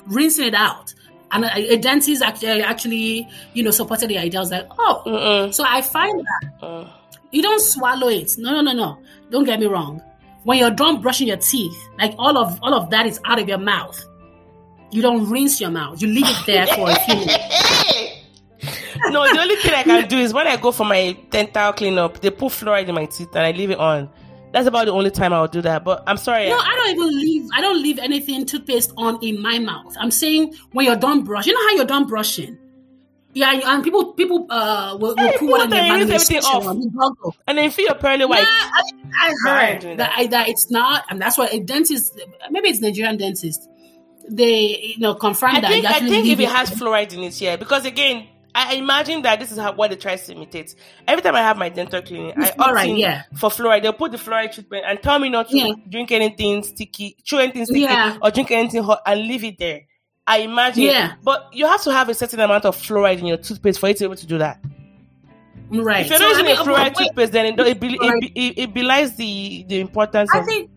rinsing 0.06 0.46
it 0.46 0.54
out. 0.54 0.92
And 1.32 1.44
a, 1.44 1.72
a 1.74 1.76
dentist 1.78 2.22
actually 2.22 2.62
actually 2.62 3.28
you 3.54 3.62
know 3.62 3.70
supported 3.70 4.08
the 4.08 4.18
idea. 4.18 4.38
I 4.38 4.42
was 4.42 4.50
like, 4.50 4.66
oh, 4.78 5.02
Mm-mm. 5.06 5.54
so 5.54 5.64
I 5.66 5.80
find 5.82 6.20
that 6.20 6.60
Mm. 6.62 6.88
you 7.30 7.42
don't 7.42 7.60
swallow 7.60 8.08
it. 8.08 8.32
No, 8.38 8.50
no, 8.52 8.60
no, 8.60 8.72
no. 8.72 8.98
Don't 9.30 9.44
get 9.44 9.58
me 9.60 9.66
wrong. 9.66 10.02
When 10.44 10.58
you're 10.58 10.70
done 10.70 11.00
brushing 11.00 11.28
your 11.28 11.36
teeth, 11.38 11.76
like 11.98 12.14
all 12.18 12.36
of 12.36 12.58
all 12.62 12.74
of 12.74 12.90
that 12.90 13.06
is 13.06 13.20
out 13.24 13.38
of 13.40 13.48
your 13.48 13.58
mouth. 13.58 13.98
You 14.90 15.00
don't 15.00 15.30
rinse 15.30 15.58
your 15.60 15.70
mouth. 15.70 16.02
You 16.02 16.08
leave 16.08 16.26
it 16.28 16.46
there 16.46 16.66
for 16.66 16.90
a 16.90 16.94
few 16.96 17.14
minutes. 17.14 18.18
no, 19.10 19.22
the 19.32 19.38
only 19.40 19.56
thing 19.56 19.72
I 19.74 19.82
can 19.84 20.08
do 20.08 20.18
is 20.18 20.34
when 20.34 20.46
I 20.46 20.56
go 20.56 20.70
for 20.70 20.84
my 20.84 21.16
dental 21.30 21.72
cleanup, 21.72 22.20
they 22.20 22.30
put 22.30 22.52
fluoride 22.52 22.88
in 22.88 22.94
my 22.94 23.06
teeth 23.06 23.34
and 23.34 23.46
I 23.46 23.52
leave 23.52 23.70
it 23.70 23.78
on. 23.78 24.10
That's 24.52 24.66
about 24.66 24.86
the 24.86 24.92
only 24.92 25.10
time 25.10 25.32
I'll 25.32 25.48
do 25.48 25.62
that. 25.62 25.82
But 25.84 26.02
I'm 26.06 26.16
sorry. 26.18 26.48
No, 26.48 26.58
I 26.58 26.74
don't 26.76 26.90
even 26.90 27.18
leave. 27.18 27.48
I 27.54 27.60
don't 27.60 27.82
leave 27.82 27.98
anything 27.98 28.44
toothpaste 28.46 28.92
on 28.96 29.18
in 29.22 29.40
my 29.40 29.58
mouth. 29.58 29.96
I'm 29.98 30.10
saying 30.10 30.54
when 30.72 30.86
you're 30.86 30.96
done 30.96 31.24
brushing. 31.24 31.50
You 31.52 31.58
know 31.58 31.68
how 31.70 31.76
you're 31.76 31.86
done 31.86 32.06
brushing. 32.06 32.58
Yeah, 33.34 33.50
and 33.64 33.82
people 33.82 34.12
people 34.12 34.46
uh 34.50 34.94
will, 35.00 35.14
will 35.16 35.16
Hey, 35.16 35.38
put 35.38 35.48
one 35.50 35.60
in 35.62 35.70
their 35.70 35.80
vanity 35.84 36.12
everything 36.12 36.38
off. 36.44 36.66
on 36.66 37.32
and 37.46 37.56
then 37.58 37.70
feel 37.70 37.94
pearly 37.94 38.26
white. 38.26 38.40
Yeah, 38.40 38.44
I, 38.46 38.82
I 39.22 39.34
heard 39.70 39.80
doing 39.80 39.96
that, 39.96 40.12
I, 40.14 40.26
that 40.26 40.48
it's 40.50 40.70
not, 40.70 41.04
and 41.08 41.18
that's 41.18 41.38
why 41.38 41.46
a 41.46 41.58
dentist, 41.60 42.20
maybe 42.50 42.68
it's 42.68 42.80
Nigerian 42.80 43.16
dentist, 43.16 43.70
they 44.28 44.78
you 44.94 44.98
know 44.98 45.14
confirm 45.14 45.56
I 45.56 45.60
that. 45.62 45.70
think 45.70 45.86
I 45.86 46.00
think 46.00 46.10
if 46.26 46.38
leave 46.38 46.40
it 46.40 46.48
has 46.50 46.70
fluoride 46.70 47.14
in 47.14 47.20
it, 47.20 47.40
yeah. 47.40 47.56
Because 47.56 47.86
again, 47.86 48.26
I 48.54 48.72
I 48.72 48.74
imagine 48.76 49.22
that 49.22 49.40
this 49.40 49.50
is 49.52 49.58
how 49.58 49.72
what 49.72 49.90
they 49.90 49.96
try 49.96 50.16
to 50.16 50.32
imitate. 50.32 50.74
Every 51.08 51.22
time 51.22 51.34
I 51.34 51.40
have 51.40 51.56
my 51.56 51.68
dental 51.68 52.02
cleaning, 52.02 52.32
I 52.36 52.48
It's 52.48 52.50
opt 52.58 52.70
fluoride, 52.70 52.88
in 52.90 52.96
yeah. 52.96 53.22
for 53.34 53.50
fluoride. 53.50 53.82
They'll 53.82 53.92
put 53.92 54.12
the 54.12 54.18
fluoride 54.18 54.52
treatment 54.52 54.84
and 54.86 55.02
tell 55.02 55.18
me 55.18 55.28
not 55.28 55.48
to 55.50 55.56
Yeah. 55.56 55.72
drink 55.88 56.12
anything 56.12 56.62
sticky, 56.62 57.16
chew 57.24 57.38
anything 57.38 57.64
sticky, 57.64 57.80
Yeah. 57.80 58.18
or 58.20 58.30
drink 58.30 58.50
anything 58.50 58.82
hot, 58.82 59.00
and 59.06 59.20
leave 59.20 59.44
it 59.44 59.58
there. 59.58 59.82
I 60.26 60.38
imagine, 60.38 60.84
Yeah. 60.84 61.14
But 61.22 61.48
you 61.52 61.66
have 61.66 61.82
to 61.82 61.92
have 61.92 62.08
a 62.08 62.14
certain 62.14 62.40
amount 62.40 62.64
of 62.64 62.76
fluoride 62.76 63.18
in 63.18 63.26
your 63.26 63.38
toothpaste 63.38 63.80
for 63.80 63.88
you 63.88 63.94
to 63.94 64.00
be 64.00 64.04
able 64.04 64.16
to 64.16 64.26
do 64.26 64.38
that. 64.38 64.60
right. 65.70 66.04
If 66.04 66.10
you're 66.10 66.18
So, 66.18 66.24
not 66.24 66.26
I 66.26 66.28
using 66.30 66.44
mean, 66.46 66.56
a 66.56 66.60
fluoride 66.60 66.96
wait, 66.96 67.06
toothpaste, 67.08 67.32
then 67.32 67.46
it, 67.46 67.58
it, 67.60 67.80
be- 67.80 67.98
it, 68.00 68.32
it, 68.34 68.58
it 68.58 68.74
belies 68.74 69.16
the 69.16 69.64
the 69.68 69.80
importance 69.80 70.30
I 70.32 70.38
of. 70.40 70.46
think, 70.46 70.70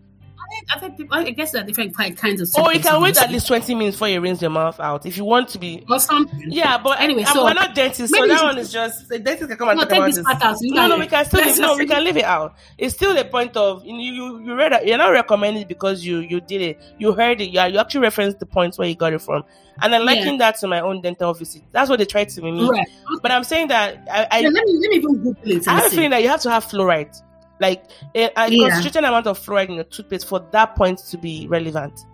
I 0.73 0.79
think, 0.79 0.97
people, 0.97 1.17
I 1.17 1.29
guess 1.31 1.51
there 1.51 1.61
are 1.61 1.65
different 1.65 1.95
kinds 1.95 2.41
of. 2.41 2.49
Oh, 2.57 2.69
you 2.71 2.79
can 2.79 3.01
wait 3.01 3.17
at 3.21 3.31
least 3.31 3.47
20 3.47 3.75
minutes 3.75 3.95
before 3.95 4.07
you 4.09 4.19
rinse 4.21 4.41
your 4.41 4.51
mouth 4.51 4.79
out 4.79 5.05
if 5.05 5.17
you 5.17 5.25
want 5.25 5.49
to 5.49 5.59
be. 5.59 5.83
or 5.89 5.99
something. 5.99 6.41
Yeah, 6.51 6.77
but 6.77 6.99
Anyway, 6.99 7.21
anyway, 7.21 7.33
so- 7.33 7.43
we're 7.45 7.53
not 7.53 7.75
dentists, 7.75 8.15
so 8.17 8.27
that 8.27 8.43
one 8.43 8.57
is 8.57 8.71
just 8.71 9.09
the 9.09 9.19
dentist 9.19 9.49
can 9.49 9.57
come 9.57 9.69
and 9.69 9.77
No, 9.77 9.83
talk 9.83 9.89
take 9.89 9.97
about 9.99 10.13
this 10.13 10.23
part 10.23 10.41
out. 10.43 10.57
You 10.61 10.73
No, 10.73 10.87
no, 10.87 10.97
we 10.97 11.07
can 11.07 11.25
still 11.25 11.41
leave, 11.45 11.59
no, 11.59 11.75
we 11.77 11.85
can 11.87 12.03
leave 12.03 12.17
it 12.17 12.23
out. 12.25 12.55
It's 12.77 12.95
still 12.95 13.13
the 13.13 13.25
point 13.25 13.55
of 13.57 13.85
you 13.85 13.95
you 13.95 14.39
you 14.45 14.55
read 14.55 14.73
it. 14.73 14.85
You're 14.87 14.97
not 14.97 15.09
recommending 15.09 15.63
it 15.63 15.67
because 15.67 16.05
you 16.05 16.19
you 16.19 16.41
did 16.41 16.61
it. 16.61 16.81
You 16.97 17.13
heard 17.13 17.41
it. 17.41 17.49
Yeah, 17.51 17.67
you 17.67 17.79
actually 17.79 18.01
referenced 18.01 18.39
the 18.39 18.45
points 18.45 18.77
where 18.77 18.87
you 18.87 18.95
got 18.95 19.13
it 19.13 19.21
from, 19.21 19.43
and 19.81 19.93
I'm 19.95 20.05
liking 20.05 20.33
Yeah. 20.33 20.37
that 20.51 20.59
to 20.59 20.67
my 20.67 20.79
own 20.81 21.01
dental 21.01 21.33
visit. 21.33 21.63
That's 21.71 21.89
what 21.89 21.99
they 21.99 22.05
tried 22.05 22.29
to 22.29 22.41
mimic. 22.41 22.69
Right. 22.69 22.87
But 23.21 23.31
I'm 23.31 23.43
saying 23.43 23.67
that 23.69 24.07
I 24.11 24.27
I, 24.31 24.39
Yeah, 24.39 24.49
let 24.49 24.63
me 24.65 24.73
let 24.79 24.89
me 24.89 24.95
even 24.97 25.15
Google 25.23 25.35
it. 25.51 25.67
I 25.67 25.75
have 25.75 25.85
a 25.87 25.89
feeling 25.89 26.11
that 26.11 26.21
you 26.23 26.29
have 26.29 26.41
to 26.41 26.49
have 26.51 26.65
fluoride, 26.65 27.21
like 27.59 27.83
a, 28.13 28.29
a 28.35 28.49
Yeah. 28.51 28.69
concentrated 28.69 29.03
amount 29.03 29.27
of 29.27 29.39
fluoride 29.39 29.69
in 29.69 29.75
your 29.75 29.83
toothpaste 29.85 30.27
for 30.27 30.39
that 30.51 30.75
point 30.75 30.99
to 31.09 31.17
be 31.17 31.47
relevant. 31.47 32.05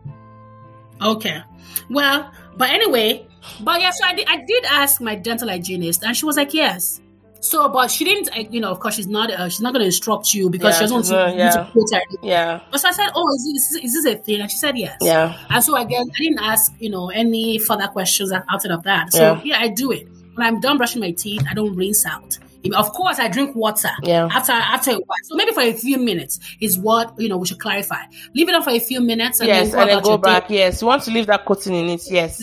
Okay. 1.02 1.42
Well, 1.90 2.32
but 2.58 2.70
anyway, 2.70 3.28
but 3.62 3.82
yeah, 3.82 3.90
so 3.92 4.06
I 4.06 4.14
did, 4.14 4.28
I 4.28 4.38
did 4.46 4.66
ask 4.66 5.02
my 5.02 5.16
dental 5.16 5.50
hygienist, 5.50 6.04
and 6.04 6.16
she 6.16 6.26
was 6.26 6.38
like, 6.38 6.54
yes. 6.54 7.02
So, 7.44 7.68
but 7.70 7.90
she 7.90 8.06
didn't, 8.06 8.54
you 8.54 8.60
know, 8.62 8.70
of 8.70 8.80
course, 8.80 8.94
she's 8.94 9.08
not, 9.08 9.32
uh, 9.32 9.50
she's 9.50 9.62
not 9.62 9.74
going 9.74 9.80
to 9.80 9.88
instruct 9.88 10.32
you 10.32 10.48
because 10.52 10.76
Yeah, 10.76 10.78
she 10.88 10.94
doesn't 10.94 11.16
want 11.18 11.32
to, 11.34 11.38
yeah. 11.38 11.50
to 11.52 11.70
quote 11.72 11.88
her. 11.92 12.02
Yeah. 12.22 12.60
But 12.70 12.82
so 12.82 12.90
I 12.90 12.92
said, 12.92 13.10
oh, 13.16 13.34
is 13.34 13.72
this, 13.74 13.84
is 13.84 13.94
this 13.96 14.06
a 14.06 14.16
thing? 14.20 14.42
And 14.42 14.52
she 14.52 14.58
said 14.58 14.78
yes. 14.78 14.96
Yeah. 15.02 15.36
And 15.50 15.64
so 15.64 15.76
again, 15.76 16.06
I 16.16 16.18
didn't 16.20 16.38
ask, 16.40 16.72
you 16.80 16.92
know, 16.92 17.10
any 17.10 17.58
further 17.58 17.88
questions 17.88 18.32
outside 18.32 18.70
of 18.72 18.84
that. 18.84 19.12
So 19.12 19.20
Yeah. 19.20 19.42
yeah, 19.44 19.60
I 19.60 19.70
do 19.70 19.92
it. 19.92 20.08
When 20.36 20.46
I'm 20.46 20.60
done 20.60 20.78
brushing 20.78 21.02
my 21.02 21.10
teeth, 21.12 21.44
I 21.50 21.56
don't 21.56 21.76
rinse 21.76 22.06
out. 22.06 22.38
Of 22.76 22.92
course, 22.94 23.18
I 23.20 23.28
drink 23.28 23.56
water. 23.56 23.90
Yeah. 24.04 24.30
After 24.32 24.52
after 24.52 24.92
a 24.92 24.94
while, 24.96 25.18
so 25.24 25.36
maybe 25.36 25.52
for 25.52 25.62
a 25.62 25.74
few 25.74 25.98
minutes 25.98 26.40
is 26.60 26.78
what 26.78 27.14
you 27.18 27.28
know 27.28 27.38
we 27.38 27.48
should 27.48 27.60
clarify. 27.60 28.04
Leave 28.36 28.50
it 28.50 28.56
on 28.56 28.62
for 28.64 28.70
a 28.70 28.80
few 28.80 29.02
minutes 29.02 29.40
and 29.40 29.48
Yes, 29.48 29.72
then 29.72 29.80
and 29.82 29.90
then 29.90 30.04
go 30.04 30.10
your 30.10 30.18
day. 30.20 30.22
back. 30.22 30.50
Yes, 30.50 30.82
you 30.82 30.88
want 30.88 31.02
to 31.04 31.12
leave 31.12 31.26
that 31.28 31.44
coating 31.46 31.74
in 31.74 31.90
it. 31.90 32.04
Yes, 32.10 32.42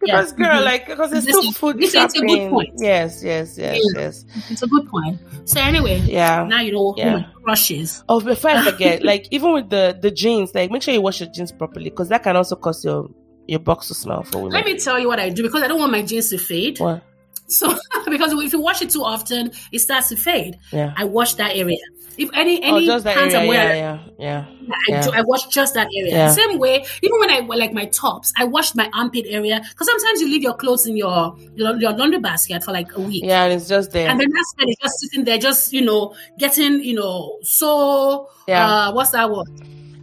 because 0.00 0.32
Yeah. 0.32 0.36
girl, 0.36 0.60
Mhm. 0.60 0.64
like 0.64 0.86
because 0.88 1.12
it's 1.12 1.22
still 1.22 1.40
is- 1.48 1.56
food 1.56 1.78
this 1.78 1.94
is 1.94 2.14
a 2.14 2.20
good 2.20 2.50
point. 2.50 2.70
Yes, 2.78 3.22
yes, 3.22 3.56
yes, 3.56 3.78
Yeah. 3.94 4.00
yes. 4.02 4.24
It's 4.50 4.62
a 4.62 4.66
good 4.66 4.88
point. 4.88 5.20
So 5.44 5.60
anyway, 5.60 6.00
Yeah. 6.04 6.44
now 6.48 6.60
you 6.60 6.72
know 6.72 6.94
Yeah. 6.96 7.10
who 7.10 7.16
my 7.18 7.26
crush 7.44 7.70
is. 7.70 8.02
Oh, 8.08 8.20
before 8.20 8.50
I 8.50 8.62
forget, 8.70 9.04
like 9.04 9.28
even 9.30 9.52
with 9.52 9.70
the 9.70 9.96
the 10.00 10.10
jeans, 10.10 10.54
like 10.54 10.70
make 10.70 10.82
sure 10.82 10.92
you 10.94 11.00
wash 11.02 11.20
your 11.20 11.30
jeans 11.30 11.52
properly 11.52 11.90
because 11.90 12.08
that 12.08 12.22
can 12.24 12.36
also 12.36 12.56
cause 12.56 12.84
your 12.84 13.08
your 13.46 13.58
box 13.60 13.88
to 13.88 13.94
smell 13.94 14.22
for 14.22 14.38
women. 14.38 14.52
Let 14.52 14.64
me 14.64 14.78
tell 14.78 14.98
you 14.98 15.08
what 15.08 15.18
I 15.18 15.28
do 15.30 15.42
because 15.42 15.62
I 15.62 15.66
don't 15.68 15.78
want 15.78 15.90
my 15.92 16.02
jeans 16.02 16.30
to 16.30 16.38
fade. 16.38 16.78
What? 16.78 17.02
So 17.50 17.74
because 18.06 18.32
if 18.32 18.52
you 18.52 18.60
wash 18.60 18.80
it 18.82 18.90
too 18.90 19.02
often, 19.02 19.52
it 19.72 19.78
starts 19.80 20.08
to 20.10 20.16
fade. 20.16 20.58
Yeah. 20.72 20.92
I 20.96 21.04
wash 21.04 21.34
that 21.34 21.56
area. 21.56 21.78
If 22.18 22.28
any 22.34 22.62
Oh, 22.62 22.76
any 22.76 22.86
that 22.86 23.02
pants. 23.04 23.34
I'm 23.34 23.46
wearing, 23.46 23.78
Yeah, 23.78 23.98
yeah, 24.18 24.44
yeah. 24.44 24.44
I, 24.70 24.76
Yeah. 24.92 25.02
do, 25.02 25.10
I 25.12 25.22
wash 25.22 25.46
just 25.46 25.74
that 25.74 25.88
area. 25.96 26.12
Yeah. 26.12 26.28
The 26.28 26.34
same 26.34 26.58
way, 26.58 26.84
even 27.02 27.18
when 27.18 27.30
I 27.30 27.40
wear 27.40 27.58
like 27.58 27.72
my 27.72 27.86
tops, 27.86 28.32
I 28.36 28.44
wash 28.44 28.74
my 28.74 28.90
armpit 28.92 29.24
area 29.28 29.60
because 29.70 29.86
sometimes 29.86 30.20
you 30.20 30.28
leave 30.28 30.42
your 30.42 30.54
clothes 30.54 30.86
in 30.86 30.96
your, 30.96 31.34
your 31.54 31.76
your 31.80 31.92
laundry 31.92 32.18
basket 32.20 32.62
for 32.62 32.72
like 32.72 32.94
a 32.94 33.00
week. 33.00 33.24
Yeah, 33.24 33.44
and 33.44 33.54
it's 33.54 33.68
just 33.68 33.92
there. 33.92 34.08
And 34.10 34.20
then 34.20 34.28
that 34.28 34.44
sweat 34.54 34.68
is 34.68 34.76
just 34.82 34.98
sitting 35.00 35.24
there, 35.24 35.38
just 35.38 35.72
you 35.72 35.80
know, 35.82 36.14
getting 36.38 36.80
you 36.84 36.94
know, 36.94 37.38
so 37.42 38.28
Yeah. 38.46 38.66
uh, 38.68 38.92
what's 38.92 39.10
that 39.10 39.30
word? 39.30 39.46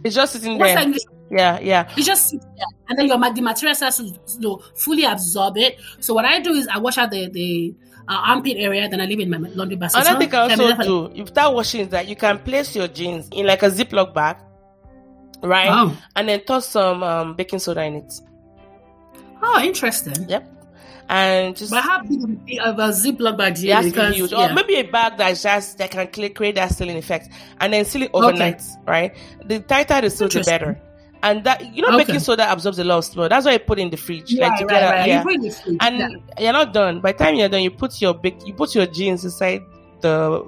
it's 0.04 0.14
just 0.14 0.32
sitting 0.32 0.58
What's 0.58 0.74
there. 0.74 0.84
Yeah, 1.30 1.58
yeah. 1.60 1.90
It 1.96 2.04
just 2.04 2.30
sits 2.30 2.44
there, 2.44 2.66
and 2.88 2.98
then 2.98 3.06
your 3.06 3.18
the 3.18 3.42
material 3.42 3.74
starts 3.74 3.98
to 3.98 4.04
you 4.04 4.18
know, 4.40 4.62
fully 4.76 5.04
absorb 5.04 5.58
it. 5.58 5.78
So 6.00 6.14
what 6.14 6.24
I 6.24 6.40
do 6.40 6.52
is 6.52 6.66
I 6.68 6.78
wash 6.78 6.96
out 6.98 7.10
the 7.10 7.28
the 7.28 7.74
uh, 8.08 8.22
armpit 8.26 8.56
area, 8.56 8.88
then 8.88 9.00
I 9.00 9.04
leave 9.04 9.20
it 9.20 9.24
in 9.24 9.30
my 9.30 9.48
laundry 9.50 9.76
basket. 9.76 10.00
Another 10.00 10.18
thing 10.18 10.34
I 10.34 10.38
also 10.38 10.82
do, 10.82 11.12
if 11.14 11.34
that 11.34 11.52
washing 11.52 11.82
is 11.82 11.88
that 11.88 12.08
you 12.08 12.16
can 12.16 12.38
place 12.38 12.74
your 12.74 12.88
jeans 12.88 13.28
in 13.32 13.46
like 13.46 13.62
a 13.62 13.70
Ziploc 13.70 14.14
bag, 14.14 14.38
right? 15.42 15.68
Oh. 15.70 15.96
And 16.16 16.28
then 16.28 16.44
toss 16.44 16.68
some 16.68 17.02
um, 17.02 17.34
baking 17.36 17.58
soda 17.58 17.82
in 17.84 17.96
it. 17.96 18.12
Oh, 19.42 19.62
interesting. 19.62 20.28
Yep. 20.28 20.54
And 21.10 21.56
just 21.56 21.70
But 21.70 21.82
how 21.82 22.02
big 22.02 22.58
of 22.60 22.78
a 22.78 22.88
Ziploc 22.90 23.38
bag 23.38 23.54
to 23.56 23.62
because 23.62 24.10
be 24.10 24.16
huge. 24.16 24.32
yeah. 24.32 24.50
Or 24.50 24.54
maybe 24.54 24.76
a 24.76 24.82
bag 24.82 25.16
that's 25.16 25.42
just 25.42 25.78
that 25.78 25.90
can 25.90 26.06
create 26.08 26.54
that 26.56 26.74
sealing 26.74 26.96
effect 26.96 27.30
and 27.60 27.72
then 27.72 27.84
seal 27.84 28.02
it 28.02 28.10
overnight, 28.12 28.62
right? 28.86 29.16
The 29.44 29.60
tighter 29.60 30.02
the 30.02 30.10
seal, 30.10 30.28
the 30.28 30.42
better. 30.42 30.80
And 31.22 31.42
that 31.44 31.74
you 31.74 31.82
know, 31.82 31.88
Okay. 31.88 32.04
baking 32.04 32.20
soda 32.20 32.50
absorbs 32.50 32.78
a 32.78 32.84
lot 32.84 32.98
of 32.98 33.04
smell. 33.04 33.28
That's 33.28 33.44
why 33.46 33.52
you 33.52 33.58
put 33.58 33.78
it 33.78 33.82
in 33.82 33.90
the 33.90 33.96
fridge, 33.96 34.32
like 34.34 34.50
Right, 34.52 34.58
to 34.60 34.66
right, 34.66 34.82
right. 34.84 35.08
Yeah. 35.08 35.18
You 35.18 35.22
put 35.24 35.32
it 35.32 35.34
in 35.36 35.40
the 35.42 35.50
fridge, 35.50 35.76
and 35.80 35.98
yeah. 35.98 36.08
you're 36.44 36.52
not 36.52 36.72
done. 36.72 37.00
By 37.00 37.12
the 37.12 37.18
time 37.18 37.34
you're 37.34 37.48
done, 37.48 37.62
you 37.62 37.70
put 37.72 38.00
your 38.00 38.14
big, 38.14 38.36
you 38.46 38.54
put 38.54 38.74
your 38.74 38.86
jeans 38.86 39.24
inside 39.24 39.62
the 40.00 40.46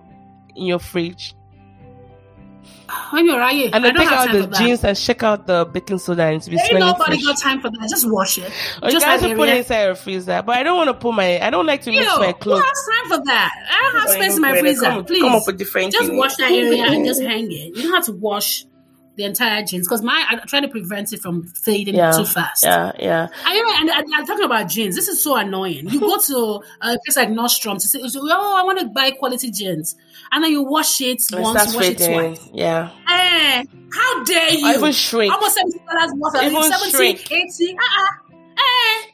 in 0.55 0.67
your 0.67 0.79
fridge, 0.79 1.35
when 3.13 3.25
you're 3.27 3.39
right, 3.39 3.67
and 3.73 3.75
I 3.75 3.79
then 3.81 3.95
don't 3.95 4.05
take 4.05 4.13
out 4.13 4.33
the 4.33 4.47
jeans 4.59 4.83
and 4.85 4.99
shake 4.99 5.23
out 5.23 5.47
the 5.47 5.65
baking 5.65 5.99
soda 5.99 6.25
and 6.25 6.43
to 6.43 6.51
be 6.51 6.57
Ain't 6.57 6.67
smelling 6.67 6.87
nobody 6.89 7.23
fresh. 7.23 7.25
got 7.25 7.39
time 7.39 7.61
for 7.61 7.71
that. 7.71 7.87
Just 7.89 8.11
wash 8.11 8.39
it. 8.39 8.45
Or 8.83 8.89
you 8.89 8.93
Just 8.93 9.05
can 9.05 9.15
like 9.15 9.23
also 9.23 9.35
put 9.37 9.49
it 9.49 9.51
area. 9.51 9.59
inside 9.61 9.85
your 9.85 9.95
freezer. 9.95 10.43
But 10.45 10.57
I 10.57 10.63
don't 10.65 10.77
want 10.77 10.89
to 10.89 10.95
put 10.95 11.15
my, 11.15 11.41
I 11.41 11.51
don't 11.51 11.67
like 11.67 11.83
to 11.83 11.93
You 11.93 12.01
mix 12.01 12.11
know, 12.13 12.19
my 12.19 12.27
who 12.29 12.33
clothes. 12.35 12.63
has 12.65 13.09
time 13.11 13.19
for 13.19 13.25
that? 13.27 13.51
I 13.71 13.83
don't 13.93 14.01
have 14.01 14.11
space 14.11 14.37
in 14.37 14.43
my 14.43 14.59
freezer. 14.59 14.87
Come, 14.87 15.05
Please, 15.05 15.23
come 15.23 15.33
up 15.35 15.47
with 15.47 15.59
different 15.59 15.93
just 15.93 16.07
things. 16.09 16.19
wash 16.19 16.37
that 16.37 16.51
area 16.51 16.85
and 16.85 17.05
just 17.07 17.23
hang 17.23 17.45
it. 17.51 17.77
You 17.77 17.83
don't 17.85 17.93
have 17.95 18.05
to 18.07 18.13
wash 18.13 18.65
the 19.17 19.25
entire 19.25 19.63
jeans 19.65 19.87
because 19.87 20.03
my 20.03 20.25
I 20.31 20.37
try 20.47 20.61
to 20.61 20.69
prevent 20.69 21.13
it 21.13 21.21
from 21.21 21.45
fading 21.49 21.95
Yeah. 21.95 22.13
too 22.13 22.25
fast. 22.25 22.65
Yeah, 22.65 22.93
yeah. 22.99 23.29
I 23.45 23.77
and, 23.81 23.91
and 23.91 24.15
I'm 24.15 24.27
talking 24.27 24.45
about 24.45 24.69
jeans. 24.69 24.95
This 24.97 25.09
is 25.09 25.23
so 25.23 25.37
annoying. 25.37 25.89
You 25.91 26.01
go 26.01 26.19
to 26.19 26.63
a 26.81 26.99
place 27.05 27.17
like 27.17 27.29
Nordstrom 27.29 27.75
to 27.81 27.89
say, 27.89 28.01
"Oh, 28.03 28.57
I 28.59 28.63
want 28.63 28.79
to 28.81 28.87
buy 28.87 29.11
quality 29.11 29.51
jeans," 29.51 29.97
and 30.33 30.43
then 30.45 30.51
you 30.53 30.63
wash 30.63 31.01
it 31.01 31.23
once, 31.33 31.75
wash 31.75 31.85
it 31.85 31.99
twice. 31.99 32.49
Yeah. 32.53 32.91
Eh, 33.09 33.65
how 33.93 34.25
dare 34.25 34.51
you? 34.55 34.67
Or 34.67 34.75
even 34.75 34.93
shrink. 34.93 35.33
Almost 35.35 35.55
seventy 35.57 35.79
dollars 35.79 36.13
worth 36.17 36.43
Even 36.43 36.63
70, 36.63 36.91
shrink. 36.91 37.33
80. 37.33 37.77
Uh-uh. 37.77 38.33
Eh. 38.59 39.10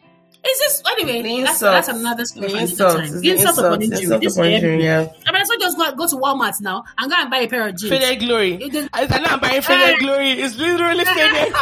Is 0.48 0.58
this 0.60 0.82
anyway? 0.92 1.22
The 1.22 1.28
That's, 1.42 1.50
insults. 1.62 1.86
that's 1.86 1.88
another 1.88 2.24
story 2.24 2.46
The 2.46 2.50
for 2.50 2.56
another 2.56 2.70
insults. 2.70 2.94
time. 2.94 3.10
The 3.12 3.18
the 3.20 3.30
insults 3.30 3.58
upon 3.58 3.82
insults. 3.82 4.02
injury. 4.02 4.18
This 4.18 4.36
upon 4.36 4.46
is 4.46 4.52
injury, 4.54 4.72
everything. 4.72 4.80
yeah. 4.80 5.12
I 5.26 5.32
mean, 5.32 5.40
I 5.42 5.44
so 5.44 5.56
just 5.58 5.76
go, 5.78 5.94
go 5.94 6.06
to 6.08 6.16
Walmart 6.16 6.60
now 6.60 6.84
and 6.98 7.10
go 7.10 7.16
and 7.18 7.30
buy 7.30 7.38
a 7.38 7.48
pair 7.48 7.66
of 7.68 7.76
jeans. 7.76 7.90
Faded 7.92 8.20
glory. 8.26 8.54
It 8.54 8.74
is- 8.74 8.88
I 8.92 9.06
said, 9.06 9.24
I'm 9.24 9.40
buying 9.40 9.62
faded 9.62 9.88
Eh. 9.96 9.98
glory. 9.98 10.30
It's 10.32 10.56
literally 10.56 11.04
faded. 11.04 11.52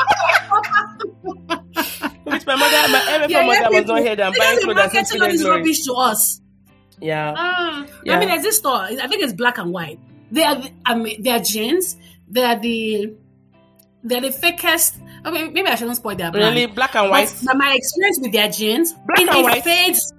Which 2.24 2.46
my 2.46 2.56
mother, 2.56 2.88
my 2.92 3.06
every 3.10 3.32
Yeah, 3.32 3.40
yeah, 3.40 3.46
mother 3.46 3.70
was 3.70 3.78
people- 3.80 3.94
not 3.96 4.02
here. 4.02 4.16
that 4.16 4.26
I'm 4.26 4.32
They 4.32 4.38
buying 4.38 4.54
just 4.56 4.64
clothes 4.64 4.76
that 4.76 4.92
marketing 4.92 5.04
says 5.04 5.20
all 5.20 5.28
this 5.28 5.42
glory. 5.42 5.56
rubbish 5.58 5.84
to 5.84 5.92
us. 5.94 6.40
Yeah. 7.00 7.34
Ah, 7.36 7.86
Yeah. 8.04 8.16
I 8.16 8.18
mean, 8.18 8.28
there's 8.28 8.42
this 8.42 8.56
store. 8.58 8.76
I 8.82 9.06
think 9.08 9.22
it's 9.22 9.32
black 9.32 9.58
and 9.58 9.72
white. 9.72 9.98
They 10.30 10.42
are, 10.42 10.62
I 10.86 10.94
mean, 10.94 11.22
they 11.22 11.30
are 11.30 11.40
jeans. 11.40 11.96
They 12.28 12.42
are 12.42 12.58
the, 12.58 13.12
they're 14.04 14.20
the 14.20 14.28
fakest. 14.30 15.00
Mean, 15.24 15.52
maybe 15.54 15.66
I 15.68 15.74
shouldn't 15.74 15.96
spoil 15.96 16.14
their 16.16 16.30
brand. 16.30 16.54
Really, 16.54 16.66
black 16.66 16.94
and 16.94 17.10
white. 17.10 17.34
But 17.44 17.56
my 17.56 17.72
experience 17.74 18.18
with 18.20 18.32
their 18.32 18.48
jeans, 18.50 18.92
Black 18.92 19.20
it, 19.20 19.28
and 19.28 19.38
it 19.38 19.42
white? 19.42 19.64
fades. 19.64 20.12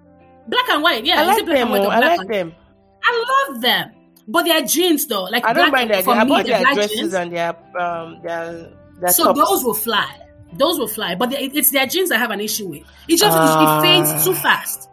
Black 0.47 0.69
and 0.69 0.81
white, 0.83 1.05
yeah. 1.05 1.21
I 1.21 1.25
like 1.25 1.45
them. 1.45 1.55
and 1.55 1.69
white 1.69 1.81
oh, 1.81 1.89
I 1.89 1.99
like 1.99 2.19
and- 2.21 2.29
them. 2.33 2.55
I 3.03 3.47
love 3.51 3.61
them, 3.61 3.91
but 4.27 4.43
their 4.45 4.63
jeans 4.63 5.05
though, 5.05 5.25
like 5.25 5.45
I 5.45 5.53
don't 5.53 5.69
black, 5.69 5.71
mind 5.73 5.89
their. 5.91 6.01
for 6.03 6.11
I 6.15 6.23
me, 6.23 6.41
their 6.43 6.59
black 6.61 6.73
dresses 6.73 6.97
jeans. 6.99 7.13
and 7.13 7.31
their 7.31 7.55
um 7.79 8.19
their 8.23 8.71
their 8.99 9.09
So 9.09 9.25
tops. 9.25 9.39
those 9.39 9.63
will 9.63 9.73
fly. 9.75 10.09
Those 10.53 10.79
will 10.79 10.88
fly, 10.88 11.13
but 11.15 11.31
it- 11.33 11.55
it's 11.55 11.69
their 11.69 11.86
jeans 11.86 12.11
I 12.11 12.17
have 12.17 12.31
an 12.31 12.41
issue 12.41 12.67
with. 12.67 12.81
It 13.07 13.17
just 13.19 13.38
Ah. 13.38 13.77
it 13.79 13.81
fades 13.83 14.25
too 14.25 14.33
fast. 14.33 14.89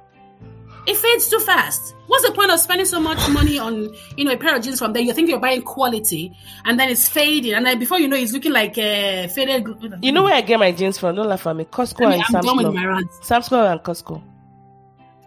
It 0.84 0.96
fades 0.96 1.28
too 1.28 1.38
fast. 1.38 1.94
What's 2.08 2.26
the 2.26 2.32
point 2.34 2.50
of 2.50 2.58
spending 2.58 2.86
so 2.86 2.98
much 2.98 3.18
money 3.30 3.58
on 3.58 3.94
you 4.16 4.24
know 4.24 4.32
a 4.32 4.36
pair 4.36 4.56
of 4.56 4.62
jeans 4.62 4.78
from 4.80 4.92
there? 4.92 5.02
You 5.02 5.12
think 5.12 5.28
you're 5.28 5.38
buying 5.38 5.62
quality, 5.62 6.32
and 6.64 6.78
then 6.78 6.88
it's 6.88 7.08
fading, 7.08 7.54
and 7.54 7.64
then 7.64 7.78
before 7.78 8.00
you 8.00 8.08
know, 8.08 8.16
it's 8.16 8.32
looking 8.32 8.52
like 8.52 8.76
a 8.78 9.28
faded. 9.28 9.66
You 10.02 10.10
know 10.10 10.24
where 10.24 10.34
I 10.34 10.40
get 10.40 10.58
my 10.58 10.72
jeans 10.72 10.98
from? 10.98 11.14
Don't 11.14 11.28
laugh 11.28 11.46
at 11.46 11.54
me. 11.54 11.64
Costco 11.66 12.06
I 12.06 12.10
mean, 12.10 12.24
and 12.26 12.36
I'm 12.36 12.42
Sam's 12.42 12.58
Club. 12.60 13.22
Sam's 13.22 13.48
Club 13.48 13.72
and 13.72 13.80
Costco. 13.80 14.22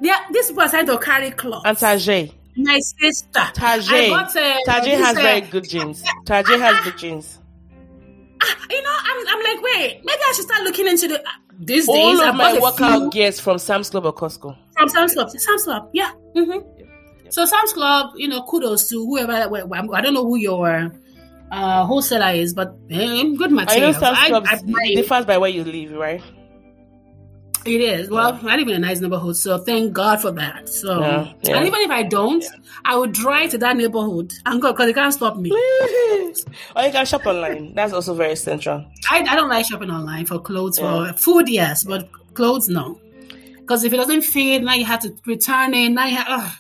Yeah, 0.02 0.20
this 0.32 0.52
was 0.52 0.72
trying 0.72 0.86
to 0.88 0.98
carry 1.00 1.32
cloth. 1.32 1.64
And 1.66 1.78
Tajay. 1.78 2.34
My 2.58 2.80
sister. 2.80 3.40
I 3.40 3.52
Tajay. 3.54 4.10
got, 4.10 4.36
uh, 4.36 4.56
Tajay 4.68 4.98
has 4.98 5.18
uh, 5.18 5.22
very 5.22 5.42
good 5.42 5.70
jeans. 5.70 6.04
Tajay 6.26 6.60
has 6.60 6.84
good 6.84 6.98
jeans. 6.98 7.40
ah, 8.42 8.58
You 8.70 8.82
know, 8.84 8.92
I'm, 8.94 9.28
I'm 9.30 9.44
like, 9.44 9.64
wait, 9.64 10.02
maybe 10.04 10.20
I 10.28 10.34
should 10.36 10.46
start 10.46 10.64
looking 10.64 10.88
into 10.88 11.08
the. 11.08 11.24
These 11.58 11.88
All 11.88 11.96
days, 12.12 12.20
of 12.20 12.26
I've 12.28 12.36
my 12.36 12.60
workout 12.60 13.00
few 13.00 13.10
gears 13.12 13.40
from 13.40 13.58
Sam's 13.58 13.90
Club 13.90 14.06
or 14.06 14.14
Costco. 14.14 14.58
From 14.90 15.10
Sam's 15.10 15.14
Club. 15.14 15.30
Sam's 15.32 15.64
Club, 15.64 15.90
yeah. 15.94 16.12
hmm 16.36 16.60
So 17.30 17.46
Sam's 17.46 17.74
Club, 17.74 18.12
you 18.16 18.28
know, 18.28 18.44
kudos 18.44 18.88
to 18.90 18.96
whoever. 19.06 19.50
well, 19.50 19.96
I 19.96 20.02
don't 20.02 20.14
know 20.14 20.26
who 20.26 20.38
your 20.38 20.92
uh, 21.52 21.86
wholesaler 21.86 22.32
is, 22.32 22.54
but 22.54 22.76
eh, 22.90 23.24
good 23.38 23.52
I 23.58 23.80
know. 23.80 23.92
Sam's 23.92 24.18
I, 24.20 24.28
Club 24.30 24.46
I 24.48 24.56
buy 24.62 24.72
it. 24.86 24.96
differs 24.96 25.26
by 25.26 25.38
where 25.38 25.50
you 25.50 25.64
live, 25.64 25.92
right? 25.94 26.22
It 27.66 27.82
is. 27.82 28.12
Well, 28.12 28.40
I 28.44 28.58
live 28.58 28.68
in 28.68 28.76
a 28.76 28.80
nice 28.80 29.00
neighborhood, 29.00 29.36
so 29.38 29.58
thank 29.58 29.92
God 29.92 30.22
for 30.22 30.30
that. 30.34 30.70
So, 30.70 31.00
Yeah, 31.00 31.34
yeah. 31.42 31.58
and 31.58 31.66
even 31.66 31.82
if 31.82 31.90
I 31.90 32.04
don't, 32.04 32.46
I 32.86 32.96
would 32.96 33.12
drive 33.12 33.50
to 33.52 33.58
that 33.58 33.76
neighborhood 33.76 34.32
and 34.46 34.62
go 34.62 34.72
because 34.72 34.86
they 34.86 34.94
can't 34.94 35.12
stop 35.12 35.36
me. 35.38 35.50
or 36.76 36.84
you 36.84 36.92
can 36.92 37.06
shop 37.08 37.26
online. 37.26 37.74
That's 37.74 37.92
also 37.92 38.14
very 38.14 38.36
central. 38.36 38.86
I, 39.10 39.22
I 39.22 39.36
don't 39.36 39.50
like 39.50 39.66
shopping 39.66 39.90
online 39.90 40.28
for 40.28 40.38
clothes. 40.40 40.78
For 40.78 41.12
food, 41.14 41.50
yes, 41.50 41.84
but 41.84 42.08
clothes, 42.36 42.70
no. 42.70 43.00
Because 43.66 43.84
if 43.84 43.94
it 43.94 43.98
doesn't 43.98 44.22
fit, 44.22 44.62
now 44.64 44.74
you 44.74 44.86
have 44.86 45.00
to 45.02 45.16
return 45.26 45.74
it. 45.74 45.90
Now 45.90 46.06
you 46.06 46.16
have 46.16 46.28
ugh, 46.30 46.52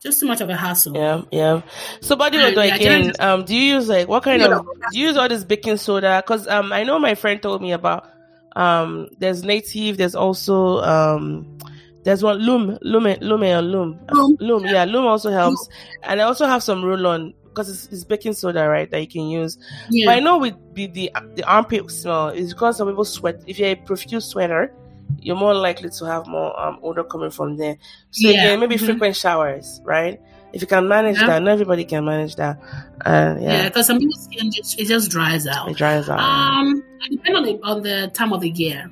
just 0.00 0.20
too 0.20 0.26
much 0.26 0.40
of 0.40 0.48
a 0.48 0.56
hassle. 0.56 0.96
Yeah, 0.96 1.22
yeah. 1.32 1.62
So, 2.00 2.14
body 2.14 2.38
odor 2.38 2.64
yeah, 2.64 2.76
again. 2.76 3.04
just- 3.08 3.20
Um, 3.20 3.44
do 3.44 3.56
you 3.56 3.74
use 3.74 3.88
like 3.88 4.06
what 4.06 4.22
kind 4.22 4.40
of? 4.42 4.64
Do 4.92 4.98
you 4.98 5.08
use 5.08 5.16
all 5.16 5.28
this 5.28 5.42
baking 5.44 5.78
soda? 5.78 6.22
Because 6.24 6.46
um, 6.46 6.72
I 6.72 6.84
know 6.84 6.98
my 6.98 7.14
friend 7.16 7.42
told 7.42 7.60
me 7.60 7.72
about 7.72 8.08
um, 8.54 9.08
there's 9.18 9.42
native. 9.42 9.96
There's 9.96 10.14
also 10.14 10.78
um, 10.82 11.58
there's 12.04 12.22
one 12.22 12.38
Lume, 12.38 12.78
Lume, 12.82 13.16
Lume, 13.20 13.42
or 13.44 13.62
Lume, 13.62 13.98
Lume. 14.12 14.36
Lume. 14.40 14.64
Yeah, 14.66 14.84
Lume 14.84 15.06
also 15.06 15.30
helps, 15.30 15.68
and 16.02 16.20
I 16.20 16.24
also 16.24 16.46
have 16.46 16.62
some 16.62 16.84
roll 16.84 17.06
on 17.06 17.34
because 17.46 17.68
it's, 17.70 17.86
it's 17.92 18.04
baking 18.04 18.34
soda, 18.34 18.68
right? 18.68 18.90
That 18.90 19.00
you 19.00 19.06
can 19.08 19.28
use. 19.28 19.58
Yeah. 19.90 20.06
But 20.06 20.16
I 20.16 20.20
know 20.20 20.38
with 20.38 20.54
the, 20.74 20.86
the 20.88 21.10
the 21.34 21.44
armpit 21.44 21.90
smell 21.90 22.28
is 22.28 22.52
because 22.52 22.76
some 22.76 22.88
people 22.88 23.04
sweat. 23.04 23.42
If 23.46 23.58
you're 23.58 23.70
a 23.70 23.74
profuse 23.74 24.26
sweater, 24.26 24.72
you're 25.20 25.36
more 25.36 25.54
likely 25.54 25.90
to 25.90 26.04
have 26.06 26.26
more 26.26 26.58
um, 26.60 26.78
odor 26.82 27.04
coming 27.04 27.30
from 27.30 27.56
there. 27.56 27.76
So 28.10 28.28
Yeah. 28.28 28.40
again, 28.44 28.60
maybe 28.60 28.76
Mhm. 28.76 28.84
frequent 28.86 29.16
showers, 29.16 29.80
right? 29.84 30.20
If 30.52 30.60
you 30.60 30.66
can 30.68 30.86
manage 30.86 31.18
Yeah. 31.18 31.26
that, 31.26 31.42
not 31.42 31.50
everybody 31.52 31.84
can 31.84 32.04
manage 32.04 32.36
that. 32.36 32.58
And 33.04 33.42
yeah, 33.42 33.52
yeah, 33.54 33.64
because 33.68 33.86
some 33.86 33.98
people's 33.98 34.24
skin 34.24 34.50
just 34.52 34.78
it 34.78 34.86
just 34.86 35.10
dries 35.10 35.46
out. 35.46 35.68
it 35.70 35.76
dries 35.76 36.08
out. 36.08 36.20
Um, 36.20 36.82
depends 37.10 37.38
on 37.38 37.44
the 37.44 37.60
on 37.64 37.82
the 37.82 38.10
time 38.14 38.32
of 38.32 38.40
the 38.40 38.50
year. 38.50 38.90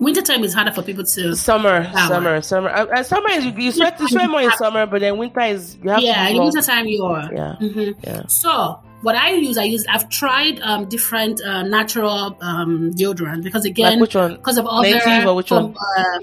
wintertime 0.00 0.44
is 0.44 0.54
harder 0.54 0.70
for 0.70 0.82
people 0.82 1.02
to. 1.04 1.34
Summer, 1.34 1.82
That 1.82 2.06
summer, 2.08 2.40
summer. 2.40 2.68
Uh, 2.70 2.86
uh, 2.86 3.02
summer 3.02 3.30
is 3.30 3.44
you, 3.46 3.72
sweat, 3.72 3.98
you 3.98 4.06
sweat 4.06 4.30
more 4.30 4.42
in 4.42 4.50
summer, 4.52 4.86
but 4.86 5.00
then 5.00 5.18
winter 5.18 5.40
is 5.40 5.76
you 5.82 5.90
have 5.90 6.00
Yeah, 6.00 6.28
in 6.28 6.38
wintertime 6.40 6.86
you're. 6.86 7.28
Yeah, 7.34 7.56
Mhm. 7.60 7.94
yeah. 8.06 8.22
So 8.28 8.78
what 9.02 9.14
I 9.14 9.30
use, 9.30 9.56
I 9.58 9.64
use. 9.64 9.86
I've 9.88 10.08
tried 10.08 10.60
um, 10.60 10.88
different 10.88 11.40
uh, 11.42 11.62
natural 11.62 12.36
um, 12.40 12.90
deodorant 12.94 13.42
because 13.44 13.64
again, 13.64 14.00
Like 14.00 14.10
because 14.10 14.58
of 14.58 14.66
all 14.66 14.82
Native 14.82 15.02
the 15.04 15.28
or 15.28 15.34
which 15.36 15.50
one? 15.50 15.74
uh, 15.96 16.18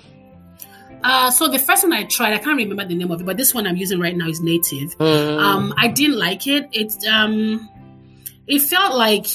uh, 1.04 1.30
so 1.32 1.48
the 1.48 1.60
first 1.60 1.84
one 1.84 1.94
I 1.94 2.04
tried, 2.04 2.34
I 2.34 2.38
can't 2.40 2.58
remember 2.58 2.84
the 2.86 2.96
name 2.96 3.12
of 3.12 3.22
it, 3.22 3.26
but 3.26 3.38
this 3.38 3.54
one 3.54 3.68
I'm 3.68 3.76
using 3.78 4.00
right 4.00 4.16
now 4.16 4.28
is 4.28 4.42
native. 4.42 4.98
Mm. 4.98 5.40
Um, 5.40 5.74
I 5.78 5.88
didn't 5.88 6.18
like 6.18 6.48
it. 6.48 6.68
It 6.72 6.94
um, 7.08 7.70
it 8.48 8.60
felt 8.60 8.96
like 8.98 9.28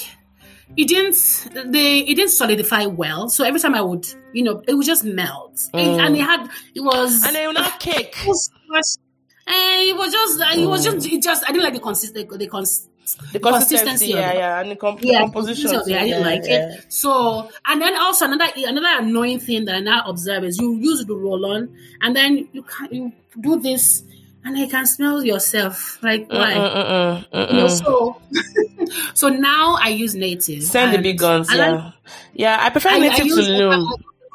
it 0.76 0.88
didn't 0.88 1.48
they 1.72 1.98
it 2.00 2.14
didn't 2.16 2.30
solidify 2.30 2.86
well. 2.86 3.28
So 3.28 3.44
every 3.44 3.60
time 3.60 3.74
I 3.74 3.82
would, 3.82 4.06
you 4.32 4.42
know, 4.42 4.62
it 4.66 4.74
would 4.74 4.86
just 4.86 5.04
melt, 5.04 5.60
It- 5.72 5.76
Mm. 5.76 6.06
and 6.06 6.16
it 6.16 6.20
had 6.20 6.48
it 6.74 6.80
was 6.80 7.22
and 7.24 7.34
then 7.36 7.42
you 7.48 7.52
not 7.52 7.78
cake. 7.80 8.16
it 8.22 8.26
was, 8.26 8.98
and 9.46 9.88
it 9.88 9.96
was 9.96 10.12
just 10.12 10.40
it 10.58 10.66
was 10.66 10.84
just 10.84 11.06
it 11.06 11.22
just 11.22 11.44
I 11.44 11.52
didn't 11.52 11.64
like 11.64 11.74
the 11.74 11.80
consist 11.80 12.14
the 12.14 12.46
cons 12.48 12.88
The 13.32 13.40
consistency 13.40 14.08
yeah, 14.08 14.32
yeah, 14.32 14.60
and 14.60 14.70
the, 14.70 14.76
comp- 14.76 15.02
yeah, 15.02 15.20
composition. 15.20 15.74
of 15.74 15.88
it, 15.88 15.96
I 15.96 16.04
didn't 16.04 16.20
yeah, 16.20 16.26
like 16.26 16.42
yeah. 16.44 16.74
it. 16.74 16.92
So, 16.92 17.48
and 17.66 17.80
then 17.80 17.96
also 17.96 18.26
another 18.26 18.46
another 18.56 19.02
annoying 19.04 19.38
thing 19.40 19.64
that 19.66 19.76
I 19.76 19.80
now 19.80 20.02
observe 20.06 20.44
is 20.44 20.58
you 20.58 20.76
use 20.76 21.04
the 21.04 21.14
roll 21.14 21.44
on, 21.46 21.74
and 22.02 22.14
then 22.16 22.48
you 22.52 22.62
can 22.62 22.88
you 22.92 23.12
do 23.40 23.60
this, 23.60 24.02
and 24.44 24.56
I 24.58 24.66
can 24.66 24.86
smell 24.86 25.24
yourself. 25.24 25.98
Like 26.02 26.28
why? 26.28 26.54
Mm, 26.54 26.74
mm, 26.74 26.86
mm, 26.86 27.30
mm, 27.32 27.50
You 27.52 27.56
know, 27.56 27.68
so 27.68 28.20
so 29.14 29.28
now 29.28 29.76
I 29.80 29.88
use 29.88 30.14
native. 30.14 30.62
Send 30.62 30.94
the 30.94 30.98
big 30.98 31.18
guns, 31.18 31.48
yeah. 31.52 31.70
like- 31.70 31.94
yeah, 32.34 32.58
I 32.60 32.70
prefer 32.70 32.90
I, 32.90 32.94
I 32.96 32.98
native 33.00 33.26
use 33.26 33.36
to 33.46 33.52
Lume. 33.52 33.86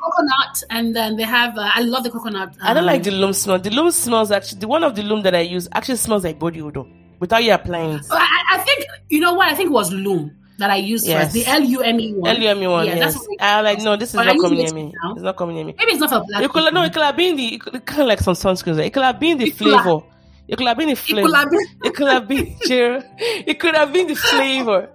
coconut, 0.02 0.64
and 0.70 0.96
then 0.96 1.16
they 1.18 1.24
have. 1.24 1.58
Uh, 1.58 1.70
I 1.74 1.82
love 1.82 2.04
the 2.04 2.12
coconut. 2.12 2.54
I 2.62 2.74
don't 2.74 2.84
um, 2.84 2.86
like 2.86 3.04
the 3.04 3.12
Lume 3.12 3.34
smell. 3.34 3.60
The 3.60 3.70
Lume 3.70 3.92
smells 3.92 4.32
actually. 4.32 4.60
The 4.60 4.68
one 4.68 4.84
of 4.84 4.96
the 4.96 5.04
Lume 5.04 5.24
that 5.24 5.36
I 5.36 5.42
use 5.42 5.68
actually 5.74 5.98
smells 5.98 6.24
like 6.24 6.40
body 6.40 6.62
odor 6.62 6.84
without 7.20 7.44
you 7.44 7.54
applying 7.54 7.94
it. 7.94 8.06
I, 8.12 8.44
I 8.60 8.64
think 8.64 8.86
you 9.10 9.20
know 9.20 9.34
what 9.34 9.48
I 9.50 9.56
think 9.56 9.70
it 9.70 9.74
was 9.74 9.92
Lume 9.92 10.32
that 10.58 10.70
I 10.72 10.78
used 10.78 11.06
Yes. 11.06 11.24
first. 11.26 11.34
The 11.34 11.46
L 11.52 11.62
U 11.64 11.82
M 11.82 12.00
E 12.00 12.14
one. 12.14 12.36
LUME 12.40 12.72
one, 12.72 12.86
Yeah, 12.88 12.96
yes. 12.96 13.14
that's 13.14 13.28
what 13.28 13.42
I 13.42 13.62
like 13.62 13.80
no, 13.82 13.96
this 13.98 14.10
is 14.10 14.16
But 14.16 14.26
not 14.26 14.38
coming 14.40 14.60
near 14.60 14.74
me. 14.74 14.94
now. 15.04 15.14
It's 15.14 15.22
not 15.22 15.36
coming 15.38 15.56
near 15.58 15.66
me. 15.66 15.76
Maybe 15.78 15.92
it's 15.92 16.00
not 16.02 16.10
for 16.10 16.24
black. 16.28 16.44
It 16.44 16.50
could 16.52 16.74
no, 16.74 16.84
it 16.84 16.94
could 16.94 17.04
have 17.04 17.18
been 17.18 17.36
the 17.36 17.56
it 17.56 17.62
could, 17.62 17.86
kind 17.86 18.02
of 18.04 18.08
like 18.08 18.20
some 18.22 18.36
sunscreens. 18.36 18.80
It 18.80 18.92
could 18.94 19.04
have 19.04 19.20
been 19.20 19.38
the 19.38 19.46
It 19.48 19.58
could 19.58 19.68
flavor. 19.82 20.02
It 20.48 20.58
could 20.58 20.68
have 20.68 20.78
been 20.78 20.88
the 20.88 20.94
It 20.94 20.98
flavor. 21.00 21.28
could 21.28 21.36
have 21.36 21.50
been- 21.50 21.68
It 21.84 21.94
could 21.96 22.08
have 22.08 22.28
been. 22.28 22.58
It 23.48 23.60
could 23.60 23.76
have 23.76 23.92
been 23.94 24.08
the 24.08 24.16
flavor 24.16 24.90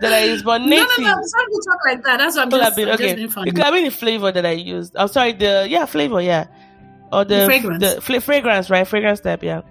that 0.00 0.12
I 0.12 0.24
used, 0.24 0.44
but 0.44 0.58
No, 0.58 0.66
native. 0.66 0.88
no, 0.98 1.04
no. 1.04 1.14
Some 1.22 1.46
people 1.46 1.60
talk 1.60 1.78
like 1.86 2.04
that. 2.04 2.18
That's 2.18 2.36
what 2.36 2.42
I'm 2.44 2.50
could 2.50 2.60
just, 2.60 2.76
been 2.76 2.88
I'm 2.88 2.98
just. 2.98 3.36
It 3.48 3.54
could 3.54 3.64
have 3.64 3.74
been 3.74 3.84
the 3.84 3.90
flavor 3.90 4.30
that 4.32 4.44
I 4.46 4.52
used. 4.52 4.94
I'm 4.96 5.08
sorry, 5.08 5.32
the 5.32 5.66
yeah 5.68 5.86
flavor, 5.86 6.20
yeah, 6.20 6.46
or 7.12 7.24
the, 7.24 7.36
The 7.36 7.44
fragrance. 7.46 7.80
the 7.94 8.00
fla- 8.00 8.20
fragrance, 8.20 8.70
right? 8.70 8.86
Fragrance 8.86 9.20
type, 9.20 9.42
yeah. 9.42 9.62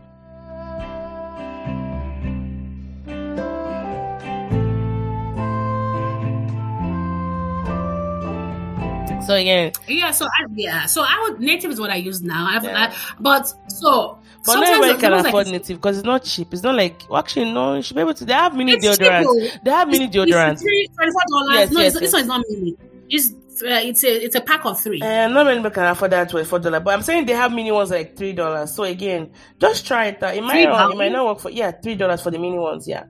So 9.27 9.33
again, 9.35 9.71
Yeah, 9.87 10.11
so 10.11 10.25
I 10.25 10.45
yeah, 10.55 10.85
so 10.85 11.03
I 11.03 11.27
would 11.29 11.39
native 11.39 11.71
is 11.71 11.79
what 11.79 11.89
I 11.89 11.95
use 11.95 12.21
now. 12.21 12.47
I've, 12.49 12.63
Yeah. 12.63 12.91
I, 12.91 13.13
but 13.19 13.53
so 13.69 14.17
but 14.45 14.55
not 14.55 14.67
everybody 14.69 14.99
can 15.01 15.11
feels 15.21 15.33
like 15.33 15.47
native 15.47 15.77
because 15.77 15.97
it's 15.97 16.05
not 16.05 16.23
cheap. 16.23 16.53
It's 16.53 16.63
not 16.63 16.75
like 16.75 17.03
well, 17.09 17.19
actually 17.19 17.51
no, 17.51 17.75
you 17.75 17.81
should 17.81 17.95
be 17.95 18.01
able 18.01 18.13
to. 18.13 18.25
They 18.25 18.33
have 18.33 18.55
mini 18.55 18.73
It's 18.73 18.85
deodorants. 18.85 19.63
They 19.63 19.71
have 19.71 19.87
mini 19.89 20.05
It's 20.05 20.15
deodorants. 20.15 20.59
three- 20.61 20.87
$24 20.97 21.53
Yes, 21.53 21.71
no, 21.71 21.81
yes, 21.81 21.95
it's, 21.95 21.95
yes. 21.95 21.99
this 21.99 22.13
one 22.13 22.21
is 22.21 22.27
not 22.27 22.45
mini. 22.49 22.77
It's 23.09 23.31
uh, 23.63 23.81
it's 23.83 24.03
a 24.03 24.23
it's 24.25 24.35
a 24.35 24.41
pack 24.41 24.65
of 24.65 24.79
three. 24.79 25.01
Uh, 25.01 25.27
not 25.27 25.45
many 25.45 25.57
people 25.57 25.71
can 25.71 25.85
afford 25.85 26.11
that 26.11 26.29
twenty 26.29 26.45
four 26.45 26.59
dollar, 26.59 26.79
but 26.79 26.93
I'm 26.93 27.01
saying 27.01 27.25
they 27.25 27.33
have 27.33 27.51
mini 27.51 27.71
ones 27.71 27.89
like 27.89 28.15
three 28.15 28.31
dollars. 28.33 28.73
So 28.73 28.83
again, 28.83 29.31
just 29.59 29.85
try 29.85 30.05
it 30.07 30.21
out. 30.23 30.35
It 30.35 30.43
might 30.43 30.63
not, 30.65 30.91
it 30.91 30.97
might 30.97 31.11
not 31.11 31.25
work 31.25 31.39
for 31.39 31.49
yeah 31.49 31.71
three 31.71 31.95
dollars 31.95 32.21
for 32.21 32.29
the 32.31 32.37
mini 32.39 32.59
ones. 32.59 32.87
Yeah, 32.87 33.05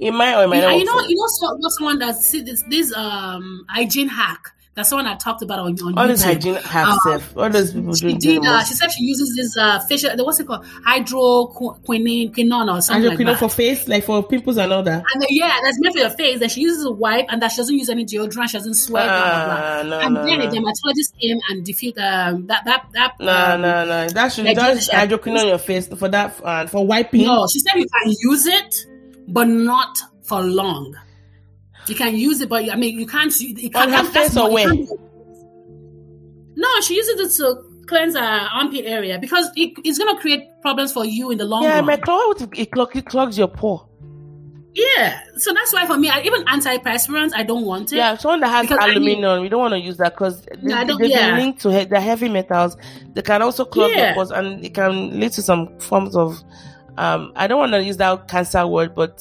it 0.00 0.10
might 0.12 0.34
or 0.34 0.44
it 0.44 0.48
might 0.48 0.56
Yeah, 0.62 0.70
not. 0.70 0.72
you 0.72 0.78
work 0.78 0.86
know, 0.86 0.92
for 1.02 1.08
you 1.10 1.16
know, 1.16 1.56
what's 1.58 1.80
one 1.80 1.98
that 1.98 2.16
see 2.16 2.40
this 2.40 2.64
this 2.70 2.92
um 2.94 3.64
hygiene 3.68 4.08
hack. 4.08 4.40
That's 4.74 4.88
the 4.88 4.96
one 4.96 5.06
I 5.06 5.16
talked 5.16 5.42
about 5.42 5.58
on 5.58 5.66
on 5.82 5.98
all 5.98 6.04
YouTube. 6.04 6.08
this 6.08 6.22
hygiene 6.22 6.56
Um, 6.56 6.98
stuff. 7.00 7.36
all 7.36 7.50
those 7.50 7.72
people 7.74 7.94
She 7.94 8.14
did. 8.14 8.42
Uh, 8.44 8.64
she 8.64 8.72
said 8.72 8.90
she 8.90 9.04
uses 9.04 9.36
this 9.36 9.54
uh 9.56 9.80
facial. 9.80 10.10
What's 10.24 10.40
it 10.40 10.46
called? 10.46 10.64
Hydroquinone 10.86 12.74
or 12.74 12.80
something 12.80 13.08
like 13.10 13.18
that. 13.18 13.38
for 13.38 13.48
face, 13.48 13.86
like 13.88 14.04
for 14.04 14.22
pimples 14.22 14.56
and 14.56 14.72
all 14.72 14.82
that. 14.82 15.04
And 15.12 15.22
then, 15.22 15.28
yeah, 15.30 15.58
that's 15.62 15.78
meant 15.80 15.94
for 15.94 16.00
your 16.00 16.10
face. 16.10 16.40
That 16.40 16.50
she 16.50 16.62
uses 16.62 16.84
a 16.84 16.90
wipe 16.90 17.26
and 17.28 17.42
that 17.42 17.50
she 17.52 17.58
doesn't 17.58 17.76
use 17.76 17.88
any 17.90 18.04
deodorant. 18.04 18.48
She 18.48 18.56
doesn't 18.58 18.74
sweat. 18.74 19.06
blah, 19.06 19.20
blah, 19.20 19.44
blah. 19.44 19.54
Ah, 19.54 19.82
no, 19.82 20.00
and 20.06 20.14
no, 20.14 20.24
then 20.24 20.38
no. 20.38 20.46
a 20.46 20.50
dermatologist 20.50 21.14
came 21.20 21.38
and 21.50 21.64
defeat 21.64 21.98
um, 21.98 22.46
that 22.46 22.64
that 22.64 22.86
that. 22.94 23.12
No, 23.20 23.54
um, 23.54 23.60
no, 23.60 23.84
no. 23.84 24.08
That 24.08 24.32
should 24.32 24.44
like 24.46 24.56
just 24.56 24.90
hydroquinone 24.90 25.40
on 25.40 25.48
your 25.48 25.58
face 25.58 25.88
for 25.88 26.08
that 26.08 26.40
uh, 26.42 26.66
for 26.66 26.86
wiping. 26.86 27.22
No, 27.26 27.46
she 27.52 27.58
said 27.60 27.76
you 27.78 27.86
can 27.86 28.14
use 28.20 28.46
it, 28.46 28.86
but 29.28 29.48
not 29.48 29.98
for 30.22 30.40
long. 30.42 30.96
You 31.88 31.94
can 31.94 32.16
use 32.16 32.40
it, 32.40 32.48
but 32.48 32.70
I 32.70 32.76
mean, 32.76 32.98
you 32.98 33.06
can't. 33.06 33.32
You 33.40 33.66
On 33.66 33.70
can't 33.72 33.90
her 33.90 34.02
that's 34.12 34.34
face 34.34 34.36
or 34.36 34.50
where? 34.52 34.68
No, 36.54 36.68
she 36.82 36.94
uses 36.94 37.38
it 37.38 37.42
to 37.42 37.62
cleanse 37.86 38.14
her 38.14 38.48
armpit 38.52 38.84
area 38.86 39.18
because 39.18 39.50
it, 39.56 39.72
it's 39.84 39.98
going 39.98 40.14
to 40.14 40.20
create 40.20 40.44
problems 40.62 40.92
for 40.92 41.04
you 41.04 41.30
in 41.30 41.38
the 41.38 41.44
long 41.44 41.62
Yeah, 41.64 41.76
run. 41.76 41.86
my 41.86 41.96
clog 41.96 42.56
it, 42.56 42.70
clog, 42.70 42.94
it 42.94 43.06
clogs 43.06 43.36
your 43.36 43.48
pore. 43.48 43.88
Yeah, 44.74 45.20
so 45.36 45.52
that's 45.52 45.72
why 45.74 45.86
for 45.86 45.98
me, 45.98 46.08
I, 46.08 46.22
even 46.22 46.44
antiperspirants, 46.46 47.32
I 47.34 47.42
don't 47.42 47.66
want 47.66 47.92
it. 47.92 47.96
Yeah, 47.96 48.16
someone 48.16 48.40
that 48.40 48.48
has 48.48 48.62
Because 48.68 48.78
I 48.80 48.86
mean- 48.98 49.18
aluminum, 49.18 49.42
we 49.42 49.48
don't 49.50 49.60
want 49.60 49.72
to 49.72 49.78
use 49.80 49.98
that 49.98 50.14
because 50.14 50.42
they, 50.42 50.56
No, 50.62 50.76
I 50.76 50.84
they, 50.84 50.88
don't- 50.88 51.00
they've 51.02 51.10
been 51.10 51.18
yeah. 51.18 51.36
linked 51.36 51.60
to 51.62 51.70
he- 51.78 51.84
the 51.84 52.00
heavy 52.00 52.28
metals. 52.30 52.76
They 53.12 53.20
can 53.22 53.42
also 53.42 53.64
clog 53.66 53.90
your 53.90 54.14
pores 54.14 54.30
and 54.30 54.64
it 54.64 54.72
can 54.72 55.18
lead 55.20 55.32
to 55.32 55.42
some 55.42 55.78
forms 55.80 56.16
of. 56.16 56.42
Um, 56.96 57.32
I 57.36 57.46
don't 57.48 57.58
want 57.58 57.72
to 57.72 57.82
use 57.82 57.96
that 57.98 58.28
cancer 58.28 58.66
word, 58.66 58.94
but 58.94 59.20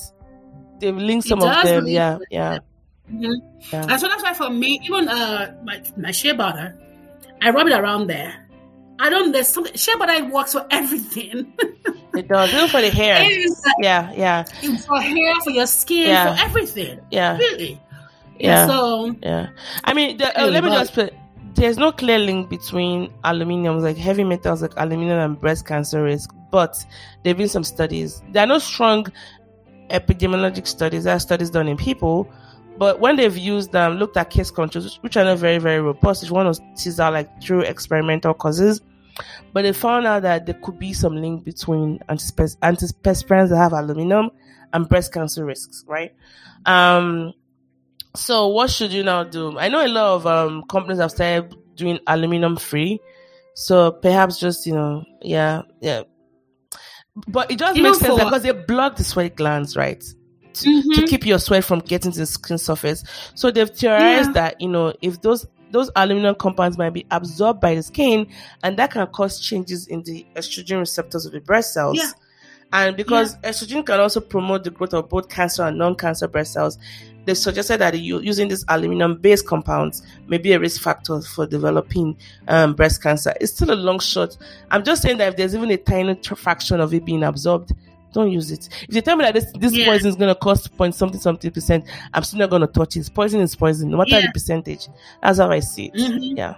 they've 0.82 0.95
linked 0.97 1.27
some 1.27 1.41
of 1.41 1.63
them. 1.63 1.88
Yeah, 1.88 2.17
yeah, 2.29 2.59
Mhm. 3.11 3.34
yeah. 3.71 3.86
And 3.89 3.99
so 4.01 4.07
that's 4.07 4.23
why 4.23 4.34
for 4.34 4.49
me, 4.49 4.79
even 4.84 5.07
uh, 5.07 5.55
my, 5.63 5.82
my 5.97 6.11
shea 6.11 6.34
butter, 6.34 6.77
I 7.41 7.49
rub 7.51 7.67
it 7.67 7.73
around 7.73 8.07
there. 8.07 8.34
I 8.99 9.09
don't, 9.09 9.32
there's 9.32 9.47
something, 9.47 9.73
shea 9.75 9.95
butter 9.97 10.25
works 10.29 10.53
for 10.53 10.65
everything. 10.71 11.53
It 12.13 12.27
does. 12.27 12.53
Even 12.53 12.67
for 12.67 12.82
the 12.82 12.89
hair. 12.89 13.23
uh, 13.23 13.71
Yeah, 13.79 14.11
yeah, 14.15 14.43
for 14.86 14.99
hair, 15.01 15.34
for 15.43 15.51
your 15.51 15.65
skin, 15.67 16.09
Yeah. 16.09 16.36
for 16.36 16.43
everything. 16.43 16.99
yeah, 17.09 17.38
Really. 17.38 17.82
yeah. 18.39 18.67
So, 18.67 19.15
Yeah, 19.23 19.47
I 19.86 19.93
mean, 19.93 20.17
the, 20.17 20.27
uh, 20.39 20.47
let 20.47 20.63
me 20.63 20.69
just 20.71 20.93
put. 20.93 21.13
There's 21.53 21.77
no 21.77 21.91
clear 21.91 22.17
link 22.17 22.49
between 22.49 23.11
aluminium, 23.25 23.79
like 23.79 23.97
heavy 23.97 24.23
metals 24.23 24.61
like 24.61 24.71
aluminum 24.77 25.19
and 25.19 25.39
breast 25.39 25.65
cancer 25.67 26.01
risk, 26.01 26.29
but 26.49 26.77
there've 27.23 27.38
been 27.38 27.49
some 27.49 27.63
studies. 27.65 28.21
There 28.32 28.41
are 28.43 28.47
no 28.47 28.57
strong 28.59 29.07
epidemiologic 29.91 30.67
studies. 30.67 31.03
There 31.03 31.15
are 31.15 31.19
studies 31.19 31.49
done 31.49 31.67
in 31.67 31.77
people, 31.77 32.31
but 32.77 32.99
when 32.99 33.15
they've 33.15 33.37
used 33.37 33.71
them, 33.71 33.95
looked 33.95 34.17
at 34.17 34.29
case 34.29 34.49
controls, 34.51 34.97
which- 35.01 35.17
are 35.17 35.25
not 35.25 35.37
very, 35.37 35.57
very 35.57 35.79
robust, 35.79 36.23
if 36.23 36.29
you 36.29 36.35
want 36.35 36.55
to 36.55 36.61
tease 36.75 36.99
out 36.99 37.13
like 37.13 37.41
true 37.41 37.61
experimental 37.61 38.33
causes, 38.33 38.81
but 39.53 39.63
they 39.63 39.73
found 39.73 40.07
out 40.07 40.21
that 40.23 40.45
there 40.45 40.55
could 40.55 40.79
be 40.79 40.93
some 40.93 41.15
link 41.15 41.43
between 41.43 41.99
antiperspirants 42.09 43.49
that 43.49 43.57
have 43.57 43.73
aluminum 43.73 44.31
and 44.73 44.87
breast 44.87 45.13
cancer 45.13 45.45
risks, 45.45 45.83
right? 45.87 46.13
Um, 46.65 47.33
so 48.15 48.47
what 48.47 48.69
should 48.69 48.91
you 48.91 49.03
now 49.03 49.23
do? 49.23 49.57
I 49.57 49.69
know 49.69 49.85
a 49.85 49.87
lot 49.87 50.15
of 50.15 50.27
um, 50.27 50.63
companies 50.63 50.99
have 50.99 51.11
started 51.11 51.55
doing 51.75 51.99
aluminum 52.07 52.55
free. 52.57 52.99
So 53.53 53.91
perhaps 53.91 54.39
just, 54.39 54.65
you 54.65 54.73
know, 54.73 55.03
yeah, 55.21 55.63
yeah. 55.81 56.03
But 57.28 57.51
it 57.51 57.59
just 57.59 57.78
Even 57.78 57.91
makes 57.91 57.99
sense 57.99 58.18
for- 58.18 58.26
because 58.26 58.43
they 58.43 58.51
block 58.51 58.95
the 58.95 59.03
sweat 59.03 59.36
glands, 59.36 59.76
right? 59.76 60.01
To, 60.53 60.70
Mhm. 60.70 60.95
to 60.95 61.07
keep 61.07 61.26
your 61.26 61.39
sweat 61.39 61.64
from 61.64 61.80
getting 61.80 62.12
to 62.12 62.20
the 62.20 62.26
skin 62.26 62.57
surface. 62.57 63.03
So 63.36 63.51
they've 63.51 63.70
theorized 63.70 64.30
Yeah. 64.30 64.34
that, 64.34 64.62
you 64.62 64.68
know, 64.70 64.93
if 65.01 65.22
those 65.22 65.45
those 65.72 65.89
aluminum 65.95 66.36
compounds 66.36 66.78
might 66.78 66.89
be 66.89 67.05
absorbed 67.12 67.62
by 67.62 67.74
the 67.76 67.82
skin 67.82 68.28
and 68.62 68.76
that 68.76 68.91
can 68.91 69.07
cause 69.07 69.39
changes 69.39 69.88
in 69.88 70.03
the 70.03 70.26
estrogen 70.36 70.80
receptors 70.80 71.26
of 71.26 71.32
the 71.32 71.39
breast 71.39 71.74
cells. 71.74 71.97
Yeah. 71.97 72.12
And 72.74 72.97
because 72.97 73.38
estrogen 73.38 73.86
can 73.86 74.01
also 74.01 74.20
promote 74.20 74.66
the 74.66 74.70
growth 74.70 74.93
of 74.93 75.07
both 75.07 75.30
cancer 75.30 75.64
and 75.64 75.78
non-cancer 75.78 76.28
breast 76.28 76.51
cells, 76.51 76.78
they 77.26 77.34
suggested 77.36 77.78
that 77.80 77.97
using 77.99 78.47
these 78.47 78.65
aluminum-based 78.67 79.45
compounds 79.45 80.01
may 80.28 80.38
be 80.38 80.53
a 80.53 80.59
risk 80.59 80.82
factor 80.82 81.22
for 81.22 81.45
developing 81.45 82.17
um, 82.47 82.74
breast 82.74 83.01
cancer. 83.03 83.34
It's 83.39 83.53
still 83.53 83.72
a 83.72 83.76
long 83.76 83.99
shot. 83.99 84.36
I'm 84.72 84.84
just 84.84 85.01
saying 85.03 85.17
that 85.17 85.30
if 85.30 85.36
there's 85.38 85.53
even 85.55 85.69
a 85.72 85.78
tiny 85.78 86.15
fraction 86.36 86.80
of 86.80 86.93
it 86.93 87.05
being 87.05 87.24
absorbed, 87.24 87.74
don't 88.13 88.32
use 88.32 88.51
it. 88.51 88.67
If 88.89 88.95
you 88.95 89.01
tell 89.01 89.15
me 89.15 89.24
that 89.24 89.34
this, 89.36 89.45
this 89.57 89.72
Yeah. 89.74 89.86
poison 89.86 90.07
is 90.09 90.15
going 90.15 90.28
to 90.34 90.36
cost 90.39 90.76
point 90.76 90.95
something 90.95 91.19
something 91.22 91.49
percent, 91.51 91.86
I'm 92.13 92.24
still 92.24 92.39
not 92.39 92.49
going 92.49 92.61
to 92.61 92.67
touch 92.67 92.97
it. 92.97 93.09
Poison 93.13 93.39
is 93.39 93.55
poison, 93.55 93.89
no 93.91 93.97
matter 93.97 94.11
Yeah. 94.11 94.22
the 94.26 94.32
percentage. 94.34 94.88
That's 95.24 95.39
how 95.39 95.49
I 95.51 95.59
see 95.59 95.86
it. 95.86 95.93
Mhm. 95.93 96.38
Yeah. 96.38 96.55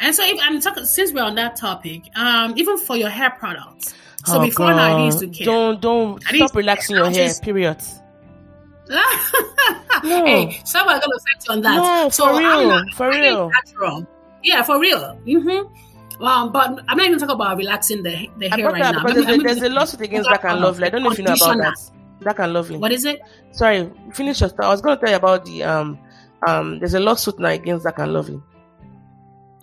and 0.00 0.14
so 0.14 0.22
if 0.26 0.38
I'm 0.42 0.60
talking, 0.60 0.84
since 0.84 1.12
we're 1.12 1.22
on 1.22 1.36
that 1.36 1.56
topic, 1.56 2.02
um, 2.16 2.54
even 2.56 2.76
for 2.78 2.96
your 2.96 3.08
hair 3.08 3.30
products. 3.38 3.94
So 4.26 4.40
Oh, 4.40 4.44
before 4.44 4.70
now, 4.74 4.96
I 4.98 5.04
used 5.04 5.20
to 5.20 5.28
care. 5.28 5.44
Don't 5.46 5.80
don't 5.80 6.22
I 6.28 6.36
stop 6.36 6.54
relaxing 6.56 6.96
your 6.96 7.04
hair. 7.06 7.14
just- 7.28 7.42
Period. 7.42 7.76
Hey, 10.02 10.60
someone 10.64 11.00
gonna 11.00 11.16
affect 11.16 11.46
you 11.48 11.54
on 11.54 11.60
that. 11.62 11.76
No, 11.76 12.08
so 12.10 12.24
for 12.26 12.30
I'm 12.34 12.38
real, 12.38 12.68
not- 12.68 12.94
for 12.94 13.12
I 13.12 13.18
real. 13.20 13.50
Natural. 13.50 14.06
Yeah, 14.42 14.62
for 14.62 14.78
real. 14.78 15.18
Mm-hmm. 15.26 16.22
Um, 16.24 16.52
but 16.52 16.82
I'm 16.88 16.96
not 16.96 17.06
even 17.06 17.18
talking 17.18 17.34
about 17.34 17.56
relaxing 17.58 18.02
the 18.02 18.28
the 18.38 18.50
I 18.52 18.56
hair 18.56 18.70
right 18.70 18.78
now. 18.80 18.92
because 19.04 19.04
Let 19.04 19.16
me- 19.16 19.22
there's, 19.24 19.26
let 19.26 19.38
me- 19.38 19.44
there's 19.44 19.62
a 19.62 19.68
lawsuit 19.74 20.00
against 20.02 20.28
Black 20.28 20.44
and 20.44 20.60
Lovely. 20.60 20.86
I 20.86 20.90
don't 20.90 21.02
know 21.02 21.10
if 21.10 21.18
you 21.18 21.24
know 21.24 21.34
about 21.34 21.56
that. 21.58 21.90
Black 22.20 22.38
and 22.38 22.52
Lovely. 22.52 22.78
What 22.78 22.92
is 22.92 23.04
it? 23.04 23.20
Sorry, 23.52 23.90
finish 24.12 24.40
your 24.40 24.48
story. 24.50 24.66
I 24.66 24.70
was 24.70 24.80
going 24.80 24.96
to 24.96 25.00
tell 25.00 25.10
you 25.10 25.16
about 25.16 25.44
the 25.44 25.62
um 25.64 25.98
um. 26.46 26.78
There's 26.78 26.94
a 26.94 27.00
lawsuit 27.00 27.38
now 27.38 27.48
against 27.48 27.82
Black 27.84 27.98
and 27.98 28.12
Lovely. 28.12 28.40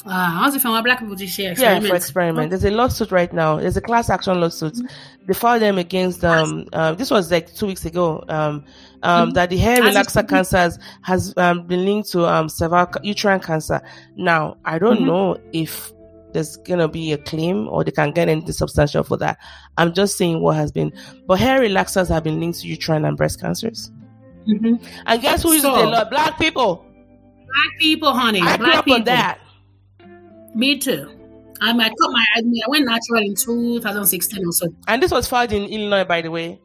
Uh, 0.05 0.09
how's 0.31 0.53
it 0.53 0.61
from 0.61 0.83
black 0.83 0.99
people 0.99 1.15
to 1.15 1.25
share 1.25 1.45
Yeah, 1.45 1.51
experiments? 1.51 1.89
for 1.89 1.95
experiment. 1.95 2.49
There's 2.49 2.65
a 2.65 2.71
lawsuit 2.71 3.11
right 3.11 3.31
now. 3.31 3.57
There's 3.57 3.77
a 3.77 3.81
class 3.81 4.09
action 4.09 4.39
lawsuit. 4.41 4.77
They 5.25 5.33
filed 5.33 5.61
them 5.61 5.77
against 5.77 6.25
um. 6.25 6.67
Uh, 6.73 6.93
this 6.93 7.09
was 7.09 7.31
like 7.31 7.53
two 7.53 7.67
weeks 7.67 7.85
ago. 7.85 8.23
Um. 8.27 8.65
Um. 9.03 9.29
Mhm. 9.29 9.33
That 9.35 9.49
the 9.49 9.57
hair 9.57 9.81
relaxer 9.81 10.27
cancers 10.27 10.77
has 11.03 11.33
um 11.37 11.65
been 11.67 11.85
linked 11.85 12.11
to 12.11 12.25
um 12.25 12.49
cervical 12.49 12.99
uterine 13.03 13.39
cancer. 13.39 13.81
Now 14.17 14.57
I 14.65 14.77
don't 14.77 14.99
Mhm. 14.99 15.05
know 15.05 15.37
if 15.53 15.93
there's 16.33 16.57
gonna 16.57 16.87
be 16.89 17.13
a 17.13 17.17
claim 17.17 17.69
or 17.69 17.83
they 17.85 17.91
can 17.91 18.11
get 18.11 18.27
anything 18.27 18.51
substantial 18.51 19.03
for 19.03 19.15
that. 19.17 19.37
I'm 19.77 19.93
just 19.93 20.17
saying 20.17 20.41
what 20.41 20.55
has 20.57 20.71
been. 20.71 20.91
But 21.27 21.39
hair 21.39 21.61
relaxers 21.61 22.09
have 22.09 22.23
been 22.25 22.39
linked 22.41 22.59
to 22.61 22.67
uterine 22.67 23.05
and 23.05 23.15
breast 23.15 23.39
cancers. 23.39 23.89
Mhm. 24.47 24.83
And 25.05 25.21
guess 25.21 25.43
who 25.43 25.49
uses 25.49 25.61
So- 25.63 25.75
a 25.75 25.87
lot? 25.87 26.09
Black 26.09 26.37
people. 26.39 26.83
Black 27.45 27.79
people, 27.79 28.13
honey. 28.13 28.41
I 28.41 28.57
grew 28.57 28.65
black 28.65 28.79
up 28.79 28.85
people. 28.85 28.97
on 28.99 29.03
that. 29.05 29.37
Me 30.53 30.77
too. 30.77 31.09
Um, 31.61 31.79
I 31.79 31.89
cut 31.89 32.11
my. 32.11 32.25
I, 32.35 32.41
mean, 32.41 32.61
I 32.65 32.69
went 32.69 32.85
natural 32.85 33.21
in 33.21 33.35
2016 33.35 34.45
or 34.45 34.51
so. 34.51 34.67
And 34.87 35.01
this 35.01 35.11
was 35.11 35.27
filed 35.27 35.51
in 35.53 35.63
Illinois, 35.63 36.03
by 36.03 36.21
the 36.21 36.29
way. 36.31 36.59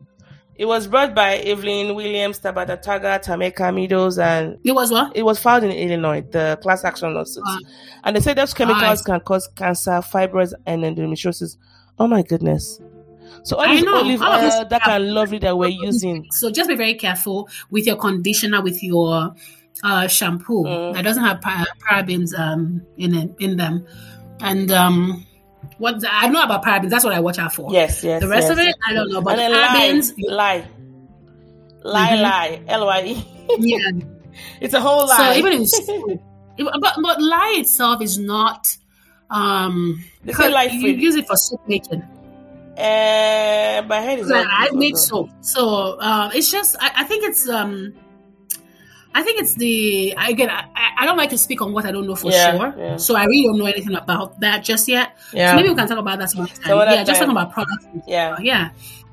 It 0.57 0.65
was 0.67 0.89
brought 0.89 1.15
by 1.15 1.37
Evelyn 1.37 1.95
Williams, 1.95 2.41
Tabata 2.41 2.83
Taga, 2.83 3.23
Tameka 3.25 3.73
Meadows, 3.73 4.19
and 4.19 4.59
It 4.65 4.73
was 4.73 4.91
what? 4.91 5.17
it 5.17 5.23
was 5.23 5.39
filed 5.39 5.63
in 5.63 5.71
Illinois, 5.71 6.23
the 6.23 6.59
class 6.61 6.85
action 6.85 7.15
lawsuit. 7.15 7.45
Ah. 7.47 7.59
and 8.03 8.17
they 8.17 8.21
said 8.21 8.37
those 8.37 8.53
chemicals 8.55 8.83
Nice. 8.83 9.03
can 9.03 9.21
cause 9.21 9.47
cancer, 9.55 9.93
fibroids, 10.03 10.53
and 10.67 10.83
endometriosis. 10.83 11.57
Oh 12.01 12.09
my 12.09 12.23
goodness. 12.23 12.81
So 13.45 13.57
all 13.57 13.73
know. 13.73 13.99
olive 13.99 14.21
All 14.21 14.33
of 14.33 14.41
this- 14.41 14.55
oil 14.57 14.65
that 14.69 14.83
can 14.83 15.15
lovely 15.15 15.39
that 15.39 15.57
we're 15.57 15.69
using. 15.69 16.27
So 16.33 16.51
just 16.51 16.69
be 16.69 16.75
very 16.75 16.95
careful 16.95 17.49
with 17.71 17.87
your 17.87 17.95
conditioner, 17.97 18.61
with 18.61 18.83
your 18.83 19.37
uh, 19.85 20.07
shampoo 20.07 20.65
Mm. 20.65 20.95
that 20.95 21.03
doesn't 21.03 21.23
have 21.25 21.41
para- 21.41 21.67
parabens 21.89 22.39
um, 22.39 22.83
in 22.97 23.15
it, 23.15 23.31
in 23.39 23.57
them. 23.57 23.87
And 24.41 24.71
um, 24.73 25.27
what 25.79 26.03
I 26.09 26.29
know 26.29 26.43
about 26.43 26.65
parabens, 26.65 26.91
that's 26.91 27.05
what 27.05 27.15
I 27.15 27.21
watch 27.21 27.39
out 27.39 27.53
for. 27.55 27.73
Yes, 27.73 28.03
yes. 28.05 28.21
The 28.23 28.29
rest 28.29 28.49
yes. 28.49 28.53
of 28.53 28.59
it, 28.59 28.75
I 28.87 28.93
don't 28.95 29.11
know. 29.13 29.21
But 29.21 29.39
and 29.39 29.55
parabens, 29.55 30.15
lie, 30.19 30.67
lie, 31.83 32.15
lie, 32.15 32.17
Mhm. 32.17 32.23
lie, 32.23 32.63
L 32.69 32.87
Y 32.87 33.03
E. 33.07 33.25
yeah. 33.59 33.79
It's 34.61 34.75
a 34.75 34.81
whole 34.81 35.07
lie. 35.07 35.17
So 35.17 35.33
even 35.39 35.53
in 35.53 35.67
soup, 35.67 36.21
but 36.59 36.95
but 37.03 37.21
lye 37.21 37.57
itself 37.59 38.01
is 38.01 38.19
not 38.19 38.77
um 39.31 40.03
lye 40.25 40.69
you 40.71 40.91
use 40.91 41.17
it 41.17 41.27
for 41.27 41.37
soap 41.37 41.61
making. 41.67 42.03
Uh, 42.79 43.83
my 43.89 43.99
head 44.01 44.21
is 44.21 44.29
Like, 44.29 44.47
I 44.49 44.71
make 44.73 44.97
soap, 44.97 45.31
so 45.41 45.99
uh, 45.99 46.31
it's 46.33 46.53
just 46.53 46.77
I, 46.81 46.93
I 47.03 47.05
think 47.05 47.25
it's 47.25 47.49
um 47.49 47.95
I 49.19 49.23
think 49.25 49.37
it's 49.43 49.55
the 49.55 50.15
I- 50.17 50.31
again 50.31 50.49
I, 50.51 50.65
I 51.01 51.03
don't 51.07 51.17
like 51.23 51.31
to 51.31 51.39
speak 51.47 51.61
on 51.65 51.73
what 51.73 51.85
I 51.85 51.91
don't 51.95 52.07
know 52.07 52.15
for 52.23 52.31
Yeah, 52.31 52.57
sure, 52.57 52.75
yeah. 52.79 52.97
so 52.97 53.17
I 53.17 53.25
really 53.31 53.47
don't 53.49 53.59
know 53.59 53.67
anything 53.75 53.97
about 54.05 54.39
that 54.45 54.59
just 54.71 54.87
yet. 54.89 55.07
Yeah. 55.33 55.51
So 55.51 55.57
maybe 55.57 55.69
we 55.71 55.75
can 55.75 55.89
talk 55.89 55.99
about 55.99 56.19
that 56.21 56.31
some 56.31 56.43
other 56.45 56.55
time. 56.55 56.79
Other 56.79 56.95
yeah, 56.95 57.05
just 57.05 57.19
talking 57.21 57.33
about 57.39 57.53
products. 57.53 57.85
Yeah. 58.07 58.37
yeah. 58.41 58.71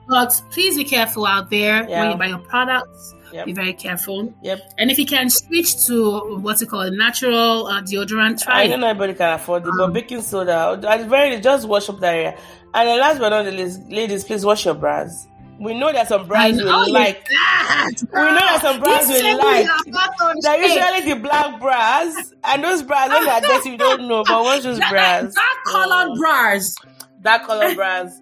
But 0.08 0.32
please 0.52 0.78
be 0.78 0.84
careful 0.84 1.26
out 1.26 1.50
there 1.50 1.78
Yeah. 1.90 2.02
when 2.02 2.12
you 2.12 2.18
buy 2.18 2.28
your 2.28 2.44
products. 2.54 3.16
Yep. 3.34 3.46
Be 3.48 3.54
very 3.54 3.74
careful. 3.74 4.32
Yep. 4.44 4.60
And 4.78 4.92
if 4.92 4.98
you 5.00 5.06
can 5.08 5.30
switch 5.32 5.86
to 5.88 6.38
what's 6.46 6.62
it 6.62 6.70
called, 6.70 6.94
natural 6.94 7.66
uh, 7.68 7.82
deodorant, 7.82 8.42
try 8.44 8.64
I 8.64 8.68
know 8.68 8.78
not 8.78 8.92
everybody 8.92 9.14
can 9.16 9.34
afford 9.34 9.64
it, 9.66 9.72
but 9.78 9.84
Um, 9.86 9.94
baking 9.94 10.22
soda, 10.22 10.80
at 10.88 11.02
very 11.08 11.40
just 11.42 11.68
wash 11.68 11.90
up 11.90 12.00
that 12.02 12.14
area. 12.14 12.38
And 12.76 13.00
last 13.00 13.20
but 13.20 13.30
not 13.30 13.44
the 13.46 13.52
least, 13.52 13.82
ladies, 13.90 14.24
please 14.24 14.46
wash 14.46 14.66
your 14.66 14.76
bras. 14.76 15.28
We 15.60 15.74
know 15.74 15.92
that 15.92 16.08
some 16.08 16.28
know 16.28 16.58
will 16.58 16.92
like. 16.92 17.26
that. 17.30 17.92
We 18.12 18.20
know 18.20 18.36
that 18.36 18.60
some 18.62 18.80
bras 18.82 19.08
This 19.08 19.22
will 19.22 19.38
like. 19.38 19.66
what 19.66 19.82
I'm 19.88 19.92
not 19.92 20.22
on 20.22 20.36
They're 20.42 20.62
usually 20.62 21.14
the 21.14 21.20
black 21.20 21.60
bras, 21.62 22.34
and 22.44 22.64
those 22.64 22.84
bras, 22.84 23.10
when 23.10 23.26
they're 23.26 23.42
dirty, 23.42 23.72
we 23.72 23.78
don't 23.78 24.08
know, 24.08 24.24
but 24.26 24.44
what's 24.44 24.64
those 24.64 24.80
That- 24.80 24.92
bras. 24.92 25.34
that 25.34 25.58
colored 25.66 26.10
oh. 26.12 26.18
bras. 26.18 26.76
That 27.22 27.44
color 27.46 27.74
bras. 27.74 28.22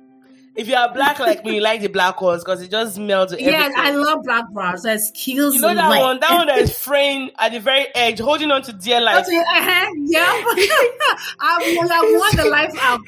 If 0.55 0.67
you 0.67 0.75
are 0.75 0.93
black 0.93 1.17
like 1.17 1.43
me, 1.43 1.55
you 1.55 1.61
like 1.61 1.81
the 1.81 1.87
black 1.87 2.21
ones 2.21 2.43
because 2.43 2.61
it 2.61 2.69
just 2.69 2.99
melts 2.99 3.33
everything. 3.33 3.73
I 3.75 3.91
love 3.91 4.23
black 4.23 4.47
bras. 4.51 4.83
That 4.83 4.99
kills 5.15 5.55
you 5.55 5.61
know 5.61 5.73
that 5.73 5.99
one, 5.99 6.19
that 6.19 6.31
one 6.31 6.45
that 6.47 6.59
is 6.59 6.77
fraying 6.83 7.31
at 7.39 7.53
the 7.53 7.59
very 7.59 7.87
edge, 7.95 8.19
holding 8.19 8.51
on 8.51 8.61
to 8.63 8.73
dear 8.73 9.01
life. 9.01 9.25
Uh-huh, 9.25 9.91
yeah. 10.05 10.43
I 11.39 11.75
will 11.75 11.89
have 11.89 12.03
won 12.03 12.35
the 12.35 12.51
life 12.51 12.75
out. 12.79 13.01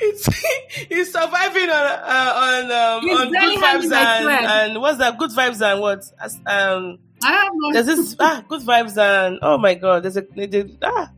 He's 0.90 1.14
surviving 1.14 1.70
on 1.70 1.86
uh, 1.86 2.34
on 2.36 2.72
um, 2.72 3.10
on 3.10 3.32
good 3.32 3.60
vibes 3.60 3.92
and, 3.92 4.30
and 4.30 4.82
what's 4.82 4.98
that? 4.98 5.16
Good 5.18 5.32
vibes 5.32 5.62
and 5.62 5.82
what? 5.82 6.04
Um, 6.48 6.98
I 7.24 7.32
have 7.32 7.52
no. 7.54 7.74
there's 7.74 7.86
this 7.86 8.16
ah 8.20 8.44
good 8.48 8.62
vibes 8.62 8.98
and 8.98 9.38
oh 9.44 9.60
my 9.60 9.76
god, 9.76 10.04
there's 10.04 10.18
a 10.18 10.26
there's, 10.36 10.72
ah. 10.82 11.12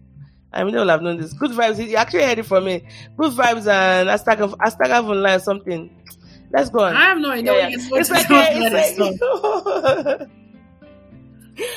I 0.51 0.63
mean, 0.63 0.73
they 0.73 0.79
will 0.79 0.89
have 0.89 1.01
known 1.01 1.17
this. 1.19 1.33
Good 1.33 1.51
vibes. 1.51 1.77
He 1.77 1.95
actually 1.95 2.23
heard 2.23 2.39
it 2.39 2.45
from 2.45 2.65
me. 2.65 2.83
Good 3.17 3.33
vibes 3.33 3.67
and 3.67 4.09
hashtag 4.09 4.39
of 4.39 4.53
hashtag 4.53 4.89
of 4.91 5.09
online 5.09 5.39
something. 5.39 5.93
Let's 6.51 6.69
go 6.69 6.79
on. 6.85 6.95
I 6.95 7.01
have 7.05 7.17
no 7.19 7.31
idea 7.31 7.43
Yeah, 7.45 7.51
what 7.51 7.71
yeah. 7.71 7.77
you're 7.89 7.99
It's 7.99 8.07
supposed 8.07 8.09
like, 8.09 8.27
to 8.27 8.33
yeah, 8.33 8.69
it's 8.71 10.19
like 10.19 10.29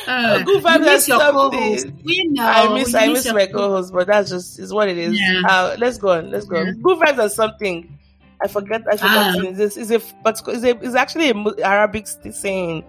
Uh, 0.07 0.43
good 0.43 0.63
vibes 0.63 0.75
you 0.75 0.81
miss 0.81 1.09
your 1.09 1.19
something. 1.21 1.51
co-host. 1.51 1.87
We 2.05 2.25
know. 2.29 2.45
I 2.45 2.75
miss 2.75 2.95
I 2.95 3.09
miss 3.09 3.33
my 3.33 3.47
co-host, 3.47 3.93
but 3.95 4.07
that's 4.09 4.29
just 4.29 4.59
is 4.59 4.75
what 4.75 4.89
it 4.89 4.99
is. 4.99 5.19
Yeah. 5.19 5.41
Uh, 5.49 5.77
let's 5.79 5.97
go 5.97 6.11
on. 6.11 6.31
Let's 6.31 6.45
go. 6.45 6.59
on. 6.59 6.67
Yeah. 6.67 6.73
Good 6.83 6.99
vibes 6.99 7.19
and 7.23 7.33
something. 7.33 7.99
I 8.43 8.49
forget. 8.49 8.83
I 8.91 8.97
forgot. 8.99 9.39
Uh, 9.39 9.51
this 9.53 9.79
is 9.79 9.91
a 9.91 10.01
but 10.23 10.47
Is 10.49 10.65
a 10.65 10.71
it's 10.85 10.95
actually 10.95 11.31
a 11.31 11.67
Arabic 11.67 12.07
saying. 12.07 12.85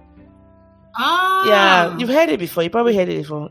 Ah. 0.98 1.46
Yeah, 1.48 1.98
you've 1.98 2.10
heard 2.10 2.28
it 2.28 2.40
before. 2.40 2.64
You 2.64 2.70
probably 2.70 2.96
heard 2.98 3.08
it 3.08 3.20
before. 3.22 3.50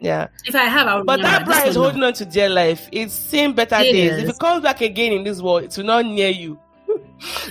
Yeah, 0.00 0.26
If 0.46 0.54
I 0.56 0.64
have, 0.64 0.86
I'll 0.88 1.04
but 1.04 1.20
that 1.20 1.44
bride 1.44 1.68
is 1.68 1.76
holding 1.76 2.02
on 2.02 2.14
to 2.14 2.24
dear 2.24 2.48
life. 2.48 2.88
It's 2.90 3.12
seen 3.12 3.52
better 3.52 3.76
It 3.76 3.92
days. 3.92 4.12
is. 4.14 4.22
If 4.24 4.30
it 4.30 4.38
comes 4.40 4.62
back 4.62 4.80
again 4.80 5.12
in 5.12 5.22
this 5.24 5.40
world, 5.42 5.64
it 5.64 5.76
will 5.76 5.84
not 5.84 6.06
near 6.06 6.30
you. 6.30 6.58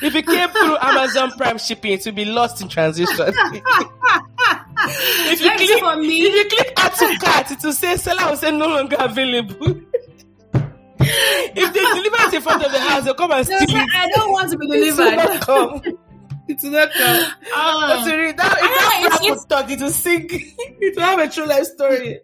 If 0.01 0.15
it 0.15 0.25
came 0.25 0.49
through 0.49 0.77
Amazon 0.81 1.31
Prime 1.31 1.57
shipping, 1.57 1.91
it 1.93 2.05
will 2.05 2.13
be 2.13 2.25
lost 2.25 2.61
in 2.61 2.67
transition. 2.69 3.15
if 3.17 3.31
you 5.41 5.47
Let 5.47 5.57
click, 5.57 5.79
for 5.79 5.95
me- 5.97 6.21
if 6.21 6.35
you 6.35 6.45
click 6.57 6.73
add 6.77 6.93
to 6.95 7.17
cart, 7.25 7.51
it 7.51 7.63
will 7.63 7.73
say 7.73 7.95
seller 7.97 8.29
will 8.29 8.37
say 8.37 8.51
no 8.51 8.67
longer 8.67 8.95
available. 8.99 9.81
if 11.01 11.73
they 11.73 11.79
deliver 11.79 12.17
it 12.27 12.33
in 12.33 12.41
front 12.41 12.63
of 12.65 12.71
the 12.71 12.79
house, 12.79 13.03
they'll 13.03 13.13
come 13.13 13.31
and 13.31 13.47
No, 13.49 13.57
steal 13.59 13.77
it. 13.77 13.89
I 13.95 14.07
don't 14.15 14.31
want 14.31 14.51
to 14.51 14.57
be 14.57 14.65
It 14.65 14.69
will 14.69 14.95
delivered. 14.95 15.15
not 15.17 15.41
come. 15.41 15.81
It 16.47 16.59
will 16.63 16.71
not 16.71 16.91
come. 16.91 17.31
Ah. 17.53 18.01
But 18.03 18.09
to 18.09 18.15
read 18.17 18.37
that, 18.37 18.57
if 18.57 18.63
I 18.63 18.67
know, 18.67 18.75
that 18.75 19.01
it's- 19.05 19.19
brand 19.19 19.35
would 19.39 19.49
talk, 19.49 19.69
it 19.71 19.79
will 19.81 19.89
sing. 19.91 20.27
it 20.31 20.95
will 20.95 21.03
have 21.03 21.19
a 21.19 21.29
true 21.29 21.45
life 21.45 21.65
story. 21.65 22.19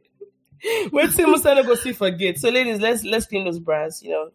Wait 0.91 1.11
till 1.11 1.27
Musa 1.27 1.61
go 1.63 1.75
see 1.75 1.93
forget. 1.93 2.39
So, 2.39 2.49
ladies, 2.49 2.79
let's 2.81 3.03
let's 3.03 3.27
clean 3.27 3.45
those 3.45 3.59
bras. 3.59 4.01
You 4.01 4.09
know, 4.11 4.29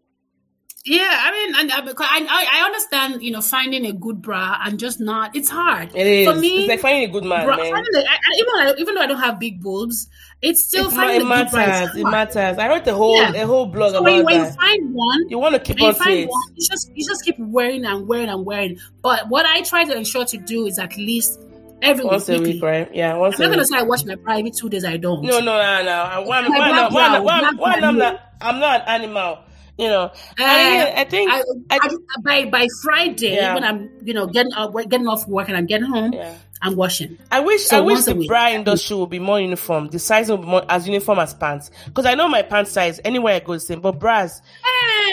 Yeah, 0.87 1.11
I 1.12 1.31
mean, 1.33 1.55
and 1.57 1.70
uh, 1.72 1.83
because 1.83 2.07
I, 2.11 2.20
I 2.26 2.61
I 2.61 2.64
understand, 2.64 3.22
you 3.22 3.33
know, 3.33 3.43
finding 3.43 3.85
a 3.85 3.93
good 3.93 4.22
bra 4.22 4.57
and 4.64 4.78
just 4.78 4.99
not. 4.99 5.37
It's 5.37 5.51
hard. 5.51 5.95
it 5.95 6.07
is. 6.07 6.26
For 6.33 6.41
me, 6.41 6.61
it's 6.61 6.68
like 6.70 6.81
finding 6.81 7.05
a 7.11 7.12
good 7.12 7.24
man, 7.24 7.45
bra, 7.45 7.57
man. 7.59 7.66
a, 7.66 7.70
I, 7.70 8.16
even 8.39 8.55
I, 8.57 8.74
even 8.78 8.95
though 8.95 9.03
I 9.03 9.07
don't 9.07 9.18
have 9.20 9.39
big 9.39 9.61
boobs, 9.61 10.09
it's 10.41 10.64
still 10.64 10.87
It's 10.87 10.95
finding 10.97 11.16
it 11.16 11.22
a 11.22 11.28
good 11.45 11.51
bra. 11.51 11.66
matters. 11.66 11.97
It 11.97 12.05
matters. 12.05 12.59
I 12.59 12.68
wrote 12.68 12.87
a 12.87 12.95
whole 12.95 13.14
Yeah. 13.20 13.33
a 13.35 13.47
whole 13.47 13.66
blog 13.66 13.91
So 13.93 13.99
about 13.99 14.05
when 14.05 14.16
you, 14.20 14.24
when 14.24 14.37
you 14.43 14.51
find 14.53 14.95
one, 14.95 15.28
You 15.28 15.39
want 15.39 15.55
to 15.55 15.61
keep 15.61 15.78
you 15.81 15.87
on 15.89 15.95
find 15.97 16.26
one, 16.26 16.43
you 16.55 16.66
just 16.66 16.91
you 16.95 17.07
just 17.07 17.24
keep 17.26 17.37
wearing 17.39 17.85
and 17.85 18.09
wearing 18.09 18.31
and 18.31 18.47
wearing. 18.47 18.78
But 19.03 19.28
what 19.28 19.45
I 19.45 19.61
try 19.61 19.85
to 19.85 19.95
ensure 19.95 20.24
to 20.24 20.39
do 20.39 20.64
is 20.66 20.78
at 20.78 20.97
least 20.97 21.40
every 21.82 22.07
Once 22.07 22.27
a 22.31 22.32
weekly. 22.39 22.55
week, 22.55 22.62
right? 22.62 22.94
Yeah, 22.94 23.16
once 23.19 23.35
I'm 23.39 23.43
not 23.43 23.52
a 23.52 23.57
gonna 23.57 23.66
say 23.66 23.77
I 23.77 23.82
wash 23.82 24.05
my 24.07 24.15
bra 24.15 24.39
every 24.39 24.51
two 24.51 24.70
days. 24.70 24.86
I 24.86 24.97
don't. 24.97 25.23
No, 25.24 25.40
no, 25.40 25.44
no, 25.44 25.85
no. 25.85 25.90
I- 25.93 26.19
One, 26.20 26.48
My 26.51 26.59
one, 26.59 26.70
black 26.70 26.90
one, 26.90 27.11
bra, 27.12 27.20
one, 27.20 27.40
black 27.40 27.59
one, 27.61 27.81
bra, 27.81 27.89
I'm 27.89 27.98
no. 27.98 28.05
not. 28.12 28.20
I'm 28.40 28.59
not 28.61 28.81
an 28.89 29.02
animal. 29.02 29.39
You 29.81 29.89
know. 29.89 30.02
Uh, 30.05 30.12
I, 30.39 30.93
I 30.98 31.05
think. 31.05 31.31
I, 31.31 31.43
I- 31.70 31.78
I, 31.82 31.89
by 32.23 32.44
by 32.51 32.66
Friday 32.82 33.35
Yeah. 33.36 33.55
when 33.55 33.65
I'm 33.65 33.90
you 34.05 34.15
know 34.15 34.27
getting 34.27 34.52
uh, 34.55 34.69
getting 34.69 35.07
off 35.09 35.27
work 35.27 35.48
and 35.48 35.57
I'm 35.57 35.66
getting 35.66 35.86
home, 35.89 36.12
yeah. 36.12 36.35
I'm 36.62 36.77
washing. 36.77 37.16
I 37.31 37.40
wish 37.40 37.65
So 37.65 37.78
I 37.78 37.81
wish 37.81 38.05
the 38.05 38.27
bra 38.27 38.48
industry 38.51 38.94
would 38.97 39.09
be 39.09 39.19
more 39.19 39.40
uniform. 39.40 39.89
The 39.89 39.98
size 39.98 40.31
would 40.31 40.43
be 40.43 40.47
more 40.47 40.62
as 40.69 40.86
uniform 40.86 41.19
as 41.19 41.32
pants. 41.32 41.70
Because 41.86 42.05
I 42.05 42.15
know 42.15 42.28
my 42.28 42.43
pant 42.43 42.69
size 42.69 43.01
anywhere 43.05 43.35
I 43.36 43.40
go 43.40 43.55
the 43.55 43.61
same. 43.61 43.81
But 43.81 43.98
bras, 43.98 44.43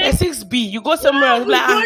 a 0.01 0.11
six 0.11 0.43
B, 0.43 0.57
you 0.67 0.81
go 0.81 0.95
somewhere 0.97 1.29
else, 1.29 1.47
like, 1.47 1.61
ah, 1.63 1.81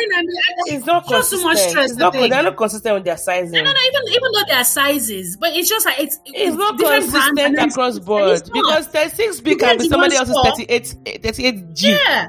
it's 0.66 0.86
not 0.88 1.08
just 1.08 1.30
too 1.30 1.38
consistent. 1.38 1.44
much 1.44 1.58
stress. 1.70 1.90
It's 1.91 1.99
not. 1.99 2.16
I. 2.16 2.28
They're 2.30 2.44
not 2.44 2.58
consistent 2.58 2.95
with 2.95 3.03
their 3.03 3.18
sizing. 3.18 3.52
No, 3.52 3.72
no, 3.72 3.80
even 3.88 4.02
even 4.10 4.32
though 4.34 4.45
there 4.48 4.58
are 4.58 4.64
sizes, 4.64 5.38
but 5.38 5.53
it's 5.53 5.70
just 5.70 5.86
like 5.86 5.99
it's 5.99 6.20
It's 6.26 6.56
not 6.58 6.80
consistent 6.80 7.60
across 7.60 7.98
it's 7.98 8.06
board 8.06 8.41
not. 8.48 8.53
because 8.53 8.88
36 8.88 9.41
B 9.41 9.56
can 9.56 9.78
be 9.78 9.88
somebody 9.88 10.16
else's 10.16 10.34
store- 10.34 10.45
38 10.56 11.22
38 11.24 11.74
G. 11.76 11.91
Yeah. 11.91 12.28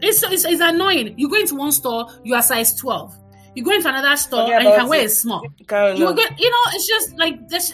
It's, 0.00 0.22
it's 0.22 0.44
it's 0.44 0.60
annoying. 0.60 1.14
You 1.18 1.28
go 1.28 1.36
into 1.36 1.54
one 1.56 1.72
store, 1.72 2.06
you 2.24 2.34
are 2.34 2.42
size 2.42 2.74
twelve. 2.74 3.14
You 3.54 3.64
go 3.64 3.70
into 3.72 3.88
another 3.88 4.14
store 4.16 4.44
Forget 4.44 4.60
and 4.60 4.68
you 4.70 4.76
can 4.76 4.88
wear 4.88 5.00
it. 5.00 5.06
a 5.06 5.08
small. 5.08 5.42
You 5.42 5.66
know. 6.04 6.12
get, 6.14 6.38
you 6.38 6.50
know, 6.50 6.62
it's 6.74 6.86
just 6.86 7.16
like 7.18 7.48
this. 7.48 7.72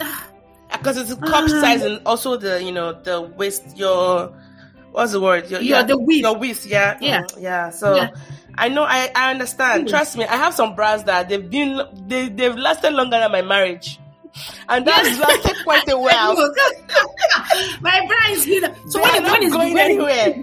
because 0.71 0.97
it's 0.97 1.11
a 1.11 1.17
cup 1.17 1.45
Ah. 1.45 1.61
size 1.61 1.83
and 1.83 2.01
also 2.07 2.37
the 2.37 2.63
you 2.63 2.71
know 2.73 2.93
the 2.93 3.21
waist 3.23 3.77
your 3.77 4.33
what's 4.93 5.13
the 5.13 5.21
word? 5.21 5.51
Your, 5.51 5.61
Yeah, 5.61 5.83
the 5.83 5.99
width. 5.99 6.21
Your 6.21 6.39
width, 6.39 6.67
yeah. 6.67 6.99
Yeah. 7.01 7.23
Mm, 7.23 7.43
yeah. 7.43 7.71
So 7.71 7.97
Yeah. 7.97 8.11
I 8.57 8.69
know 8.69 8.85
I, 8.85 9.11
I 9.17 9.31
understand. 9.33 9.87
Mm. 9.87 9.91
Trust 9.91 10.17
me, 10.17 10.25
I 10.25 10.37
have 10.37 10.55
some 10.55 10.75
bras 10.77 11.03
that 11.05 11.29
they've 11.29 11.51
been 11.51 11.81
they 12.07 12.29
they've 12.29 12.57
lasted 12.57 12.93
longer 12.93 13.19
than 13.19 13.33
my 13.33 13.43
marriage. 13.43 13.99
And 14.69 14.87
that's 14.87 15.19
lasted 15.19 15.57
quite 15.65 15.87
a 15.91 15.99
while. 15.99 16.35
My 17.83 18.01
bra 18.07 18.33
is 18.33 18.45
here. 18.45 18.75
So 18.89 19.03
when, 19.03 19.23
when 19.25 19.43
is 19.43 19.53
going 19.53 19.79
anywhere. 19.79 20.35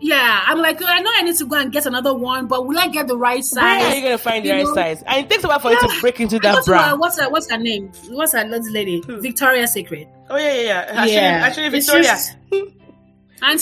Yeah, 0.00 0.42
I'm 0.46 0.58
like, 0.58 0.80
I 0.82 1.00
know 1.00 1.10
I 1.14 1.22
need 1.22 1.36
to 1.36 1.46
go 1.46 1.56
and 1.56 1.72
get 1.72 1.86
another 1.86 2.12
one, 2.14 2.46
but 2.46 2.66
will 2.66 2.78
I 2.78 2.88
get 2.88 3.06
the 3.08 3.16
right 3.16 3.44
size? 3.44 3.80
Where 3.80 3.90
are 3.92 3.94
you 3.94 4.02
gonna 4.02 4.18
find 4.18 4.44
the 4.44 4.50
right 4.50 4.64
know? 4.64 4.74
size? 4.74 5.02
And 5.06 5.24
it 5.24 5.30
takes 5.30 5.44
a 5.44 5.48
while 5.48 5.58
for 5.60 5.70
you 5.72 5.80
to 5.80 6.00
break 6.00 6.20
into 6.20 6.38
that 6.40 6.52
to, 6.54 6.60
uh, 6.60 6.64
bra. 6.64 6.94
what's 6.96 7.18
her 7.20 7.28
what's 7.30 7.50
her 7.50 7.58
name? 7.58 7.90
What's 8.10 8.32
her 8.32 8.44
lady? 8.44 9.02
Who? 9.06 9.20
Victoria's 9.20 9.72
Secret. 9.72 10.08
Oh 10.30 10.36
yeah, 10.36 10.52
yeah, 10.52 10.60
yeah. 10.62 10.80
Actually, 10.88 11.12
Yeah. 11.14 11.46
actually 11.46 11.68
Victoria. 11.70 12.02
just- 12.02 12.36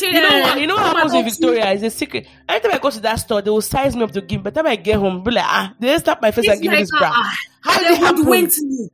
You 0.01 0.13
know 0.13 0.41
what? 0.41 0.61
You 0.61 0.67
know 0.69 0.75
what 0.77 0.97
happens 0.97 1.13
with 1.13 1.25
Victoria 1.25 1.71
is 1.73 1.83
a 1.83 1.91
secret. 1.91 2.29
Anytime 2.49 2.73
I 2.73 2.79
go 2.79 2.91
to 2.91 3.01
that 3.01 3.17
store, 3.17 3.43
they 3.43 3.51
will 3.51 3.61
size 3.63 3.97
me 3.97 4.05
up 4.05 4.13
to 4.13 4.21
give. 4.21 4.39
me. 4.41 4.45
By 4.45 4.51
the 4.51 4.63
time 4.63 4.67
I 4.71 4.77
get 4.77 4.97
home, 4.97 5.25
be 5.25 5.33
like, 5.33 5.45
ah, 5.45 5.75
they 5.81 5.99
slap 5.99 6.23
my 6.23 6.31
face 6.31 6.45
It's 6.45 6.53
and 6.55 6.63
give 6.63 6.71
me 6.71 6.79
this 6.79 6.91
bra. 6.91 7.11
ah, 7.13 7.37
How 7.63 7.79
they 7.79 7.85
did 7.89 7.93
it 7.95 7.99
happen? 7.99 8.17
hoodwinked 8.19 8.59
me. 8.61 8.89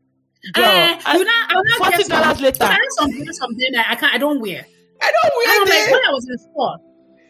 Girl, 0.55 0.65
Eh, 0.65 0.99
I- 1.05 1.17
you 1.19 1.25
know, 1.25 1.33
I'm 1.49 1.63
not 1.65 1.79
forty 1.93 2.05
dollars 2.09 2.41
later. 2.41 2.65
I 2.65 2.67
have 2.73 2.81
some 2.93 3.11
something 3.33 3.73
that 3.73 3.87
I 3.91 3.95
can't. 3.97 4.15
I 4.15 4.19
don't 4.19 4.41
wear. 4.41 4.65
I 5.03 5.13
don't 5.13 5.25
And 5.25 5.33
wear 5.37 5.61
I'm 5.61 5.69
like, 5.69 5.93
when 5.93 6.09
I 6.09 6.13
was 6.13 6.27
in 6.31 6.39
store, 6.39 6.77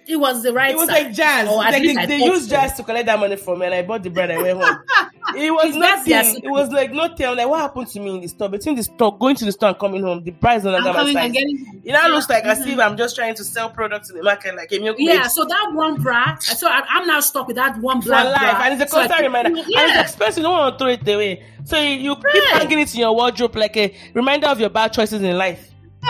it 0.09 0.17
was 0.17 0.43
the 0.43 0.53
right. 0.53 0.71
It 0.73 0.77
was 0.77 0.89
size. 0.89 1.05
like 1.05 1.13
jazz. 1.15 1.49
Or 1.49 1.65
at 1.65 1.73
like 1.73 1.83
least 1.83 1.97
they, 2.01 2.07
they 2.07 2.25
used 2.25 2.45
so. 2.49 2.57
jazz 2.57 2.73
to 2.75 2.83
collect 2.83 3.07
that 3.07 3.19
money 3.19 3.37
from 3.37 3.59
me, 3.61 3.67
and 3.67 3.75
I 3.75 3.83
bought 3.83 4.03
the 4.03 4.11
bread. 4.11 4.31
I 4.31 4.43
went 4.43 4.59
home. 4.63 4.77
It 5.37 5.53
was 5.53 5.67
Is 5.67 5.77
nothing. 5.77 6.43
It 6.43 6.49
was 6.49 6.71
like 6.71 6.91
nothing. 6.91 7.27
I'm 7.27 7.37
like, 7.37 7.47
what 7.47 7.61
happened 7.61 7.87
to 7.89 8.01
me 8.01 8.15
in 8.15 8.21
the 8.23 8.29
store? 8.29 8.49
Between 8.49 8.77
the 8.77 8.83
store, 8.83 9.15
going 9.19 9.37
to 9.37 9.45
the 9.45 9.53
store 9.53 9.69
and 9.69 9.79
coming 9.79 10.03
home, 10.03 10.25
the 10.25 10.31
price 10.31 10.65
I'm 10.65 10.73
longer 10.73 10.91
my 10.91 11.13
size. 11.13 11.33
getting. 11.33 11.83
It 11.85 11.93
now 11.93 12.09
looks 12.09 12.31
like 12.31 12.45
as 12.45 12.61
Mhm. 12.61 12.73
if 12.73 12.79
I'm 12.79 12.97
just 12.97 13.15
trying 13.15 13.35
to 13.35 13.45
sell 13.45 13.69
products 13.69 14.09
in 14.09 14.17
the 14.17 14.23
market, 14.23 14.57
like 14.57 14.73
a 14.73 14.79
milk 14.79 14.97
Yeah, 14.99 15.19
maid. 15.21 15.31
so 15.31 15.45
that 15.45 15.71
one 15.75 15.97
bra, 16.01 16.39
so 16.39 16.67
I, 16.67 16.83
I'm 16.89 17.07
now 17.07 17.21
stuck 17.21 17.47
with 17.47 17.57
that 17.57 17.77
one 17.79 18.01
for 18.01 18.09
life, 18.09 18.39
bra. 18.41 18.61
and 18.65 18.81
it's 18.81 18.91
a 18.91 18.97
constant 18.97 19.21
reminder. 19.21 19.51
And 19.51 19.59
it's 19.59 19.69
Yeah, 19.69 20.01
expensive. 20.01 20.39
You 20.39 20.43
don't 20.45 20.53
want 20.53 20.79
to 20.79 20.83
throw 20.83 20.93
it 20.93 21.07
away, 21.15 21.43
so 21.63 21.79
you, 21.79 21.91
you 21.99 22.17
keep 22.17 22.45
hanging 22.55 22.79
it 22.79 22.95
in 22.95 23.01
your 23.01 23.15
wardrobe 23.15 23.55
like 23.55 23.77
a 23.77 23.95
reminder 24.15 24.47
of 24.47 24.59
your 24.59 24.71
bad 24.71 24.95
choices 24.95 25.21
in 25.21 25.37
life. 25.37 25.71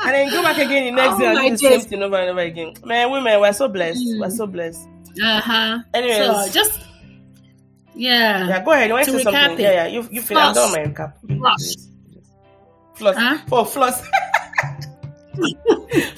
and 0.04 0.14
then 0.14 0.30
go 0.30 0.42
back 0.42 0.58
again 0.58 0.84
the 0.84 0.90
next 0.92 1.14
Oh 1.14 1.18
day 1.18 1.26
and 1.48 1.58
do 1.58 1.68
the 1.68 1.80
same 1.80 1.88
thing 1.88 2.02
over 2.02 2.16
and 2.16 2.30
over 2.30 2.40
again. 2.40 2.74
Man, 2.84 3.10
women, 3.10 3.40
we're 3.40 3.52
so 3.52 3.68
blessed. 3.68 4.00
Mm. 4.00 4.20
We're 4.20 4.30
so 4.30 4.46
blessed. 4.46 4.88
uh 5.22 5.40
huh. 5.40 5.78
Anyways, 5.94 6.16
So 6.26 6.48
just 6.52 6.80
yeah. 7.94 8.46
yeah, 8.48 8.64
go 8.64 8.72
ahead. 8.72 8.88
You 8.88 8.94
want 8.94 9.06
to 9.06 9.12
To 9.12 9.18
say 9.18 9.24
something? 9.24 9.52
it. 9.58 9.60
Yeah, 9.60 9.72
yeah. 9.72 9.86
You 9.86 10.08
you 10.10 10.22
finish. 10.22 10.42
I'm 10.42 10.54
done 10.54 10.72
my 10.72 10.78
recap. 10.78 11.12
Floss. 11.38 11.88
Floss. 12.94 13.16
Huh? 13.16 13.38
For 13.48 13.66
floss. 13.66 14.02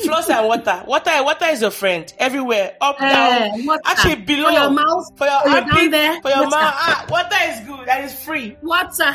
floss 0.05 0.29
and 0.31 0.47
water. 0.49 0.83
Water. 0.87 1.11
Water 1.23 1.45
is 1.47 1.61
your 1.63 1.71
friend 1.71 2.13
everywhere. 2.19 2.77
Up 2.81 2.97
Eh, 3.01 3.09
down. 3.49 3.67
water. 3.67 3.81
Actually, 3.85 4.17
below. 4.17 4.47
for 4.49 4.53
your 4.53 4.71
mouth, 4.71 5.07
For 5.17 5.27
your 5.27 5.41
for 5.43 5.49
your 5.49 5.57
armpit, 5.59 6.23
For 6.23 6.29
your 6.31 6.43
mouth. 6.51 6.75
Ah, 6.77 7.07
water 7.09 7.37
is 7.49 7.61
good 7.67 7.89
and 7.89 8.05
it's 8.05 8.25
free. 8.25 8.57
water. 8.63 9.15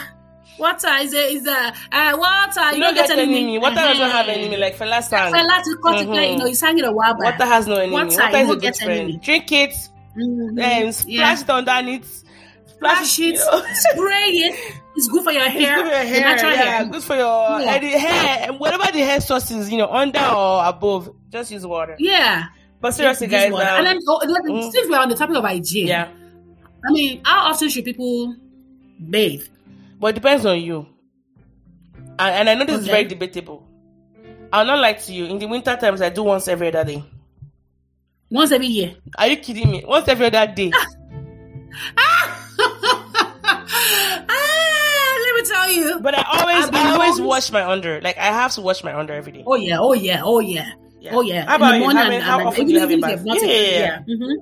Water 0.58 0.88
is 1.02 1.14
a 1.14 1.34
is 1.34 1.46
a 1.48 1.74
uh, 1.92 2.18
water. 2.18 2.74
You 2.76 2.80
don't 2.82 2.96
get 2.96 3.10
enemy. 3.12 3.58
Water 3.60 3.76
doesn't 3.76 4.10
have 4.10 4.28
enemy. 4.28 4.58
Like 4.58 4.76
Fela 4.78 5.04
sang. 5.04 5.34
Fela 5.34 5.64
to 5.64 5.78
cut 5.84 6.02
it, 6.02 6.08
like, 6.10 6.20
Mhm. 6.20 6.32
you 6.32 6.38
know, 6.38 6.46
you 6.46 6.56
sang 6.56 6.78
it 6.80 6.86
a 6.86 6.92
while 6.92 7.14
back. 7.14 7.38
Water 7.40 7.52
has 7.52 7.68
no 7.68 7.76
enemy. 7.76 7.92
Water, 7.94 8.18
Water, 8.18 8.38
you 8.38 8.44
is 8.44 8.50
a 8.50 8.54
good 8.54 8.62
get 8.62 8.78
friend. 8.78 8.92
enemy. 9.00 9.18
Drink 9.18 9.52
it 9.52 9.76
Mhm. 10.18 10.62
and 10.62 10.96
splash 10.96 11.14
Yeah. 11.16 11.40
it 11.42 11.50
underneath. 11.50 12.24
Splash 12.68 13.20
it, 13.20 13.24
you 13.24 13.34
know. 13.52 13.64
spray 13.74 14.30
it. 14.30 14.74
It's 14.96 15.08
good 15.10 15.24
for 15.24 15.32
your 15.32 15.44
It's 15.46 15.54
hair. 15.54 15.76
good 15.76 15.84
for 15.86 15.90
your 15.92 16.04
hair, 16.06 16.22
natural 16.22 16.52
yeah. 16.54 16.58
hair. 16.64 16.86
Good 16.86 17.04
for 17.04 17.16
your 17.16 17.60
Yeah. 17.60 17.74
and 17.74 17.84
the 17.84 17.90
hair, 18.00 18.54
whatever 18.54 18.92
the 18.92 19.00
hair 19.00 19.22
source 19.22 19.52
is, 19.52 19.72
you 19.72 19.78
know, 19.78 19.88
under 19.90 20.20
or 20.26 20.66
above, 20.66 21.10
just 21.32 21.52
use 21.52 21.66
water. 21.68 21.96
Yeah. 22.00 22.46
But 22.82 22.92
seriously, 22.96 23.28
guys, 23.28 23.52
um, 23.54 23.60
and 23.60 23.86
then 23.88 24.00
oh, 24.08 24.22
look, 24.26 24.44
mm. 24.46 24.72
since 24.72 24.88
we're 24.90 24.98
on 25.00 25.10
the 25.10 25.16
topic 25.16 25.36
of 25.36 25.44
hygiene, 25.44 25.88
yeah, 25.88 26.08
I 26.88 26.92
mean, 26.92 27.22
how 27.26 27.50
often 27.52 27.70
should 27.70 27.86
people 27.86 28.36
bathe? 29.10 29.44
But 30.00 30.08
it 30.10 30.16
depends 30.16 30.46
on 30.46 30.60
you. 30.62 30.88
And, 32.20 32.36
and 32.36 32.50
I 32.50 32.54
know 32.56 32.66
this 32.66 32.82
is 32.82 32.88
very 32.88 33.04
debatable. 33.06 33.68
I'll 34.52 34.66
not 34.66 34.80
lie 34.80 34.94
to 34.94 35.14
you. 35.14 35.26
In 35.26 35.40
the 35.40 35.46
winter 35.48 35.76
times, 35.76 36.02
I 36.02 36.10
do 36.10 36.24
once 36.24 36.48
every 36.48 36.68
other 36.70 36.84
day. 36.86 37.04
Once 38.32 38.52
every 38.52 38.68
year. 38.68 38.96
Are 39.18 39.28
you 39.28 39.38
kidding 39.38 39.70
me? 39.70 39.84
Once 39.86 40.08
every 40.08 40.26
other 40.28 40.48
day. 40.54 40.72
ah, 41.98 42.44
let 45.24 45.36
me 45.36 45.42
tell 45.50 45.72
you. 45.72 46.00
But 46.02 46.18
I 46.18 46.24
always, 46.40 46.70
I 46.72 46.92
always 46.94 47.22
wash 47.22 47.52
my 47.52 47.66
under. 47.70 48.02
Like 48.02 48.18
I 48.18 48.26
have 48.26 48.52
to 48.54 48.62
wash 48.62 48.84
my 48.84 48.98
under 48.98 49.14
every 49.14 49.32
day. 49.32 49.44
Oh 49.46 49.56
yeah, 49.56 49.78
oh 49.80 49.94
yeah, 49.94 50.22
oh 50.24 50.40
yeah, 50.40 50.72
Yeah. 51.00 51.12
oh 51.16 51.22
yeah. 51.22 51.46
How 51.46 51.56
about 51.58 51.76
you? 51.76 51.80
morning 51.82 51.98
How, 51.98 52.04
and- 52.04 52.10
many- 52.12 52.24
how 52.24 52.40
and- 52.40 52.48
often 52.48 52.66
do 52.68 52.74
you 52.74 52.80
have 52.80 52.92
a 52.92 52.98
bath? 52.98 53.22
Yeah, 53.26 53.44
yeah, 53.46 54.00
mhm. 54.08 54.34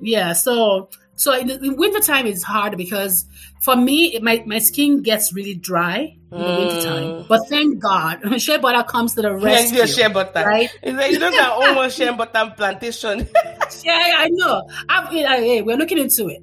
Yeah, 0.00 0.32
so 0.32 0.88
so 1.18 1.34
in, 1.34 1.46
the, 1.48 1.58
in 1.58 1.76
winter 1.76 2.00
time 2.00 2.26
it's 2.26 2.42
hard 2.42 2.76
because 2.76 3.26
for 3.60 3.74
me 3.76 4.14
it, 4.14 4.22
my 4.22 4.42
my 4.46 4.58
skin 4.58 5.02
gets 5.02 5.32
really 5.32 5.54
dry 5.54 6.16
in 6.32 6.38
the 6.38 6.44
winter 6.44 6.82
time. 6.82 7.04
Mm. 7.04 7.28
But 7.28 7.48
thank 7.48 7.78
God, 7.80 8.20
shea 8.40 8.56
butter 8.58 8.84
comes 8.84 9.14
to 9.16 9.22
the 9.22 9.34
rescue. 9.34 9.80
you 9.80 9.86
share 9.86 10.10
butter. 10.10 10.44
right? 10.46 10.70
It's 10.82 10.96
like 10.96 11.12
you 11.12 11.18
got 11.18 11.68
own 11.68 11.76
one 11.76 12.16
butter 12.16 12.54
plantation. 12.56 13.28
Yeah, 13.84 14.14
I 14.16 14.28
know. 14.30 14.62
Know, 14.88 15.06
hey, 15.10 15.60
we're 15.60 15.76
looking 15.76 15.98
into 15.98 16.28
it. 16.28 16.42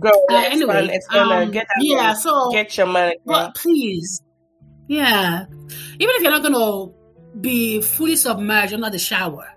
Girl, 0.00 0.12
Uh, 0.30 0.34
anyway, 0.46 0.88
expand, 0.92 1.30
um, 1.30 1.50
get 1.50 1.66
yeah, 1.80 2.14
so- 2.14 2.50
get 2.50 2.76
your 2.76 2.86
money. 2.86 3.16
But 3.24 3.54
please, 3.54 4.22
yeah, 4.88 5.44
even 5.98 6.14
if 6.16 6.22
you're 6.22 6.32
not 6.32 6.42
gonna 6.42 6.92
be 7.40 7.80
fully 7.80 8.16
submerged 8.16 8.74
under 8.74 8.90
the 8.90 8.98
shower, 8.98 9.48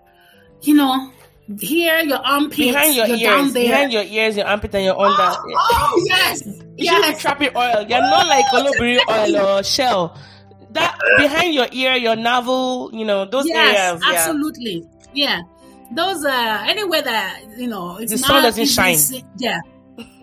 you 0.62 0.76
know, 0.76 1.12
here 1.60 2.00
your 2.00 2.20
armpits, 2.20 2.58
behind 2.58 2.96
your 2.96 3.08
ears, 3.08 3.54
behind 3.54 3.92
your 3.92 4.04
ears, 4.04 4.38
your 4.38 4.46
armpit, 4.46 4.76
and 4.76 4.86
your 4.86 5.00
under. 5.00 5.18
Oh, 5.18 5.44
oh, 5.46 6.04
yes, 6.08 6.44
yes. 6.78 7.22
trapping 7.22 7.50
oil. 7.56 7.86
You're 7.88 8.02
not 8.02 8.28
like 8.28 8.46
Oloibiri 8.54 9.00
oil 9.10 9.58
or 9.58 9.64
shell. 9.64 10.18
That 10.72 10.98
behind 11.18 11.54
your 11.54 11.68
ear, 11.72 11.96
your 11.96 12.16
navel, 12.16 12.92
you 12.94 13.06
know 13.06 13.26
those 13.26 13.48
yes, 13.48 13.78
areas. 13.78 14.02
Yeah. 14.04 14.14
absolutely. 14.14 14.88
Yeah. 15.14 15.42
Those 15.94 16.24
uh 16.24 16.64
anywhere 16.68 17.02
that 17.02 17.44
you 17.58 17.68
know 17.68 17.98
it's 17.98 18.12
The 18.12 18.18
sun 18.18 18.44
doesn't 18.44 18.68
shine. 18.68 18.98
Yeah. 19.38 19.60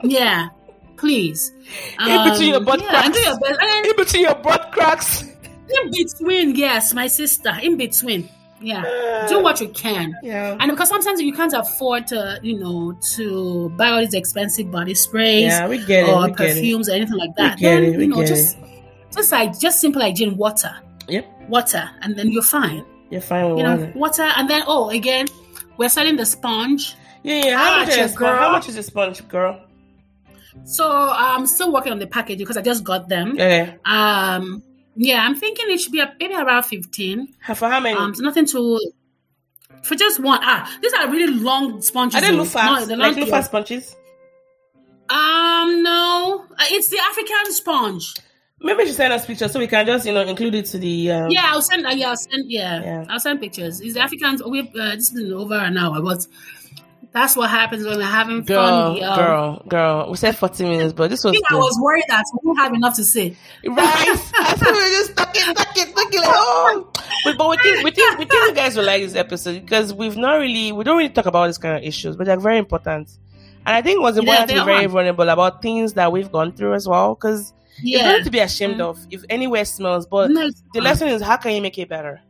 Yeah. 0.03 0.49
Please. 0.97 1.53
In 2.01 2.31
between 2.31 2.51
your 2.51 2.61
butt 2.61 2.81
yeah, 2.81 2.89
cracks. 2.91 3.25
your. 3.25 3.39
And 3.61 3.87
In 3.87 3.97
between 3.97 4.23
your 4.23 4.35
butt 4.35 4.73
cracks. 4.73 5.23
in 5.23 5.91
between, 5.91 6.57
yes, 6.57 6.93
my 6.93 7.07
sister. 7.07 7.53
In 7.63 7.77
between. 7.77 8.29
Yeah. 8.61 9.27
Do 9.29 9.43
what 9.43 9.61
you 9.61 9.69
can. 9.69 10.15
Yeah. 10.23 10.57
And 10.59 10.71
because 10.71 10.89
sometimes 10.89 11.21
you 11.21 11.33
can't 11.33 11.53
afford 11.53 12.07
to, 12.09 12.41
you 12.43 12.59
know, 12.59 12.99
to 13.15 13.69
buy 13.77 13.89
all 13.91 14.01
these 14.01 14.15
expensive 14.15 14.71
body 14.71 14.95
sprays 14.95 15.45
Yeah, 15.45 15.69
we 15.69 15.79
get 15.85 16.09
it. 16.09 16.13
or 16.13 16.23
we 16.23 16.33
get 16.33 16.41
it. 16.41 16.55
perfumes 16.55 16.89
or 16.89 16.93
anything 16.93 17.17
like 17.17 17.31
We 17.31 17.35
that, 17.45 17.59
get 17.59 17.71
then 17.81 17.85
it, 17.85 17.97
we 17.97 18.03
you 18.05 18.09
know, 18.11 18.17
get 18.17 18.29
just 18.29 18.57
just 19.15 19.33
like 19.33 19.59
just 19.59 19.81
simple 19.81 20.03
hygiene, 20.03 20.37
water, 20.37 20.75
Yep, 21.09 21.27
water, 21.49 21.89
and 22.03 22.17
then 22.17 22.31
you're 22.31 22.43
fine. 22.43 22.85
you're 23.11 23.21
fine 23.21 23.49
with 23.51 23.59
You 23.59 23.65
know, 23.65 23.77
water. 23.77 23.93
water, 23.97 24.23
and 24.37 24.51
then 24.51 24.63
oh, 24.67 24.91
again, 24.91 25.27
we're 25.77 25.89
selling 25.89 26.17
the 26.17 26.27
sponge. 26.27 26.95
Yeah, 27.23 27.45
yeah. 27.45 27.57
How 27.59 27.75
Ah, 27.75 27.79
much 27.85 27.89
is 27.89 27.97
a 27.97 28.09
sponge? 28.09 28.17
girl. 28.19 28.37
How 28.37 28.53
much 28.53 28.69
is 28.69 28.77
a 28.77 28.83
sponge, 28.83 29.29
girl? 29.29 29.61
So 30.65 30.85
I'm 31.13 31.47
still 31.47 31.73
working 31.73 31.93
on 31.93 31.99
the 32.01 32.07
package 32.07 32.39
because 32.39 32.57
I 32.57 32.63
just 32.63 32.83
got 32.85 33.09
them. 33.09 33.33
Okay. 33.33 33.77
Um, 33.85 34.63
yeah, 34.99 35.25
I'm 35.25 35.35
thinking 35.37 35.67
it 35.71 35.81
should 35.81 35.93
be 35.93 36.01
a, 36.01 36.13
maybe 36.19 36.35
around 36.35 36.65
fifteen. 36.65 37.29
For 37.55 37.69
how 37.69 37.81
many? 37.81 37.97
Um, 37.97 38.13
nothing 38.19 38.47
to 38.47 38.79
for 39.83 39.95
just 39.95 40.21
one. 40.21 40.41
Ah, 40.43 40.69
these 40.83 40.93
are 40.93 41.09
really 41.11 41.33
long 41.33 41.81
sponges. 41.81 42.21
Are 42.21 42.21
they 42.21 42.37
loofahs? 42.37 42.81
No, 42.81 42.85
they're 42.85 42.97
like 42.97 43.17
loofah 43.17 43.43
sponges? 43.43 43.95
Um, 45.11 45.83
no, 45.83 46.45
Uh, 46.51 46.65
it's 46.71 46.89
the 46.91 46.99
African 46.99 47.53
sponge. 47.53 48.15
Maybe 48.61 48.87
she 48.87 48.93
send 48.93 49.13
us 49.13 49.25
pictures 49.25 49.53
so 49.53 49.61
we 49.61 49.69
can 49.69 49.87
just, 49.87 50.05
you 50.05 50.13
know, 50.13 50.23
include 50.23 50.55
it 50.57 50.67
to 50.67 50.79
the. 50.79 51.13
Um, 51.13 51.31
Yeah, 51.31 51.45
I'll 51.47 51.63
send. 51.63 51.87
Uh, 51.87 51.91
yeah, 51.91 52.09
I'll 52.11 52.17
send. 52.17 52.51
Yeah, 52.51 52.83
Yeah. 52.83 53.05
I'll 53.09 53.21
send 53.21 53.41
pictures. 53.41 53.81
Is 53.81 53.95
the 53.95 54.01
Africans. 54.01 54.43
We 54.43 54.61
uh, 54.63 54.97
this 54.97 55.13
is 55.13 55.33
over 55.33 55.55
an 55.55 55.79
hour, 55.79 56.03
but 56.03 56.27
that's 57.13 57.37
what 57.37 57.49
happens 57.51 57.85
when 57.87 57.97
we're 57.99 58.05
having 58.05 58.43
Girl, 58.45 58.95
fun. 58.95 58.97
yo. 58.97 59.17
girl, 59.17 59.63
girl. 59.69 60.11
We 60.11 60.17
said 60.17 60.37
40 60.37 60.65
minutes, 60.65 60.93
but 60.93 61.11
this 61.11 61.25
was. 61.25 61.33
I 61.33 61.35
think 61.37 61.51
I 61.53 61.57
was 61.57 61.79
worried 61.83 62.05
that 62.09 62.25
we 62.35 62.39
won't 62.47 62.59
have 62.59 62.73
enough 62.75 62.97
to 62.97 63.05
say. 63.05 63.37
Right? 63.65 63.77
I 63.79 64.17
thought 64.17 64.73
we 64.73 64.83
were 64.83 64.89
just 64.89 65.17
talking, 65.17 65.43
talking, 65.55 65.93
talking. 65.95 66.21
Like, 66.21 66.29
oh. 66.31 66.91
But, 67.25 67.39
but 67.39 67.49
we 67.51 67.57
think, 67.59 67.85
we 67.85 67.91
think, 67.91 68.19
we 68.19 68.25
think 68.27 68.49
you 68.51 68.55
guys 68.55 68.77
will 68.77 68.85
like 68.85 69.03
this 69.03 69.15
episode 69.15 69.61
because 69.65 69.93
we've 69.95 70.17
not 70.17 70.35
really, 70.35 70.71
we 70.73 70.85
don't 70.85 70.97
really 70.99 71.09
talk 71.11 71.27
about 71.27 71.47
this 71.49 71.59
kind 71.59 71.77
of 71.77 71.83
issues, 71.83 72.17
but 72.17 72.27
they're 72.27 72.39
very 72.39 72.59
important. 72.59 73.09
And 73.67 73.77
I 73.77 73.83
think 73.83 73.97
it 73.97 74.03
was 74.03 74.17
important 74.17 74.49
they 74.49 74.55
to 74.55 74.61
be 74.61 74.67
very 74.67 74.87
vulnerable 74.87 75.29
about 75.29 75.61
things 75.63 75.95
that 75.95 76.13
we've 76.13 76.31
gone 76.31 76.53
through 76.53 76.75
as 76.75 76.87
well 76.89 77.15
because 77.15 77.53
it's 77.73 77.83
Yeah, 77.83 78.05
nothing 78.09 78.25
to 78.25 78.31
be 78.31 78.39
ashamed 78.39 78.77
Mm. 78.77 78.81
of 78.91 79.07
if 79.11 79.25
anywhere 79.29 79.65
smells. 79.65 80.07
But 80.07 80.31
No, 80.31 80.49
the 80.73 80.81
lesson 80.81 81.09
is 81.09 81.21
how 81.23 81.37
can 81.37 81.53
you 81.55 81.61
make 81.61 81.77
it 81.79 81.89
better? 81.89 82.21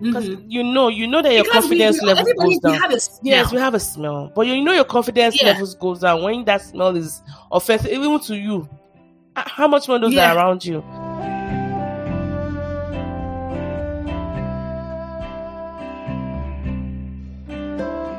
because 0.00 0.28
mm-hmm. 0.28 0.50
you 0.50 0.62
know 0.62 0.88
you 0.88 1.06
know 1.06 1.22
that 1.22 1.32
your 1.32 1.44
because 1.44 1.62
confidence 1.62 2.00
we, 2.00 2.06
level 2.06 2.24
goes 2.38 2.58
down. 2.58 2.80
Yes, 3.22 3.52
we 3.52 3.58
have 3.58 3.74
a 3.74 3.80
smell, 3.80 4.30
but 4.34 4.46
you 4.46 4.62
know 4.62 4.72
your 4.72 4.84
confidence 4.84 5.40
yeah. 5.40 5.48
levels 5.48 5.74
goes 5.74 6.00
down 6.00 6.22
when 6.22 6.44
that 6.44 6.62
smell 6.62 6.94
is 6.94 7.22
offensive, 7.50 7.90
even 7.90 8.20
to 8.20 8.36
you. 8.36 8.68
How 9.36 9.68
much 9.68 9.88
more 9.88 9.98
those 9.98 10.14
yeah. 10.14 10.32
are 10.32 10.36
around 10.36 10.64
you? 10.64 10.78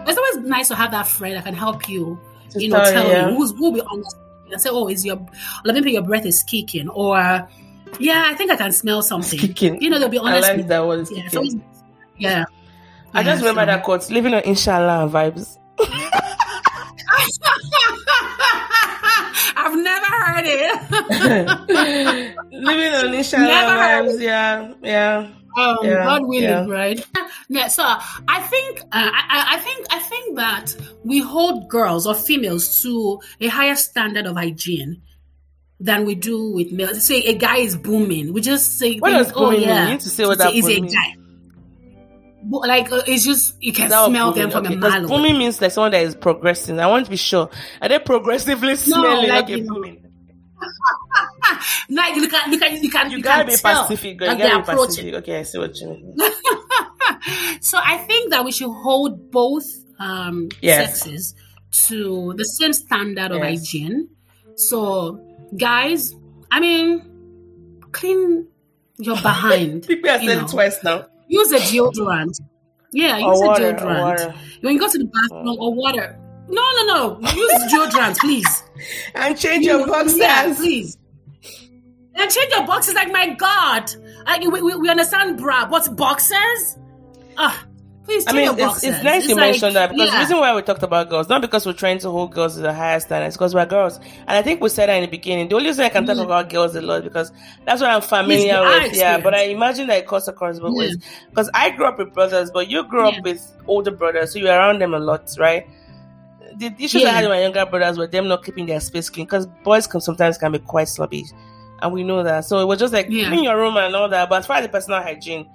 It's 0.08 0.18
always 0.18 0.48
nice 0.48 0.68
to 0.70 0.76
have 0.76 0.92
that 0.92 1.08
friend 1.08 1.36
that 1.36 1.44
can 1.44 1.56
help 1.56 1.88
you, 1.90 2.20
you 2.56 2.70
know, 2.70 2.84
tell 2.84 3.08
yeah. 3.08 3.30
you 3.30 3.36
who's 3.36 3.54
will 3.54 3.72
be 3.72 3.82
honest 3.82 4.16
and 4.52 4.62
say, 4.62 4.70
"Oh, 4.72 4.88
is 4.88 5.06
your 5.06 5.24
let 5.64 5.76
me 5.84 5.92
your 5.92 6.04
breath 6.04 6.26
is 6.26 6.44
kicking," 6.44 6.90
or 6.90 7.48
"Yeah, 8.00 8.24
I 8.28 8.36
think 8.36 8.52
I 8.52 8.56
can 8.56 8.72
smell 8.72 9.02
something." 9.12 9.40
Kicking. 9.40 9.82
You 9.82 9.90
know, 9.90 10.00
they'll 10.00 10.10
be 10.10 10.18
honest. 10.18 10.48
I 10.50 10.56
like 10.56 10.68
that 10.68 10.86
one. 10.86 11.06
Yeah, 11.12 11.28
so 11.30 11.44
yeah. 12.18 12.46
I 13.14 13.24
just 13.24 13.42
remember 13.42 13.62
so- 13.62 13.66
that 13.68 13.84
quote, 13.84 14.10
living 14.10 14.34
on 14.34 14.42
inshallah 14.44 15.10
vibes. 15.10 15.58
I've 19.60 19.76
never 19.76 20.06
heard 20.06 20.46
it. 20.46 22.38
living 22.52 22.94
on 22.94 23.14
inshallah 23.14 23.48
Never 23.48 23.72
heard 23.82 24.06
vibes, 24.06 24.22
yeah, 24.22 24.74
yeah. 24.82 25.28
um, 25.58 25.78
Yeah, 25.84 26.04
God 26.04 26.22
willing, 26.28 26.44
yeah. 26.44 26.66
right? 26.68 27.06
Yeah. 27.50 27.68
So 27.68 27.84
I 27.84 28.42
think, 28.42 28.80
uh, 28.82 28.86
I 29.14 29.56
I 29.56 29.60
think, 29.60 29.86
I 29.92 30.00
think 30.00 30.36
that 30.38 30.76
we 31.04 31.20
hold 31.20 31.70
girls 31.70 32.06
or 32.08 32.14
females 32.14 32.82
to 32.84 33.20
a 33.42 33.48
higher 33.48 33.76
standard 33.76 34.26
of 34.26 34.36
hygiene 34.36 35.02
than 35.80 36.06
we 36.06 36.16
do 36.16 36.52
with 36.52 36.72
males. 36.72 37.04
Say 37.04 37.22
a 37.24 37.34
guy 37.36 37.58
is 37.58 37.76
booming, 37.78 38.34
we 38.34 38.42
just 38.42 38.78
say, 38.80 38.98
What 38.98 39.12
things, 39.12 39.32
oh 39.36 39.52
mean? 39.52 39.62
yeah, 39.62 39.86
You 39.86 39.92
need 39.92 40.00
to 40.02 40.10
say 40.10 40.26
what 40.26 40.34
a- 40.36 40.38
that 40.38 40.54
it's 40.54 40.66
a 40.66 40.70
booming 40.70 40.84
means. 40.84 40.96
guy. 40.96 41.16
Bo- 42.44 42.60
Like 42.60 42.92
uh, 42.92 43.02
it's 43.08 43.26
just 43.26 43.62
you 43.62 43.74
can 43.74 43.90
That 43.90 44.08
smell 44.08 44.32
them 44.32 44.50
from 44.52 44.66
okay, 44.66 44.76
a 44.76 44.78
mile 44.78 45.08
booming 45.08 45.38
means 45.38 45.62
like 45.62 45.72
someone 45.72 45.92
that 45.92 46.04
is 46.04 46.16
progressing. 46.16 46.80
I 46.80 46.88
want 46.88 47.06
to 47.06 47.12
be 47.12 47.18
sure. 47.18 47.50
Are 47.82 47.90
they 47.90 48.00
progressively 48.00 48.76
smelling 48.76 49.28
like, 49.30 49.48
like 49.48 49.50
a 49.50 49.62
know, 49.62 49.74
booming? 49.74 50.04
Like 51.90 52.16
you 52.16 52.28
can, 52.28 52.52
you 52.52 52.60
can, 52.60 52.84
you 52.84 52.90
can, 52.90 53.12
You 53.12 53.18
you 53.18 53.24
gotta 53.24 53.44
can 53.46 53.54
be 53.54 53.58
tell 53.58 53.84
Pacific, 53.84 54.18
girl. 54.18 54.34
You 54.34 54.38
gotta 54.40 54.72
be. 54.72 54.78
Pacific. 54.78 55.14
Okay, 55.16 55.40
I 55.40 55.44
see 55.44 55.58
what 55.58 55.76
you 55.80 55.88
mean. 55.90 56.18
so 57.62 57.78
I 57.84 57.98
think 58.08 58.32
that 58.32 58.44
we 58.46 58.52
should 58.52 58.70
hold 58.72 59.32
both 59.32 59.66
um, 60.00 60.50
Yes. 60.62 61.02
sexes 61.02 61.36
to 61.88 62.34
the 62.38 62.44
same 62.44 62.74
standard 62.74 63.32
of 63.32 63.42
hygiene. 63.42 64.10
So, 64.56 65.20
guys, 65.56 66.16
I 66.52 66.60
mean, 66.60 67.82
clean 67.92 68.48
your 68.98 69.16
behind. 69.16 69.84
People 69.88 70.10
have 70.10 70.24
You 70.24 70.30
said 70.32 70.44
it 70.44 70.48
twice 70.50 70.84
now. 70.84 71.08
use 71.28 71.52
a 71.52 71.58
deodorant. 71.60 72.40
Yeah, 72.94 73.16
Or 73.18 73.34
use 73.34 73.42
water, 73.42 73.66
a 73.66 73.70
or 73.70 73.74
deodorant. 73.76 74.02
water. 74.02 74.34
When 74.62 74.74
you 74.74 74.80
go 74.80 74.90
to 74.90 74.98
the 74.98 75.06
bathroom 75.06 75.58
or 75.60 75.74
water. 75.74 76.20
No, 76.50 76.62
no, 76.78 76.86
no. 76.86 77.30
Use 77.34 77.74
deodorant, 77.74 78.18
please. 78.18 78.64
And 79.16 79.38
change 79.38 79.66
You 79.66 79.72
your 79.78 79.86
know, 79.88 79.94
boxers. 79.94 80.18
Yeah, 80.18 80.54
please. 80.56 80.98
And 82.16 82.32
change 82.32 82.52
your 82.52 82.66
boxes. 82.66 82.94
Like 82.96 83.12
my 83.12 83.30
God, 83.36 83.92
like 84.26 84.42
we, 84.42 84.62
we, 84.62 84.76
we 84.76 84.90
understand 84.90 85.38
bra, 85.38 85.68
but 85.68 85.96
boxers? 85.96 86.78
Ah, 87.38 87.66
please 88.08 88.26
I 88.28 88.32
mean, 88.34 88.50
it's, 88.58 88.84
it's 88.84 89.04
nice 89.04 89.28
you 89.28 89.36
like- 89.36 89.52
mentioned 89.52 89.76
that 89.76 89.92
because 89.92 90.10
the 90.12 90.18
reason 90.18 90.38
why 90.40 90.56
we 90.56 90.62
talked 90.62 90.82
about 90.84 91.10
girls, 91.10 91.28
not 91.30 91.42
because 91.42 91.66
we're 91.66 91.74
trying 91.74 92.00
to 92.00 92.10
hold 92.10 92.32
girls 92.34 92.56
to 92.56 92.62
the 92.62 92.74
highest 92.74 93.08
standards, 93.08 93.36
because 93.36 93.54
we're 93.54 93.66
girls. 93.66 93.98
And 93.98 94.30
I 94.32 94.42
think 94.42 94.62
we 94.62 94.70
said 94.70 94.88
that 94.90 94.96
in 94.96 95.02
the 95.02 95.08
beginning. 95.10 95.50
The 95.50 95.56
only 95.56 95.68
reason 95.68 95.84
I 95.86 95.90
can 95.90 96.06
talk 96.06 96.18
Mm. 96.18 96.24
about 96.24 96.50
girls 96.50 96.76
a 96.76 96.82
lot 96.82 97.04
because 97.04 97.32
that's 97.66 97.82
what 97.82 97.90
I'm 97.92 98.02
familiar 98.02 98.62
with. 98.62 98.96
Yeah, 98.96 99.20
but 99.20 99.34
I 99.36 99.44
imagine 99.44 99.88
that 99.88 99.98
it 100.00 100.08
cuts 100.08 100.28
across 100.28 100.58
both 100.60 100.76
ways. 100.76 100.98
Because 101.30 101.50
I 101.54 101.70
grew 101.72 101.86
up 101.86 101.98
with 102.00 102.14
brothers, 102.14 102.50
but 102.50 102.70
you 102.70 102.84
grew 102.86 103.06
up 103.08 103.16
Yeah. 103.16 103.22
with 103.24 103.52
older 103.68 103.92
brothers, 103.92 104.32
so 104.34 104.40
you're 104.40 104.50
around 104.56 104.80
them 104.80 104.94
a 104.94 105.00
lot, 105.00 105.30
right? 105.38 105.68
The 106.56 106.74
issues 106.80 107.04
I 107.04 107.10
had 107.10 107.22
with 107.24 107.32
my 107.32 107.42
younger 107.42 107.66
brothers 107.66 107.98
were 107.98 108.08
them 108.08 108.28
not 108.28 108.44
keeping 108.44 108.66
their 108.66 108.80
space 108.80 109.10
clean 109.10 109.26
because 109.26 109.46
boys 109.64 109.86
can 109.86 110.02
sometimes 110.02 110.38
can 110.38 110.52
be 110.54 110.60
quite 110.60 110.88
sloppy, 110.88 111.26
and 111.82 111.94
we 111.94 112.04
know 112.04 112.24
that. 112.24 112.46
So 112.46 112.60
it 112.60 112.66
was 112.66 112.80
just 112.80 112.94
like 112.94 113.08
Yeah. 113.10 113.28
clean 113.28 113.44
your 113.44 113.58
room 113.58 113.78
and 113.78 113.96
all 113.96 114.10
that. 114.10 114.28
But 114.30 114.40
as 114.40 114.46
far 114.48 114.58
as 114.58 114.64
the 114.66 114.70
personal 114.70 115.02
hygiene, 115.02 115.48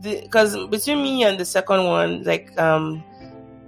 because 0.00 0.56
between 0.68 1.02
me 1.02 1.24
and 1.24 1.38
the 1.38 1.44
second 1.44 1.84
one, 1.84 2.22
like 2.24 2.58
um, 2.60 3.02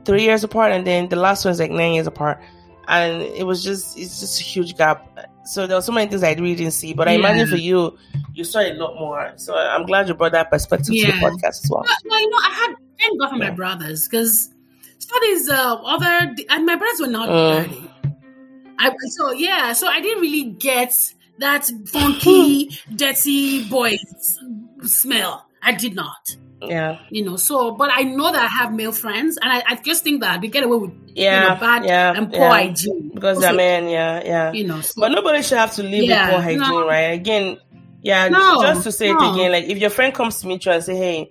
three 0.05 0.23
years 0.23 0.45
apart, 0.45 0.73
and 0.73 0.87
then 0.87 1.09
the 1.09 1.17
last 1.17 1.45
one's 1.45 1.59
like 1.61 1.71
nine 1.71 1.93
years 1.95 2.07
apart, 2.07 2.41
and 2.89 3.23
it 3.23 3.47
was 3.47 3.63
just 3.65 3.99
it's 3.99 4.21
just 4.21 4.41
a 4.41 4.45
huge 4.45 4.77
gap. 4.77 5.07
So 5.45 5.67
there 5.67 5.77
were 5.77 5.83
so 5.83 5.93
many 5.93 6.09
things 6.09 6.23
I 6.23 6.33
really 6.35 6.55
didn't 6.55 6.73
see, 6.75 6.93
but 6.95 7.09
I 7.09 7.13
Yeah. 7.13 7.19
imagine 7.21 7.49
for 7.49 7.57
you, 7.57 7.97
you 8.35 8.45
saw 8.45 8.61
a 8.61 8.73
lot 8.75 8.95
more. 9.01 9.33
So 9.37 9.57
I'm 9.57 9.85
glad 9.87 10.07
you 10.09 10.15
brought 10.15 10.33
that 10.33 10.51
perspective 10.51 10.95
to 10.95 11.07
the 11.07 11.13
podcast 11.13 11.65
as 11.65 11.69
well. 11.71 11.83
Well, 11.87 11.97
well, 12.09 12.21
you 12.21 12.31
know, 12.31 12.37
I 12.39 12.51
had 12.55 12.75
thank 12.99 13.19
God 13.21 13.31
for 13.31 13.37
my 13.37 13.47
Yeah. 13.47 13.51
brothers 13.53 14.07
because 14.09 14.51
studies 14.99 15.49
uh, 15.49 15.75
other 15.77 16.35
and 16.51 16.67
my 16.67 16.77
brothers 16.77 17.01
were 17.01 17.07
not 17.09 17.29
Mm. 17.29 17.69
dirty. 17.69 17.91
I 18.79 18.91
so 19.09 19.33
yeah, 19.33 19.73
so 19.73 19.89
I 19.89 20.01
didn't 20.01 20.21
really 20.23 20.45
get 20.53 20.95
that 21.39 21.69
funky, 21.87 22.71
dirty 22.95 23.65
boy 23.65 23.97
s- 24.19 24.39
smell. 24.85 25.47
I 25.63 25.73
did 25.75 25.95
not, 25.95 26.37
Yeah, 26.63 26.99
you 27.11 27.25
know. 27.25 27.37
So, 27.37 27.73
but 27.73 27.91
I 27.93 28.03
know 28.03 28.31
that 28.33 28.43
I 28.43 28.47
have 28.47 28.73
male 28.73 28.93
friends, 28.93 29.39
and 29.43 29.51
I, 29.53 29.63
I 29.67 29.75
just 29.77 30.05
think 30.05 30.21
that 30.23 30.41
they 30.41 30.49
get 30.49 30.65
away 30.65 30.77
with 30.79 30.93
yeah, 31.15 31.43
you 31.43 31.49
know, 31.49 31.61
bad 31.61 31.85
yeah, 31.85 32.13
and 32.17 32.31
poor 32.31 32.41
yeah. 32.41 32.51
hygiene 32.51 33.11
because 33.15 33.37
Also, 33.39 33.49
they're 33.49 33.57
men. 33.57 33.89
Yeah, 33.89 34.23
yeah. 34.25 34.53
You 34.53 34.67
know, 34.67 34.81
so, 34.81 35.01
But 35.01 35.09
nobody 35.13 35.43
should 35.43 35.59
have 35.59 35.73
to 35.75 35.83
live 35.83 36.05
Yeah, 36.05 36.27
with 36.27 36.35
poor 36.35 36.43
hygiene, 36.43 36.61
no. 36.61 36.87
right? 36.87 37.13
Again, 37.13 37.59
yeah, 38.03 38.29
No, 38.29 38.63
just 38.63 38.85
to 38.85 38.93
say 38.93 39.13
no. 39.13 39.19
it 39.19 39.35
again, 39.35 39.53
like 39.53 39.65
if 39.65 39.79
your 39.79 39.91
friend 39.91 40.15
comes 40.15 40.41
to 40.41 40.47
meet 40.47 40.65
you 40.65 40.73
and 40.73 40.83
say, 40.83 40.97
"Hey, 40.97 41.31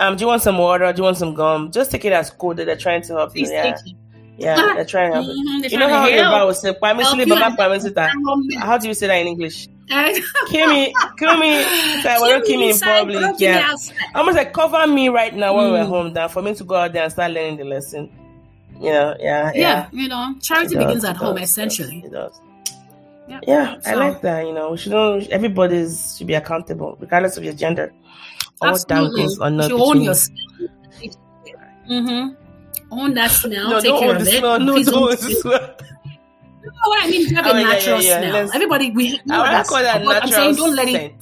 um, 0.00 0.16
do 0.16 0.22
you 0.22 0.28
want 0.28 0.42
some 0.42 0.58
water? 0.58 0.92
Do 0.92 0.98
you 0.98 1.04
want 1.04 1.16
some 1.16 1.34
gum?" 1.34 1.70
Just 1.70 1.90
take 1.90 2.04
it 2.04 2.12
as 2.12 2.30
cool 2.30 2.54
that 2.54 2.64
they're 2.66 2.76
trying 2.76 3.02
to 3.02 3.14
help 3.14 3.34
you. 3.36 3.46
Yeah, 3.50 3.72
take 3.74 3.86
it. 3.86 3.96
Yeah, 4.38 4.74
they're 4.74 4.84
trying 4.84 5.12
to 5.12 5.22
help 5.22 5.26
you. 5.28 5.68
You 5.70 5.78
know 5.78 5.88
how 5.88 6.06
to 6.06 6.10
Yoruba 6.10 6.30
help. 6.36 6.46
would 6.48 6.56
say, 6.56 6.72
"Kwame 6.72 7.02
Help 7.02 7.16
Sule 7.18 7.26
you 7.26 7.34
Baba 7.34 7.56
Kwame 7.56 7.80
Sita." 7.80 8.08
How 8.60 8.78
do 8.78 8.88
you 8.88 8.94
say 8.94 9.06
that 9.06 9.14
in 9.20 9.26
English? 9.28 9.68
and- 9.90 10.16
Kill 10.48 10.68
me, 10.72 10.94
kill 11.18 11.36
me. 11.36 11.56
Like, 12.04 12.18
don't 12.18 12.44
kill 12.46 12.60
me 12.60 12.70
in 12.70 12.78
public. 12.78 13.20
don't 13.20 13.38
kill 13.38 13.52
me 13.52 13.58
Yeah, 13.60 13.74
almost 14.14 14.36
like 14.36 14.52
cover 14.54 14.86
me 14.86 15.08
right 15.10 15.34
now 15.34 15.54
when 15.56 15.70
we're 15.72 15.84
Mm. 15.84 15.88
home, 15.88 16.12
than 16.14 16.28
for 16.28 16.40
me 16.42 16.54
to 16.54 16.64
go 16.64 16.76
out 16.76 16.92
there 16.92 17.02
and 17.04 17.12
start 17.12 17.30
learning 17.32 17.58
the 17.58 17.64
lesson. 17.64 18.10
You 18.80 18.90
know, 18.90 19.14
yeah, 19.20 19.50
yeah, 19.54 19.60
yeah. 19.60 19.86
you 19.92 20.08
know, 20.08 20.34
charity 20.40 20.74
It 20.74 20.78
does, 20.78 20.86
begins 20.86 21.04
at 21.04 21.16
home, 21.16 21.36
does, 21.36 21.50
essentially. 21.50 22.02
It 22.04 22.10
does. 22.12 22.40
Yeah. 23.28 23.40
Yeah, 23.46 23.76
I 23.86 23.94
like 23.94 24.20
that. 24.22 24.46
You 24.46 24.52
know, 24.54 24.70
we 24.72 24.76
should 24.78 24.92
know 24.92 25.20
everybody's 25.30 26.16
should 26.16 26.26
be 26.26 26.34
accountable, 26.34 26.96
regardless 26.98 27.36
of 27.36 27.44
your 27.44 27.52
gender. 27.52 27.92
Or 28.60 28.68
Absolutely. 28.68 29.26
or 29.40 29.50
not. 29.50 29.68
You 29.68 29.78
own 29.82 30.00
your 30.02 30.14
you. 31.00 31.12
Mm-hmm. 31.90 32.34
Own 32.92 33.14
that 33.14 33.30
smell. 33.30 33.70
No, 33.70 33.80
take 33.80 33.90
don't 33.90 34.00
care 34.00 34.16
of 34.16 34.22
it. 34.22 34.26
smell. 34.38 34.60
No, 34.60 34.74
Please 34.74 34.86
don't 34.86 34.94
don't 34.94 35.02
own 35.04 35.10
the 35.10 35.16
steal- 35.16 35.40
smell. 35.40 35.76
You 36.64 36.70
know 36.70 36.88
what 36.90 37.04
I 37.04 37.10
mean? 37.10 37.20
You 37.28 37.34
have 37.36 37.46
Oh, 37.46 37.50
a 37.50 37.60
natural 37.62 38.00
yeah, 38.02 38.08
yeah. 38.10 38.18
smell. 38.20 38.32
Let's- 38.34 38.54
Everybody, 38.54 38.90
we. 38.92 39.20
I 39.30 39.58
would 39.58 39.66
call 39.66 39.82
that 39.82 40.02
natural 40.04 40.22
I'm 40.22 40.28
saying 40.28 40.54
don't 40.56 40.76
let 40.76 40.88
it. 40.88 41.14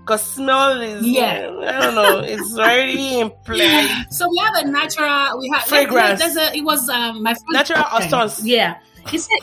Because 0.00 0.22
smell 0.22 0.80
is, 0.80 1.06
Yeah. 1.06 1.50
I 1.66 1.80
don't 1.82 1.94
know, 1.94 2.20
it's 2.20 2.54
already 2.58 3.20
implied. 3.20 4.06
So 4.10 4.26
we 4.30 4.38
have 4.38 4.54
a 4.64 4.66
natural. 4.68 5.38
We 5.38 5.48
have 5.50 5.64
Fragrance. 5.64 6.20
There's 6.20 6.36
a. 6.36 6.56
It 6.56 6.62
was 6.62 6.88
um 6.88 7.22
my 7.22 7.34
first 7.34 7.44
Natural 7.50 7.82
boyfriend. 7.82 8.14
essence. 8.14 8.46
Yeah. 8.46 8.78
He 9.10 9.18
said. 9.18 9.38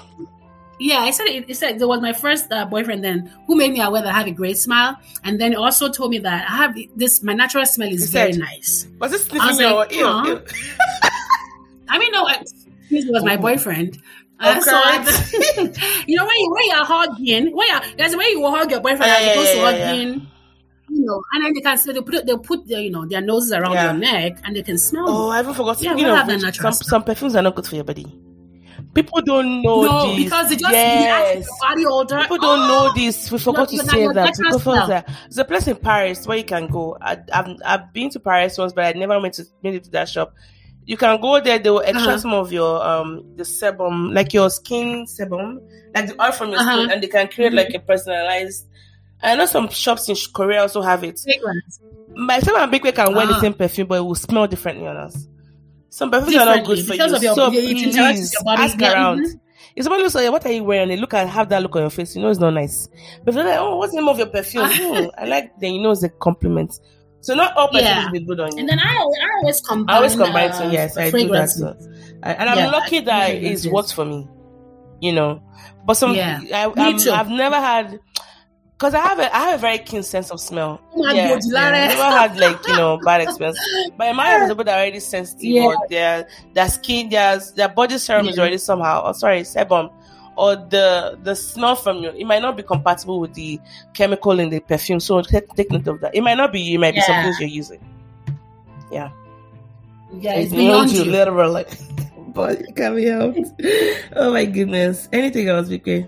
Yeah, 0.78 1.00
I 1.00 1.12
said 1.12 1.28
it. 1.28 1.46
He 1.48 1.54
said 1.54 1.80
there 1.80 1.88
was 1.88 2.02
my 2.02 2.12
first 2.12 2.52
uh, 2.52 2.66
boyfriend 2.66 3.02
then 3.02 3.32
who 3.48 3.56
made 3.56 3.72
me 3.72 3.80
aware 3.80 4.02
that 4.02 4.14
I 4.14 4.18
have 4.18 4.28
a 4.28 4.32
great 4.32 4.58
smile, 4.58 4.98
and 5.24 5.40
then 5.40 5.52
he 5.52 5.56
also 5.56 5.88
told 5.90 6.12
me 6.12 6.18
that 6.18 6.50
I 6.52 6.56
have 6.58 6.76
this. 6.98 7.24
My 7.24 7.32
natural 7.34 7.66
smell 7.66 7.88
is 7.88 8.04
He 8.06 8.12
very 8.12 8.34
said- 8.34 8.42
nice. 8.42 8.88
Was 9.00 9.12
this 9.12 9.30
I 9.32 9.48
was 9.48 9.56
sniffing 9.56 9.72
your 9.72 9.76
like, 9.78 9.94
ear? 9.94 10.44
I 11.90 12.00
mean, 12.00 12.12
no, 12.12 12.26
I- 12.28 12.44
he 12.90 13.10
was 13.10 13.24
my 13.24 13.38
boyfriend. 13.38 14.00
Uh, 14.40 14.60
so, 14.62 14.78
Okay. 14.78 15.74
you 16.08 16.16
know, 16.18 16.26
when, 16.26 16.36
you, 16.38 16.52
when 16.52 16.66
you're 16.66 16.86
hugging, 16.86 17.56
when 17.56 17.68
you're, 17.68 17.82
there's 17.98 18.14
a 18.14 18.18
way 18.18 18.26
you 18.32 18.42
will 18.42 18.52
hug 18.52 18.70
your 18.70 18.82
boyfriend 18.82 19.06
Yeah, 19.06 19.16
as 19.18 19.26
yeah, 19.26 19.32
opposed 19.32 19.52
to 19.52 19.58
yeah, 19.58 19.70
yeah, 19.70 19.88
hugging, 19.88 20.28
you 20.90 21.06
know, 21.06 21.22
and 21.34 21.46
then 21.46 21.54
they 21.54 21.62
can 21.62 21.78
smell, 21.78 21.94
they 21.96 22.02
put, 22.02 22.26
they 22.26 22.38
put 22.38 22.68
their, 22.68 22.82
you 22.82 22.92
know, 22.92 23.06
their 23.08 23.22
noses 23.22 23.54
around 23.54 23.74
Yeah. 23.74 23.84
your 23.86 23.94
neck 23.94 24.38
and 24.44 24.56
they 24.56 24.62
can 24.62 24.78
smell 24.78 25.06
Oh, 25.08 25.26
you. 25.28 25.32
I 25.32 25.40
even 25.40 25.54
forgot. 25.54 25.82
Yeah, 25.82 25.92
Speaking 25.92 26.06
we'll 26.06 26.16
have 26.16 26.28
that 26.28 26.34
which, 26.36 26.44
natural 26.44 26.74
some, 26.74 26.86
some 26.86 27.04
perfumes 27.04 27.36
are 27.36 27.42
not 27.42 27.56
good 27.56 27.66
for 27.66 27.76
your 27.76 27.86
body. 27.86 28.06
People 28.94 29.22
don't 29.22 29.62
know 29.62 29.82
no, 29.84 30.16
this. 30.16 30.24
because 30.26 30.50
they 30.50 30.56
just 30.56 30.72
yes. 30.72 31.48
body 31.62 31.86
odor. 31.86 32.20
People 32.20 32.38
don't 32.38 32.60
Oh! 32.60 32.68
know 32.68 32.94
this. 32.94 33.30
We 33.32 33.40
forgot 33.40 33.68
to 33.70 33.78
say 33.78 34.08
that. 34.08 34.36
People 34.36 34.60
smell. 34.60 34.88
that 34.88 35.08
there's 35.24 35.38
a 35.38 35.44
place 35.46 35.68
in 35.68 35.76
Paris 35.78 36.26
where 36.28 36.38
you 36.38 36.46
can 36.46 36.68
go. 36.68 36.98
I, 37.02 37.18
I've 37.34 37.56
I've 37.66 37.94
been 37.94 38.10
to 38.12 38.20
Paris 38.22 38.58
once, 38.58 38.72
but 38.74 38.86
I 38.86 38.98
never 38.98 39.20
went 39.20 39.34
to 39.36 39.46
made 39.64 39.76
it 39.76 39.84
to 39.86 39.92
that 39.92 40.08
shop. 40.08 40.34
You 40.86 40.98
can 40.98 41.20
go 41.20 41.40
there. 41.42 41.58
They 41.60 41.70
will 41.70 41.80
extract 41.80 42.08
Uh-huh. 42.08 42.18
some 42.20 42.34
of 42.34 42.52
your 42.52 42.86
um 42.86 43.24
the 43.36 43.44
sebum, 43.44 44.14
like 44.14 44.34
your 44.34 44.50
skin 44.50 45.06
sebum, 45.06 45.60
like 45.96 46.08
the 46.08 46.22
oil 46.24 46.32
from 46.32 46.52
your 46.52 46.60
Uh-huh. 46.60 46.78
skin, 46.78 46.92
and 46.92 47.04
they 47.04 47.08
can 47.08 47.28
create 47.28 47.54
like 47.54 47.74
a 47.74 47.80
personalized. 47.80 48.68
I 49.24 49.36
know 49.36 49.46
some 49.46 49.70
shops 49.70 50.08
in 50.10 50.16
Korea 50.34 50.62
also 50.62 50.82
have 50.82 51.04
it. 51.04 51.20
Fragrance. 51.20 51.80
Myself 52.16 52.58
and 52.60 52.72
Bigway 52.72 52.94
can 52.94 53.14
wear 53.16 53.26
the 53.26 53.34
Ah. 53.34 53.42
same 53.42 53.54
perfume, 53.54 53.88
but 53.88 53.98
it 53.98 54.02
will 54.06 54.16
smell 54.16 54.46
differently 54.48 54.86
on 54.88 54.96
us. 54.98 55.28
Some 55.90 56.12
perfumes 56.12 56.36
are 56.36 56.46
not 56.46 56.66
good 56.66 56.86
for 56.86 56.94
you. 56.94 57.04
of 57.04 57.24
your- 57.24 57.34
so 57.34 57.48
it 57.52 57.54
interacts 57.54 57.76
with 57.76 57.94
please 57.96 58.34
your 58.34 58.44
body. 58.44 58.62
ask 58.62 58.80
Yeah, 58.80 58.94
around. 58.94 59.26
If 59.76 59.84
somebody 59.84 60.04
looks 60.04 60.16
at 60.16 60.24
you, 60.24 60.32
what 60.32 60.46
are 60.46 60.52
you 60.52 60.64
wearing? 60.64 60.90
They 60.90 60.98
look 60.98 61.14
at 61.14 61.28
have 61.28 61.50
that 61.50 61.62
look 61.62 61.76
on 61.76 61.82
your 61.82 61.90
face. 61.90 62.16
You 62.16 62.22
know 62.22 62.30
it's 62.30 62.40
not 62.40 62.52
nice. 62.54 62.88
But 63.24 63.30
if 63.30 63.36
they're 63.36 63.46
like, 63.46 63.60
oh, 63.60 63.78
what's 63.78 63.92
the 63.94 64.00
name 64.00 64.08
of 64.10 64.18
your 64.18 64.28
perfume? 64.28 64.68
Hmm, 64.70 65.06
I 65.18 65.26
like. 65.26 65.60
Then 65.60 65.74
you 65.74 65.82
know 65.82 65.92
it's 65.92 66.04
a 66.04 66.10
compliment. 66.10 66.80
So 67.26 67.34
not 67.34 67.58
all 67.58 67.68
perfumes 67.70 68.14
Yeah. 68.14 68.20
good 68.28 68.40
on 68.40 68.54
you. 68.54 68.60
And 68.60 68.70
then 68.70 68.78
I, 68.80 68.98
always- 69.02 69.18
I 69.20 69.28
always 69.42 69.62
combine. 69.62 69.94
I 69.94 69.98
always 69.98 70.16
combine 70.16 70.52
uh, 70.52 70.62
too. 70.62 70.70
Yes, 70.72 70.96
I 70.96 71.10
do 71.10 71.28
that 71.30 71.50
too. 71.58 71.74
And 72.22 72.50
I'm 72.50 72.58
Yeah, 72.58 72.70
lucky 72.70 73.00
that 73.02 73.34
it's 73.34 73.66
worked 73.66 73.94
for 73.94 74.06
me. 74.06 74.28
You 75.02 75.12
know, 75.14 75.42
but 75.86 75.96
some 75.96 76.14
Yeah, 76.14 76.40
I, 76.54 76.68
me 76.68 76.74
I'm, 76.78 76.98
too. 76.98 77.10
I've 77.12 77.30
never 77.30 77.56
had. 77.58 78.00
because 78.78 78.94
I 78.94 79.00
have 79.00 79.20
a 79.20 79.28
I 79.36 79.40
have 79.50 79.56
a 79.56 79.62
very 79.62 79.80
keen 79.80 80.04
sense 80.04 80.30
of 80.32 80.40
smell. 80.40 80.80
Oh 80.94 81.12
yeah, 81.14 81.30
God, 81.34 81.42
yeah. 81.50 81.60
I 81.66 81.88
never 81.90 82.04
had 82.04 82.38
like 82.38 82.60
you 82.68 82.76
know 82.78 83.00
bad 83.04 83.22
experience, 83.22 83.58
but 83.98 84.08
in 84.10 84.16
my 84.16 84.26
have 84.28 84.48
people 84.50 84.64
that 84.66 84.76
are 84.78 84.82
already 84.86 85.00
sensitive 85.00 85.44
Yeah. 85.50 85.64
or 85.66 85.76
their 85.90 86.28
their 86.54 86.70
skin, 86.70 87.10
their 87.10 87.40
their 87.56 87.70
body 87.70 87.98
serum 87.98 88.28
is 88.28 88.38
already 88.38 88.58
somehow. 88.60 89.02
Oh, 89.06 89.14
sorry, 89.14 89.42
sebum, 89.42 89.90
or 90.38 90.56
the 90.56 91.18
the 91.24 91.36
smell 91.36 91.76
from 91.76 91.98
you. 92.00 92.10
It 92.10 92.26
might 92.26 92.42
not 92.42 92.58
be 92.58 92.64
compatible 92.64 93.20
with 93.20 93.34
the 93.34 93.60
chemical 93.94 94.40
in 94.40 94.50
the 94.50 94.60
perfume. 94.60 95.00
So 95.00 95.22
take, 95.22 95.48
take 95.56 95.72
note 95.72 95.88
of 95.88 96.02
that. 96.02 96.16
It 96.16 96.22
might 96.22 96.36
not 96.38 96.52
be 96.52 96.60
you. 96.62 96.76
It 96.76 96.82
might 96.82 96.96
be 96.96 97.02
something 97.02 97.34
you're 97.40 97.50
using. 97.50 97.80
Yeah, 98.92 99.10
It's 100.14 100.46
it's 100.46 100.54
beyond 100.54 100.92
you. 100.92 101.06
literally. 101.06 101.66
but 102.30 102.60
it 102.62 102.76
can 102.76 102.96
be 102.96 103.06
helped. 103.06 103.40
oh 104.16 104.32
my 104.34 104.46
goodness. 104.46 105.10
Anything 105.12 105.48
else, 105.50 105.68
Vicky? 105.68 106.08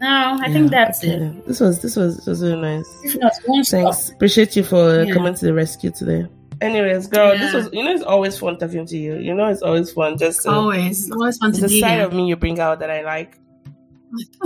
No, 0.00 0.38
I 0.40 0.52
think 0.52 0.70
that's 0.70 1.02
it. 1.04 1.46
This 1.46 1.60
was 1.60 1.80
this 1.80 1.96
was 1.96 2.16
this 2.18 2.26
was 2.26 2.42
really 2.42 2.60
nice. 2.60 2.86
Stop. 3.12 3.32
Thanks. 3.66 4.10
Appreciate 4.10 4.54
you 4.56 4.62
for 4.64 5.02
Yeah. 5.04 5.14
coming 5.14 5.34
to 5.34 5.44
the 5.44 5.54
rescue 5.54 5.90
today. 5.90 6.26
Anyways, 6.64 7.06
girl, 7.08 7.38
this 7.38 7.52
was 7.52 7.68
you 7.72 7.84
know 7.84 7.92
it's 7.92 8.02
always 8.02 8.38
fun 8.38 8.58
talking 8.58 8.86
to 8.86 8.96
you. 8.96 9.16
You 9.16 9.34
know 9.34 9.46
it's 9.48 9.62
always 9.62 9.92
fun 9.92 10.16
just 10.18 10.42
to, 10.42 10.50
Always, 10.50 11.10
always 11.10 11.36
fun 11.38 11.52
to 11.52 11.60
the 11.60 11.68
side 11.68 11.96
here. 11.98 12.06
of 12.06 12.12
me 12.12 12.26
you 12.28 12.36
bring 12.36 12.58
out 12.58 12.78
that 12.80 12.90
I 12.90 13.02
like. 13.02 13.38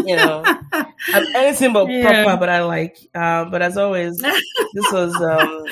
You 0.04 0.16
know, 0.16 0.44
I'm 0.72 1.36
anything 1.36 1.72
but 1.72 1.88
Yeah. 1.88 2.22
proper, 2.24 2.40
but 2.40 2.48
I 2.48 2.62
like. 2.64 2.96
Um, 3.14 3.50
but 3.50 3.62
as 3.62 3.76
always, 3.76 4.18
this 4.74 4.90
was 4.92 5.14
um, 5.20 5.68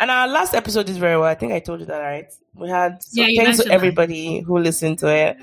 and 0.00 0.10
our 0.10 0.26
last 0.28 0.54
episode 0.54 0.88
is 0.88 0.96
very 0.98 1.16
well. 1.16 1.28
I 1.28 1.34
think 1.34 1.52
I 1.52 1.60
told 1.60 1.80
you 1.80 1.86
that, 1.86 1.98
right? 2.00 2.26
We 2.54 2.68
had 2.68 3.02
so 3.02 3.22
Yeah, 3.22 3.26
thanks 3.42 3.58
to 3.58 3.68
mentioned 3.68 3.70
that. 3.70 3.74
everybody 3.74 4.40
who 4.40 4.58
listened 4.58 4.98
to 5.00 5.08
it. 5.08 5.36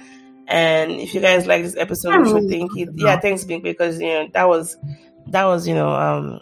And 0.47 0.91
if 0.93 1.13
you 1.13 1.21
guys 1.21 1.45
like 1.45 1.61
this 1.63 1.75
episode, 1.77 2.15
you 2.15 2.25
should 2.25 2.43
Oh, 2.45 2.49
think 2.49 2.71
it. 2.75 2.89
Yeah, 2.95 3.19
thanks, 3.19 3.43
Big, 3.45 3.63
because 3.63 3.99
you 4.01 4.07
know 4.07 4.27
that 4.33 4.47
was 4.47 4.77
that 5.27 5.45
was 5.45 5.67
you 5.67 5.75
know 5.75 5.89
um 5.89 6.41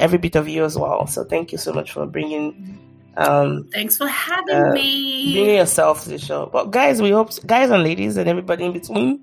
every 0.00 0.18
bit 0.18 0.34
of 0.36 0.48
you 0.48 0.64
as 0.64 0.76
well. 0.76 1.06
So 1.06 1.24
thank 1.24 1.52
you 1.52 1.58
so 1.58 1.72
much 1.72 1.92
for 1.92 2.06
bringing 2.06 2.78
um 3.16 3.68
Thanks 3.72 3.96
for 3.96 4.06
having 4.08 4.54
Uh, 4.56 4.72
me. 4.72 5.32
bringing 5.34 5.56
yourself 5.56 6.04
to 6.04 6.10
the 6.10 6.18
show. 6.18 6.48
But 6.52 6.70
guys, 6.70 7.00
we 7.02 7.10
hope 7.10 7.30
guys 7.46 7.70
and 7.70 7.82
ladies 7.82 8.16
and 8.16 8.28
everybody 8.28 8.64
in 8.64 8.72
between. 8.72 9.20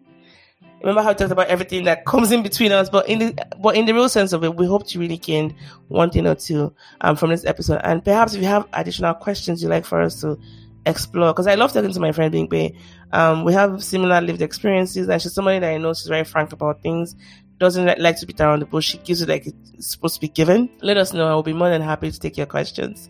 Remember 0.81 1.01
how 1.01 1.09
I 1.09 1.13
talked 1.15 1.31
about 1.31 1.47
everything 1.47 1.85
that 1.85 2.05
comes 2.05 2.31
in 2.31 2.43
between 2.43 2.71
us, 2.71 2.89
but 2.89 3.09
in 3.09 3.17
the 3.19 3.45
but 3.59 3.75
in 3.75 3.85
the 3.85 3.93
real 3.93 4.09
sense 4.09 4.31
of 4.33 4.43
it, 4.43 4.55
we 4.55 4.67
hope 4.67 4.93
you 4.93 4.99
really 4.99 5.17
gained 5.17 5.55
one 5.87 6.11
thing 6.11 6.27
or 6.27 6.35
two 6.35 6.71
um 7.01 7.15
from 7.15 7.31
this 7.31 7.45
episode. 7.45 7.81
And 7.83 8.03
perhaps 8.05 8.33
if 8.35 8.41
you 8.41 8.47
have 8.47 8.67
additional 8.73 9.15
questions 9.15 9.63
you'd 9.63 9.69
like 9.69 9.85
for 9.85 10.01
us 10.01 10.21
to 10.21 10.37
explore, 10.85 11.33
because 11.33 11.47
I 11.47 11.55
love 11.55 11.73
talking 11.73 11.91
to 11.91 11.99
my 11.99 12.11
friend 12.11 12.33
Bimpe. 12.33 12.77
Um, 13.11 13.43
we 13.45 13.53
have 13.53 13.83
similar 13.83 14.21
lived 14.21 14.41
experiences, 14.41 15.07
and 15.09 15.19
she's 15.21 15.33
somebody 15.33 15.59
that 15.59 15.71
I 15.73 15.77
know 15.77 15.93
she's 15.93 16.07
very 16.07 16.23
frank 16.25 16.51
about 16.53 16.81
things. 16.83 17.15
Doesn't 17.59 17.99
like 17.99 18.19
to 18.19 18.25
beat 18.27 18.39
around 18.39 18.59
the 18.59 18.67
bush. 18.67 18.89
She 18.89 18.99
gives 18.99 19.23
it 19.23 19.29
like 19.29 19.47
it's 19.47 19.87
supposed 19.89 20.15
to 20.15 20.21
be 20.21 20.27
given. 20.27 20.69
Let 20.81 20.97
us 20.97 21.11
know. 21.11 21.27
I 21.27 21.33
will 21.33 21.41
be 21.41 21.53
more 21.53 21.69
than 21.69 21.81
happy 21.81 22.11
to 22.11 22.19
take 22.19 22.37
your 22.37 22.45
questions. 22.45 23.09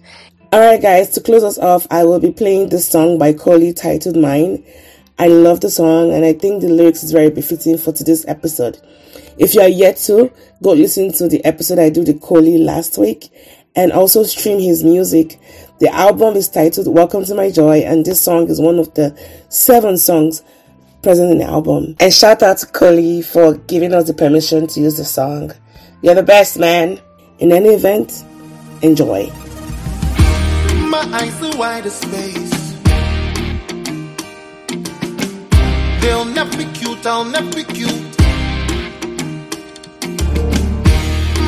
All 0.53 0.61
right, 0.61 0.81
guys. 0.81 1.09
To 1.11 1.21
close 1.21 1.43
us 1.43 1.57
off, 1.57 1.85
I 1.91 2.05
will 2.05 2.19
be 2.19 2.31
playing 2.31 2.69
this 2.69 2.87
song 2.87 3.17
by 3.17 3.33
Koli 3.33 3.73
titled 3.73 4.15
"Mine." 4.15 4.63
I 5.19 5.27
love 5.27 5.59
the 5.59 5.69
song, 5.69 6.13
and 6.13 6.23
I 6.23 6.31
think 6.31 6.61
the 6.61 6.69
lyrics 6.69 7.03
is 7.03 7.11
very 7.11 7.29
befitting 7.29 7.77
for 7.77 7.91
today's 7.91 8.25
episode. 8.27 8.79
If 9.37 9.53
you 9.53 9.61
are 9.61 9.67
yet 9.67 9.97
to, 10.05 10.31
go 10.63 10.71
listen 10.71 11.11
to 11.13 11.27
the 11.27 11.43
episode 11.43 11.79
I 11.79 11.89
did 11.89 12.07
with 12.07 12.21
Koli 12.21 12.57
last 12.57 12.97
week, 12.97 13.29
and 13.75 13.91
also 13.91 14.23
stream 14.23 14.59
his 14.59 14.81
music. 14.81 15.39
The 15.79 15.93
album 15.93 16.37
is 16.37 16.47
titled 16.47 16.87
"Welcome 16.87 17.25
to 17.25 17.35
My 17.35 17.51
Joy," 17.51 17.79
and 17.79 18.05
this 18.05 18.21
song 18.21 18.47
is 18.47 18.61
one 18.61 18.79
of 18.79 18.93
the 18.93 19.13
seven 19.49 19.97
songs 19.97 20.41
present 21.07 21.31
in 21.31 21.37
the 21.37 21.45
album. 21.45 21.95
And 22.01 22.13
shout 22.13 22.43
out 22.43 22.57
to 22.57 22.65
Koli 22.65 23.21
for 23.21 23.55
giving 23.71 23.93
us 23.93 24.07
the 24.07 24.13
permission 24.13 24.67
to 24.67 24.81
use 24.81 24.97
the 24.97 25.05
song. 25.05 25.53
You're 26.01 26.15
the 26.15 26.21
best, 26.21 26.59
man. 26.59 26.99
In 27.39 27.53
any 27.53 27.69
event, 27.69 28.25
enjoy. 28.81 29.27
My 30.93 31.07
eyes 31.13 31.39
the 31.39 31.55
widest 31.57 32.01
space. 32.01 32.57
They'll 36.01 36.25
never 36.25 36.57
be 36.57 36.65
cute, 36.73 37.05
I'll 37.05 37.23
never 37.23 37.51
be 37.55 37.63
cute. 37.63 38.19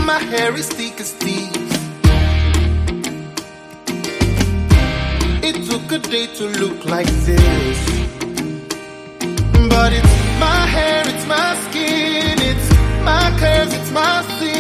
My 0.05 0.19
hair 0.31 0.55
is 0.55 0.69
thick 0.69 1.01
as 1.01 1.11
thieves. 1.15 1.73
It 5.43 5.55
took 5.69 5.91
a 5.91 5.99
day 5.99 6.27
to 6.35 6.45
look 6.61 6.85
like 6.85 7.11
this. 7.27 7.88
But 9.69 9.93
it's 9.93 10.15
my 10.39 10.61
hair, 10.75 11.03
it's 11.07 11.25
my 11.25 11.55
skin, 11.65 12.37
it's 12.51 12.69
my 13.03 13.25
curves, 13.39 13.73
it's 13.73 13.91
my 13.91 14.23
thick. 14.39 14.58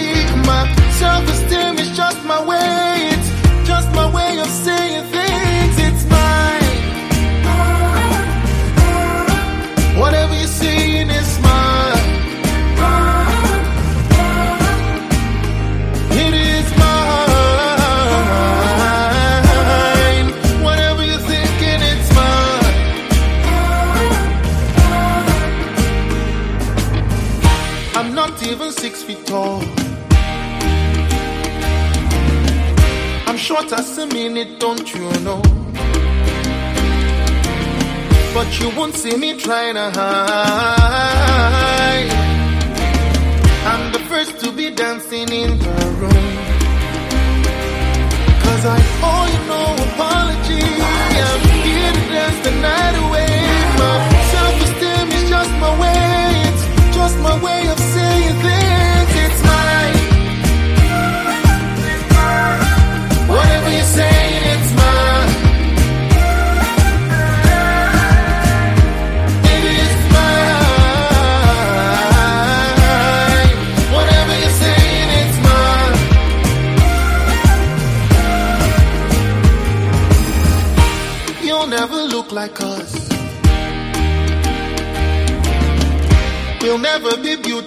Won't 38.89 39.01
see 39.01 39.15
me 39.17 39.35
trying 39.35 39.75
to 39.75 39.91
hide. 39.91 41.18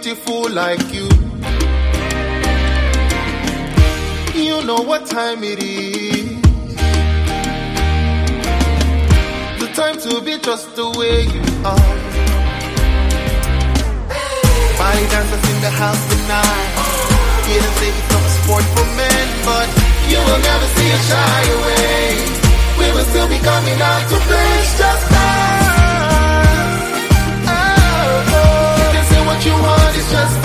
Beautiful 0.02 0.50
like 0.50 0.82
you. 0.92 1.06
You 4.34 4.64
know 4.64 4.82
what 4.82 5.06
time 5.06 5.44
it 5.44 5.62
is. 5.62 6.42
The 9.60 9.68
time 9.74 9.96
to 10.00 10.20
be 10.22 10.38
just 10.38 10.74
the 10.74 10.90
way 10.98 11.22
you 11.34 11.44
are. 11.62 11.94
Body 14.78 15.04
dancers 15.12 15.44
in 15.52 15.58
the 15.66 15.70
house 15.70 16.02
tonight. 16.10 16.72
Didn't 17.46 17.74
say 17.78 17.88
it's 17.94 18.10
not 18.10 18.22
a 18.26 18.32
sport 18.42 18.64
for 18.74 18.86
men, 18.98 19.26
but 19.46 19.68
you 20.10 20.18
will 20.18 20.42
never 20.50 20.66
see 20.74 20.90
us 20.96 21.04
shy 21.10 21.42
away. 21.56 22.02
We 22.78 22.86
will 22.90 23.06
still 23.06 23.28
be 23.28 23.38
coming 23.38 23.80
out 23.80 24.02
to 24.10 24.16
play 24.26 24.52
just 24.78 25.12
like 25.12 25.61
someone 29.62 29.94
is 29.94 30.10
just 30.10 30.41